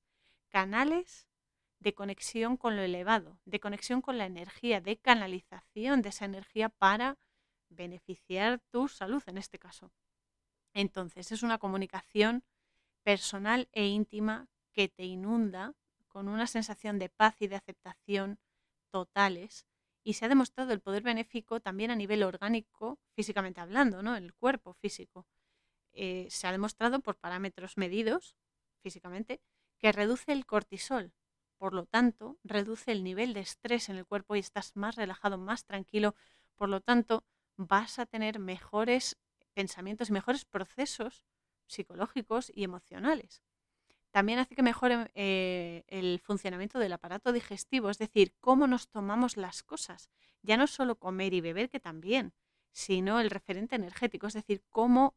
canales 0.50 1.28
de 1.80 1.94
conexión 1.94 2.58
con 2.58 2.76
lo 2.76 2.84
elevado, 2.84 3.40
de 3.46 3.60
conexión 3.60 4.02
con 4.02 4.18
la 4.18 4.26
energía, 4.26 4.82
de 4.82 4.98
canalización 4.98 6.02
de 6.02 6.10
esa 6.10 6.26
energía 6.26 6.70
para 6.70 7.18
beneficiar 7.70 8.60
tu 8.70 8.88
salud 8.88 9.24
en 9.26 9.38
este 9.38 9.58
caso. 9.58 9.92
Entonces, 10.74 11.32
es 11.32 11.42
una 11.42 11.58
comunicación 11.58 12.44
personal 13.04 13.68
e 13.72 13.88
íntima 13.88 14.48
que 14.72 14.88
te 14.88 15.04
inunda 15.04 15.74
con 16.08 16.28
una 16.28 16.46
sensación 16.46 17.00
de 17.00 17.10
paz 17.10 17.36
y 17.40 17.48
de 17.48 17.56
aceptación 17.56 18.40
totales 18.92 19.66
y 20.04 20.14
se 20.14 20.26
ha 20.26 20.30
demostrado 20.30 20.74
el 20.74 20.82
poder 20.82 21.04
benéfico 21.04 21.60
también 21.60 21.92
a 21.92 21.96
nivel 21.96 22.24
orgánico, 22.24 23.00
físicamente 23.14 23.62
hablando, 23.62 24.02
¿no? 24.02 24.16
El 24.16 24.34
cuerpo 24.34 24.74
físico. 24.74 25.28
Eh, 25.94 26.28
se 26.30 26.48
ha 26.48 26.52
demostrado 26.52 27.02
por 27.02 27.18
parámetros 27.18 27.78
medidos 27.78 28.38
físicamente 28.82 29.42
que 29.78 29.92
reduce 29.92 30.32
el 30.32 30.46
cortisol. 30.46 31.14
Por 31.58 31.74
lo 31.74 31.86
tanto, 31.86 32.40
reduce 32.44 32.92
el 32.92 33.04
nivel 33.04 33.34
de 33.34 33.42
estrés 33.42 33.90
en 33.90 33.98
el 33.98 34.06
cuerpo 34.06 34.36
y 34.36 34.40
estás 34.40 34.76
más 34.76 34.96
relajado, 34.96 35.38
más 35.38 35.66
tranquilo. 35.66 36.16
Por 36.56 36.70
lo 36.70 36.82
tanto, 36.82 37.24
vas 37.58 38.00
a 38.00 38.06
tener 38.06 38.40
mejores 38.40 39.18
pensamientos 39.54 40.10
y 40.10 40.14
mejores 40.14 40.46
procesos 40.46 41.24
psicológicos 41.68 42.52
y 42.54 42.64
emocionales. 42.64 43.44
También 44.12 44.40
hace 44.40 44.56
que 44.56 44.64
mejore 44.64 45.10
eh, 45.16 45.84
el 45.88 46.20
funcionamiento 46.20 46.80
del 46.80 46.94
aparato 46.94 47.32
digestivo, 47.32 47.90
es 47.90 47.98
decir, 47.98 48.36
cómo 48.40 48.68
nos 48.68 48.90
tomamos 48.90 49.38
las 49.38 49.64
cosas. 49.64 50.10
Ya 50.42 50.58
no 50.58 50.68
solo 50.68 50.96
comer 50.96 51.34
y 51.34 51.42
beber, 51.42 51.70
que 51.70 51.80
también, 51.80 52.34
sino 52.72 53.20
el 53.20 53.30
referente 53.30 53.76
energético, 53.76 54.28
es 54.28 54.34
decir, 54.34 54.64
cómo 54.70 55.16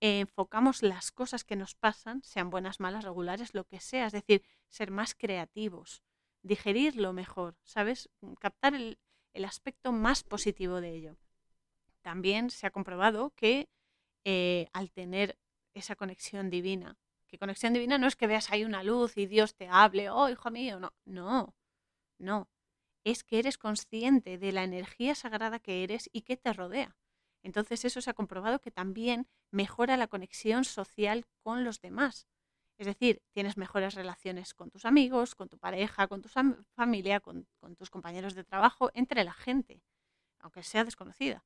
enfocamos 0.00 0.82
las 0.82 1.10
cosas 1.10 1.44
que 1.44 1.56
nos 1.56 1.74
pasan, 1.74 2.22
sean 2.22 2.50
buenas, 2.50 2.80
malas, 2.80 3.04
regulares, 3.04 3.54
lo 3.54 3.64
que 3.64 3.80
sea, 3.80 4.06
es 4.06 4.12
decir, 4.12 4.42
ser 4.68 4.90
más 4.90 5.14
creativos, 5.14 6.02
digerirlo 6.42 7.12
mejor, 7.12 7.56
¿sabes? 7.62 8.10
Captar 8.38 8.74
el 8.74 9.44
aspecto 9.44 9.92
más 9.92 10.22
positivo 10.22 10.80
de 10.80 10.92
ello 10.92 11.16
también 12.04 12.50
se 12.50 12.66
ha 12.66 12.70
comprobado 12.70 13.30
que 13.30 13.70
eh, 14.24 14.68
al 14.74 14.90
tener 14.90 15.38
esa 15.72 15.96
conexión 15.96 16.50
divina, 16.50 16.98
que 17.34 17.38
conexión 17.40 17.72
divina 17.72 17.98
no 17.98 18.06
es 18.06 18.14
que 18.14 18.28
veas 18.28 18.52
ahí 18.52 18.64
una 18.64 18.84
luz 18.84 19.16
y 19.16 19.26
Dios 19.26 19.56
te 19.56 19.66
hable, 19.68 20.08
oh 20.08 20.28
hijo 20.28 20.52
mío, 20.52 20.78
no, 20.78 20.92
no, 21.04 21.56
no, 22.18 22.48
es 23.02 23.24
que 23.24 23.40
eres 23.40 23.58
consciente 23.58 24.38
de 24.38 24.52
la 24.52 24.62
energía 24.62 25.16
sagrada 25.16 25.58
que 25.58 25.82
eres 25.82 26.08
y 26.12 26.22
que 26.22 26.36
te 26.36 26.52
rodea. 26.52 26.96
Entonces 27.42 27.84
eso 27.84 28.00
se 28.00 28.10
ha 28.10 28.14
comprobado 28.14 28.60
que 28.60 28.70
también 28.70 29.26
mejora 29.50 29.96
la 29.96 30.06
conexión 30.06 30.64
social 30.64 31.26
con 31.42 31.64
los 31.64 31.80
demás. 31.80 32.28
Es 32.78 32.86
decir, 32.86 33.20
tienes 33.32 33.56
mejores 33.56 33.94
relaciones 33.94 34.54
con 34.54 34.70
tus 34.70 34.84
amigos, 34.84 35.34
con 35.34 35.48
tu 35.48 35.58
pareja, 35.58 36.06
con 36.06 36.22
tu 36.22 36.28
familia, 36.28 37.18
con 37.20 37.46
tus 37.76 37.90
compañeros 37.90 38.34
de 38.34 38.44
trabajo, 38.44 38.90
entre 38.94 39.24
la 39.24 39.32
gente, 39.32 39.82
aunque 40.38 40.62
sea 40.62 40.84
desconocida 40.84 41.44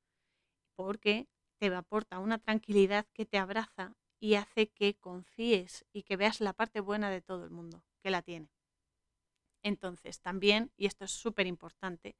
porque 0.78 1.26
te 1.58 1.74
aporta 1.74 2.20
una 2.20 2.38
tranquilidad 2.38 3.04
que 3.12 3.26
te 3.26 3.36
abraza 3.36 3.96
y 4.20 4.34
hace 4.34 4.68
que 4.68 4.94
confíes 4.94 5.84
y 5.92 6.02
que 6.02 6.16
veas 6.16 6.40
la 6.40 6.52
parte 6.52 6.80
buena 6.80 7.10
de 7.10 7.20
todo 7.20 7.44
el 7.44 7.50
mundo, 7.50 7.84
que 8.00 8.10
la 8.10 8.22
tiene. 8.22 8.50
Entonces, 9.62 10.20
también, 10.20 10.72
y 10.76 10.86
esto 10.86 11.04
es 11.04 11.10
súper 11.10 11.46
importante, 11.46 12.16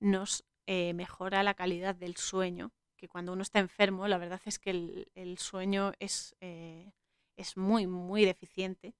nos 0.00 0.44
eh, 0.66 0.92
mejora 0.94 1.42
la 1.42 1.54
calidad 1.54 1.94
del 1.94 2.16
sueño, 2.16 2.72
que 2.96 3.08
cuando 3.08 3.32
uno 3.32 3.42
está 3.42 3.58
enfermo, 3.58 4.08
la 4.08 4.18
verdad 4.18 4.40
es 4.44 4.58
que 4.58 4.70
el, 5.14 5.38
sueño 5.38 5.92
es, 5.98 6.36
eh, 6.40 6.92
es 7.36 7.56
muy, 7.56 7.86
muy 7.86 8.24
deficiente. 8.24 8.94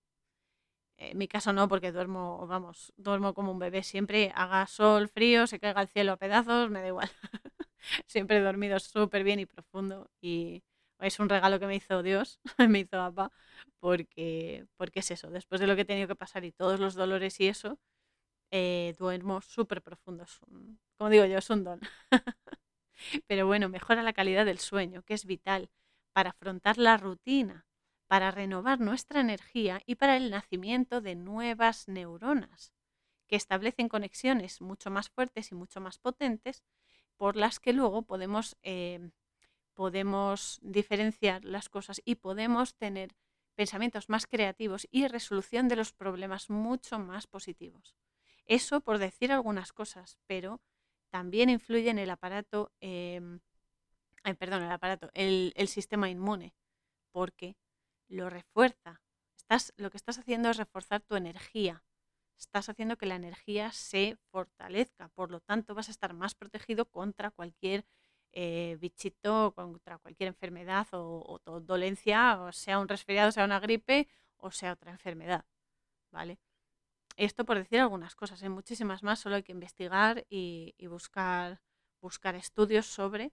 En 0.97 1.17
mi 1.17 1.29
caso 1.29 1.53
no, 1.53 1.69
porque 1.69 1.93
duermo, 1.93 2.45
vamos, 2.49 2.93
duermo 2.97 3.33
como 3.33 3.53
un 3.53 3.59
bebé 3.59 3.85
siempre, 3.85 4.33
haga 4.35 4.67
sol, 4.67 5.09
frío, 5.09 5.47
se 5.47 5.61
caiga 5.61 5.83
el 5.83 5.89
cielo 5.89 6.13
a 6.13 6.17
pedazos, 6.17 6.71
me 6.71 6.81
da 6.81 6.89
igual. 6.89 7.11
Siempre 8.07 8.39
he 8.39 8.41
dormido 8.41 8.81
súper 8.81 9.23
bien 9.23 9.39
y 9.39 9.47
profundo 9.47 10.11
y 10.21 10.65
es 11.01 11.21
un 11.21 11.29
regalo 11.29 11.59
que 11.61 11.67
me 11.67 11.77
hizo 11.77 12.03
Dios, 12.03 12.41
me 12.71 12.81
hizo 12.81 12.91
papá, 12.93 13.33
porque, 13.81 14.67
porque 14.77 15.01
es 15.01 15.11
eso, 15.11 15.31
después 15.31 15.61
de 15.61 15.67
lo 15.67 15.77
que 15.77 15.83
he 15.83 15.85
tenido 15.85 16.09
que 16.09 16.17
pasar 16.17 16.45
y 16.45 16.53
todos 16.53 16.81
los 16.81 16.95
dolores 16.95 17.41
y 17.41 17.49
eso, 17.49 17.79
eh, 18.51 18.95
duermo 18.99 19.41
súper 19.43 19.83
profundo. 19.83 20.27
como 20.99 21.11
digo 21.11 21.25
yo, 21.27 21.39
es 21.39 21.51
un 21.51 21.65
don. 21.65 21.81
Pero 23.27 23.47
bueno, 23.47 23.69
mejora 23.69 24.03
la 24.03 24.13
calidad 24.13 24.45
del 24.47 24.59
sueño, 24.59 25.03
que 25.03 25.15
es 25.15 25.25
vital 25.25 25.71
para 26.13 26.31
afrontar 26.31 26.79
la 26.79 26.97
rutina, 26.97 27.67
para 28.09 28.31
renovar 28.31 28.81
nuestra 28.81 29.21
energía 29.21 29.81
y 29.87 29.97
para 29.97 30.17
el 30.17 30.31
nacimiento 30.31 31.01
de 31.01 31.15
nuevas 31.15 31.89
neuronas, 31.89 32.73
que 33.29 33.37
establecen 33.37 33.89
conexiones 33.89 34.61
mucho 34.61 34.91
más 34.91 35.11
fuertes 35.11 35.53
y 35.53 35.55
mucho 35.55 35.81
más 35.81 35.99
potentes 35.99 36.65
por 37.17 37.37
las 37.37 37.61
que 37.61 37.73
luego 37.73 38.03
podemos, 38.03 38.57
em, 38.63 39.13
podemos 39.79 40.59
diferenciar 40.61 41.45
las 41.45 41.69
cosas 41.69 42.03
y 42.05 42.17
podemos 42.17 42.75
tener 42.75 43.15
pensamientos 43.55 44.09
más 44.09 44.27
creativos 44.27 44.89
y 44.91 45.07
resolución 45.07 45.69
de 45.69 45.77
los 45.77 45.93
problemas 45.93 46.51
mucho 46.51 46.99
más 46.99 47.29
positivos. 47.29 47.95
Eso 48.47 48.81
por 48.81 48.99
decir 48.99 49.31
algunas 49.31 49.73
cosas, 49.73 50.19
pero 50.27 50.61
también 51.11 51.49
influye 51.49 51.91
en 51.91 52.01
el 52.01 52.11
aparato, 52.11 52.73
em, 52.81 53.39
perdón, 54.37 54.65
el 54.65 54.73
aparato, 54.73 55.11
el, 55.15 55.53
el, 55.55 55.69
sistema 55.69 56.11
inmune, 56.11 56.57
porque 57.13 57.57
lo 58.09 58.31
refuerza. 58.31 59.01
Estás, 59.37 59.73
lo 59.77 59.91
que 59.91 59.97
estás 59.97 60.19
haciendo 60.19 60.51
es 60.51 60.57
reforzar 60.57 61.03
tu 61.03 61.15
energía, 61.15 61.85
estás 62.37 62.69
haciendo 62.69 62.99
que 62.99 63.07
la 63.07 63.15
energía 63.15 63.71
se 63.71 64.17
fortalezca. 64.33 65.09
Por 65.11 65.31
lo 65.31 65.39
tanto, 65.39 65.77
vas 65.77 65.87
a 65.87 65.93
estar 65.93 66.15
más 66.15 66.35
protegido 66.35 66.87
contra 66.87 67.31
cualquier 67.31 67.87
eh, 68.33 68.77
bichito, 68.81 69.53
contra 69.55 69.99
cualquier 69.99 70.29
enfermedad 70.29 70.87
o, 70.93 71.41
dolencia, 71.63 72.41
o 72.43 72.53
sea 72.53 72.79
un 72.79 72.89
resfriado, 72.89 73.33
sea 73.33 73.45
una 73.45 73.61
gripe 73.61 74.09
o 74.39 74.51
sea 74.51 74.73
otra 74.73 74.93
enfermedad. 74.93 75.45
¿Vale? 76.11 76.39
Esto 77.17 77.45
por 77.45 77.59
decir 77.59 77.81
algunas 77.81 78.15
cosas, 78.15 78.43
hay 78.43 78.49
muchísimas 78.49 79.03
más, 79.03 79.19
solo 79.21 79.37
hay 79.37 79.43
que 79.43 79.53
investigar 79.53 80.25
y, 80.31 80.75
buscar, 80.89 81.61
buscar 82.01 82.37
estudios 82.37 82.87
sobre, 82.87 83.33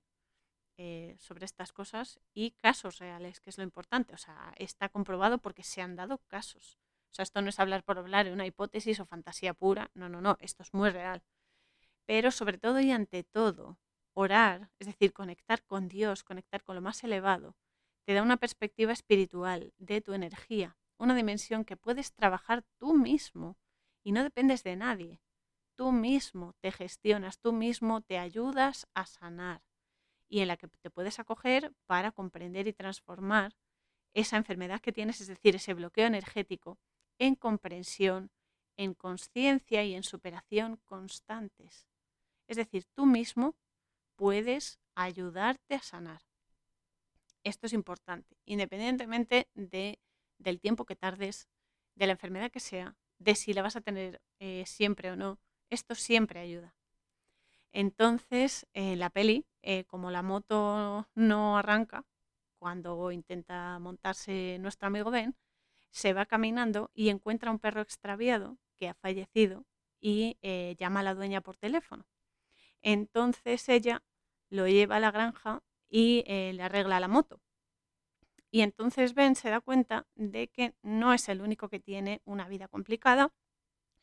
eh, 0.77 1.15
sobre 1.19 1.45
estas 1.45 1.71
cosas 1.71 2.19
y 2.33 2.51
casos 2.51 2.97
reales, 2.99 3.39
que 3.41 3.51
es 3.51 3.57
lo 3.57 3.63
importante. 3.63 4.15
O 4.15 4.17
sea, 4.17 4.53
está 4.57 4.89
comprobado 4.89 5.37
porque 5.37 5.63
se 5.63 5.81
han 5.81 5.95
dado 5.95 6.17
casos. 6.27 6.79
O 7.11 7.15
sea, 7.15 7.23
esto 7.23 7.41
no 7.41 7.49
es 7.49 7.59
hablar 7.59 7.83
por 7.83 7.99
hablar, 7.99 8.29
una 8.31 8.45
hipótesis 8.45 8.99
o 8.99 9.05
fantasía 9.05 9.53
pura. 9.53 9.91
No, 9.93 10.09
no, 10.09 10.19
no, 10.19 10.35
esto 10.41 10.63
es 10.63 10.73
muy 10.73 10.89
real. 10.89 11.23
Pero 12.05 12.31
sobre 12.31 12.57
todo 12.57 12.79
y 12.79 12.91
ante 12.91 13.23
todo, 13.23 13.77
orar, 14.15 14.71
es 14.79 14.87
decir, 14.87 15.13
conectar 15.13 15.63
con 15.63 15.87
Dios, 15.87 16.23
conectar 16.23 16.63
con 16.63 16.75
lo 16.75 16.81
más 16.81 17.03
elevado, 17.03 17.55
te 18.05 18.13
da 18.13 18.23
una 18.23 18.37
perspectiva 18.37 18.93
espiritual 18.93 19.73
de 19.77 20.01
tu 20.01 20.13
energía, 20.13 20.77
una 20.97 21.15
dimensión 21.15 21.65
que 21.65 21.77
puedes 21.77 22.13
trabajar 22.13 22.63
tú 22.79 22.95
mismo 22.95 23.57
y 24.03 24.13
no 24.13 24.23
dependes 24.23 24.63
de 24.63 24.75
nadie. 24.75 25.21
Tú 25.75 25.91
mismo 25.91 26.53
te 26.61 26.71
gestionas, 26.71 27.39
tú 27.39 27.51
mismo 27.51 28.01
te 28.01 28.17
ayudas 28.17 28.87
a 28.93 29.05
sanar 29.05 29.61
y 30.29 30.39
en 30.39 30.47
la 30.47 30.57
que 30.57 30.67
te 30.67 30.89
puedes 30.89 31.19
acoger 31.19 31.73
para 31.85 32.11
comprender 32.11 32.67
y 32.67 32.73
transformar 32.73 33.57
esa 34.13 34.37
enfermedad 34.37 34.79
que 34.79 34.93
tienes, 34.93 35.19
es 35.19 35.27
decir, 35.27 35.55
ese 35.55 35.73
bloqueo 35.73 36.07
energético, 36.07 36.79
en 37.19 37.35
comprensión, 37.35 38.31
en 38.77 38.93
conciencia 38.93 39.83
y 39.83 39.93
en 39.93 40.03
superación 40.03 40.77
constantes. 40.85 41.85
Es 42.47 42.55
decir, 42.55 42.85
tú 42.93 43.05
mismo 43.05 43.55
puedes 44.15 44.79
ayudarte 44.95 45.75
a 45.75 45.81
sanar. 45.81 46.21
Esto 47.43 47.67
es 47.67 47.73
importante, 47.73 48.37
independientemente 48.45 49.47
de, 49.53 49.99
del 50.39 50.59
tiempo 50.59 50.85
que 50.85 50.95
tardes, 50.95 51.47
de 51.95 52.07
la 52.07 52.13
enfermedad 52.13 52.51
que 52.51 52.59
sea, 52.59 52.95
de 53.19 53.35
si 53.35 53.53
la 53.53 53.61
vas 53.61 53.75
a 53.75 53.81
tener 53.81 54.21
eh, 54.39 54.63
siempre 54.65 55.11
o 55.11 55.15
no. 55.15 55.39
Esto 55.69 55.95
siempre 55.95 56.39
ayuda. 56.39 56.75
Entonces, 57.71 58.67
en 58.73 58.99
la 58.99 59.09
peli, 59.09 59.45
eh, 59.61 59.83
como 59.85 60.11
la 60.11 60.21
moto 60.21 61.07
no 61.13 61.57
arranca, 61.57 62.05
cuando 62.57 63.11
intenta 63.11 63.77
montarse 63.79 64.57
nuestro 64.59 64.87
amigo 64.87 65.11
Ben, 65.11 65.35
se 65.91 66.13
va 66.13 66.25
caminando 66.25 66.89
y 66.93 67.09
encuentra 67.09 67.51
un 67.51 67.59
perro 67.59 67.81
extraviado 67.81 68.57
que 68.75 68.89
ha 68.89 68.93
fallecido 68.93 69.65
y 69.99 70.37
eh, 70.41 70.75
llama 70.79 71.01
a 71.01 71.03
la 71.03 71.15
dueña 71.15 71.41
por 71.41 71.57
teléfono. 71.57 72.05
Entonces 72.85 73.67
ella 73.67 74.03
lo 74.51 74.67
lleva 74.67 74.97
a 74.97 74.99
la 74.99 75.09
granja 75.09 75.63
y 75.89 76.23
eh, 76.27 76.53
le 76.53 76.61
arregla 76.61 76.99
la 76.99 77.07
moto. 77.07 77.41
Y 78.51 78.61
entonces 78.61 79.15
Ben 79.15 79.35
se 79.35 79.49
da 79.49 79.59
cuenta 79.59 80.05
de 80.13 80.49
que 80.49 80.75
no 80.83 81.11
es 81.11 81.27
el 81.27 81.41
único 81.41 81.67
que 81.67 81.79
tiene 81.79 82.21
una 82.25 82.47
vida 82.47 82.67
complicada, 82.67 83.33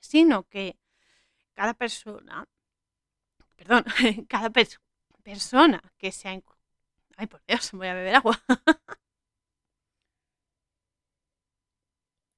sino 0.01 0.49
que 0.49 0.77
cada 1.55 1.75
persona, 1.75 2.49
perdón, 3.57 3.85
cada 4.29 4.51
persona 5.23 5.81
que 5.97 6.11
se 6.11 6.29
ha... 6.29 6.41
Ay, 7.17 7.27
por 7.29 7.43
Dios, 7.47 7.71
voy 7.73 7.87
a 7.87 7.95
beber 7.95 8.17
agua. 8.17 8.43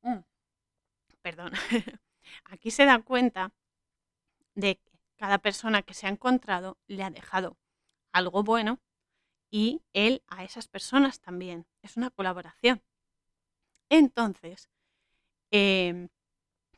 Mm, 0.04 0.20
perdón. 1.22 1.52
Aquí 2.44 2.70
se 2.70 2.84
da 2.84 3.00
cuenta 3.02 3.52
de 4.54 4.76
que 4.76 4.93
cada 5.16 5.38
persona 5.38 5.82
que 5.82 5.94
se 5.94 6.06
ha 6.06 6.10
encontrado 6.10 6.78
le 6.86 7.02
ha 7.02 7.10
dejado 7.10 7.56
algo 8.12 8.42
bueno 8.42 8.80
y 9.50 9.82
él 9.92 10.22
a 10.28 10.44
esas 10.44 10.68
personas 10.68 11.20
también. 11.20 11.66
Es 11.82 11.96
una 11.96 12.10
colaboración. 12.10 12.82
Entonces, 13.88 14.68
em, 15.50 16.08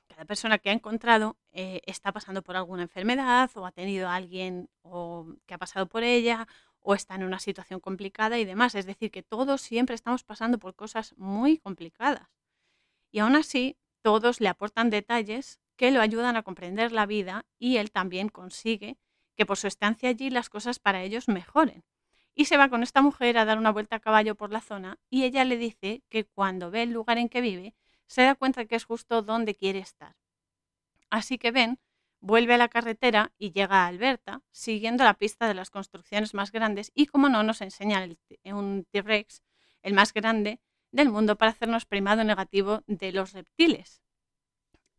cada 0.08 0.24
persona 0.26 0.58
que 0.58 0.70
ha 0.70 0.72
encontrado 0.72 1.36
eh, 1.52 1.80
está 1.86 2.12
pasando 2.12 2.42
por 2.42 2.56
alguna 2.56 2.82
enfermedad 2.82 3.50
o 3.54 3.66
ha 3.66 3.72
tenido 3.72 4.08
a 4.08 4.14
alguien 4.14 4.68
o, 4.82 5.26
que 5.46 5.54
ha 5.54 5.58
pasado 5.58 5.86
por 5.86 6.02
ella 6.02 6.46
o 6.80 6.94
está 6.94 7.14
en 7.14 7.24
una 7.24 7.38
situación 7.38 7.80
complicada 7.80 8.38
y 8.38 8.44
demás. 8.44 8.74
Es 8.74 8.86
decir, 8.86 9.10
que 9.10 9.22
todos 9.22 9.60
siempre 9.62 9.94
estamos 9.94 10.22
pasando 10.24 10.58
por 10.58 10.74
cosas 10.74 11.14
muy 11.16 11.58
complicadas. 11.58 12.28
Y 13.10 13.20
aún 13.20 13.36
así, 13.36 13.76
todos 14.02 14.40
le 14.40 14.48
aportan 14.48 14.90
detalles 14.90 15.60
que 15.76 15.90
lo 15.90 16.00
ayudan 16.00 16.36
a 16.36 16.42
comprender 16.42 16.92
la 16.92 17.06
vida 17.06 17.44
y 17.58 17.76
él 17.76 17.90
también 17.90 18.28
consigue 18.28 18.96
que 19.36 19.46
por 19.46 19.58
su 19.58 19.66
estancia 19.66 20.08
allí 20.08 20.30
las 20.30 20.48
cosas 20.48 20.78
para 20.78 21.02
ellos 21.02 21.28
mejoren. 21.28 21.84
Y 22.34 22.46
se 22.46 22.56
va 22.56 22.68
con 22.68 22.82
esta 22.82 23.02
mujer 23.02 23.38
a 23.38 23.44
dar 23.44 23.58
una 23.58 23.72
vuelta 23.72 23.96
a 23.96 24.00
caballo 24.00 24.34
por 24.34 24.52
la 24.52 24.60
zona 24.60 24.98
y 25.08 25.24
ella 25.24 25.44
le 25.44 25.56
dice 25.56 26.02
que 26.08 26.24
cuando 26.24 26.70
ve 26.70 26.82
el 26.82 26.90
lugar 26.90 27.18
en 27.18 27.28
que 27.28 27.40
vive, 27.40 27.74
se 28.06 28.22
da 28.22 28.34
cuenta 28.34 28.66
que 28.66 28.76
es 28.76 28.84
justo 28.84 29.22
donde 29.22 29.54
quiere 29.54 29.78
estar. 29.78 30.16
Así 31.10 31.38
que 31.38 31.50
Ben 31.50 31.78
vuelve 32.20 32.54
a 32.54 32.58
la 32.58 32.68
carretera 32.68 33.32
y 33.38 33.52
llega 33.52 33.84
a 33.84 33.86
Alberta, 33.86 34.42
siguiendo 34.50 35.04
la 35.04 35.14
pista 35.14 35.46
de 35.48 35.54
las 35.54 35.70
construcciones 35.70 36.34
más 36.34 36.52
grandes 36.52 36.90
y, 36.94 37.06
como 37.06 37.28
no, 37.28 37.42
nos 37.42 37.60
enseña 37.60 38.06
un 38.44 38.86
T-Rex, 38.90 39.42
el 39.82 39.94
más 39.94 40.12
grande 40.12 40.60
del 40.90 41.10
mundo, 41.10 41.36
para 41.36 41.52
hacernos 41.52 41.86
primado 41.86 42.24
negativo 42.24 42.82
de 42.86 43.12
los 43.12 43.32
reptiles. 43.32 44.02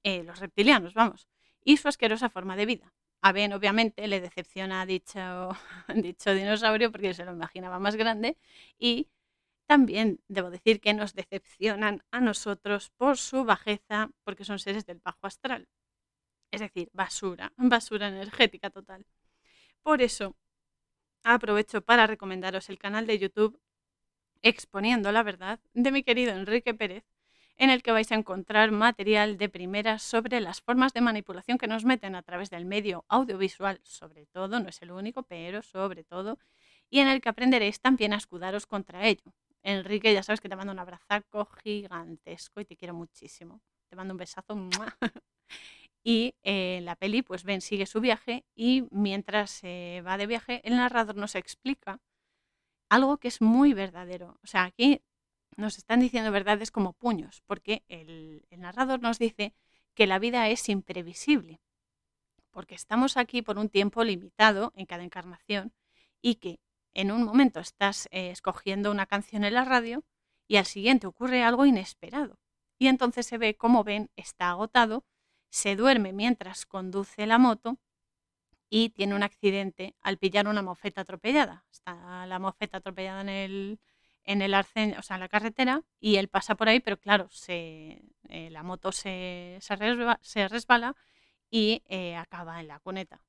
Eh, 0.04 0.24
los 0.24 0.40
reptilianos, 0.40 0.94
vamos, 0.94 1.28
y 1.64 1.78
su 1.78 1.88
asquerosa 1.88 2.30
forma 2.30 2.56
de 2.56 2.66
vida. 2.66 2.94
A 3.22 3.32
Ben, 3.32 3.54
obviamente, 3.54 4.08
le 4.08 4.22
decepciona 4.22 4.86
dicho, 4.86 5.50
dicho 5.96 6.34
dinosaurio 6.34 6.92
porque 6.92 7.14
se 7.14 7.26
lo 7.26 7.34
imaginaba 7.34 7.80
más 7.80 7.96
grande 7.96 8.38
y 8.80 9.10
también 9.68 10.22
debo 10.28 10.50
decir 10.50 10.80
que 10.80 10.94
nos 10.94 11.14
decepcionan 11.14 12.04
a 12.12 12.22
nosotros 12.22 12.92
por 12.98 13.18
su 13.18 13.44
bajeza 13.44 14.12
porque 14.24 14.46
son 14.46 14.60
seres 14.60 14.86
del 14.86 15.00
bajo 15.04 15.28
astral. 15.28 15.68
Es 16.52 16.62
decir, 16.62 16.90
basura, 16.94 17.54
basura 17.58 18.08
energética 18.08 18.70
total. 18.70 19.06
Por 19.84 20.02
eso, 20.02 20.36
aprovecho 21.24 21.82
para 21.82 22.08
recomendaros 22.08 22.70
el 22.70 22.80
canal 22.80 23.08
de 23.08 23.20
YouTube 23.20 23.60
Exponiendo 24.44 25.12
la 25.12 25.24
Verdad 25.24 25.60
de 25.74 25.92
mi 25.92 26.04
querido 26.04 26.32
Enrique 26.32 26.74
Pérez, 26.74 27.04
en 27.58 27.70
el 27.70 27.82
que 27.82 27.92
vais 27.92 28.12
a 28.12 28.16
encontrar 28.16 28.72
material 28.72 29.38
de 29.38 29.50
primera 29.50 30.00
sobre 30.00 30.42
las 30.42 30.62
formas 30.62 30.94
de 30.94 31.02
manipulación 31.02 31.58
que 31.58 31.68
nos 31.68 31.86
meten 31.86 32.16
a 32.16 32.22
través 32.22 32.50
del 32.50 32.66
medio 32.66 33.06
audiovisual, 33.10 33.80
sobre 33.84 34.26
todo, 34.28 34.60
no 34.60 34.70
es 34.70 34.82
el 34.82 34.92
único, 34.92 35.24
pero 35.24 35.62
sobre 35.62 36.04
todo, 36.04 36.38
y 36.90 37.00
en 37.00 37.08
el 37.08 37.22
que 37.22 37.30
aprenderéis 37.30 37.80
también 37.80 38.14
a 38.14 38.18
escudaros 38.18 38.66
contra 38.66 39.08
ello. 39.08 39.34
Enrique, 39.64 40.14
ya 40.14 40.24
sabes 40.24 40.40
que 40.40 40.50
te 40.50 40.56
mando 40.56 40.72
un 40.72 40.80
abrazaco 40.80 41.46
gigantesco 41.64 42.62
y 42.62 42.66
te 42.66 42.78
quiero 42.78 42.94
muchísimo. 42.94 43.62
Te 43.90 43.96
mando 43.96 44.14
un 44.14 44.18
besazo. 44.18 44.56
Y 46.04 46.36
en 46.44 46.86
la 46.86 46.96
peli, 46.96 47.22
pues 47.22 47.44
Ben 47.44 47.60
sigue 47.60 47.86
su 47.86 48.00
viaje 48.00 48.46
y 48.56 48.88
mientras 48.92 49.52
se 49.52 50.02
va 50.06 50.18
de 50.18 50.26
viaje, 50.26 50.62
el 50.64 50.78
narrador 50.78 51.18
nos 51.18 51.36
explica 51.36 52.00
algo 52.90 53.18
que 53.18 53.28
es 53.28 53.42
muy 53.42 53.74
verdadero. 53.74 54.40
O 54.42 54.48
sea, 54.48 54.64
aquí 54.64 55.02
nos 55.56 55.78
están 55.78 56.00
diciendo 56.00 56.32
verdades 56.32 56.72
como 56.72 56.94
puños, 56.94 57.42
porque 57.46 57.84
el, 57.88 58.46
narrador 58.58 59.02
nos 59.02 59.20
dice 59.20 59.54
que 59.94 60.08
la 60.08 60.20
vida 60.20 60.50
es 60.50 60.70
imprevisible, 60.70 61.62
porque 62.52 62.76
estamos 62.76 63.18
aquí 63.18 63.42
por 63.42 63.58
un 63.58 63.70
tiempo 63.70 64.04
limitado 64.04 64.74
en 64.76 64.86
cada 64.86 65.04
encarnación 65.04 65.74
y 66.22 66.36
que 66.36 66.60
en 66.94 67.12
un 67.12 67.24
momento 67.24 67.60
estás 67.60 68.08
eh, 68.12 68.32
escogiendo 68.32 68.92
una 68.92 69.06
canción 69.06 69.44
en 69.44 69.54
la 69.54 69.66
radio 69.66 70.04
y 70.48 70.58
al 70.58 70.66
siguiente 70.66 71.08
ocurre 71.08 71.44
algo 71.44 71.66
inesperado. 71.66 72.40
Y 72.80 72.88
entonces 72.88 73.26
se 73.26 73.38
ve 73.38 73.56
cómo 73.56 73.84
Ben 73.84 74.10
está 74.16 74.50
agotado, 74.50 75.06
se 75.50 75.76
duerme 75.76 76.14
mientras 76.14 76.66
conduce 76.66 77.26
la 77.26 77.38
moto 77.38 77.78
y 78.70 78.90
tiene 78.90 79.16
un 79.16 79.24
accidente 79.24 79.96
al 80.02 80.18
pillar 80.18 80.48
una 80.48 80.62
mofeta 80.62 81.02
atropellada. 81.02 81.66
Está 81.72 82.26
la 82.28 82.40
mofeta 82.40 82.78
atropellada 82.78 83.22
en 83.22 83.30
el, 83.30 83.80
en 84.28 84.42
el 84.44 84.54
arcén, 84.54 84.96
o 85.00 85.02
sea, 85.02 85.16
en 85.16 85.22
la 85.22 85.30
carretera, 85.30 85.84
y 86.00 86.18
él 86.18 86.28
pasa 86.28 86.56
por 86.56 86.70
ahí, 86.70 86.80
pero 86.82 86.98
claro, 87.00 87.28
se, 87.32 88.04
eh, 88.30 88.50
la 88.52 88.62
moto 88.64 88.92
se, 88.92 89.60
resbala, 90.50 90.96
y 91.50 91.82
eh, 91.88 92.16
acaba 92.18 92.60
en 92.60 92.68
la 92.68 92.80
cuneta. 92.80 93.24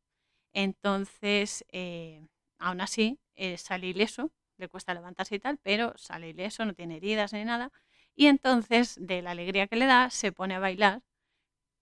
Entonces, 0.53 1.65
eh, 1.73 2.27
aún 2.59 2.81
así, 2.81 3.21
sale 3.59 3.89
ileso, 3.89 4.33
le 4.59 4.69
cuesta 4.69 4.95
levantarse 4.95 5.37
y 5.37 5.41
tal, 5.41 5.59
pero 5.63 5.95
sale 5.97 6.31
ileso, 6.31 6.65
no 6.65 6.75
tiene 6.75 6.97
heridas 6.97 7.33
ni 7.33 7.45
nada, 7.45 7.71
y 8.17 8.27
entonces, 8.27 8.97
de 9.01 9.23
la 9.23 9.33
alegría 9.33 9.69
que 9.69 9.77
le 9.77 9.87
da, 9.87 10.11
se 10.11 10.33
pone 10.33 10.57
a 10.57 10.59
bailar 10.61 11.03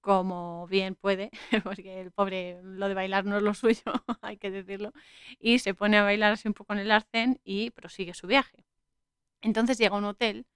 como 0.02 0.66
bien 0.68 0.94
puede, 0.97 1.30
porque 1.64 2.01
el 2.01 2.12
pobre 2.12 2.60
lo 2.62 2.88
de 2.88 2.94
bailar 2.94 3.24
no 3.24 3.38
es 3.38 3.43
lo 3.43 3.55
suyo, 3.55 3.82
hay 4.22 4.38
que 4.38 4.51
decirlo, 4.51 4.93
y 5.40 5.60
se 5.60 5.74
pone 5.74 5.98
a 5.98 6.05
bailar 6.05 6.32
así 6.32 6.48
un 6.48 6.55
poco 6.55 6.74
en 6.74 6.80
el 6.80 6.90
arcén 6.93 7.40
y 7.44 7.70
prosigue 7.70 8.14
su 8.14 8.26
viaje. 8.26 8.66
Entonces 9.40 9.78
llega 9.78 9.94
a 9.94 9.98
un 9.98 10.04
hotel 10.04 10.46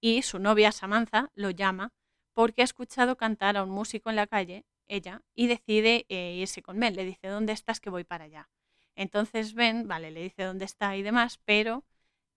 y 0.00 0.22
su 0.22 0.38
novia 0.38 0.72
Samantha 0.72 1.30
lo 1.34 1.50
llama 1.50 1.92
porque 2.34 2.62
ha 2.62 2.64
escuchado 2.64 3.16
cantar 3.16 3.56
a 3.56 3.62
un 3.62 3.70
músico 3.70 4.10
en 4.10 4.16
la 4.16 4.26
calle, 4.26 4.66
ella, 4.86 5.22
y 5.34 5.46
decide 5.46 6.04
eh, 6.08 6.34
irse 6.34 6.62
con 6.62 6.78
Ben. 6.78 6.94
Le 6.94 7.04
dice, 7.04 7.28
¿dónde 7.28 7.52
estás? 7.52 7.80
Que 7.80 7.90
voy 7.90 8.04
para 8.04 8.24
allá. 8.24 8.50
Entonces 8.96 9.54
Ben, 9.54 9.88
vale, 9.88 10.10
le 10.10 10.22
dice 10.22 10.42
dónde 10.44 10.64
está 10.64 10.96
y 10.96 11.02
demás, 11.02 11.40
pero 11.44 11.84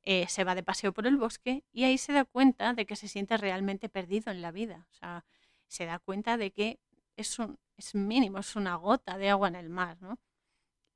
eh, 0.03 0.28
se 0.30 0.44
va 0.44 0.56
de 0.56 0.64
paseo 0.64 0.94
por 0.94 1.07
el 1.07 1.18
bosque 1.18 1.64
y 1.74 1.84
ahí 1.84 1.98
se 1.98 2.14
da 2.14 2.26
cuenta 2.26 2.74
de 2.74 2.86
que 2.86 2.95
se 2.95 3.07
siente 3.07 3.38
realmente 3.38 3.90
perdido 3.90 4.32
en 4.32 4.41
la 4.41 4.52
vida. 4.52 4.88
O 4.91 4.94
sea, 4.94 5.26
se 5.68 5.86
da 5.86 5.99
cuenta 5.99 6.38
de 6.38 6.52
que 6.52 6.80
es, 7.18 7.40
un, 7.40 7.60
es 7.76 7.94
mínimo, 7.95 8.40
es 8.40 8.56
una 8.56 8.76
gota 8.76 9.18
de 9.18 9.30
agua 9.30 9.49
en 9.49 9.56
el 9.56 9.69
mar, 9.69 9.98
¿no? 10.02 10.18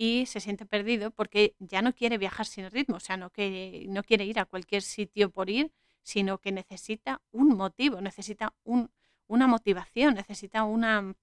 Y 0.01 0.25
se 0.25 0.39
siente 0.39 0.65
perdido 0.65 1.11
porque 1.11 1.55
ya 1.59 1.83
no 1.83 1.93
quiere 1.93 2.17
viajar 2.17 2.47
sin 2.47 2.71
ritmo, 2.71 2.95
o 2.95 2.99
sea, 2.99 3.17
no 3.17 3.29
quiere, 3.29 3.85
no 3.87 4.01
quiere 4.01 4.25
ir 4.25 4.39
a 4.39 4.45
cualquier 4.45 4.81
sitio 4.81 5.29
por 5.29 5.47
ir, 5.51 5.71
sino 6.01 6.39
que 6.39 6.51
necesita 6.51 7.21
un 7.29 7.49
motivo, 7.49 8.01
necesita 8.01 8.55
un, 8.63 8.89
una 9.27 9.45
motivación, 9.45 10.15
necesita 10.15 10.63
una, 10.63 11.13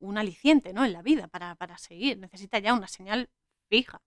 un 0.00 0.18
aliciente 0.18 0.72
¿no? 0.72 0.84
en 0.84 0.92
la 0.92 1.02
vida 1.02 1.28
para, 1.28 1.54
para 1.54 1.78
seguir, 1.78 2.18
necesita 2.18 2.58
ya 2.58 2.74
una 2.74 2.88
señal 2.88 3.30
fija. 3.68 4.02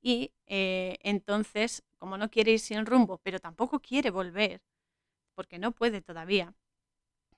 Y 0.00 0.32
eh, 0.46 0.96
entonces, 1.02 1.84
como 1.98 2.16
no 2.16 2.30
quiere 2.30 2.52
ir 2.52 2.60
sin 2.60 2.86
rumbo, 2.86 3.18
pero 3.18 3.40
tampoco 3.40 3.80
quiere 3.80 4.08
volver, 4.08 4.62
porque 5.34 5.58
no 5.58 5.72
puede 5.72 6.00
todavía, 6.00 6.54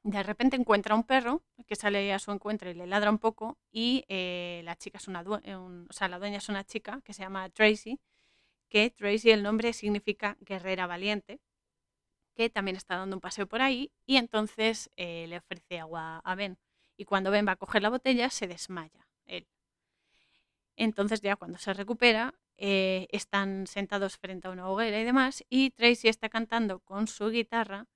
de 0.02 0.22
repente 0.22 0.56
encuentra 0.56 0.94
un 0.94 1.04
perro 1.04 1.42
que 1.66 1.76
sale 1.76 2.12
a 2.12 2.18
su 2.18 2.30
encuentro 2.32 2.70
y 2.70 2.74
le 2.74 2.86
ladra 2.86 3.10
un 3.10 3.18
poco 3.18 3.58
y 3.70 4.04
eh, 4.08 4.62
la 4.64 4.76
chica 4.76 4.98
es 4.98 5.08
una 5.08 5.24
eh, 5.42 5.54
o 5.54 5.92
sea, 5.92 6.08
la 6.08 6.18
dueña 6.18 6.38
es 6.38 6.48
una 6.48 6.64
chica 6.64 7.00
que 7.04 7.12
se 7.12 7.22
llama 7.22 7.48
Tracy, 7.50 8.00
que 8.68 8.90
Tracy 8.90 9.30
el 9.30 9.42
nombre 9.42 9.72
significa 9.72 10.36
guerrera 10.40 10.86
valiente, 10.86 11.40
que 12.34 12.50
también 12.50 12.76
está 12.76 12.96
dando 12.96 13.16
un 13.16 13.20
paseo 13.20 13.46
por 13.46 13.62
ahí 13.62 13.92
y 14.06 14.16
entonces 14.16 14.90
eh, 14.96 15.26
le 15.28 15.38
ofrece 15.38 15.80
agua 15.80 16.20
a 16.24 16.34
Ben. 16.34 16.58
Y 16.96 17.04
cuando 17.04 17.30
Ben 17.30 17.46
va 17.46 17.52
a 17.52 17.56
coger 17.56 17.82
la 17.82 17.90
botella 17.90 18.30
se 18.30 18.46
desmaya 18.46 19.08
él. 19.26 19.46
Entonces 20.76 21.20
ya 21.20 21.36
cuando 21.36 21.58
se 21.58 21.72
recupera 21.74 22.34
están 22.56 23.68
sentados 23.68 24.16
frente 24.16 24.48
a 24.48 24.50
una 24.50 24.68
hoguera 24.68 25.00
y 25.00 25.04
demás 25.04 25.44
y 25.48 25.70
Tracy 25.70 26.08
está 26.08 26.28
cantando 26.28 26.80
con 26.80 27.06
su 27.06 27.30
guitarra 27.30 27.86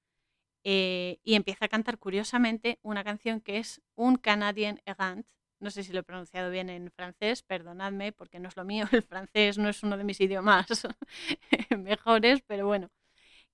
eh, 0.65 1.19
y 1.25 1.35
empieza 1.35 1.67
a 1.67 1.69
cantar 1.69 1.99
curiosamente 1.99 2.79
una 2.83 3.05
canción 3.05 3.41
que 3.41 3.59
es 3.59 3.83
Un 3.95 4.17
Canadien 4.17 4.81
Errant. 4.87 5.27
No 5.61 5.71
sé 5.71 5.85
si 5.85 5.93
lo 5.93 6.01
he 6.01 6.03
pronunciado 6.03 6.51
bien 6.51 6.71
en 6.71 6.91
francés, 6.91 7.43
perdonadme 7.43 8.13
porque 8.13 8.41
no 8.41 8.49
es 8.49 8.57
lo 8.57 8.65
mío, 8.65 8.87
el 8.93 9.03
francés 9.03 9.59
no 9.59 9.69
es 9.69 9.83
uno 9.83 9.97
de 9.97 10.05
mis 10.05 10.21
idiomas 10.21 10.67
mejores, 11.79 12.43
pero 12.47 12.67
bueno, 12.67 12.91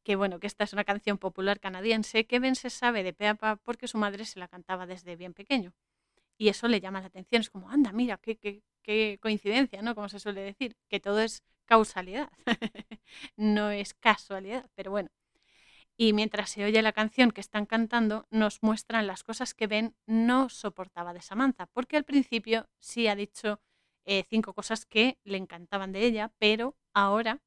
que 0.05 0.17
bueno, 0.17 0.41
que 0.41 0.47
esta 0.47 0.65
es 0.65 0.73
una 0.73 0.85
canción 0.85 1.19
popular 1.19 1.61
canadiense 1.61 2.27
que 2.27 2.41
Ben 2.41 2.57
se 2.57 2.71
sabe 2.71 3.03
de 3.05 3.13
Peapa 3.13 3.57
porque 3.57 3.89
su 3.89 3.99
madre 3.99 4.25
se 4.25 4.39
la 4.39 4.49
cantaba 4.49 4.87
desde 4.87 5.17
bien 5.17 5.35
pequeño. 5.35 5.75
Y 6.39 6.49
eso 6.49 6.69
le 6.69 6.81
llama 6.81 7.01
la 7.01 7.09
atención, 7.09 7.41
es 7.43 7.51
como, 7.51 7.71
anda, 7.71 7.93
mira, 7.93 8.19
qué, 8.19 8.37
qué, 8.39 8.63
qué 8.83 9.19
coincidencia, 9.21 9.83
¿no? 9.83 9.95
Como 9.95 10.09
se 10.09 10.21
suele 10.21 10.41
decir, 10.43 10.77
que 10.89 11.01
todo 11.01 11.21
es 11.21 11.43
causalidad, 11.67 12.31
no 13.37 13.71
es 13.71 13.95
casualidad, 13.95 14.71
pero 14.75 14.91
bueno. 14.91 15.11
Y 16.01 16.13
mientras 16.13 16.51
se 16.51 16.65
oye 16.65 16.81
la 16.81 16.93
canción 16.93 17.33
que 17.33 17.41
están 17.41 17.67
cantando, 17.67 18.29
nos 18.31 18.63
muestran 18.63 19.09
las 19.09 19.25
cosas 19.25 19.53
que 19.53 19.67
Ben 19.67 19.97
no 20.07 20.49
soportaba 20.49 21.13
de 21.13 21.23
Samantha, 21.23 21.67
porque 21.67 21.97
al 21.97 22.05
principio 22.05 22.69
sí 22.79 23.09
ha 23.09 23.17
dicho 23.17 23.61
eh, 24.05 24.25
cinco 24.31 24.55
cosas 24.55 24.87
que 24.87 25.19
le 25.25 25.39
encantaban 25.39 25.91
de 25.91 26.05
ella, 26.05 26.33
pero 26.39 26.77
ahora 26.95 27.43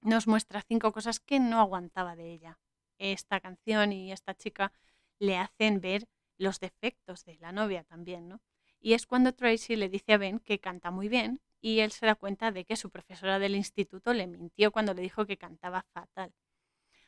nos 0.00 0.26
muestra 0.26 0.62
cinco 0.62 0.92
cosas 0.92 1.20
que 1.20 1.38
no 1.38 1.60
aguantaba 1.60 2.16
de 2.16 2.32
ella. 2.32 2.58
Esta 2.98 3.38
canción 3.38 3.92
y 3.92 4.10
esta 4.10 4.34
chica 4.34 4.72
le 5.20 5.38
hacen 5.38 5.80
ver 5.80 6.08
los 6.38 6.58
defectos 6.58 7.24
de 7.24 7.36
la 7.36 7.52
novia 7.52 7.84
también, 7.84 8.28
¿no? 8.28 8.40
Y 8.80 8.94
es 8.94 9.06
cuando 9.06 9.32
Tracy 9.32 9.76
le 9.76 9.88
dice 9.88 10.14
a 10.14 10.18
Ben 10.18 10.40
que 10.40 10.58
canta 10.58 10.90
muy 10.90 11.08
bien 11.08 11.40
y 11.60 11.78
él 11.80 11.92
se 11.92 12.06
da 12.06 12.16
cuenta 12.16 12.50
de 12.50 12.64
que 12.64 12.74
su 12.74 12.90
profesora 12.90 13.38
del 13.38 13.54
instituto 13.54 14.12
le 14.12 14.26
mintió 14.26 14.72
cuando 14.72 14.92
le 14.92 15.02
dijo 15.02 15.24
que 15.24 15.38
cantaba 15.38 15.86
fatal. 15.92 16.34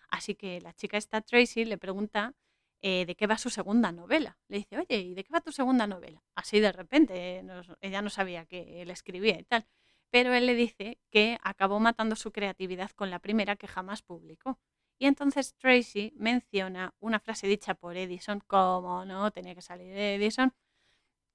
Así 0.08 0.34
que 0.34 0.60
la 0.60 0.72
chica 0.74 0.96
esta, 0.96 1.20
Tracy, 1.20 1.64
le 1.64 1.78
pregunta 1.78 2.34
eh, 2.80 3.04
de 3.06 3.14
qué 3.16 3.26
va 3.26 3.38
su 3.38 3.50
segunda 3.50 3.92
novela. 3.92 4.38
Le 4.48 4.58
dice, 4.58 4.78
oye, 4.78 4.98
¿y 4.98 5.14
de 5.14 5.24
qué 5.24 5.32
va 5.32 5.40
tu 5.40 5.52
segunda 5.52 5.86
novela? 5.86 6.22
Así 6.34 6.60
de 6.60 6.72
repente, 6.72 7.44
ella 7.80 8.02
no 8.02 8.10
sabía 8.10 8.46
que 8.46 8.82
él 8.82 8.90
escribía 8.90 9.38
y 9.38 9.44
tal. 9.44 9.66
Pero 10.10 10.32
él 10.34 10.46
le 10.46 10.54
dice 10.54 10.98
que 11.10 11.38
acabó 11.42 11.80
matando 11.80 12.16
su 12.16 12.32
creatividad 12.32 12.90
con 12.92 13.10
la 13.10 13.18
primera 13.18 13.56
que 13.56 13.68
jamás 13.68 14.02
publicó. 14.02 14.58
Y 14.98 15.06
entonces 15.06 15.54
Tracy 15.54 16.12
menciona 16.16 16.94
una 16.98 17.20
frase 17.20 17.46
dicha 17.46 17.74
por 17.74 17.96
Edison, 17.96 18.40
como 18.46 19.04
no 19.04 19.30
tenía 19.30 19.54
que 19.54 19.62
salir 19.62 19.96
Edison, 19.96 20.52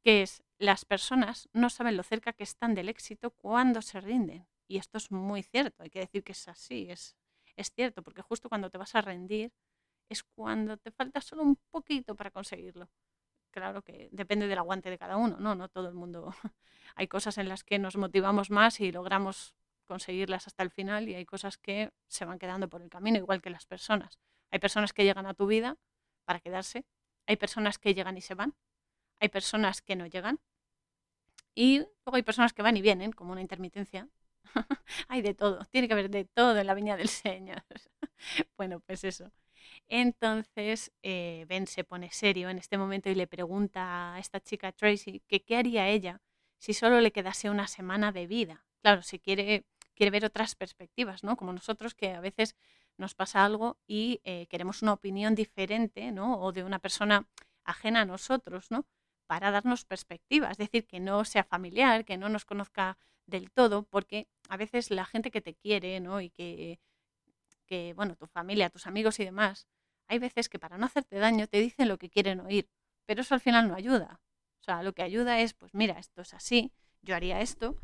que 0.03 0.23
es, 0.23 0.43
las 0.59 0.85
personas 0.85 1.49
no 1.53 1.69
saben 1.69 1.97
lo 1.97 2.03
cerca 2.03 2.33
que 2.33 2.43
están 2.43 2.75
del 2.75 2.89
éxito 2.89 3.31
cuando 3.31 3.81
se 3.81 4.01
rinden. 4.01 4.47
Y 4.67 4.77
esto 4.77 4.97
es 4.97 5.11
muy 5.11 5.43
cierto, 5.43 5.83
hay 5.83 5.89
que 5.89 5.99
decir 5.99 6.23
que 6.23 6.33
es 6.33 6.47
así, 6.47 6.87
es, 6.89 7.15
es 7.55 7.71
cierto, 7.71 8.03
porque 8.03 8.21
justo 8.21 8.49
cuando 8.49 8.69
te 8.69 8.77
vas 8.77 8.95
a 8.95 9.01
rendir 9.01 9.51
es 10.09 10.23
cuando 10.23 10.77
te 10.77 10.91
falta 10.91 11.21
solo 11.21 11.43
un 11.43 11.55
poquito 11.71 12.15
para 12.15 12.31
conseguirlo. 12.31 12.89
Claro 13.51 13.83
que 13.83 14.09
depende 14.11 14.47
del 14.47 14.57
aguante 14.57 14.89
de 14.89 14.97
cada 14.97 15.17
uno, 15.17 15.37
¿no? 15.39 15.55
No 15.55 15.69
todo 15.69 15.87
el 15.87 15.93
mundo. 15.93 16.33
hay 16.95 17.07
cosas 17.07 17.37
en 17.37 17.49
las 17.49 17.63
que 17.63 17.79
nos 17.79 17.95
motivamos 17.97 18.49
más 18.49 18.79
y 18.79 18.91
logramos 18.91 19.55
conseguirlas 19.85 20.47
hasta 20.47 20.63
el 20.63 20.71
final 20.71 21.09
y 21.09 21.15
hay 21.15 21.25
cosas 21.25 21.57
que 21.57 21.91
se 22.07 22.25
van 22.25 22.39
quedando 22.39 22.69
por 22.69 22.81
el 22.81 22.89
camino, 22.89 23.17
igual 23.17 23.41
que 23.41 23.49
las 23.49 23.65
personas. 23.65 24.19
Hay 24.49 24.59
personas 24.59 24.93
que 24.93 25.03
llegan 25.03 25.25
a 25.25 25.33
tu 25.33 25.45
vida 25.45 25.77
para 26.25 26.39
quedarse, 26.39 26.85
hay 27.27 27.37
personas 27.37 27.77
que 27.77 27.93
llegan 27.93 28.17
y 28.17 28.21
se 28.21 28.33
van, 28.33 28.55
hay 29.19 29.29
personas 29.29 29.81
que 29.81 29.95
no 29.95 30.07
llegan 30.07 30.39
y 31.55 31.79
luego 31.79 32.15
hay 32.15 32.23
personas 32.23 32.53
que 32.53 32.61
van 32.61 32.77
y 32.77 32.81
vienen, 32.81 33.11
como 33.11 33.31
una 33.31 33.41
intermitencia, 33.41 34.09
Hay 35.07 35.21
de 35.21 35.33
todo, 35.33 35.65
tiene 35.71 35.87
que 35.87 35.93
haber 35.93 36.09
de 36.09 36.25
todo 36.25 36.57
en 36.57 36.67
la 36.67 36.73
viña 36.73 36.97
del 36.97 37.09
Señor. 37.09 37.63
bueno, 38.57 38.79
pues 38.81 39.03
eso. 39.03 39.31
Entonces 39.87 40.91
eh, 41.03 41.45
Ben 41.47 41.67
se 41.67 41.83
pone 41.83 42.11
serio 42.11 42.49
en 42.49 42.57
este 42.57 42.77
momento 42.77 43.09
y 43.09 43.15
le 43.15 43.27
pregunta 43.27 44.15
a 44.15 44.19
esta 44.19 44.39
chica 44.39 44.71
Tracy 44.71 45.21
que 45.27 45.43
qué 45.43 45.57
haría 45.57 45.87
ella 45.87 46.21
si 46.59 46.73
solo 46.73 47.01
le 47.01 47.11
quedase 47.11 47.49
una 47.49 47.67
semana 47.67 48.11
de 48.11 48.27
vida. 48.27 48.65
Claro, 48.81 49.01
si 49.01 49.19
quiere, 49.19 49.65
quiere 49.95 50.11
ver 50.11 50.25
otras 50.25 50.55
perspectivas, 50.55 51.23
¿no? 51.23 51.35
Como 51.35 51.53
nosotros 51.53 51.93
que 51.93 52.11
a 52.13 52.21
veces 52.21 52.55
nos 52.97 53.15
pasa 53.15 53.43
algo 53.43 53.77
y 53.87 54.21
eh, 54.23 54.47
queremos 54.47 54.81
una 54.81 54.93
opinión 54.93 55.35
diferente, 55.35 56.11
¿no? 56.11 56.39
O 56.39 56.51
de 56.51 56.63
una 56.63 56.79
persona 56.79 57.27
ajena 57.65 58.01
a 58.01 58.05
nosotros, 58.05 58.71
¿no? 58.71 58.85
Para 59.27 59.51
darnos 59.51 59.85
perspectiva, 59.85 60.51
es 60.51 60.57
decir, 60.57 60.87
que 60.87 60.99
no 60.99 61.25
sea 61.25 61.43
familiar, 61.43 62.05
que 62.05 62.17
no 62.17 62.29
nos 62.29 62.45
conozca 62.45 62.97
del 63.25 63.51
todo, 63.51 63.83
porque 63.83 64.27
a 64.49 64.57
veces 64.57 64.91
la 64.91 65.05
gente 65.05 65.31
que 65.31 65.41
te 65.41 65.55
quiere, 65.55 65.99
¿no? 65.99 66.21
Y 66.21 66.29
que, 66.29 66.79
que, 67.65 67.93
bueno, 67.93 68.15
tu 68.15 68.27
familia, 68.27 68.69
tus 68.69 68.87
amigos 68.87 69.19
y 69.19 69.25
demás, 69.25 69.67
hay 70.07 70.19
veces 70.19 70.49
que 70.49 70.59
para 70.59 70.77
no 70.77 70.85
hacerte 70.85 71.17
daño 71.17 71.47
te 71.47 71.59
dicen 71.59 71.87
lo 71.87 71.97
que 71.97 72.09
quieren 72.09 72.41
oír, 72.41 72.69
pero 73.05 73.21
eso 73.21 73.33
al 73.33 73.41
final 73.41 73.67
no 73.67 73.75
ayuda. 73.75 74.21
O 74.61 74.63
sea, 74.63 74.83
lo 74.83 74.93
que 74.93 75.03
ayuda 75.03 75.39
es, 75.39 75.53
pues 75.53 75.73
mira, 75.73 75.99
esto 75.99 76.21
es 76.21 76.33
así, 76.33 76.71
yo 77.01 77.15
haría 77.15 77.41
esto, 77.41 77.77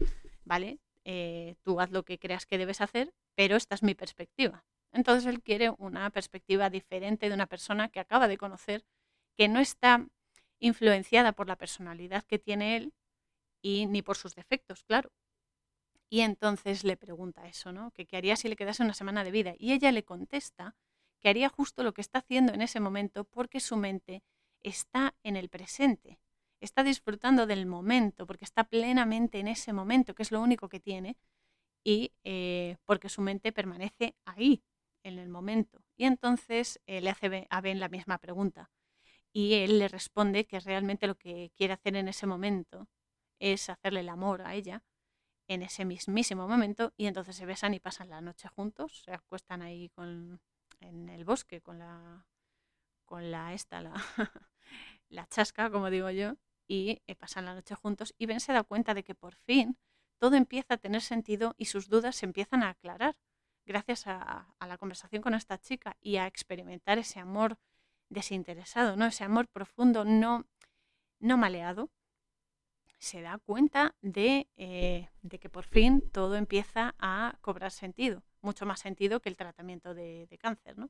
¿vale? 0.45 0.79
Eh, 1.03 1.55
tú 1.63 1.79
haz 1.79 1.91
lo 1.91 2.03
que 2.03 2.19
creas 2.19 2.45
que 2.45 2.57
debes 2.57 2.81
hacer, 2.81 3.13
pero 3.35 3.55
esta 3.55 3.75
es 3.75 3.83
mi 3.83 3.95
perspectiva. 3.95 4.65
Entonces 4.91 5.25
él 5.25 5.41
quiere 5.41 5.71
una 5.77 6.09
perspectiva 6.09 6.69
diferente 6.69 7.27
de 7.27 7.35
una 7.35 7.47
persona 7.47 7.89
que 7.89 7.99
acaba 7.99 8.27
de 8.27 8.37
conocer, 8.37 8.85
que 9.35 9.47
no 9.47 9.59
está 9.59 10.07
influenciada 10.59 11.31
por 11.33 11.47
la 11.47 11.57
personalidad 11.57 12.23
que 12.23 12.39
tiene 12.39 12.75
él 12.75 12.93
y 13.61 13.87
ni 13.87 14.01
por 14.01 14.17
sus 14.17 14.35
defectos, 14.35 14.83
claro, 14.83 15.11
y 16.09 16.21
entonces 16.21 16.83
le 16.83 16.97
pregunta 16.97 17.47
eso, 17.47 17.71
¿no? 17.71 17.91
Qué 17.91 18.07
haría 18.17 18.35
si 18.35 18.49
le 18.49 18.55
quedase 18.55 18.83
una 18.83 18.93
semana 18.93 19.23
de 19.23 19.31
vida. 19.31 19.53
Y 19.57 19.73
ella 19.73 19.91
le 19.91 20.03
contesta 20.03 20.75
que 21.19 21.29
haría 21.29 21.49
justo 21.49 21.83
lo 21.83 21.93
que 21.93 22.01
está 22.01 22.19
haciendo 22.19 22.53
en 22.53 22.61
ese 22.61 22.79
momento 22.79 23.25
porque 23.25 23.59
su 23.59 23.77
mente 23.77 24.23
está 24.61 25.15
en 25.23 25.35
el 25.35 25.49
presente, 25.49 26.19
está 26.61 26.83
disfrutando 26.83 27.45
del 27.45 27.65
momento, 27.65 28.25
porque 28.25 28.45
está 28.45 28.63
plenamente 28.63 29.39
en 29.39 29.47
ese 29.47 29.71
momento, 29.71 30.15
que 30.15 30.23
es 30.23 30.31
lo 30.31 30.41
único 30.41 30.67
que 30.67 30.79
tiene, 30.79 31.17
y 31.83 32.11
eh, 32.23 32.77
porque 32.85 33.09
su 33.09 33.21
mente 33.21 33.51
permanece 33.51 34.15
ahí, 34.25 34.63
en 35.03 35.19
el 35.19 35.29
momento. 35.29 35.81
Y 35.95 36.05
entonces 36.05 36.79
eh, 36.87 37.01
le 37.01 37.09
hace 37.09 37.47
a 37.49 37.61
Ben 37.61 37.79
la 37.79 37.89
misma 37.89 38.17
pregunta. 38.17 38.71
Y 39.31 39.53
él 39.53 39.79
le 39.79 39.87
responde 39.87 40.45
que 40.45 40.59
realmente 40.59 41.07
lo 41.07 41.15
que 41.15 41.51
quiere 41.55 41.73
hacer 41.73 41.95
en 41.95 42.07
ese 42.07 42.27
momento 42.27 42.87
es 43.39 43.69
hacerle 43.69 44.01
el 44.01 44.09
amor 44.09 44.41
a 44.41 44.55
ella 44.55 44.83
en 45.49 45.63
ese 45.63 45.83
mismísimo 45.83 46.47
momento 46.47 46.93
y 46.95 47.07
entonces 47.07 47.35
se 47.35 47.45
besan 47.45 47.73
y 47.73 47.79
pasan 47.79 48.09
la 48.09 48.21
noche 48.21 48.47
juntos, 48.47 49.01
se 49.03 49.11
acuestan 49.11 49.63
ahí 49.63 49.89
con, 49.89 50.39
en 50.79 51.09
el 51.09 51.25
bosque 51.25 51.59
con 51.59 51.79
la 51.79 52.25
con 53.05 53.31
la 53.31 53.53
esta 53.53 53.81
la, 53.81 53.93
la 55.09 55.27
chasca, 55.27 55.71
como 55.71 55.89
digo 55.89 56.11
yo, 56.11 56.35
y 56.67 57.01
eh, 57.07 57.15
pasan 57.15 57.45
la 57.45 57.55
noche 57.55 57.73
juntos 57.73 58.13
y 58.19 58.27
Ben 58.27 58.39
se 58.39 58.53
da 58.53 58.63
cuenta 58.63 58.93
de 58.93 59.03
que 59.03 59.15
por 59.15 59.35
fin 59.35 59.77
todo 60.19 60.35
empieza 60.35 60.75
a 60.75 60.77
tener 60.77 61.01
sentido 61.01 61.55
y 61.57 61.65
sus 61.65 61.89
dudas 61.89 62.15
se 62.15 62.27
empiezan 62.27 62.61
a 62.61 62.69
aclarar 62.69 63.17
gracias 63.65 64.05
a, 64.05 64.53
a 64.59 64.67
la 64.67 64.77
conversación 64.77 65.23
con 65.23 65.33
esta 65.33 65.57
chica 65.57 65.97
y 65.99 66.17
a 66.17 66.27
experimentar 66.27 66.99
ese 66.99 67.19
amor 67.19 67.57
desinteresado, 68.09 68.95
¿no? 68.95 69.05
Ese 69.07 69.23
amor 69.23 69.47
profundo, 69.47 70.05
no, 70.05 70.45
no 71.19 71.37
maleado, 71.37 71.89
se 72.99 73.21
da 73.21 73.37
cuenta 73.39 73.95
eh, 74.03 75.09
de, 75.21 75.39
que 75.39 75.49
por 75.49 75.63
fin 75.63 76.01
todo 76.11 76.35
empieza 76.35 76.95
a 76.99 77.37
cobrar 77.41 77.71
sentido, 77.71 78.23
mucho 78.41 78.65
más 78.65 78.81
sentido 78.81 79.21
que 79.21 79.29
el 79.29 79.37
tratamiento 79.37 79.93
de, 79.93 80.37
cáncer. 80.39 80.77
¿no? 80.77 80.89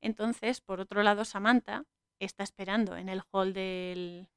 Entonces, 0.00 0.60
por 0.60 0.80
otro 0.80 1.02
lado, 1.02 1.24
Samantha 1.24 1.84
está 2.18 2.42
esperando 2.42 2.96
en 2.96 3.08
el 3.08 3.22
hall 3.30 3.52
del, 3.52 4.28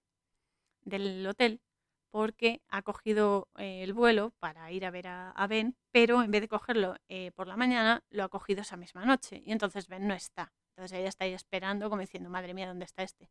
del 0.81 1.25
hotel 1.25 1.61
porque 2.09 2.61
ha 2.69 2.81
cogido 2.81 3.49
eh, 3.57 3.83
el 3.83 3.93
vuelo 3.93 4.31
para 4.39 4.71
ir 4.71 4.85
a 4.85 4.91
ver 4.91 5.07
a, 5.07 5.47
Ben, 5.47 5.77
pero 5.91 6.23
en 6.23 6.31
vez 6.31 6.41
de 6.41 6.47
cogerlo 6.47 6.95
eh, 7.09 7.31
por 7.31 7.47
la 7.47 7.57
mañana, 7.57 8.03
lo 8.09 8.23
ha 8.23 8.29
cogido 8.29 8.61
esa 8.61 8.77
misma 8.77 9.05
noche. 9.05 9.41
Y 9.45 9.51
entonces 9.51 9.87
Ben 9.87 10.07
no 10.07 10.13
está. 10.13 10.53
Entonces 10.71 10.97
ella 10.99 11.09
está 11.09 11.25
ahí 11.25 11.33
esperando, 11.33 11.89
como 11.89 12.01
diciendo, 12.01 12.29
madre 12.29 12.53
mía, 12.53 12.67
¿dónde 12.67 12.85
está 12.85 13.03
este? 13.03 13.29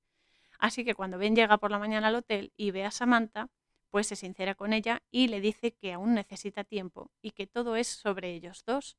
Así 0.59 0.85
que 0.85 0.95
cuando 0.95 1.19
Ben 1.19 1.35
llega 1.37 1.59
por 1.59 1.71
la 1.71 1.79
mañana 1.79 2.09
al 2.09 2.17
hotel 2.17 2.53
y 2.57 2.71
ve 2.71 2.85
a 2.85 2.91
Samantha, 2.91 3.49
pues 3.91 4.07
se 4.09 4.17
sincera 4.17 4.55
con 4.55 4.73
ella 4.73 5.03
y 5.11 5.29
le 5.29 5.41
dice 5.41 5.73
que 5.75 5.93
aún 5.93 6.15
necesita 6.15 6.65
tiempo 6.65 7.11
y 7.23 7.33
que 7.33 7.47
todo 7.47 7.77
es 7.77 7.89
sobre 7.89 8.33
ellos 8.35 8.65
dos. 8.67 8.97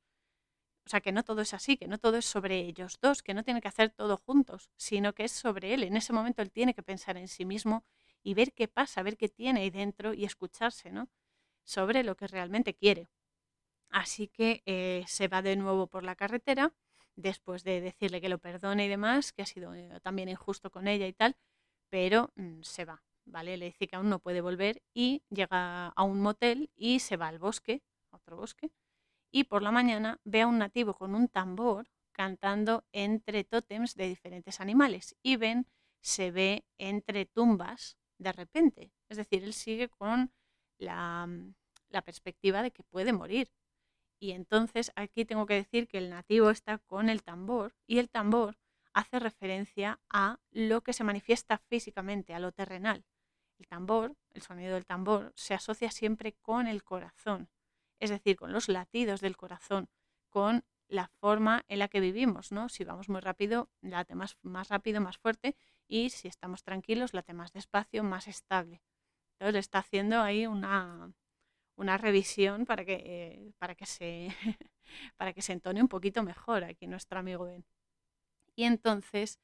O 0.86 0.90
sea, 0.90 1.02
que 1.02 1.12
no 1.12 1.24
todo 1.24 1.42
es 1.42 1.54
así, 1.54 1.76
que 1.76 1.88
no 1.88 1.98
todo 1.98 2.18
es 2.18 2.26
sobre 2.26 2.60
ellos 2.60 2.98
dos, 3.02 3.22
que 3.22 3.34
no 3.34 3.44
tiene 3.44 3.60
que 3.62 3.68
hacer 3.68 3.90
todo 3.90 4.16
juntos, 4.18 4.72
sino 4.78 5.14
que 5.14 5.26
es 5.26 5.34
sobre 5.34 5.74
él. 5.74 5.84
En 5.84 5.98
ese 5.98 6.14
momento 6.14 6.42
él 6.42 6.52
tiene 6.52 6.74
que 6.74 6.82
pensar 6.84 7.18
en 7.18 7.28
sí 7.28 7.44
mismo 7.46 7.84
y 8.24 8.34
ver 8.36 8.54
qué 8.54 8.70
pasa, 8.70 9.04
ver 9.04 9.18
qué 9.18 9.28
tiene 9.28 9.62
ahí 9.62 9.70
dentro 9.70 10.14
y 10.14 10.24
escucharse, 10.24 10.92
¿no? 10.92 11.10
Sobre 11.66 12.04
lo 12.04 12.16
que 12.16 12.28
realmente 12.28 12.74
quiere. 12.74 13.10
Así 13.90 14.28
que 14.30 14.64
eh, 14.66 15.04
se 15.08 15.28
va 15.28 15.42
de 15.42 15.56
nuevo 15.58 15.88
por 15.88 16.04
la 16.04 16.16
carretera, 16.16 16.74
después 17.16 17.64
de 17.64 17.82
decirle 17.82 18.22
que 18.22 18.30
lo 18.30 18.40
perdone 18.40 18.86
y 18.86 18.90
demás, 18.90 19.34
que 19.34 19.42
ha 19.42 19.46
sido 19.46 19.74
eh, 19.74 20.00
también 20.02 20.30
injusto 20.30 20.72
con 20.72 20.88
ella 20.88 21.08
y 21.08 21.14
tal, 21.14 21.36
pero 21.90 22.32
mm, 22.36 22.62
se 22.62 22.86
va, 22.86 23.04
¿vale? 23.28 23.58
Le 23.58 23.66
dice 23.68 23.88
que 23.88 23.96
aún 23.96 24.10
no 24.10 24.20
puede 24.20 24.42
volver 24.42 24.82
y 24.94 25.24
llega 25.30 25.88
a 25.90 26.04
un 26.04 26.22
motel 26.22 26.72
y 26.76 27.00
se 27.00 27.18
va 27.18 27.28
al 27.28 27.40
bosque, 27.40 27.84
a 28.12 28.18
otro 28.18 28.38
bosque, 28.38 28.72
y 29.32 29.46
por 29.46 29.62
la 29.62 29.72
mañana 29.72 30.20
ve 30.24 30.42
a 30.42 30.48
un 30.48 30.58
nativo 30.58 30.96
con 30.96 31.16
un 31.16 31.28
tambor 31.28 31.88
cantando 32.12 32.86
entre 32.92 33.44
tótems 33.44 33.96
de 33.96 34.08
diferentes 34.08 34.60
animales 34.60 35.16
y 35.22 35.36
ven 35.36 35.68
se 36.02 36.32
ve 36.32 36.66
entre 36.78 37.26
tumbas 37.26 37.98
de 38.18 38.32
repente. 38.32 38.92
Es 39.10 39.18
decir, 39.18 39.44
él 39.44 39.54
sigue 39.54 39.90
con 39.90 40.32
la, 40.80 41.28
mm, 41.28 41.54
la 41.90 42.02
perspectiva 42.02 42.64
de 42.64 42.72
que 42.72 42.84
puede 42.84 43.14
morir. 43.14 43.52
Y 44.20 44.32
entonces 44.32 44.92
aquí 44.96 45.26
tengo 45.26 45.46
que 45.46 45.54
decir 45.54 45.88
que 45.88 46.00
el 46.00 46.10
nativo 46.10 46.50
está 46.50 46.80
con 46.80 47.10
el 47.10 47.24
tambor 47.24 47.76
y 47.86 48.00
el 48.00 48.10
tambor 48.10 48.58
hace 48.94 49.20
referencia 49.20 50.00
a 50.10 50.40
lo 50.50 50.82
que 50.82 50.94
se 50.94 51.04
manifiesta 51.04 51.60
físicamente, 51.60 52.34
a 52.34 52.40
lo 52.40 52.52
terrenal. 52.52 53.06
El 53.60 53.68
tambor, 53.68 54.16
el 54.34 54.42
sonido 54.42 54.76
del 54.76 54.86
tambor, 54.86 55.34
se 55.36 55.54
asocia 55.54 55.92
siempre 55.92 56.34
con 56.42 56.68
el 56.68 56.84
corazón, 56.84 57.50
es 58.00 58.10
decir, 58.10 58.36
con 58.36 58.52
los 58.52 58.70
latidos 58.70 59.22
del 59.22 59.38
corazón, 59.38 59.90
con 60.30 60.64
la 60.88 61.08
forma 61.20 61.66
en 61.68 61.80
la 61.80 61.88
que 61.88 62.00
vivimos, 62.00 62.52
¿no? 62.52 62.70
Si 62.70 62.84
vamos 62.84 63.10
muy 63.10 63.20
rápido, 63.20 63.70
late 63.82 64.16
más, 64.16 64.38
más 64.42 64.70
rápido, 64.70 65.02
más 65.02 65.18
fuerte, 65.18 65.56
y 65.88 66.10
si 66.10 66.28
estamos 66.28 66.64
tranquilos, 66.64 67.14
late 67.14 67.34
más 67.34 67.52
despacio, 67.52 68.04
más 68.04 68.28
estable. 68.28 68.82
Entonces 69.40 69.60
está 69.60 69.80
haciendo 69.80 70.22
ahí 70.22 70.48
una, 70.48 71.14
una 71.76 71.98
revisión 71.98 72.66
para 72.66 72.86
que, 72.86 72.94
eh, 73.06 73.54
para, 73.58 73.76
que 73.76 73.86
se, 73.86 74.30
para 75.18 75.34
que 75.34 75.42
se 75.42 75.54
entone 75.54 75.82
un 75.82 75.88
poquito 75.88 76.24
mejor 76.24 76.64
aquí 76.64 76.88
nuestro 76.88 77.20
amigo 77.20 77.46
Ben. 77.46 77.66
Y 78.56 78.64
entonces 78.64 79.40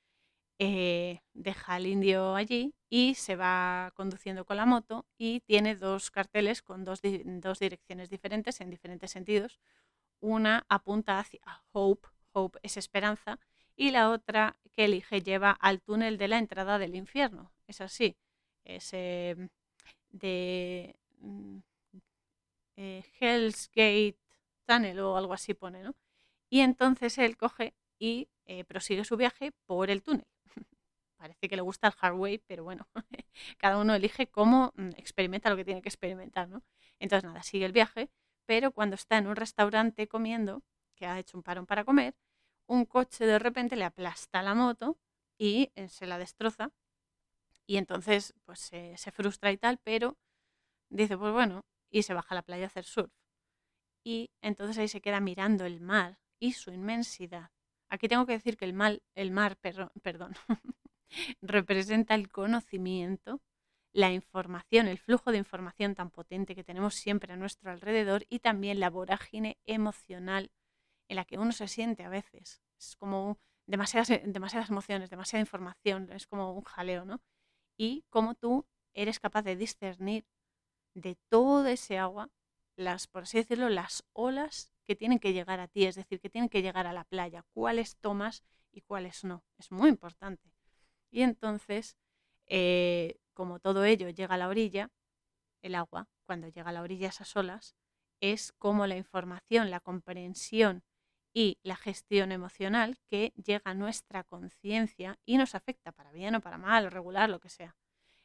eh, 0.59 1.21
deja 1.33 1.75
al 1.75 1.87
indio 1.87 2.35
allí 2.35 2.75
y 2.89 3.15
se 3.15 3.35
va 3.35 3.91
conduciendo 3.95 4.45
con 4.45 4.57
la 4.57 4.65
moto 4.65 5.05
y 5.17 5.39
tiene 5.41 5.75
dos 5.75 6.11
carteles 6.11 6.61
con 6.61 6.85
dos, 6.85 7.01
dos 7.03 7.59
direcciones 7.59 8.09
diferentes 8.09 8.61
en 8.61 8.69
diferentes 8.69 9.11
sentidos. 9.11 9.59
Una 10.19 10.65
apunta 10.69 11.19
hacia 11.19 11.41
Hope, 11.71 12.07
Hope 12.33 12.59
es 12.63 12.77
esperanza, 12.77 13.39
y 13.75 13.91
la 13.91 14.11
otra 14.11 14.57
que 14.71 14.85
elige 14.85 15.21
lleva 15.21 15.51
al 15.51 15.81
túnel 15.81 16.17
de 16.17 16.27
la 16.27 16.37
entrada 16.37 16.77
del 16.79 16.95
infierno. 16.95 17.51
Es 17.67 17.81
así, 17.81 18.15
es 18.63 18.89
eh, 18.93 19.35
de 20.11 20.95
mm, 21.19 21.57
eh, 22.77 23.03
Hell's 23.19 23.69
Gate 23.75 24.17
Tunnel 24.67 24.99
o 24.99 25.17
algo 25.17 25.33
así 25.33 25.53
pone, 25.53 25.83
¿no? 25.83 25.95
Y 26.49 26.61
entonces 26.61 27.17
él 27.17 27.37
coge 27.37 27.73
y 27.99 28.27
prosigue 28.67 29.05
su 29.05 29.17
viaje 29.17 29.51
por 29.65 29.89
el 29.89 30.03
túnel. 30.03 30.27
Parece 31.23 31.47
que 31.47 31.55
le 31.55 31.61
gusta 31.61 31.87
el 31.87 31.93
hardway, 31.93 32.37
pero 32.39 32.65
bueno, 32.65 32.85
cada 33.57 33.77
uno 33.77 33.95
elige 33.95 34.27
cómo 34.27 34.73
mm, 34.75 34.89
experimenta 34.97 35.49
lo 35.49 35.55
que 35.55 35.63
tiene 35.63 35.81
que 35.81 35.87
experimentar, 35.87 36.49
¿no? 36.49 36.63
Entonces 36.99 37.23
nada, 37.23 37.41
sigue 37.43 37.65
el 37.65 37.71
viaje, 37.71 38.09
pero 38.45 38.73
cuando 38.73 38.95
está 38.95 39.19
en 39.19 39.27
un 39.27 39.37
restaurante 39.37 40.09
comiendo, 40.09 40.63
que 40.97 41.05
ha 41.05 41.17
hecho 41.17 41.37
un 41.37 41.43
parón 41.43 41.65
para 41.65 41.85
comer, 41.85 42.13
un 42.67 42.83
coche 42.83 43.25
de 43.25 43.39
repente 43.39 43.77
le 43.77 43.85
aplasta 43.85 44.43
la 44.43 44.53
moto 44.53 44.97
y 45.37 45.71
eh, 45.75 45.87
se 45.87 46.07
la 46.07 46.17
destroza. 46.17 46.71
Y 47.65 47.77
entonces 47.77 48.33
pues 48.43 48.59
se, 48.59 49.11
frustra 49.13 49.49
y 49.53 49.57
tal, 49.57 49.77
pero 49.77 50.17
dice, 50.89 51.17
pues 51.17 51.31
bueno, 51.31 51.63
y 51.89 52.03
se 52.03 52.13
baja 52.13 52.35
a 52.35 52.35
la 52.35 52.41
playa 52.41 52.65
a 52.65 52.67
hacer 52.67 52.83
surf. 52.83 53.13
Y 54.03 54.29
entonces 54.41 54.77
ahí 54.77 54.89
se 54.89 54.99
queda 54.99 55.21
mirando 55.21 55.63
el 55.63 55.79
mar 55.79 56.19
y 56.37 56.51
su 56.51 56.71
inmensidad. 56.71 57.51
Aquí 57.89 58.09
tengo 58.09 58.25
que 58.25 58.33
decir 58.33 58.57
que 58.57 58.65
el, 58.65 58.73
mal, 58.73 59.01
el 59.15 59.31
mar 59.31 59.55
perdón, 59.55 60.35
representa 61.41 62.15
el 62.15 62.31
conocimiento, 62.31 63.41
la 63.93 64.11
información, 64.11 64.87
el 64.87 64.97
flujo 64.97 65.31
de 65.31 65.37
información 65.37 65.95
tan 65.95 66.09
potente 66.09 66.55
que 66.55 66.63
tenemos 66.63 66.95
siempre 66.95 67.33
a 67.33 67.37
nuestro 67.37 67.71
alrededor 67.71 68.25
y 68.29 68.39
también 68.39 68.79
la 68.79 68.89
vorágine 68.89 69.57
emocional 69.65 70.51
en 71.07 71.15
la 71.17 71.25
que 71.25 71.37
uno 71.37 71.51
se 71.51 71.67
siente 71.67 72.03
a 72.03 72.09
veces. 72.09 72.61
Es 72.79 72.95
como 72.95 73.37
demasiadas, 73.67 74.09
demasiadas 74.25 74.69
emociones, 74.69 75.09
demasiada 75.09 75.41
información, 75.41 76.11
es 76.11 76.27
como 76.27 76.53
un 76.53 76.63
jaleo, 76.63 77.05
¿no? 77.05 77.21
Y 77.77 78.05
cómo 78.09 78.35
tú 78.35 78.65
eres 78.93 79.19
capaz 79.19 79.43
de 79.43 79.55
discernir 79.55 80.25
de 80.95 81.17
todo 81.29 81.67
ese 81.67 81.97
agua, 81.97 82.29
las, 82.75 83.07
por 83.07 83.23
así 83.23 83.37
decirlo, 83.37 83.69
las 83.69 84.03
olas 84.13 84.71
que 84.85 84.95
tienen 84.95 85.19
que 85.19 85.33
llegar 85.33 85.59
a 85.59 85.67
ti, 85.67 85.85
es 85.85 85.95
decir, 85.95 86.19
que 86.19 86.29
tienen 86.29 86.49
que 86.49 86.61
llegar 86.61 86.87
a 86.87 86.93
la 86.93 87.03
playa, 87.05 87.45
cuáles 87.53 87.97
tomas 87.97 88.43
y 88.71 88.81
cuáles 88.81 89.23
no. 89.23 89.43
Es 89.57 89.71
muy 89.71 89.89
importante. 89.89 90.52
Y 91.13 91.21
entonces, 91.21 91.95
eh, 92.47 93.19
como 93.35 93.59
todo 93.59 93.85
ello 93.85 94.09
llega 94.09 94.33
a 94.33 94.37
la 94.39 94.47
orilla, 94.47 94.89
el 95.61 95.75
agua, 95.75 96.09
cuando 96.25 96.47
llega 96.47 96.71
a 96.71 96.73
la 96.73 96.81
orilla 96.81 97.09
esas 97.09 97.35
olas, 97.35 97.75
es 98.19 98.51
como 98.53 98.87
la 98.87 98.97
información, 98.97 99.69
la 99.69 99.79
comprensión 99.79 100.83
y 101.31 101.59
la 101.61 101.75
gestión 101.75 102.31
emocional 102.31 102.97
que 103.07 103.31
llega 103.35 103.61
a 103.71 103.75
nuestra 103.75 104.23
conciencia 104.23 105.19
y 105.23 105.37
nos 105.37 105.53
afecta 105.53 105.91
para 105.91 106.11
bien 106.11 106.33
o 106.33 106.41
para 106.41 106.57
mal, 106.57 106.89
regular, 106.89 107.29
lo 107.29 107.39
que 107.39 107.49
sea. 107.49 107.75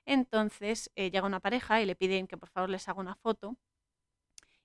Entonces 0.07 0.91
eh, 0.97 1.11
llega 1.11 1.27
una 1.27 1.41
pareja 1.41 1.83
y 1.83 1.87
le 1.87 1.95
piden 1.95 2.27
que 2.27 2.39
por 2.39 2.49
favor 2.49 2.71
les 2.71 2.89
haga 2.89 3.01
una 3.01 3.17
foto 3.17 3.59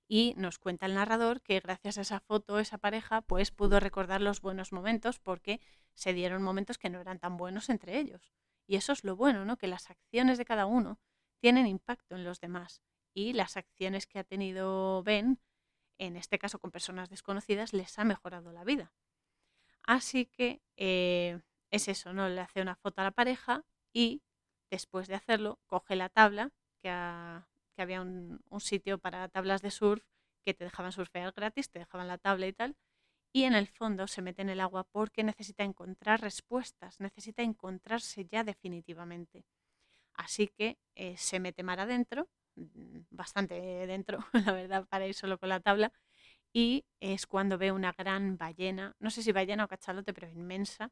y 0.07 0.33
nos 0.37 0.59
cuenta 0.59 0.85
el 0.85 0.95
narrador 0.95 1.41
que 1.41 1.59
gracias 1.59 1.97
a 1.97 2.01
esa 2.01 2.19
foto, 2.19 2.59
esa 2.59 2.77
pareja, 2.77 3.21
pues 3.21 3.51
pudo 3.51 3.79
recordar 3.79 4.21
los 4.21 4.41
buenos 4.41 4.71
momentos 4.71 5.19
porque 5.19 5.59
se 5.93 6.13
dieron 6.13 6.43
momentos 6.43 6.77
que 6.77 6.89
no 6.89 6.99
eran 6.99 7.19
tan 7.19 7.37
buenos 7.37 7.69
entre 7.69 7.99
ellos. 7.99 8.33
Y 8.67 8.75
eso 8.75 8.93
es 8.93 9.03
lo 9.03 9.15
bueno, 9.15 9.45
¿no? 9.45 9.57
Que 9.57 9.67
las 9.67 9.89
acciones 9.89 10.37
de 10.37 10.45
cada 10.45 10.65
uno 10.65 10.99
tienen 11.39 11.67
impacto 11.67 12.15
en 12.15 12.23
los 12.23 12.39
demás 12.39 12.81
y 13.13 13.33
las 13.33 13.57
acciones 13.57 14.07
que 14.07 14.19
ha 14.19 14.23
tenido 14.23 15.03
Ben, 15.03 15.39
en 15.97 16.15
este 16.17 16.39
caso 16.39 16.59
con 16.59 16.71
personas 16.71 17.09
desconocidas, 17.09 17.73
les 17.73 17.97
ha 17.99 18.03
mejorado 18.03 18.51
la 18.51 18.63
vida. 18.63 18.93
Así 19.83 20.25
que 20.25 20.61
eh, 20.77 21.41
es 21.71 21.87
eso, 21.87 22.13
¿no? 22.13 22.29
Le 22.29 22.41
hace 22.41 22.61
una 22.61 22.75
foto 22.75 23.01
a 23.01 23.05
la 23.05 23.11
pareja 23.11 23.65
y 23.91 24.21
Después 24.73 25.07
de 25.07 25.13
hacerlo, 25.13 25.59
coge 25.67 25.95
la 25.95 26.09
tabla, 26.09 26.49
que, 26.81 26.89
había 27.81 28.01
un, 28.01 28.41
sitio 28.59 28.97
para 28.99 29.27
tablas 29.29 29.61
de 29.61 29.71
surf 29.71 30.03
que 30.45 30.53
te 30.53 30.65
dejaban 30.65 30.91
surfear 30.91 31.33
gratis, 31.33 31.69
te 31.69 31.79
dejaban 31.79 32.07
la 32.07 32.17
tabla 32.17 32.47
y 32.47 32.53
tal, 32.53 32.75
y 33.33 33.43
en 33.43 33.55
el 33.55 33.67
fondo 33.67 34.07
se 34.07 34.21
mete 34.21 34.41
en 34.41 34.49
el 34.49 34.61
agua 34.61 34.83
porque 34.91 35.23
necesita 35.23 35.63
encontrar 35.63 36.21
respuestas, 36.21 36.99
necesita 36.99 37.43
encontrarse 37.43 38.25
ya 38.25 38.43
definitivamente. 38.43 39.45
Así 40.15 40.47
que 40.47 40.77
eh, 40.95 41.17
se 41.17 41.39
mete 41.39 41.63
mar 41.63 41.79
adentro, 41.79 42.29
mm, 42.55 42.99
bastante 43.11 43.55
dentro, 43.87 44.19
la 44.51 44.53
verdad, 44.53 44.87
para 44.87 45.07
ir 45.07 45.15
solo 45.15 45.39
con 45.39 45.49
la 45.49 45.59
tabla, 45.59 45.91
y 46.53 46.85
es 46.99 47.27
cuando 47.27 47.57
ve 47.57 47.71
una 47.71 47.93
gran 47.93 48.37
ballena, 48.37 48.95
no 48.99 49.09
sé 49.09 49.23
si 49.23 49.31
ballena 49.31 49.65
o 49.65 49.67
cachalote, 49.67 50.13
pero 50.13 50.29
inmensa, 50.29 50.91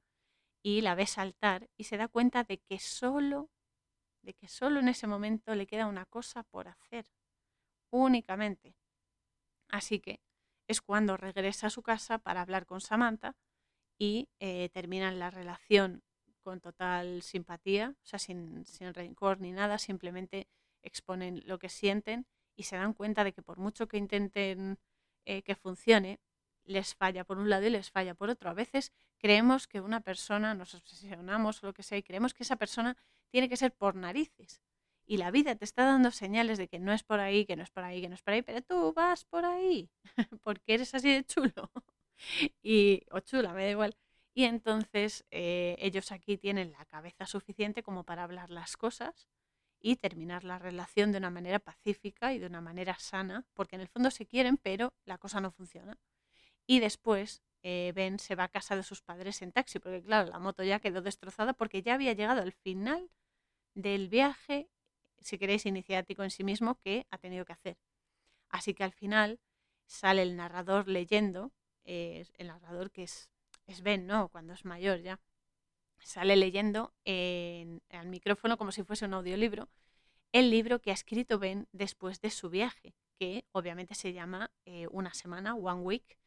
y 0.63 0.81
la 0.81 0.95
ve 0.95 1.07
saltar 1.07 1.69
y 1.77 1.85
se 1.85 1.97
da 1.97 2.07
cuenta 2.07 2.43
de 2.43 2.59
que 2.59 2.79
solo 2.79 3.49
de 4.21 4.33
que 4.33 4.47
solo 4.47 4.79
en 4.79 4.87
ese 4.87 5.07
momento 5.07 5.55
le 5.55 5.67
queda 5.67 5.87
una 5.87 6.05
cosa 6.05 6.43
por 6.43 6.67
hacer, 6.67 7.05
únicamente. 7.89 8.75
Así 9.69 9.99
que 9.99 10.21
es 10.67 10.81
cuando 10.81 11.17
regresa 11.17 11.67
a 11.67 11.71
su 11.71 11.81
casa 11.81 12.19
para 12.19 12.41
hablar 12.41 12.65
con 12.65 12.81
Samantha 12.81 13.35
y 13.97 14.29
eh, 14.39 14.69
terminan 14.69 15.19
la 15.19 15.29
relación 15.29 16.03
con 16.43 16.59
total 16.59 17.21
simpatía, 17.21 17.95
o 18.01 18.05
sea, 18.05 18.19
sin, 18.19 18.65
sin 18.65 18.93
rencor 18.93 19.39
ni 19.39 19.51
nada, 19.51 19.77
simplemente 19.77 20.47
exponen 20.81 21.43
lo 21.45 21.59
que 21.59 21.69
sienten 21.69 22.25
y 22.55 22.63
se 22.63 22.75
dan 22.75 22.93
cuenta 22.93 23.23
de 23.23 23.33
que 23.33 23.41
por 23.41 23.59
mucho 23.59 23.87
que 23.87 23.97
intenten 23.97 24.79
eh, 25.25 25.43
que 25.43 25.55
funcione, 25.55 26.19
les 26.63 26.95
falla 26.95 27.23
por 27.23 27.37
un 27.37 27.49
lado 27.49 27.65
y 27.65 27.69
les 27.69 27.91
falla 27.91 28.13
por 28.15 28.29
otro. 28.29 28.49
A 28.49 28.53
veces 28.53 28.91
creemos 29.17 29.67
que 29.67 29.81
una 29.81 30.01
persona, 30.01 30.53
nos 30.53 30.73
obsesionamos 30.75 31.63
o 31.63 31.67
lo 31.67 31.73
que 31.73 31.83
sea, 31.83 31.97
y 31.97 32.03
creemos 32.03 32.33
que 32.33 32.43
esa 32.43 32.55
persona 32.55 32.97
tiene 33.31 33.49
que 33.49 33.57
ser 33.57 33.73
por 33.73 33.95
narices. 33.95 34.61
Y 35.05 35.17
la 35.17 35.31
vida 35.31 35.55
te 35.55 35.65
está 35.65 35.85
dando 35.85 36.11
señales 36.11 36.57
de 36.57 36.67
que 36.67 36.79
no 36.79 36.93
es 36.93 37.03
por 37.03 37.19
ahí, 37.19 37.45
que 37.45 37.55
no 37.55 37.63
es 37.63 37.71
por 37.71 37.83
ahí, 37.83 38.01
que 38.01 38.09
no 38.09 38.15
es 38.15 38.21
por 38.21 38.33
ahí, 38.33 38.41
pero 38.43 38.61
tú 38.61 38.93
vas 38.93 39.25
por 39.25 39.45
ahí, 39.45 39.89
porque 40.43 40.75
eres 40.75 40.93
así 40.93 41.11
de 41.11 41.25
chulo. 41.25 41.71
y, 42.63 43.03
o 43.11 43.19
chula, 43.19 43.53
me 43.53 43.63
da 43.63 43.71
igual. 43.71 43.97
Y 44.33 44.45
entonces 44.45 45.25
eh, 45.31 45.75
ellos 45.79 46.11
aquí 46.11 46.37
tienen 46.37 46.71
la 46.71 46.85
cabeza 46.85 47.25
suficiente 47.25 47.83
como 47.83 48.05
para 48.05 48.23
hablar 48.23 48.49
las 48.49 48.77
cosas 48.77 49.27
y 49.79 49.97
terminar 49.97 50.43
la 50.43 50.59
relación 50.59 51.11
de 51.11 51.17
una 51.17 51.29
manera 51.29 51.59
pacífica 51.59 52.33
y 52.33 52.39
de 52.39 52.45
una 52.45 52.61
manera 52.61 52.97
sana, 52.99 53.45
porque 53.53 53.75
en 53.75 53.81
el 53.81 53.89
fondo 53.89 54.11
se 54.11 54.25
quieren, 54.27 54.57
pero 54.57 54.93
la 55.05 55.17
cosa 55.17 55.41
no 55.41 55.51
funciona. 55.51 55.97
Y 56.67 56.79
después 56.79 57.43
eh, 57.63 57.91
Ben 57.95 58.19
se 58.19 58.35
va 58.35 58.45
a 58.45 58.49
casa 58.49 58.75
de 58.75 58.83
sus 58.83 59.01
padres 59.01 59.41
en 59.41 59.51
taxi, 59.51 59.79
porque 59.79 60.01
claro, 60.01 60.29
la 60.29 60.39
moto 60.39 60.63
ya 60.63 60.79
quedó 60.79 61.01
destrozada 61.01 61.53
porque 61.53 61.81
ya 61.81 61.95
había 61.95 62.13
llegado 62.13 62.41
al 62.41 62.53
final 62.53 63.09
del 63.73 64.09
viaje, 64.09 64.69
si 65.19 65.37
queréis, 65.37 65.65
iniciático 65.65 66.23
en 66.23 66.31
sí 66.31 66.43
mismo 66.43 66.75
que 66.75 67.07
ha 67.11 67.17
tenido 67.17 67.45
que 67.45 67.53
hacer. 67.53 67.77
Así 68.49 68.73
que 68.73 68.83
al 68.83 68.93
final 68.93 69.39
sale 69.85 70.21
el 70.21 70.35
narrador 70.35 70.87
leyendo, 70.87 71.51
el 71.83 72.47
narrador 72.47 72.91
que 72.91 73.03
es, 73.03 73.29
es 73.67 73.81
Ben, 73.81 74.07
¿no? 74.07 74.29
Cuando 74.29 74.53
es 74.53 74.65
mayor 74.65 74.99
ya 75.01 75.19
sale 76.03 76.35
leyendo 76.35 76.93
en, 77.05 77.81
al 77.89 78.07
micrófono 78.07 78.57
como 78.57 78.71
si 78.71 78.83
fuese 78.83 79.05
un 79.05 79.13
audiolibro 79.13 79.69
el 80.31 80.49
libro 80.49 80.79
que 80.79 80.91
ha 80.91 80.93
escrito 80.93 81.39
Ben 81.39 81.67
después 81.71 82.21
de 82.21 82.29
su 82.29 82.49
viaje, 82.49 82.95
que 83.19 83.45
obviamente 83.51 83.95
se 83.95 84.13
llama 84.13 84.51
eh, 84.65 84.87
Una 84.91 85.13
semana, 85.13 85.55
One 85.55 85.81
Week, 85.81 86.17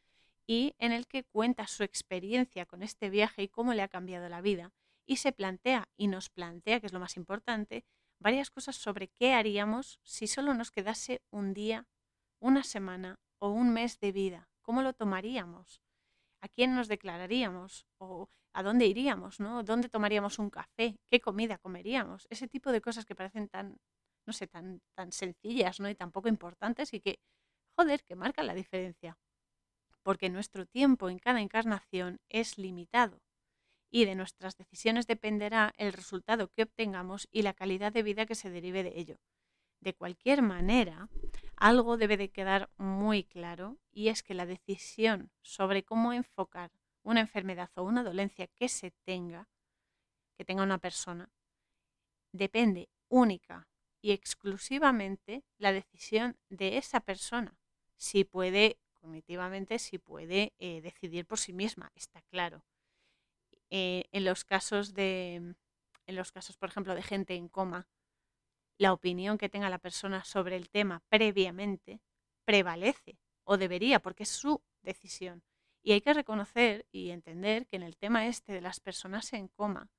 y 0.45 0.75
en 0.77 0.91
el 0.91 1.07
que 1.07 1.23
cuenta 1.23 1.65
su 1.65 1.83
experiencia 1.83 2.67
con 2.67 2.83
este 2.83 3.09
viaje 3.09 3.41
y 3.43 3.47
cómo 3.47 3.73
le 3.73 3.81
ha 3.81 3.87
cambiado 3.87 4.29
la 4.29 4.41
vida, 4.41 4.71
y 5.05 5.17
se 5.17 5.31
plantea 5.31 5.89
y 5.97 6.07
nos 6.07 6.29
plantea, 6.29 6.79
que 6.79 6.87
es 6.87 6.93
lo 6.93 6.99
más 6.99 7.17
importante, 7.17 7.85
varias 8.19 8.49
cosas 8.49 8.75
sobre 8.75 9.09
qué 9.09 9.33
haríamos 9.33 9.99
si 10.03 10.27
solo 10.27 10.53
nos 10.53 10.71
quedase 10.71 11.21
un 11.31 11.53
día, 11.53 11.87
una 12.39 12.63
semana 12.63 13.19
o 13.39 13.49
un 13.49 13.71
mes 13.71 13.99
de 13.99 14.11
vida, 14.11 14.49
cómo 14.61 14.81
lo 14.81 14.93
tomaríamos, 14.93 15.81
a 16.41 16.47
quién 16.47 16.75
nos 16.75 16.87
declararíamos 16.87 17.85
o 17.97 18.29
a 18.53 18.63
dónde 18.63 18.87
iríamos, 18.87 19.39
¿no? 19.39 19.63
¿Dónde 19.63 19.89
tomaríamos 19.89 20.39
un 20.39 20.49
café? 20.49 20.97
¿Qué 21.09 21.19
comida 21.19 21.57
comeríamos? 21.57 22.25
Ese 22.29 22.47
tipo 22.47 22.71
de 22.71 22.81
cosas 22.81 23.05
que 23.05 23.15
parecen 23.15 23.49
tan, 23.49 23.77
no 24.25 24.33
sé, 24.33 24.47
tan, 24.47 24.81
tan 24.95 25.11
sencillas, 25.11 25.79
¿no? 25.79 25.89
Y 25.89 25.95
tan 25.95 26.11
poco 26.11 26.29
importantes 26.29 26.93
y 26.93 27.01
que, 27.01 27.19
joder, 27.75 28.03
que 28.03 28.15
marcan 28.15 28.47
la 28.47 28.53
diferencia. 28.53 29.17
Porque 30.03 30.29
nuestro 30.29 30.65
tiempo 30.65 31.09
en 31.09 31.19
cada 31.19 31.41
encarnación 31.41 32.21
es 32.29 32.57
limitado 32.57 33.24
y 33.95 34.03
de 34.03 34.15
nuestras 34.15 34.57
decisiones 34.57 35.07
dependerá 35.07 35.73
el 35.77 35.93
resultado 35.93 36.51
que 36.51 36.63
obtengamos 36.63 37.29
y 37.31 37.43
la 37.43 37.53
calidad 37.53 37.93
de 37.93 38.03
vida 38.03 38.25
que 38.25 38.35
se 38.35 38.49
derive 38.49 38.83
de 38.83 38.99
ello. 38.99 39.21
De 39.79 39.93
cualquier 39.93 40.41
manera, 40.41 41.07
algo 41.55 41.95
debe 41.95 42.17
de 42.17 42.29
quedar 42.29 42.69
muy 42.75 43.23
claro 43.23 43.77
y 43.93 44.09
es 44.09 44.21
que 44.21 44.33
la 44.33 44.45
decisión 44.45 45.31
sobre 45.41 45.83
cómo 45.83 46.11
enfocar 46.11 46.73
una 47.03 47.21
enfermedad 47.21 47.69
o 47.75 47.83
una 47.83 48.03
dolencia 48.03 48.47
que 48.47 48.67
se 48.67 48.91
tenga, 49.05 49.47
que 50.35 50.43
tenga 50.43 50.63
una 50.63 50.79
persona, 50.79 51.31
depende 52.33 52.89
única 53.07 53.69
y 54.01 54.11
exclusivamente 54.11 55.45
la 55.57 55.71
decisión 55.71 56.35
de 56.49 56.77
esa 56.77 56.99
persona. 56.99 57.57
Si 57.95 58.25
puede, 58.25 58.77
cognitivamente, 58.91 59.79
si 59.79 59.99
puede 59.99 60.51
eh, 60.59 60.81
decidir 60.81 61.25
por 61.25 61.39
sí 61.39 61.53
misma, 61.53 61.93
está 61.95 62.21
claro. 62.23 62.65
Eh, 63.69 64.05
en 64.11 64.25
los 64.25 64.45
casos 64.45 64.93
de, 64.93 65.35
en 66.05 66.15
los 66.15 66.31
casos, 66.31 66.57
por 66.57 66.69
ejemplo, 66.69 66.95
de 66.95 67.03
gente 67.03 67.35
en 67.35 67.49
coma, 67.49 67.87
la 68.77 68.93
opinión 68.93 69.37
que 69.37 69.49
tenga 69.49 69.69
la 69.69 69.79
persona 69.79 70.23
sobre 70.23 70.55
el 70.55 70.69
tema 70.69 71.03
previamente 71.09 72.01
prevalece 72.45 73.17
o 73.43 73.57
debería, 73.57 73.99
porque 73.99 74.23
es 74.23 74.29
su 74.29 74.61
decisión. 74.81 75.43
Y 75.81 75.91
hay 75.93 76.01
que 76.01 76.13
reconocer 76.13 76.87
y 76.91 77.11
entender 77.11 77.67
que 77.67 77.75
en 77.75 77.83
el 77.83 77.97
tema 77.97 78.27
este 78.27 78.53
de 78.53 78.61
las 78.61 78.79
personas 78.79 79.31
en 79.33 79.47
coma, 79.47 79.89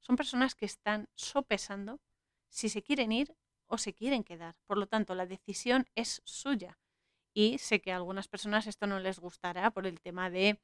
son 0.00 0.16
personas 0.16 0.54
que 0.54 0.66
están 0.66 1.08
sopesando 1.14 2.00
si 2.48 2.68
se 2.68 2.82
quieren 2.82 3.12
ir 3.12 3.36
o 3.66 3.78
se 3.78 3.94
quieren 3.94 4.24
quedar. 4.24 4.56
Por 4.66 4.78
lo 4.78 4.86
tanto, 4.86 5.14
la 5.14 5.26
decisión 5.26 5.86
es 5.94 6.22
suya. 6.24 6.78
Y 7.34 7.58
sé 7.58 7.80
que 7.80 7.92
a 7.92 7.96
algunas 7.96 8.28
personas 8.28 8.66
esto 8.66 8.86
no 8.86 9.00
les 9.00 9.18
gustará 9.18 9.70
por 9.70 9.86
el 9.86 10.00
tema 10.00 10.28
de 10.28 10.60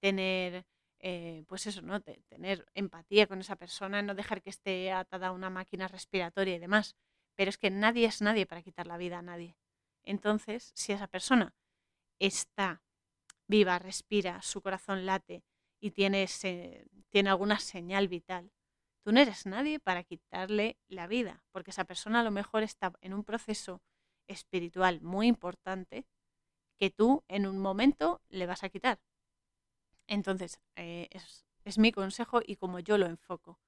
tener, 0.00 0.66
eh, 1.02 1.44
pues 1.48 1.66
eso, 1.66 1.82
¿no? 1.82 2.00
tener 2.00 2.64
empatía 2.74 3.26
con 3.26 3.40
esa 3.40 3.56
persona, 3.56 4.02
no 4.02 4.14
dejar 4.14 4.40
que 4.40 4.50
esté 4.50 4.92
atada 4.92 5.28
a 5.28 5.32
una 5.32 5.50
máquina 5.50 5.88
respiratoria 5.88 6.54
y 6.54 6.58
demás. 6.60 6.96
Pero 7.34 7.50
es 7.50 7.58
que 7.58 7.70
nadie 7.70 8.06
es 8.06 8.22
nadie 8.22 8.46
para 8.46 8.62
quitar 8.62 8.86
la 8.86 8.96
vida 8.96 9.18
a 9.18 9.22
nadie. 9.22 9.56
Entonces, 10.04 10.70
si 10.74 10.92
esa 10.92 11.08
persona 11.08 11.54
está 12.18 12.82
viva, 13.48 13.78
respira, 13.78 14.40
su 14.42 14.62
corazón 14.62 15.04
late 15.04 15.44
y 15.80 15.90
tiene, 15.90 16.26
tiene 17.10 17.30
alguna 17.30 17.58
señal 17.58 18.06
vital, 18.08 18.52
tú 19.02 19.12
no 19.12 19.20
eres 19.20 19.46
nadie 19.46 19.80
para 19.80 20.04
quitarle 20.04 20.78
la 20.88 21.08
vida, 21.08 21.42
porque 21.50 21.72
esa 21.72 21.84
persona 21.84 22.20
a 22.20 22.24
lo 22.24 22.30
mejor 22.30 22.62
está 22.62 22.92
en 23.00 23.12
un 23.12 23.24
proceso 23.24 23.82
espiritual 24.28 25.00
muy 25.00 25.26
importante 25.26 26.06
que 26.78 26.90
tú 26.90 27.24
en 27.28 27.46
un 27.46 27.58
momento 27.58 28.20
le 28.28 28.46
vas 28.46 28.62
a 28.62 28.68
quitar. 28.68 29.00
Entonces, 30.12 30.60
eh, 30.76 31.08
es, 31.10 31.46
es 31.64 31.78
mi 31.78 31.90
consejo 31.90 32.42
y 32.44 32.56
como 32.56 32.78
yo 32.80 32.98
lo 32.98 33.06
enfoco 33.06 33.58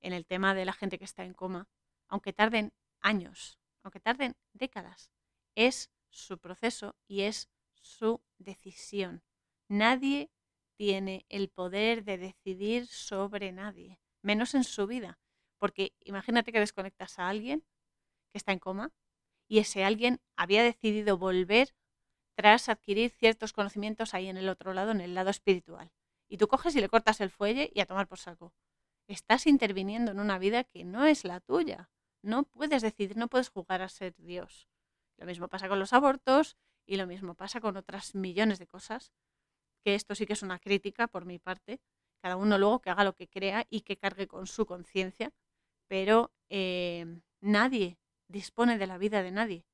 en 0.00 0.12
el 0.12 0.26
tema 0.26 0.52
de 0.52 0.64
la 0.64 0.72
gente 0.72 0.98
que 0.98 1.04
está 1.04 1.24
en 1.24 1.34
coma, 1.34 1.68
aunque 2.08 2.32
tarden 2.32 2.72
años, 3.00 3.60
aunque 3.84 4.00
tarden 4.00 4.34
décadas, 4.52 5.12
es 5.54 5.92
su 6.10 6.38
proceso 6.38 6.96
y 7.06 7.20
es 7.20 7.48
su 7.80 8.20
decisión. 8.38 9.22
Nadie 9.68 10.32
tiene 10.76 11.26
el 11.28 11.48
poder 11.48 12.02
de 12.02 12.18
decidir 12.18 12.88
sobre 12.88 13.52
nadie, 13.52 14.00
menos 14.20 14.56
en 14.56 14.64
su 14.64 14.88
vida. 14.88 15.20
Porque 15.58 15.92
imagínate 16.00 16.50
que 16.50 16.58
desconectas 16.58 17.20
a 17.20 17.28
alguien 17.28 17.64
que 18.32 18.38
está 18.38 18.50
en 18.50 18.58
coma 18.58 18.90
y 19.46 19.60
ese 19.60 19.84
alguien 19.84 20.20
había 20.34 20.64
decidido 20.64 21.18
volver 21.18 21.72
tras 22.34 22.68
adquirir 22.68 23.10
ciertos 23.10 23.52
conocimientos 23.52 24.14
ahí 24.14 24.28
en 24.28 24.36
el 24.36 24.48
otro 24.48 24.74
lado, 24.74 24.90
en 24.90 25.00
el 25.00 25.14
lado 25.14 25.30
espiritual. 25.30 25.92
Y 26.28 26.36
tú 26.38 26.48
coges 26.48 26.74
y 26.76 26.80
le 26.80 26.88
cortas 26.88 27.20
el 27.20 27.30
fuelle 27.30 27.70
y 27.74 27.80
a 27.80 27.86
tomar 27.86 28.08
por 28.08 28.18
saco. 28.18 28.52
Estás 29.06 29.46
interviniendo 29.46 30.12
en 30.12 30.20
una 30.20 30.38
vida 30.38 30.64
que 30.64 30.84
no 30.84 31.04
es 31.04 31.24
la 31.24 31.40
tuya. 31.40 31.90
No 32.22 32.44
puedes 32.44 32.82
decidir, 32.82 33.16
no 33.16 33.28
puedes 33.28 33.50
jugar 33.50 33.82
a 33.82 33.88
ser 33.88 34.14
Dios. 34.16 34.68
Lo 35.18 35.26
mismo 35.26 35.48
pasa 35.48 35.68
con 35.68 35.78
los 35.78 35.92
abortos 35.92 36.56
y 36.86 36.96
lo 36.96 37.06
mismo 37.06 37.34
pasa 37.34 37.60
con 37.60 37.76
otras 37.76 38.14
millones 38.14 38.58
de 38.58 38.66
cosas, 38.66 39.12
que 39.82 39.94
esto 39.94 40.14
sí 40.14 40.26
que 40.26 40.32
es 40.32 40.42
una 40.42 40.58
crítica 40.58 41.06
por 41.06 41.24
mi 41.24 41.38
parte, 41.38 41.80
cada 42.22 42.36
uno 42.36 42.58
luego 42.58 42.80
que 42.80 42.90
haga 42.90 43.04
lo 43.04 43.14
que 43.14 43.28
crea 43.28 43.66
y 43.68 43.82
que 43.82 43.98
cargue 43.98 44.26
con 44.26 44.46
su 44.46 44.66
conciencia, 44.66 45.32
pero 45.86 46.32
eh, 46.48 47.20
nadie 47.40 47.98
dispone 48.28 48.78
de 48.78 48.86
la 48.86 48.98
vida 48.98 49.22
de 49.22 49.30
nadie. 49.30 49.66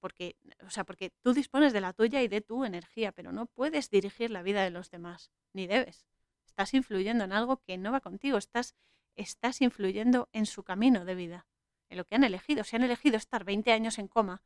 Porque, 0.00 0.36
o 0.66 0.70
sea, 0.70 0.84
porque 0.84 1.10
tú 1.22 1.34
dispones 1.34 1.72
de 1.72 1.80
la 1.80 1.92
tuya 1.92 2.22
y 2.22 2.28
de 2.28 2.40
tu 2.40 2.64
energía, 2.64 3.12
pero 3.12 3.32
no 3.32 3.46
puedes 3.46 3.90
dirigir 3.90 4.30
la 4.30 4.42
vida 4.42 4.64
de 4.64 4.70
los 4.70 4.90
demás, 4.90 5.30
ni 5.52 5.66
debes. 5.66 6.06
Estás 6.46 6.74
influyendo 6.74 7.24
en 7.24 7.32
algo 7.32 7.58
que 7.58 7.78
no 7.78 7.92
va 7.92 8.00
contigo, 8.00 8.38
estás, 8.38 8.74
estás 9.14 9.60
influyendo 9.60 10.28
en 10.32 10.46
su 10.46 10.64
camino 10.64 11.04
de 11.04 11.14
vida, 11.14 11.46
en 11.90 11.98
lo 11.98 12.04
que 12.04 12.14
han 12.14 12.24
elegido. 12.24 12.64
Si 12.64 12.76
han 12.76 12.82
elegido 12.82 13.16
estar 13.16 13.44
20 13.44 13.72
años 13.72 13.98
en 13.98 14.08
coma, 14.08 14.42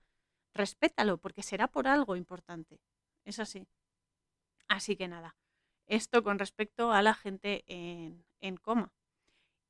respétalo, 0.53 1.19
porque 1.19 1.43
será 1.43 1.69
por 1.69 1.87
algo 1.87 2.17
importante. 2.17 2.81
Es 3.25 3.39
así. 3.39 3.67
Así 4.69 4.97
que 4.97 5.09
nada, 5.09 5.37
esto 5.87 6.23
con 6.23 6.39
respecto 6.39 6.93
a 6.93 7.03
la 7.03 7.15
gente 7.15 7.65
en, 7.69 8.57
coma. 8.57 8.93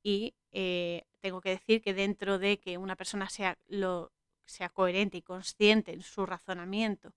Y 0.03 0.35
eh, 0.51 1.03
tengo 1.19 1.41
que 1.41 1.49
decir 1.49 1.81
que 1.81 1.93
dentro 1.93 2.39
de 2.39 2.59
que 2.59 2.77
una 2.77 2.95
persona 2.95 3.29
sea, 3.29 3.57
lo, 3.67 4.11
sea 4.45 4.69
coherente 4.69 5.17
y 5.17 5.21
consciente 5.21 5.93
en 5.93 6.01
su 6.01 6.25
razonamiento 6.25 7.13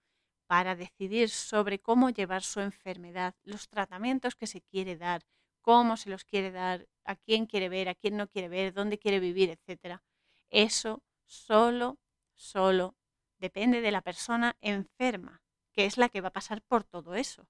para 0.46 0.74
decidir 0.76 1.28
sobre 1.28 1.78
cómo 1.78 2.10
llevar 2.10 2.42
su 2.42 2.60
enfermedad, 2.60 3.34
los 3.44 3.68
tratamientos 3.68 4.34
que 4.34 4.46
se 4.46 4.62
quiere 4.62 4.96
dar, 4.96 5.26
cómo 5.60 5.96
se 5.96 6.08
los 6.08 6.24
quiere 6.24 6.50
dar, 6.50 6.88
a 7.04 7.16
quién 7.16 7.46
quiere 7.46 7.68
ver, 7.68 7.88
a 7.88 7.94
quién 7.94 8.16
no 8.16 8.28
quiere 8.28 8.48
ver, 8.48 8.72
dónde 8.72 8.98
quiere 8.98 9.20
vivir, 9.20 9.50
etcétera. 9.50 10.02
Eso 10.48 11.02
solo, 11.26 11.98
solo 12.34 12.96
depende 13.38 13.82
de 13.82 13.92
la 13.92 14.00
persona 14.00 14.56
enferma, 14.60 15.42
que 15.72 15.84
es 15.84 15.98
la 15.98 16.08
que 16.08 16.22
va 16.22 16.28
a 16.28 16.32
pasar 16.32 16.62
por 16.62 16.84
todo 16.84 17.14
eso. 17.14 17.46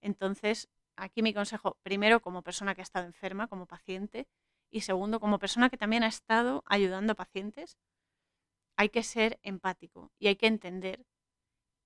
Entonces, 0.00 0.68
aquí 0.96 1.22
mi 1.22 1.34
consejo, 1.34 1.76
primero 1.82 2.20
como 2.20 2.42
persona 2.42 2.74
que 2.74 2.80
ha 2.80 2.82
estado 2.82 3.06
enferma, 3.06 3.48
como 3.48 3.66
paciente, 3.66 4.26
y 4.70 4.82
segundo 4.82 5.20
como 5.20 5.38
persona 5.38 5.68
que 5.68 5.76
también 5.76 6.04
ha 6.04 6.08
estado 6.08 6.62
ayudando 6.66 7.12
a 7.12 7.16
pacientes, 7.16 7.76
hay 8.80 8.88
que 8.88 9.02
ser 9.02 9.38
empático 9.42 10.10
y 10.18 10.28
hay 10.28 10.36
que 10.36 10.46
entender 10.46 11.04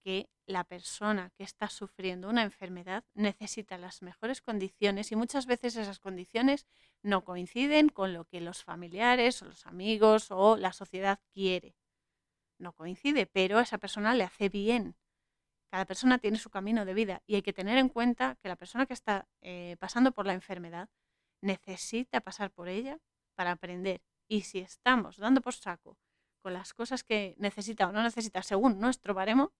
que 0.04 0.30
la 0.46 0.62
persona 0.62 1.32
que 1.36 1.42
está 1.42 1.68
sufriendo 1.68 2.28
una 2.28 2.44
enfermedad 2.44 3.02
necesita 3.14 3.78
las 3.78 4.00
mejores 4.00 4.40
condiciones 4.40 5.10
y 5.10 5.16
muchas 5.16 5.46
veces 5.46 5.74
esas 5.74 5.98
condiciones 5.98 6.68
no 7.02 7.24
coinciden 7.24 7.88
con 7.88 8.14
lo 8.14 8.26
que 8.26 8.40
los 8.40 8.62
familiares 8.62 9.42
o 9.42 9.46
los 9.46 9.66
amigos 9.66 10.30
o 10.30 10.56
la 10.56 10.72
sociedad 10.72 11.18
quiere. 11.32 11.74
No 12.60 12.72
coincide, 12.74 13.26
pero 13.26 13.58
a 13.58 13.62
esa 13.62 13.78
persona 13.78 14.14
le 14.14 14.22
hace 14.22 14.48
bien. 14.48 14.94
Cada 15.72 15.86
persona 15.86 16.18
tiene 16.18 16.38
su 16.38 16.48
camino 16.48 16.84
de 16.84 16.94
vida 16.94 17.22
y 17.26 17.34
hay 17.34 17.42
que 17.42 17.52
tener 17.52 17.76
en 17.76 17.88
cuenta 17.88 18.38
que 18.40 18.46
la 18.46 18.54
persona 18.54 18.86
que 18.86 18.94
está 18.94 19.26
eh, 19.40 19.76
pasando 19.80 20.12
por 20.12 20.26
la 20.26 20.34
enfermedad 20.34 20.88
necesita 21.40 22.20
pasar 22.20 22.52
por 22.52 22.68
ella 22.68 23.00
para 23.34 23.50
aprender. 23.50 24.00
Y 24.28 24.42
si 24.42 24.60
estamos 24.60 25.16
dando 25.16 25.40
por 25.40 25.54
saco 25.54 25.98
con 26.44 26.52
las 26.52 26.74
cosas 26.74 27.04
que 27.04 27.34
necesita 27.38 27.88
o 27.88 27.92
no 27.92 28.02
necesita 28.02 28.42
según 28.42 28.78
nuestro 28.78 29.14
baremo, 29.14 29.54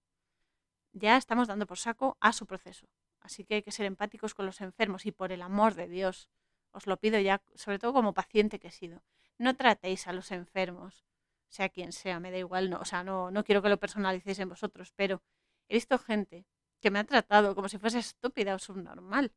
ya 0.93 1.17
estamos 1.17 1.49
dando 1.49 1.67
por 1.67 1.79
saco 1.79 2.19
a 2.21 2.35
su 2.35 2.45
proceso. 2.45 2.87
Así 3.21 3.43
que 3.47 3.55
hay 3.55 3.63
que 3.63 3.73
ser 3.73 3.87
empáticos 3.87 4.35
con 4.35 4.45
los 4.45 4.61
enfermos 4.61 5.07
y 5.07 5.11
por 5.11 5.33
el 5.33 5.41
amor 5.41 5.77
de 5.77 5.89
Dios, 5.89 6.29
os 6.73 6.87
lo 6.87 6.99
pido 6.99 7.19
ya, 7.19 7.43
sobre 7.55 7.79
todo 7.79 7.95
como 7.95 8.13
paciente 8.13 8.59
que 8.61 8.69
he 8.69 8.71
sido, 8.71 9.03
no 9.39 9.57
tratéis 9.57 10.07
a 10.09 10.13
los 10.13 10.31
enfermos, 10.31 11.07
sea 11.49 11.71
quien 11.71 11.91
sea, 11.93 12.21
me 12.21 12.31
da 12.31 12.37
igual, 12.37 12.69
no, 12.69 12.81
o 12.81 12.85
sea, 12.85 13.03
no, 13.03 13.31
no 13.31 13.45
quiero 13.45 13.63
que 13.63 13.71
lo 13.71 13.81
personalicéis 13.81 14.41
en 14.41 14.51
vosotros, 14.51 14.93
pero 14.95 15.23
he 15.69 15.77
visto 15.77 15.99
gente 15.99 16.45
que 16.81 16.91
me 16.91 16.99
ha 16.99 17.05
tratado 17.05 17.55
como 17.55 17.71
si 17.71 17.79
fuese 17.79 17.99
estúpida 17.99 18.55
o 18.55 18.59
subnormal, 18.59 19.33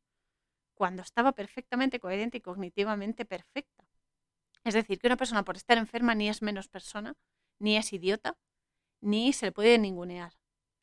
cuando 0.74 1.00
estaba 1.00 1.32
perfectamente 1.32 1.98
coherente 1.98 2.36
y 2.36 2.40
cognitivamente 2.42 3.24
perfecta. 3.24 3.88
Es 4.64 4.74
decir, 4.74 4.98
que 4.98 5.06
una 5.06 5.16
persona 5.16 5.44
por 5.44 5.56
estar 5.56 5.78
enferma 5.78 6.14
ni 6.14 6.28
es 6.28 6.42
menos 6.42 6.68
persona, 6.68 7.16
ni 7.58 7.76
es 7.76 7.92
idiota, 7.92 8.38
ni 9.00 9.32
se 9.32 9.46
le 9.46 9.52
puede 9.52 9.78
ningunear 9.78 10.38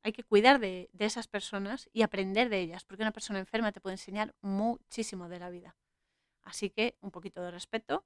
hay 0.06 0.14
que 0.14 0.24
cuidar 0.24 0.60
de, 0.60 0.88
esas 1.00 1.28
personas 1.28 1.90
y 1.92 2.04
aprender 2.04 2.50
de 2.50 2.60
ellas, 2.60 2.86
porque 2.86 3.02
una 3.02 3.12
persona 3.12 3.40
enferma 3.40 3.72
te 3.72 3.82
puede 3.82 3.96
enseñar 3.96 4.36
muchísimo 4.40 5.30
de 5.30 5.40
la 5.40 5.50
vida. 5.50 5.76
Así 6.44 6.70
que 6.70 6.96
un 7.02 7.10
poquito 7.10 7.42
de 7.42 7.50
respeto 7.50 8.06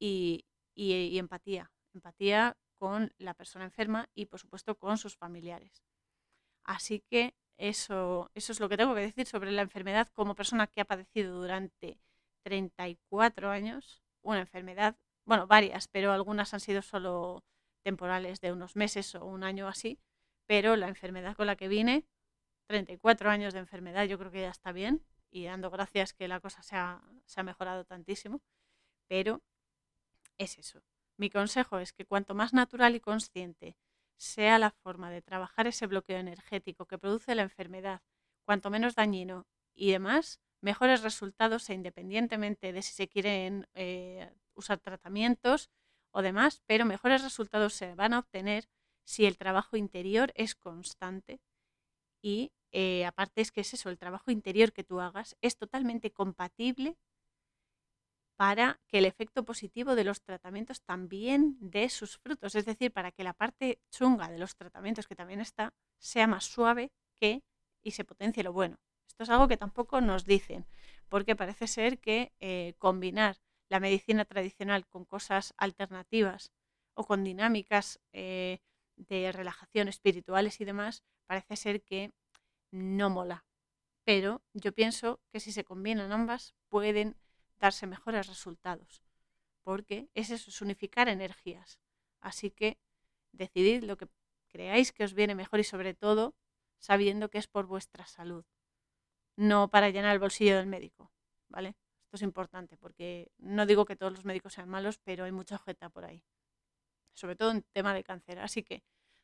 y, 0.00 0.46
empatía. 0.74 1.70
Empatía 1.94 2.56
con 2.76 3.14
la 3.18 3.34
persona 3.34 3.66
enferma 3.66 4.08
y 4.16 4.26
por 4.26 4.40
supuesto 4.40 4.76
con 4.76 4.98
sus 4.98 5.16
familiares. 5.16 5.84
Así 6.64 7.04
que 7.08 7.36
eso, 7.56 8.32
eso 8.34 8.50
es 8.50 8.58
lo 8.58 8.68
que 8.68 8.76
tengo 8.76 8.96
que 8.96 9.02
decir 9.02 9.26
sobre 9.28 9.52
la 9.52 9.62
enfermedad 9.62 10.08
como 10.12 10.34
persona 10.34 10.66
que 10.66 10.80
ha 10.80 10.86
padecido 10.86 11.40
durante 11.40 12.00
34 12.42 13.48
años 13.48 14.02
una 14.22 14.40
enfermedad, 14.40 14.96
bueno, 15.30 15.46
varias, 15.46 15.88
pero 15.88 16.12
algunas 16.12 16.52
han 16.52 16.60
sido 16.60 16.82
solo 16.82 17.42
temporales 17.82 18.42
de 18.42 18.52
unos 18.52 18.76
meses 18.76 19.14
o 19.14 19.24
un 19.24 19.44
año 19.44 19.66
así 19.66 19.98
pero 20.50 20.74
la 20.74 20.88
enfermedad 20.88 21.36
con 21.36 21.46
la 21.46 21.54
que 21.54 21.68
vine, 21.68 22.04
34 22.66 23.30
años 23.30 23.52
de 23.52 23.60
enfermedad, 23.60 24.06
yo 24.06 24.18
creo 24.18 24.32
que 24.32 24.40
ya 24.40 24.48
está 24.48 24.72
bien 24.72 25.00
y 25.30 25.44
dando 25.44 25.70
gracias 25.70 26.12
que 26.12 26.26
la 26.26 26.40
cosa 26.40 26.60
se 26.64 26.74
ha, 26.74 27.42
mejorado 27.44 27.84
tantísimo, 27.84 28.42
pero 29.06 29.42
es 30.38 30.58
eso. 30.58 30.82
Mi 31.16 31.30
consejo 31.30 31.78
es 31.78 31.92
que 31.92 32.04
cuanto 32.04 32.34
más 32.34 32.52
natural 32.52 32.96
y 32.96 33.00
consciente 33.00 33.76
sea 34.16 34.58
la 34.58 34.72
forma 34.72 35.08
de 35.12 35.22
trabajar 35.22 35.68
ese 35.68 35.86
bloqueo 35.86 36.18
energético 36.18 36.84
que 36.84 36.98
produce 36.98 37.36
la 37.36 37.42
enfermedad, 37.42 38.02
cuanto 38.44 38.70
menos 38.70 38.96
dañino 38.96 39.46
y 39.72 39.92
demás, 39.92 40.40
mejores 40.60 41.04
resultados 41.04 41.70
e 41.70 41.74
independientemente 41.74 42.72
de 42.72 42.82
si 42.82 42.92
se 42.92 43.06
quieren 43.06 43.68
eh, 43.74 44.34
usar 44.60 44.78
tratamientos 44.78 45.70
o 46.12 46.22
demás, 46.22 46.62
pero 46.66 46.84
mejores 46.84 47.22
resultados 47.22 47.74
se 47.74 47.94
van 47.94 48.14
a 48.14 48.20
obtener 48.20 48.68
si 49.04 49.26
el 49.26 49.36
trabajo 49.36 49.76
interior 49.76 50.32
es 50.34 50.54
constante 50.54 51.40
y 52.22 52.52
eh, 52.72 53.04
aparte 53.04 53.40
es 53.40 53.50
que 53.50 53.62
es 53.62 53.74
eso, 53.74 53.90
el 53.90 53.98
trabajo 53.98 54.30
interior 54.30 54.72
que 54.72 54.84
tú 54.84 55.00
hagas 55.00 55.36
es 55.40 55.56
totalmente 55.56 56.12
compatible 56.12 56.96
para 58.36 58.80
que 58.86 58.98
el 58.98 59.04
efecto 59.04 59.44
positivo 59.44 59.94
de 59.94 60.04
los 60.04 60.22
tratamientos 60.22 60.80
también 60.82 61.58
dé 61.60 61.90
sus 61.90 62.16
frutos, 62.16 62.54
es 62.54 62.64
decir, 62.64 62.90
para 62.92 63.12
que 63.12 63.24
la 63.24 63.34
parte 63.34 63.80
chunga 63.90 64.30
de 64.30 64.38
los 64.38 64.56
tratamientos 64.56 65.06
que 65.06 65.14
también 65.14 65.40
está 65.40 65.74
sea 65.98 66.26
más 66.26 66.44
suave 66.44 66.90
que 67.18 67.42
y 67.82 67.90
se 67.90 68.04
potencie 68.04 68.42
lo 68.42 68.52
bueno. 68.52 68.78
Esto 69.06 69.24
es 69.24 69.30
algo 69.30 69.48
que 69.48 69.58
tampoco 69.58 70.00
nos 70.00 70.24
dicen, 70.24 70.64
porque 71.08 71.36
parece 71.36 71.66
ser 71.66 71.98
que 71.98 72.32
eh, 72.40 72.74
combinar 72.78 73.36
la 73.70 73.80
medicina 73.80 74.24
tradicional 74.26 74.86
con 74.86 75.04
cosas 75.06 75.54
alternativas 75.56 76.52
o 76.94 77.06
con 77.06 77.24
dinámicas 77.24 78.00
eh, 78.12 78.58
de 78.96 79.32
relajación 79.32 79.88
espirituales 79.88 80.60
y 80.60 80.64
demás, 80.64 81.04
parece 81.26 81.56
ser 81.56 81.82
que 81.82 82.12
no 82.72 83.08
mola. 83.08 83.46
Pero 84.04 84.42
yo 84.52 84.72
pienso 84.72 85.20
que 85.30 85.40
si 85.40 85.52
se 85.52 85.64
combinan 85.64 86.12
ambas 86.12 86.54
pueden 86.68 87.16
darse 87.58 87.86
mejores 87.86 88.26
resultados, 88.26 89.02
porque 89.62 90.10
es 90.14 90.30
eso, 90.30 90.50
es 90.50 90.60
unificar 90.60 91.08
energías. 91.08 91.78
Así 92.20 92.50
que 92.50 92.78
decidid 93.32 93.84
lo 93.84 93.96
que 93.96 94.08
creáis 94.48 94.90
que 94.90 95.04
os 95.04 95.14
viene 95.14 95.36
mejor 95.36 95.60
y 95.60 95.64
sobre 95.64 95.94
todo 95.94 96.34
sabiendo 96.78 97.30
que 97.30 97.38
es 97.38 97.46
por 97.46 97.66
vuestra 97.66 98.06
salud, 98.06 98.44
no 99.36 99.70
para 99.70 99.90
llenar 99.90 100.12
el 100.12 100.18
bolsillo 100.18 100.56
del 100.56 100.66
médico, 100.66 101.12
¿vale? 101.48 101.76
Esto 102.10 102.16
es 102.16 102.22
importante 102.22 102.76
porque 102.76 103.30
no 103.38 103.66
digo 103.66 103.84
que 103.84 103.96
todos 103.96 104.12
los 104.12 104.24
médicos 104.24 104.54
sean 104.54 104.68
malos, 104.68 104.98
pero 104.98 105.24
hay 105.24 105.32
mucha 105.32 105.54
ojeta 105.54 105.88
por 105.90 106.04
ahí 106.04 106.24
sobre 107.20 107.36
todo 107.36 107.50
en 107.50 107.62
tema 107.62 107.94
de 107.94 108.04
cáncer. 108.04 108.38
Así 108.38 108.62
que 108.62 108.82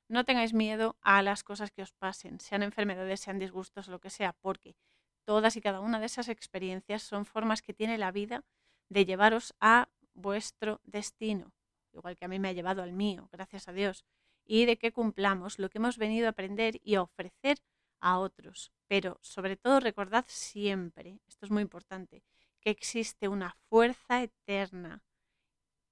no 0.08 0.24
tengáis 0.24 0.52
miedo 0.52 0.96
a 1.00 1.22
las 1.22 1.42
cosas 1.42 1.70
que 1.70 1.82
os 1.82 1.92
pasen, 1.92 2.38
sean 2.40 2.62
enfermedades, 2.62 3.20
sean 3.20 3.38
disgustos, 3.38 3.88
lo 3.88 4.00
que 4.00 4.10
sea, 4.10 4.32
porque 4.34 4.76
todas 5.24 5.56
y 5.56 5.60
cada 5.60 5.80
una 5.80 5.98
de 5.98 6.06
esas 6.06 6.28
experiencias 6.28 7.02
son 7.02 7.24
formas 7.24 7.62
que 7.62 7.74
tiene 7.74 7.98
la 7.98 8.12
vida 8.12 8.44
de 8.88 9.04
llevaros 9.04 9.54
a 9.60 9.88
vuestro 10.14 10.80
destino, 10.84 11.52
igual 11.92 12.16
que 12.16 12.24
a 12.24 12.28
mí 12.28 12.38
me 12.38 12.48
ha 12.48 12.52
llevado 12.52 12.82
al 12.82 12.92
mío, 12.92 13.28
gracias 13.32 13.66
a 13.66 13.72
Dios, 13.72 14.04
y 14.44 14.64
de 14.64 14.78
que 14.78 14.92
cumplamos 14.92 15.58
lo 15.58 15.68
que 15.68 15.78
hemos 15.78 15.98
venido 15.98 16.28
a 16.28 16.30
aprender 16.30 16.80
y 16.84 16.94
a 16.94 17.02
ofrecer 17.02 17.58
a 18.00 18.20
otros. 18.20 18.70
Pero 18.86 19.18
sobre 19.22 19.56
todo 19.56 19.80
recordad 19.80 20.24
siempre, 20.28 21.18
esto 21.26 21.46
es 21.46 21.50
muy 21.50 21.62
importante, 21.62 22.22
que 22.66 22.70
existe 22.70 23.28
una 23.28 23.56
fuerza 23.68 24.24
eterna 24.24 25.00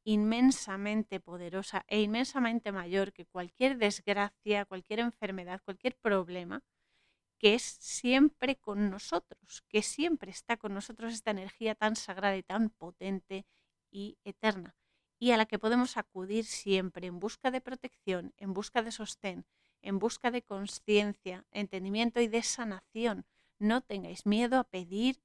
inmensamente 0.04 1.20
poderosa 1.20 1.84
e 1.86 2.00
inmensamente 2.02 2.72
mayor 2.72 3.12
que 3.12 3.26
cualquier 3.26 3.78
desgracia, 3.78 4.64
cualquier 4.64 4.98
enfermedad, 4.98 5.62
cualquier 5.64 5.94
problema, 5.94 6.64
que 7.38 7.54
es 7.54 7.62
siempre 7.62 8.56
con 8.56 8.90
nosotros, 8.90 9.62
que 9.68 9.82
siempre 9.82 10.32
está 10.32 10.56
con 10.56 10.74
nosotros 10.74 11.14
esta 11.14 11.30
energía 11.30 11.76
tan 11.76 11.94
sagrada 11.94 12.36
y 12.36 12.42
tan 12.42 12.70
potente 12.70 13.46
y 13.92 14.18
eterna, 14.24 14.74
y 15.20 15.30
a 15.30 15.36
la 15.36 15.46
que 15.46 15.60
podemos 15.60 15.96
acudir 15.96 16.44
siempre 16.44 17.06
en 17.06 17.20
busca 17.20 17.52
de 17.52 17.60
protección, 17.60 18.34
en 18.36 18.52
busca 18.52 18.82
de 18.82 18.90
sostén, 18.90 19.46
en 19.80 20.00
busca 20.00 20.32
de 20.32 20.42
conciencia, 20.42 21.46
entendimiento 21.52 22.20
y 22.20 22.26
de 22.26 22.42
sanación. 22.42 23.26
No 23.60 23.80
tengáis 23.80 24.26
miedo 24.26 24.58
a 24.58 24.64
pedir 24.64 25.20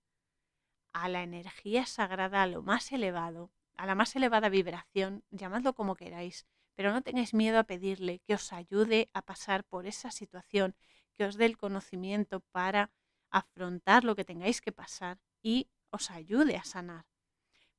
a 0.94 1.10
la 1.10 1.24
energía 1.24 1.86
sagrada, 1.86 2.44
a 2.44 2.48
lo 2.48 2.62
más 2.62 2.92
elevado, 2.92 3.52
a 3.78 3.86
la 3.86 3.96
más 3.96 4.16
elevada 4.16 4.50
vibración, 4.50 5.24
llamadlo 5.32 5.74
como 5.74 5.96
queráis, 5.96 6.46
pero 6.76 6.92
no 6.92 7.02
tengáis 7.02 7.34
miedo 7.34 7.60
a 7.60 7.64
pedirle 7.64 8.20
que 8.20 8.36
os 8.36 8.54
ayude 8.54 9.10
a 9.14 9.22
pasar 9.22 9.64
por 9.64 9.86
esa 9.86 10.12
situación, 10.12 10.76
que 11.16 11.26
os 11.26 11.36
dé 11.36 11.46
el 11.46 11.58
conocimiento 11.58 12.40
para 12.52 12.92
afrontar 13.30 14.04
lo 14.04 14.16
que 14.16 14.26
tengáis 14.26 14.62
que 14.62 14.72
pasar 14.72 15.20
y 15.42 15.70
os 15.92 16.12
ayude 16.12 16.56
a 16.56 16.64
sanar. 16.64 17.06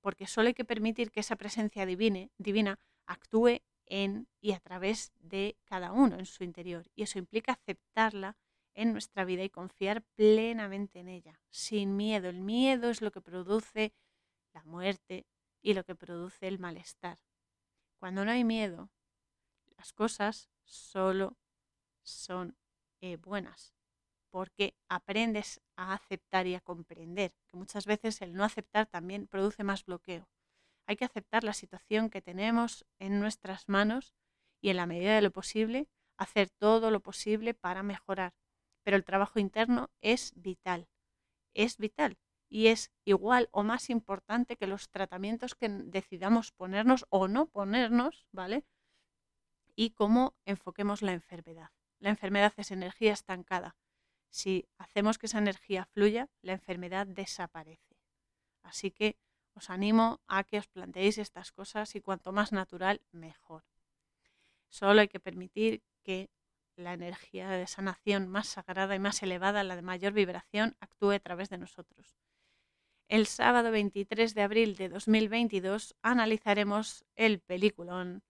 Porque 0.00 0.26
solo 0.26 0.48
hay 0.48 0.54
que 0.54 0.64
permitir 0.64 1.10
que 1.10 1.20
esa 1.20 1.36
presencia 1.36 1.86
divina 1.86 2.78
actúe 3.06 3.62
en 3.86 4.28
y 4.40 4.52
a 4.52 4.60
través 4.60 5.12
de 5.18 5.56
cada 5.64 5.92
uno 5.92 6.18
en 6.18 6.26
su 6.26 6.44
interior. 6.44 6.86
Y 6.94 7.02
eso 7.02 7.18
implica 7.18 7.52
aceptarla 7.52 8.36
en 8.74 8.92
nuestra 8.92 9.24
vida 9.24 9.44
y 9.44 9.50
confiar 9.50 10.02
plenamente 10.14 11.00
en 11.00 11.08
ella, 11.08 11.40
sin 11.50 11.96
miedo. 11.96 12.28
El 12.28 12.40
miedo 12.40 12.90
es 12.90 13.02
lo 13.02 13.10
que 13.10 13.20
produce 13.20 13.92
la 14.52 14.64
muerte, 14.64 15.26
y 15.62 15.74
lo 15.74 15.84
que 15.84 15.94
produce 15.94 16.48
el 16.48 16.58
malestar. 16.58 17.18
Cuando 17.98 18.24
no 18.24 18.30
hay 18.30 18.44
miedo, 18.44 18.90
las 19.76 19.92
cosas 19.92 20.50
solo 20.64 21.36
son 22.02 22.56
eh, 23.00 23.16
buenas, 23.16 23.74
porque 24.30 24.74
aprendes 24.88 25.60
a 25.76 25.94
aceptar 25.94 26.46
y 26.46 26.54
a 26.54 26.60
comprender, 26.60 27.34
que 27.46 27.56
muchas 27.56 27.86
veces 27.86 28.22
el 28.22 28.34
no 28.34 28.44
aceptar 28.44 28.86
también 28.86 29.26
produce 29.26 29.64
más 29.64 29.84
bloqueo. 29.84 30.28
Hay 30.86 30.96
que 30.96 31.04
aceptar 31.04 31.44
la 31.44 31.52
situación 31.52 32.10
que 32.10 32.22
tenemos 32.22 32.86
en 32.98 33.20
nuestras 33.20 33.68
manos 33.68 34.14
y 34.60 34.70
en 34.70 34.76
la 34.76 34.86
medida 34.86 35.14
de 35.14 35.22
lo 35.22 35.30
posible 35.30 35.88
hacer 36.16 36.50
todo 36.50 36.90
lo 36.90 37.00
posible 37.00 37.54
para 37.54 37.82
mejorar. 37.82 38.34
Pero 38.82 38.96
el 38.96 39.04
trabajo 39.04 39.38
interno 39.38 39.90
es 40.00 40.32
vital, 40.36 40.88
es 41.54 41.76
vital 41.76 42.18
y 42.48 42.66
es 42.68 42.90
igual 43.04 43.48
o 43.52 43.62
más 43.62 43.90
importante 43.90 44.56
que 44.56 44.66
los 44.66 44.90
tratamientos 44.90 45.54
que 45.54 45.68
decidamos 45.68 46.50
ponernos 46.52 47.06
o 47.10 47.28
no 47.28 47.46
ponernos, 47.46 48.26
¿vale? 48.32 48.64
Y 49.76 49.90
cómo 49.90 50.34
enfoquemos 50.44 51.02
la 51.02 51.12
enfermedad. 51.12 51.70
la 52.00 52.10
enfermedad 52.10 52.52
es 52.56 52.70
energía 52.70 53.12
estancada. 53.12 53.76
Si 54.30 54.66
hacemos 54.78 55.18
que 55.18 55.26
esa 55.26 55.38
energía 55.38 55.84
fluya, 55.84 56.30
la 56.40 56.52
enfermedad 56.52 57.06
desaparece. 57.06 57.98
Así 58.62 58.90
que 58.90 59.18
os 59.52 59.70
animo 59.70 60.20
a 60.26 60.44
que 60.44 60.58
os 60.58 60.68
planteéis 60.68 61.18
estas 61.18 61.52
cosas 61.52 61.94
y 61.94 62.00
cuanto 62.00 62.32
más 62.32 62.52
natural, 62.52 63.02
mejor. 63.12 63.64
Solo 64.68 65.00
hay 65.00 65.08
que 65.08 65.20
permitir 65.20 65.82
que 66.02 66.30
la 66.80 66.94
energía 66.94 67.48
de 67.50 67.66
sanación 67.66 68.28
más 68.28 68.48
sagrada 68.48 68.94
y 68.94 68.98
más 68.98 69.22
elevada, 69.22 69.62
la 69.62 69.76
de 69.76 69.82
mayor 69.82 70.12
vibración, 70.12 70.76
actúe 70.80 71.12
a 71.12 71.20
través 71.20 71.50
de 71.50 71.58
nosotros. 71.58 72.16
El 73.08 73.26
sábado 73.26 73.70
23 73.70 74.34
de 74.34 74.42
abril 74.42 74.76
de 74.76 74.88
2022 74.88 75.96
analizaremos 76.02 77.04
el 77.16 77.40
peliculón 77.40 78.22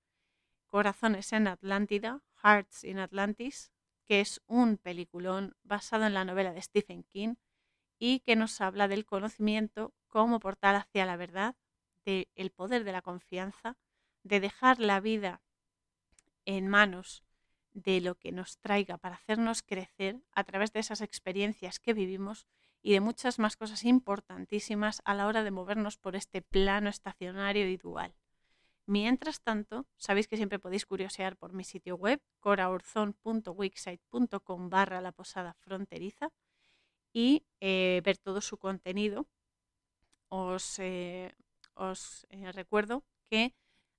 Corazones 0.67 1.33
en 1.33 1.49
Atlántida, 1.49 2.23
Hearts 2.43 2.85
in 2.85 2.99
Atlantis, 2.99 3.73
que 4.07 4.21
es 4.21 4.41
un 4.47 4.79
peliculón 4.79 5.55
basado 5.63 6.07
en 6.07 6.15
la 6.15 6.25
novela 6.25 6.53
de 6.53 6.63
Stephen 6.63 7.05
King 7.05 7.35
y 7.99 8.21
que 8.21 8.37
nos 8.37 8.61
habla 8.61 8.89
del 8.89 9.05
conocimiento 9.05 9.93
como 10.09 10.41
portal 10.41 10.77
hacia 10.77 11.07
la 11.07 11.17
verdad, 11.17 11.57
del 12.05 12.51
poder 12.51 12.85
de 12.85 12.93
la 12.93 13.03
confianza, 13.03 13.77
de 14.23 14.41
dejar 14.41 14.81
la 14.81 15.01
vida 15.01 15.43
en 16.45 16.69
manos 16.69 17.23
de 17.73 18.01
lo 18.01 18.17
que 18.17 18.33
nos 18.33 18.59
traiga 18.59 18.99
para 18.99 19.15
hacernos 19.17 19.63
crecer 19.63 20.21
a 20.33 20.45
través 20.45 20.73
de 20.73 20.81
esas 20.81 21.01
experiencias 21.01 21.79
que 21.79 21.95
vivimos 21.95 22.47
y 22.83 22.93
de 22.93 23.01
muchas 23.01 23.39
más 23.39 23.57
cosas 23.57 23.85
importantísimas 23.85 25.01
a 25.05 25.15
la 25.15 25.27
hora 25.27 25.43
de 25.45 25.51
movernos 25.51 25.99
por 25.99 26.17
este 26.17 26.41
plano 26.43 26.89
estacionario 26.89 27.69
y 27.69 27.77
dual. 27.77 28.15
Mientras 28.87 29.43
tanto, 29.43 29.87
sabéis 29.97 30.27
que 30.27 30.37
siempre 30.37 30.59
podéis 30.59 30.87
curiosear 30.87 31.37
por 31.37 31.53
mi 31.53 31.63
sitio 31.65 31.97
web, 31.97 32.21
coraurzon.wixsite.com 32.41 34.69
barra 34.69 35.01
la 35.01 35.13
posada 35.13 35.55
fronteriza 35.55 36.33
y 37.13 37.47
eh, 37.61 38.03
ver 38.05 38.19
todo 38.19 38.41
su 38.41 38.59
contenido. 38.59 39.29
Os, 40.29 40.81
eh, 40.81 41.33
os 41.75 42.27
eh, 42.31 42.51
recuerdo 42.53 43.05
que 43.29 43.55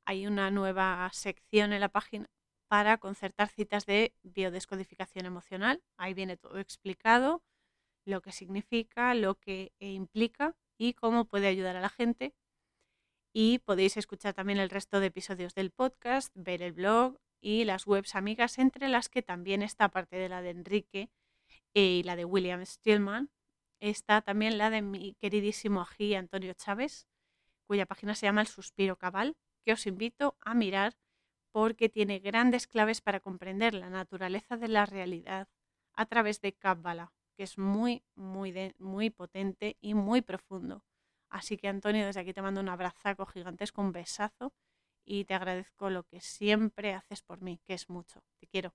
hay 0.06 0.28
una 0.28 0.52
nueva 0.52 1.10
sección 1.14 1.74
en 1.74 1.82
la 1.82 1.90
página 1.90 2.30
para 2.72 3.00
concertar 3.00 3.50
citas 3.50 3.86
de 3.86 4.16
biodescodificación 4.24 5.26
emocional. 5.26 5.84
Ahí 5.98 6.14
viene 6.14 6.38
todo 6.38 6.58
explicado, 6.58 7.44
lo 8.06 8.22
que 8.22 8.32
significa, 8.32 9.14
lo 9.14 9.36
que 9.36 9.74
implica 9.80 10.56
y 10.78 10.94
cómo 10.94 11.26
puede 11.26 11.48
ayudar 11.48 11.76
a 11.76 11.82
la 11.82 11.90
gente. 11.90 12.34
Y 13.34 13.60
podéis 13.60 13.98
escuchar 13.98 14.34
también 14.36 14.58
el 14.58 14.70
resto 14.70 15.02
de 15.02 15.08
episodios 15.08 15.54
del 15.54 15.72
podcast, 15.72 16.32
ver 16.34 16.62
el 16.62 16.72
blog 16.72 17.18
y 17.42 17.66
las 17.66 17.86
webs 17.86 18.16
amigas, 18.16 18.58
entre 18.58 18.88
las 18.88 19.10
que 19.10 19.22
también 19.22 19.64
está, 19.64 19.86
aparte 19.86 20.16
de 20.16 20.30
la 20.30 20.42
de 20.42 20.52
Enrique 20.52 21.10
y 21.74 22.04
la 22.04 22.16
de 22.16 22.24
William 22.24 22.66
Stillman, 22.66 23.32
está 23.82 24.22
también 24.22 24.58
la 24.58 24.70
de 24.70 24.82
mi 24.82 25.14
queridísimo 25.16 25.82
ají 25.82 26.16
Antonio 26.16 26.54
Chávez, 26.54 27.06
cuya 27.68 27.86
página 27.86 28.16
se 28.16 28.28
llama 28.28 28.40
El 28.40 28.48
Suspiro 28.48 28.96
Cabal, 28.96 29.36
que 29.66 29.74
os 29.74 29.86
invito 29.88 30.38
a 30.40 30.54
mirar 30.54 30.96
porque 31.52 31.90
tiene 31.90 32.20
grandes 32.20 32.68
claves 32.68 33.02
para 33.02 33.20
comprender 33.20 33.74
la 33.74 33.90
naturaleza 33.90 34.58
de 34.58 34.68
la 34.68 34.86
realidad 34.86 35.48
a 35.94 36.06
través 36.06 36.42
de 36.42 36.54
Kabbalah, 36.54 37.14
que 37.36 37.44
es 37.44 37.58
muy, 37.58 38.04
muy, 38.16 38.54
muy 38.78 39.10
potente 39.10 39.78
y 39.82 39.94
muy 39.94 40.22
profundo. 40.22 40.86
Así 41.30 41.58
que 41.58 41.68
Antonio, 41.68 42.06
desde 42.06 42.22
aquí 42.22 42.34
te 42.34 42.42
mando 42.42 42.62
un 42.62 42.70
abrazaco 42.70 43.26
gigantesco, 43.26 43.82
un 43.82 43.92
besazo 43.92 44.54
y 45.06 45.26
te 45.26 45.34
agradezco 45.34 45.90
lo 45.90 46.04
que 46.04 46.22
siempre 46.22 46.94
haces 46.94 47.22
por 47.22 47.42
mí, 47.42 47.60
que 47.66 47.74
es 47.74 47.90
mucho. 47.90 48.22
Te 48.40 48.48
quiero. 48.48 48.74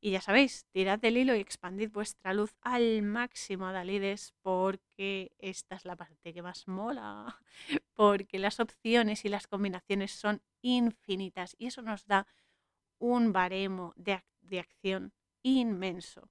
Y 0.00 0.12
ya 0.12 0.20
sabéis, 0.20 0.64
tirad 0.70 1.00
del 1.00 1.16
hilo 1.16 1.34
y 1.34 1.40
expandid 1.40 1.90
vuestra 1.90 2.32
luz 2.32 2.54
al 2.60 3.02
máximo, 3.02 3.72
Dalides, 3.72 4.32
porque 4.42 5.32
esta 5.38 5.74
es 5.74 5.84
la 5.84 5.96
parte 5.96 6.32
que 6.32 6.40
más 6.40 6.68
mola, 6.68 7.40
porque 7.94 8.38
las 8.38 8.60
opciones 8.60 9.24
y 9.24 9.28
las 9.28 9.48
combinaciones 9.48 10.12
son 10.12 10.40
infinitas 10.62 11.56
y 11.58 11.66
eso 11.66 11.82
nos 11.82 12.06
da 12.06 12.28
un 12.98 13.32
baremo 13.32 13.92
de, 13.96 14.22
de 14.40 14.60
acción 14.60 15.12
inmenso. 15.42 16.30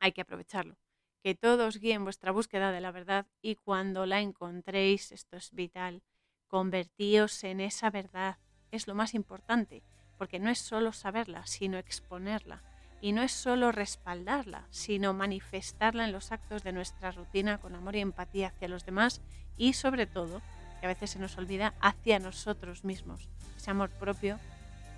Hay 0.00 0.10
que 0.10 0.22
aprovecharlo. 0.22 0.76
Que 1.22 1.36
todos 1.36 1.78
guíen 1.78 2.02
vuestra 2.02 2.32
búsqueda 2.32 2.72
de 2.72 2.80
la 2.80 2.90
verdad 2.90 3.28
y 3.40 3.54
cuando 3.54 4.06
la 4.06 4.20
encontréis, 4.20 5.12
esto 5.12 5.36
es 5.36 5.52
vital, 5.52 6.02
convertíos 6.48 7.44
en 7.44 7.60
esa 7.60 7.90
verdad. 7.90 8.38
Es 8.72 8.88
lo 8.88 8.96
más 8.96 9.14
importante, 9.14 9.84
porque 10.18 10.40
no 10.40 10.50
es 10.50 10.58
solo 10.58 10.92
saberla, 10.92 11.46
sino 11.46 11.78
exponerla 11.78 12.71
y 13.02 13.10
no 13.10 13.22
es 13.22 13.32
solo 13.32 13.72
respaldarla, 13.72 14.64
sino 14.70 15.12
manifestarla 15.12 16.04
en 16.04 16.12
los 16.12 16.30
actos 16.30 16.62
de 16.62 16.72
nuestra 16.72 17.10
rutina 17.10 17.58
con 17.58 17.74
amor 17.74 17.96
y 17.96 18.00
empatía 18.00 18.48
hacia 18.48 18.68
los 18.68 18.86
demás 18.86 19.20
y 19.56 19.72
sobre 19.72 20.06
todo, 20.06 20.40
que 20.80 20.86
a 20.86 20.88
veces 20.88 21.10
se 21.10 21.18
nos 21.18 21.36
olvida, 21.36 21.74
hacia 21.80 22.20
nosotros 22.20 22.84
mismos. 22.84 23.28
Ese 23.56 23.72
amor 23.72 23.90
propio 23.90 24.38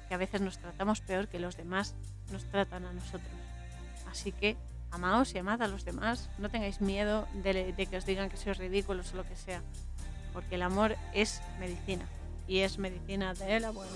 que 0.07 0.15
a 0.15 0.19
veces 0.19 0.43
nos 0.43 0.59
tratamos 0.59 1.01
peor 1.01 1.29
que 1.29 1.41
los 1.41 1.57
demás 1.57 1.95
nos 2.31 2.45
tratan 2.45 2.85
a 2.85 2.93
nosotros. 2.93 3.33
Así 4.11 4.33
que 4.33 4.59
amaos 4.91 5.35
y 5.35 5.39
amad 5.39 5.63
a 5.63 5.67
los 5.67 5.87
demás, 5.87 6.29
no 6.37 6.51
tengáis 6.51 6.83
miedo 6.83 7.27
de, 7.33 7.73
de 7.73 7.87
que 7.87 7.97
os 7.97 8.05
digan 8.05 8.29
que 8.29 8.37
sois 8.37 8.59
ridículos 8.59 9.15
o 9.15 9.17
lo 9.17 9.25
que 9.25 9.35
sea, 9.35 9.63
porque 10.35 10.57
el 10.57 10.63
amor 10.63 10.95
es 11.15 11.41
medicina 11.59 12.07
y 12.47 12.59
es 12.59 12.77
medicina 12.77 13.33
de 13.33 13.61
la 13.61 13.71
buena. 13.71 13.93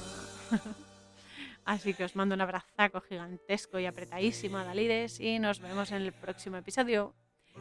Así 1.68 1.92
que 1.92 2.08
os 2.08 2.16
mando 2.16 2.32
un 2.34 2.40
abrazaco 2.40 3.02
gigantesco 3.02 3.78
y 3.78 3.84
apretadísimo 3.84 4.56
a 4.56 4.64
Dalides 4.64 5.20
y 5.20 5.38
nos 5.38 5.60
vemos 5.60 5.92
en 5.92 6.00
el 6.00 6.14
próximo 6.14 6.56
episodio. 6.56 7.14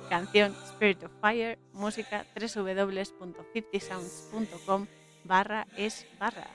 Canción 0.10 0.56
Spirit 0.64 1.04
of 1.04 1.12
Fire, 1.20 1.60
música 1.74 2.26
www.50sounds.com 2.34 4.88
barra 5.26 5.68
es 5.76 6.08
barra. 6.18 6.48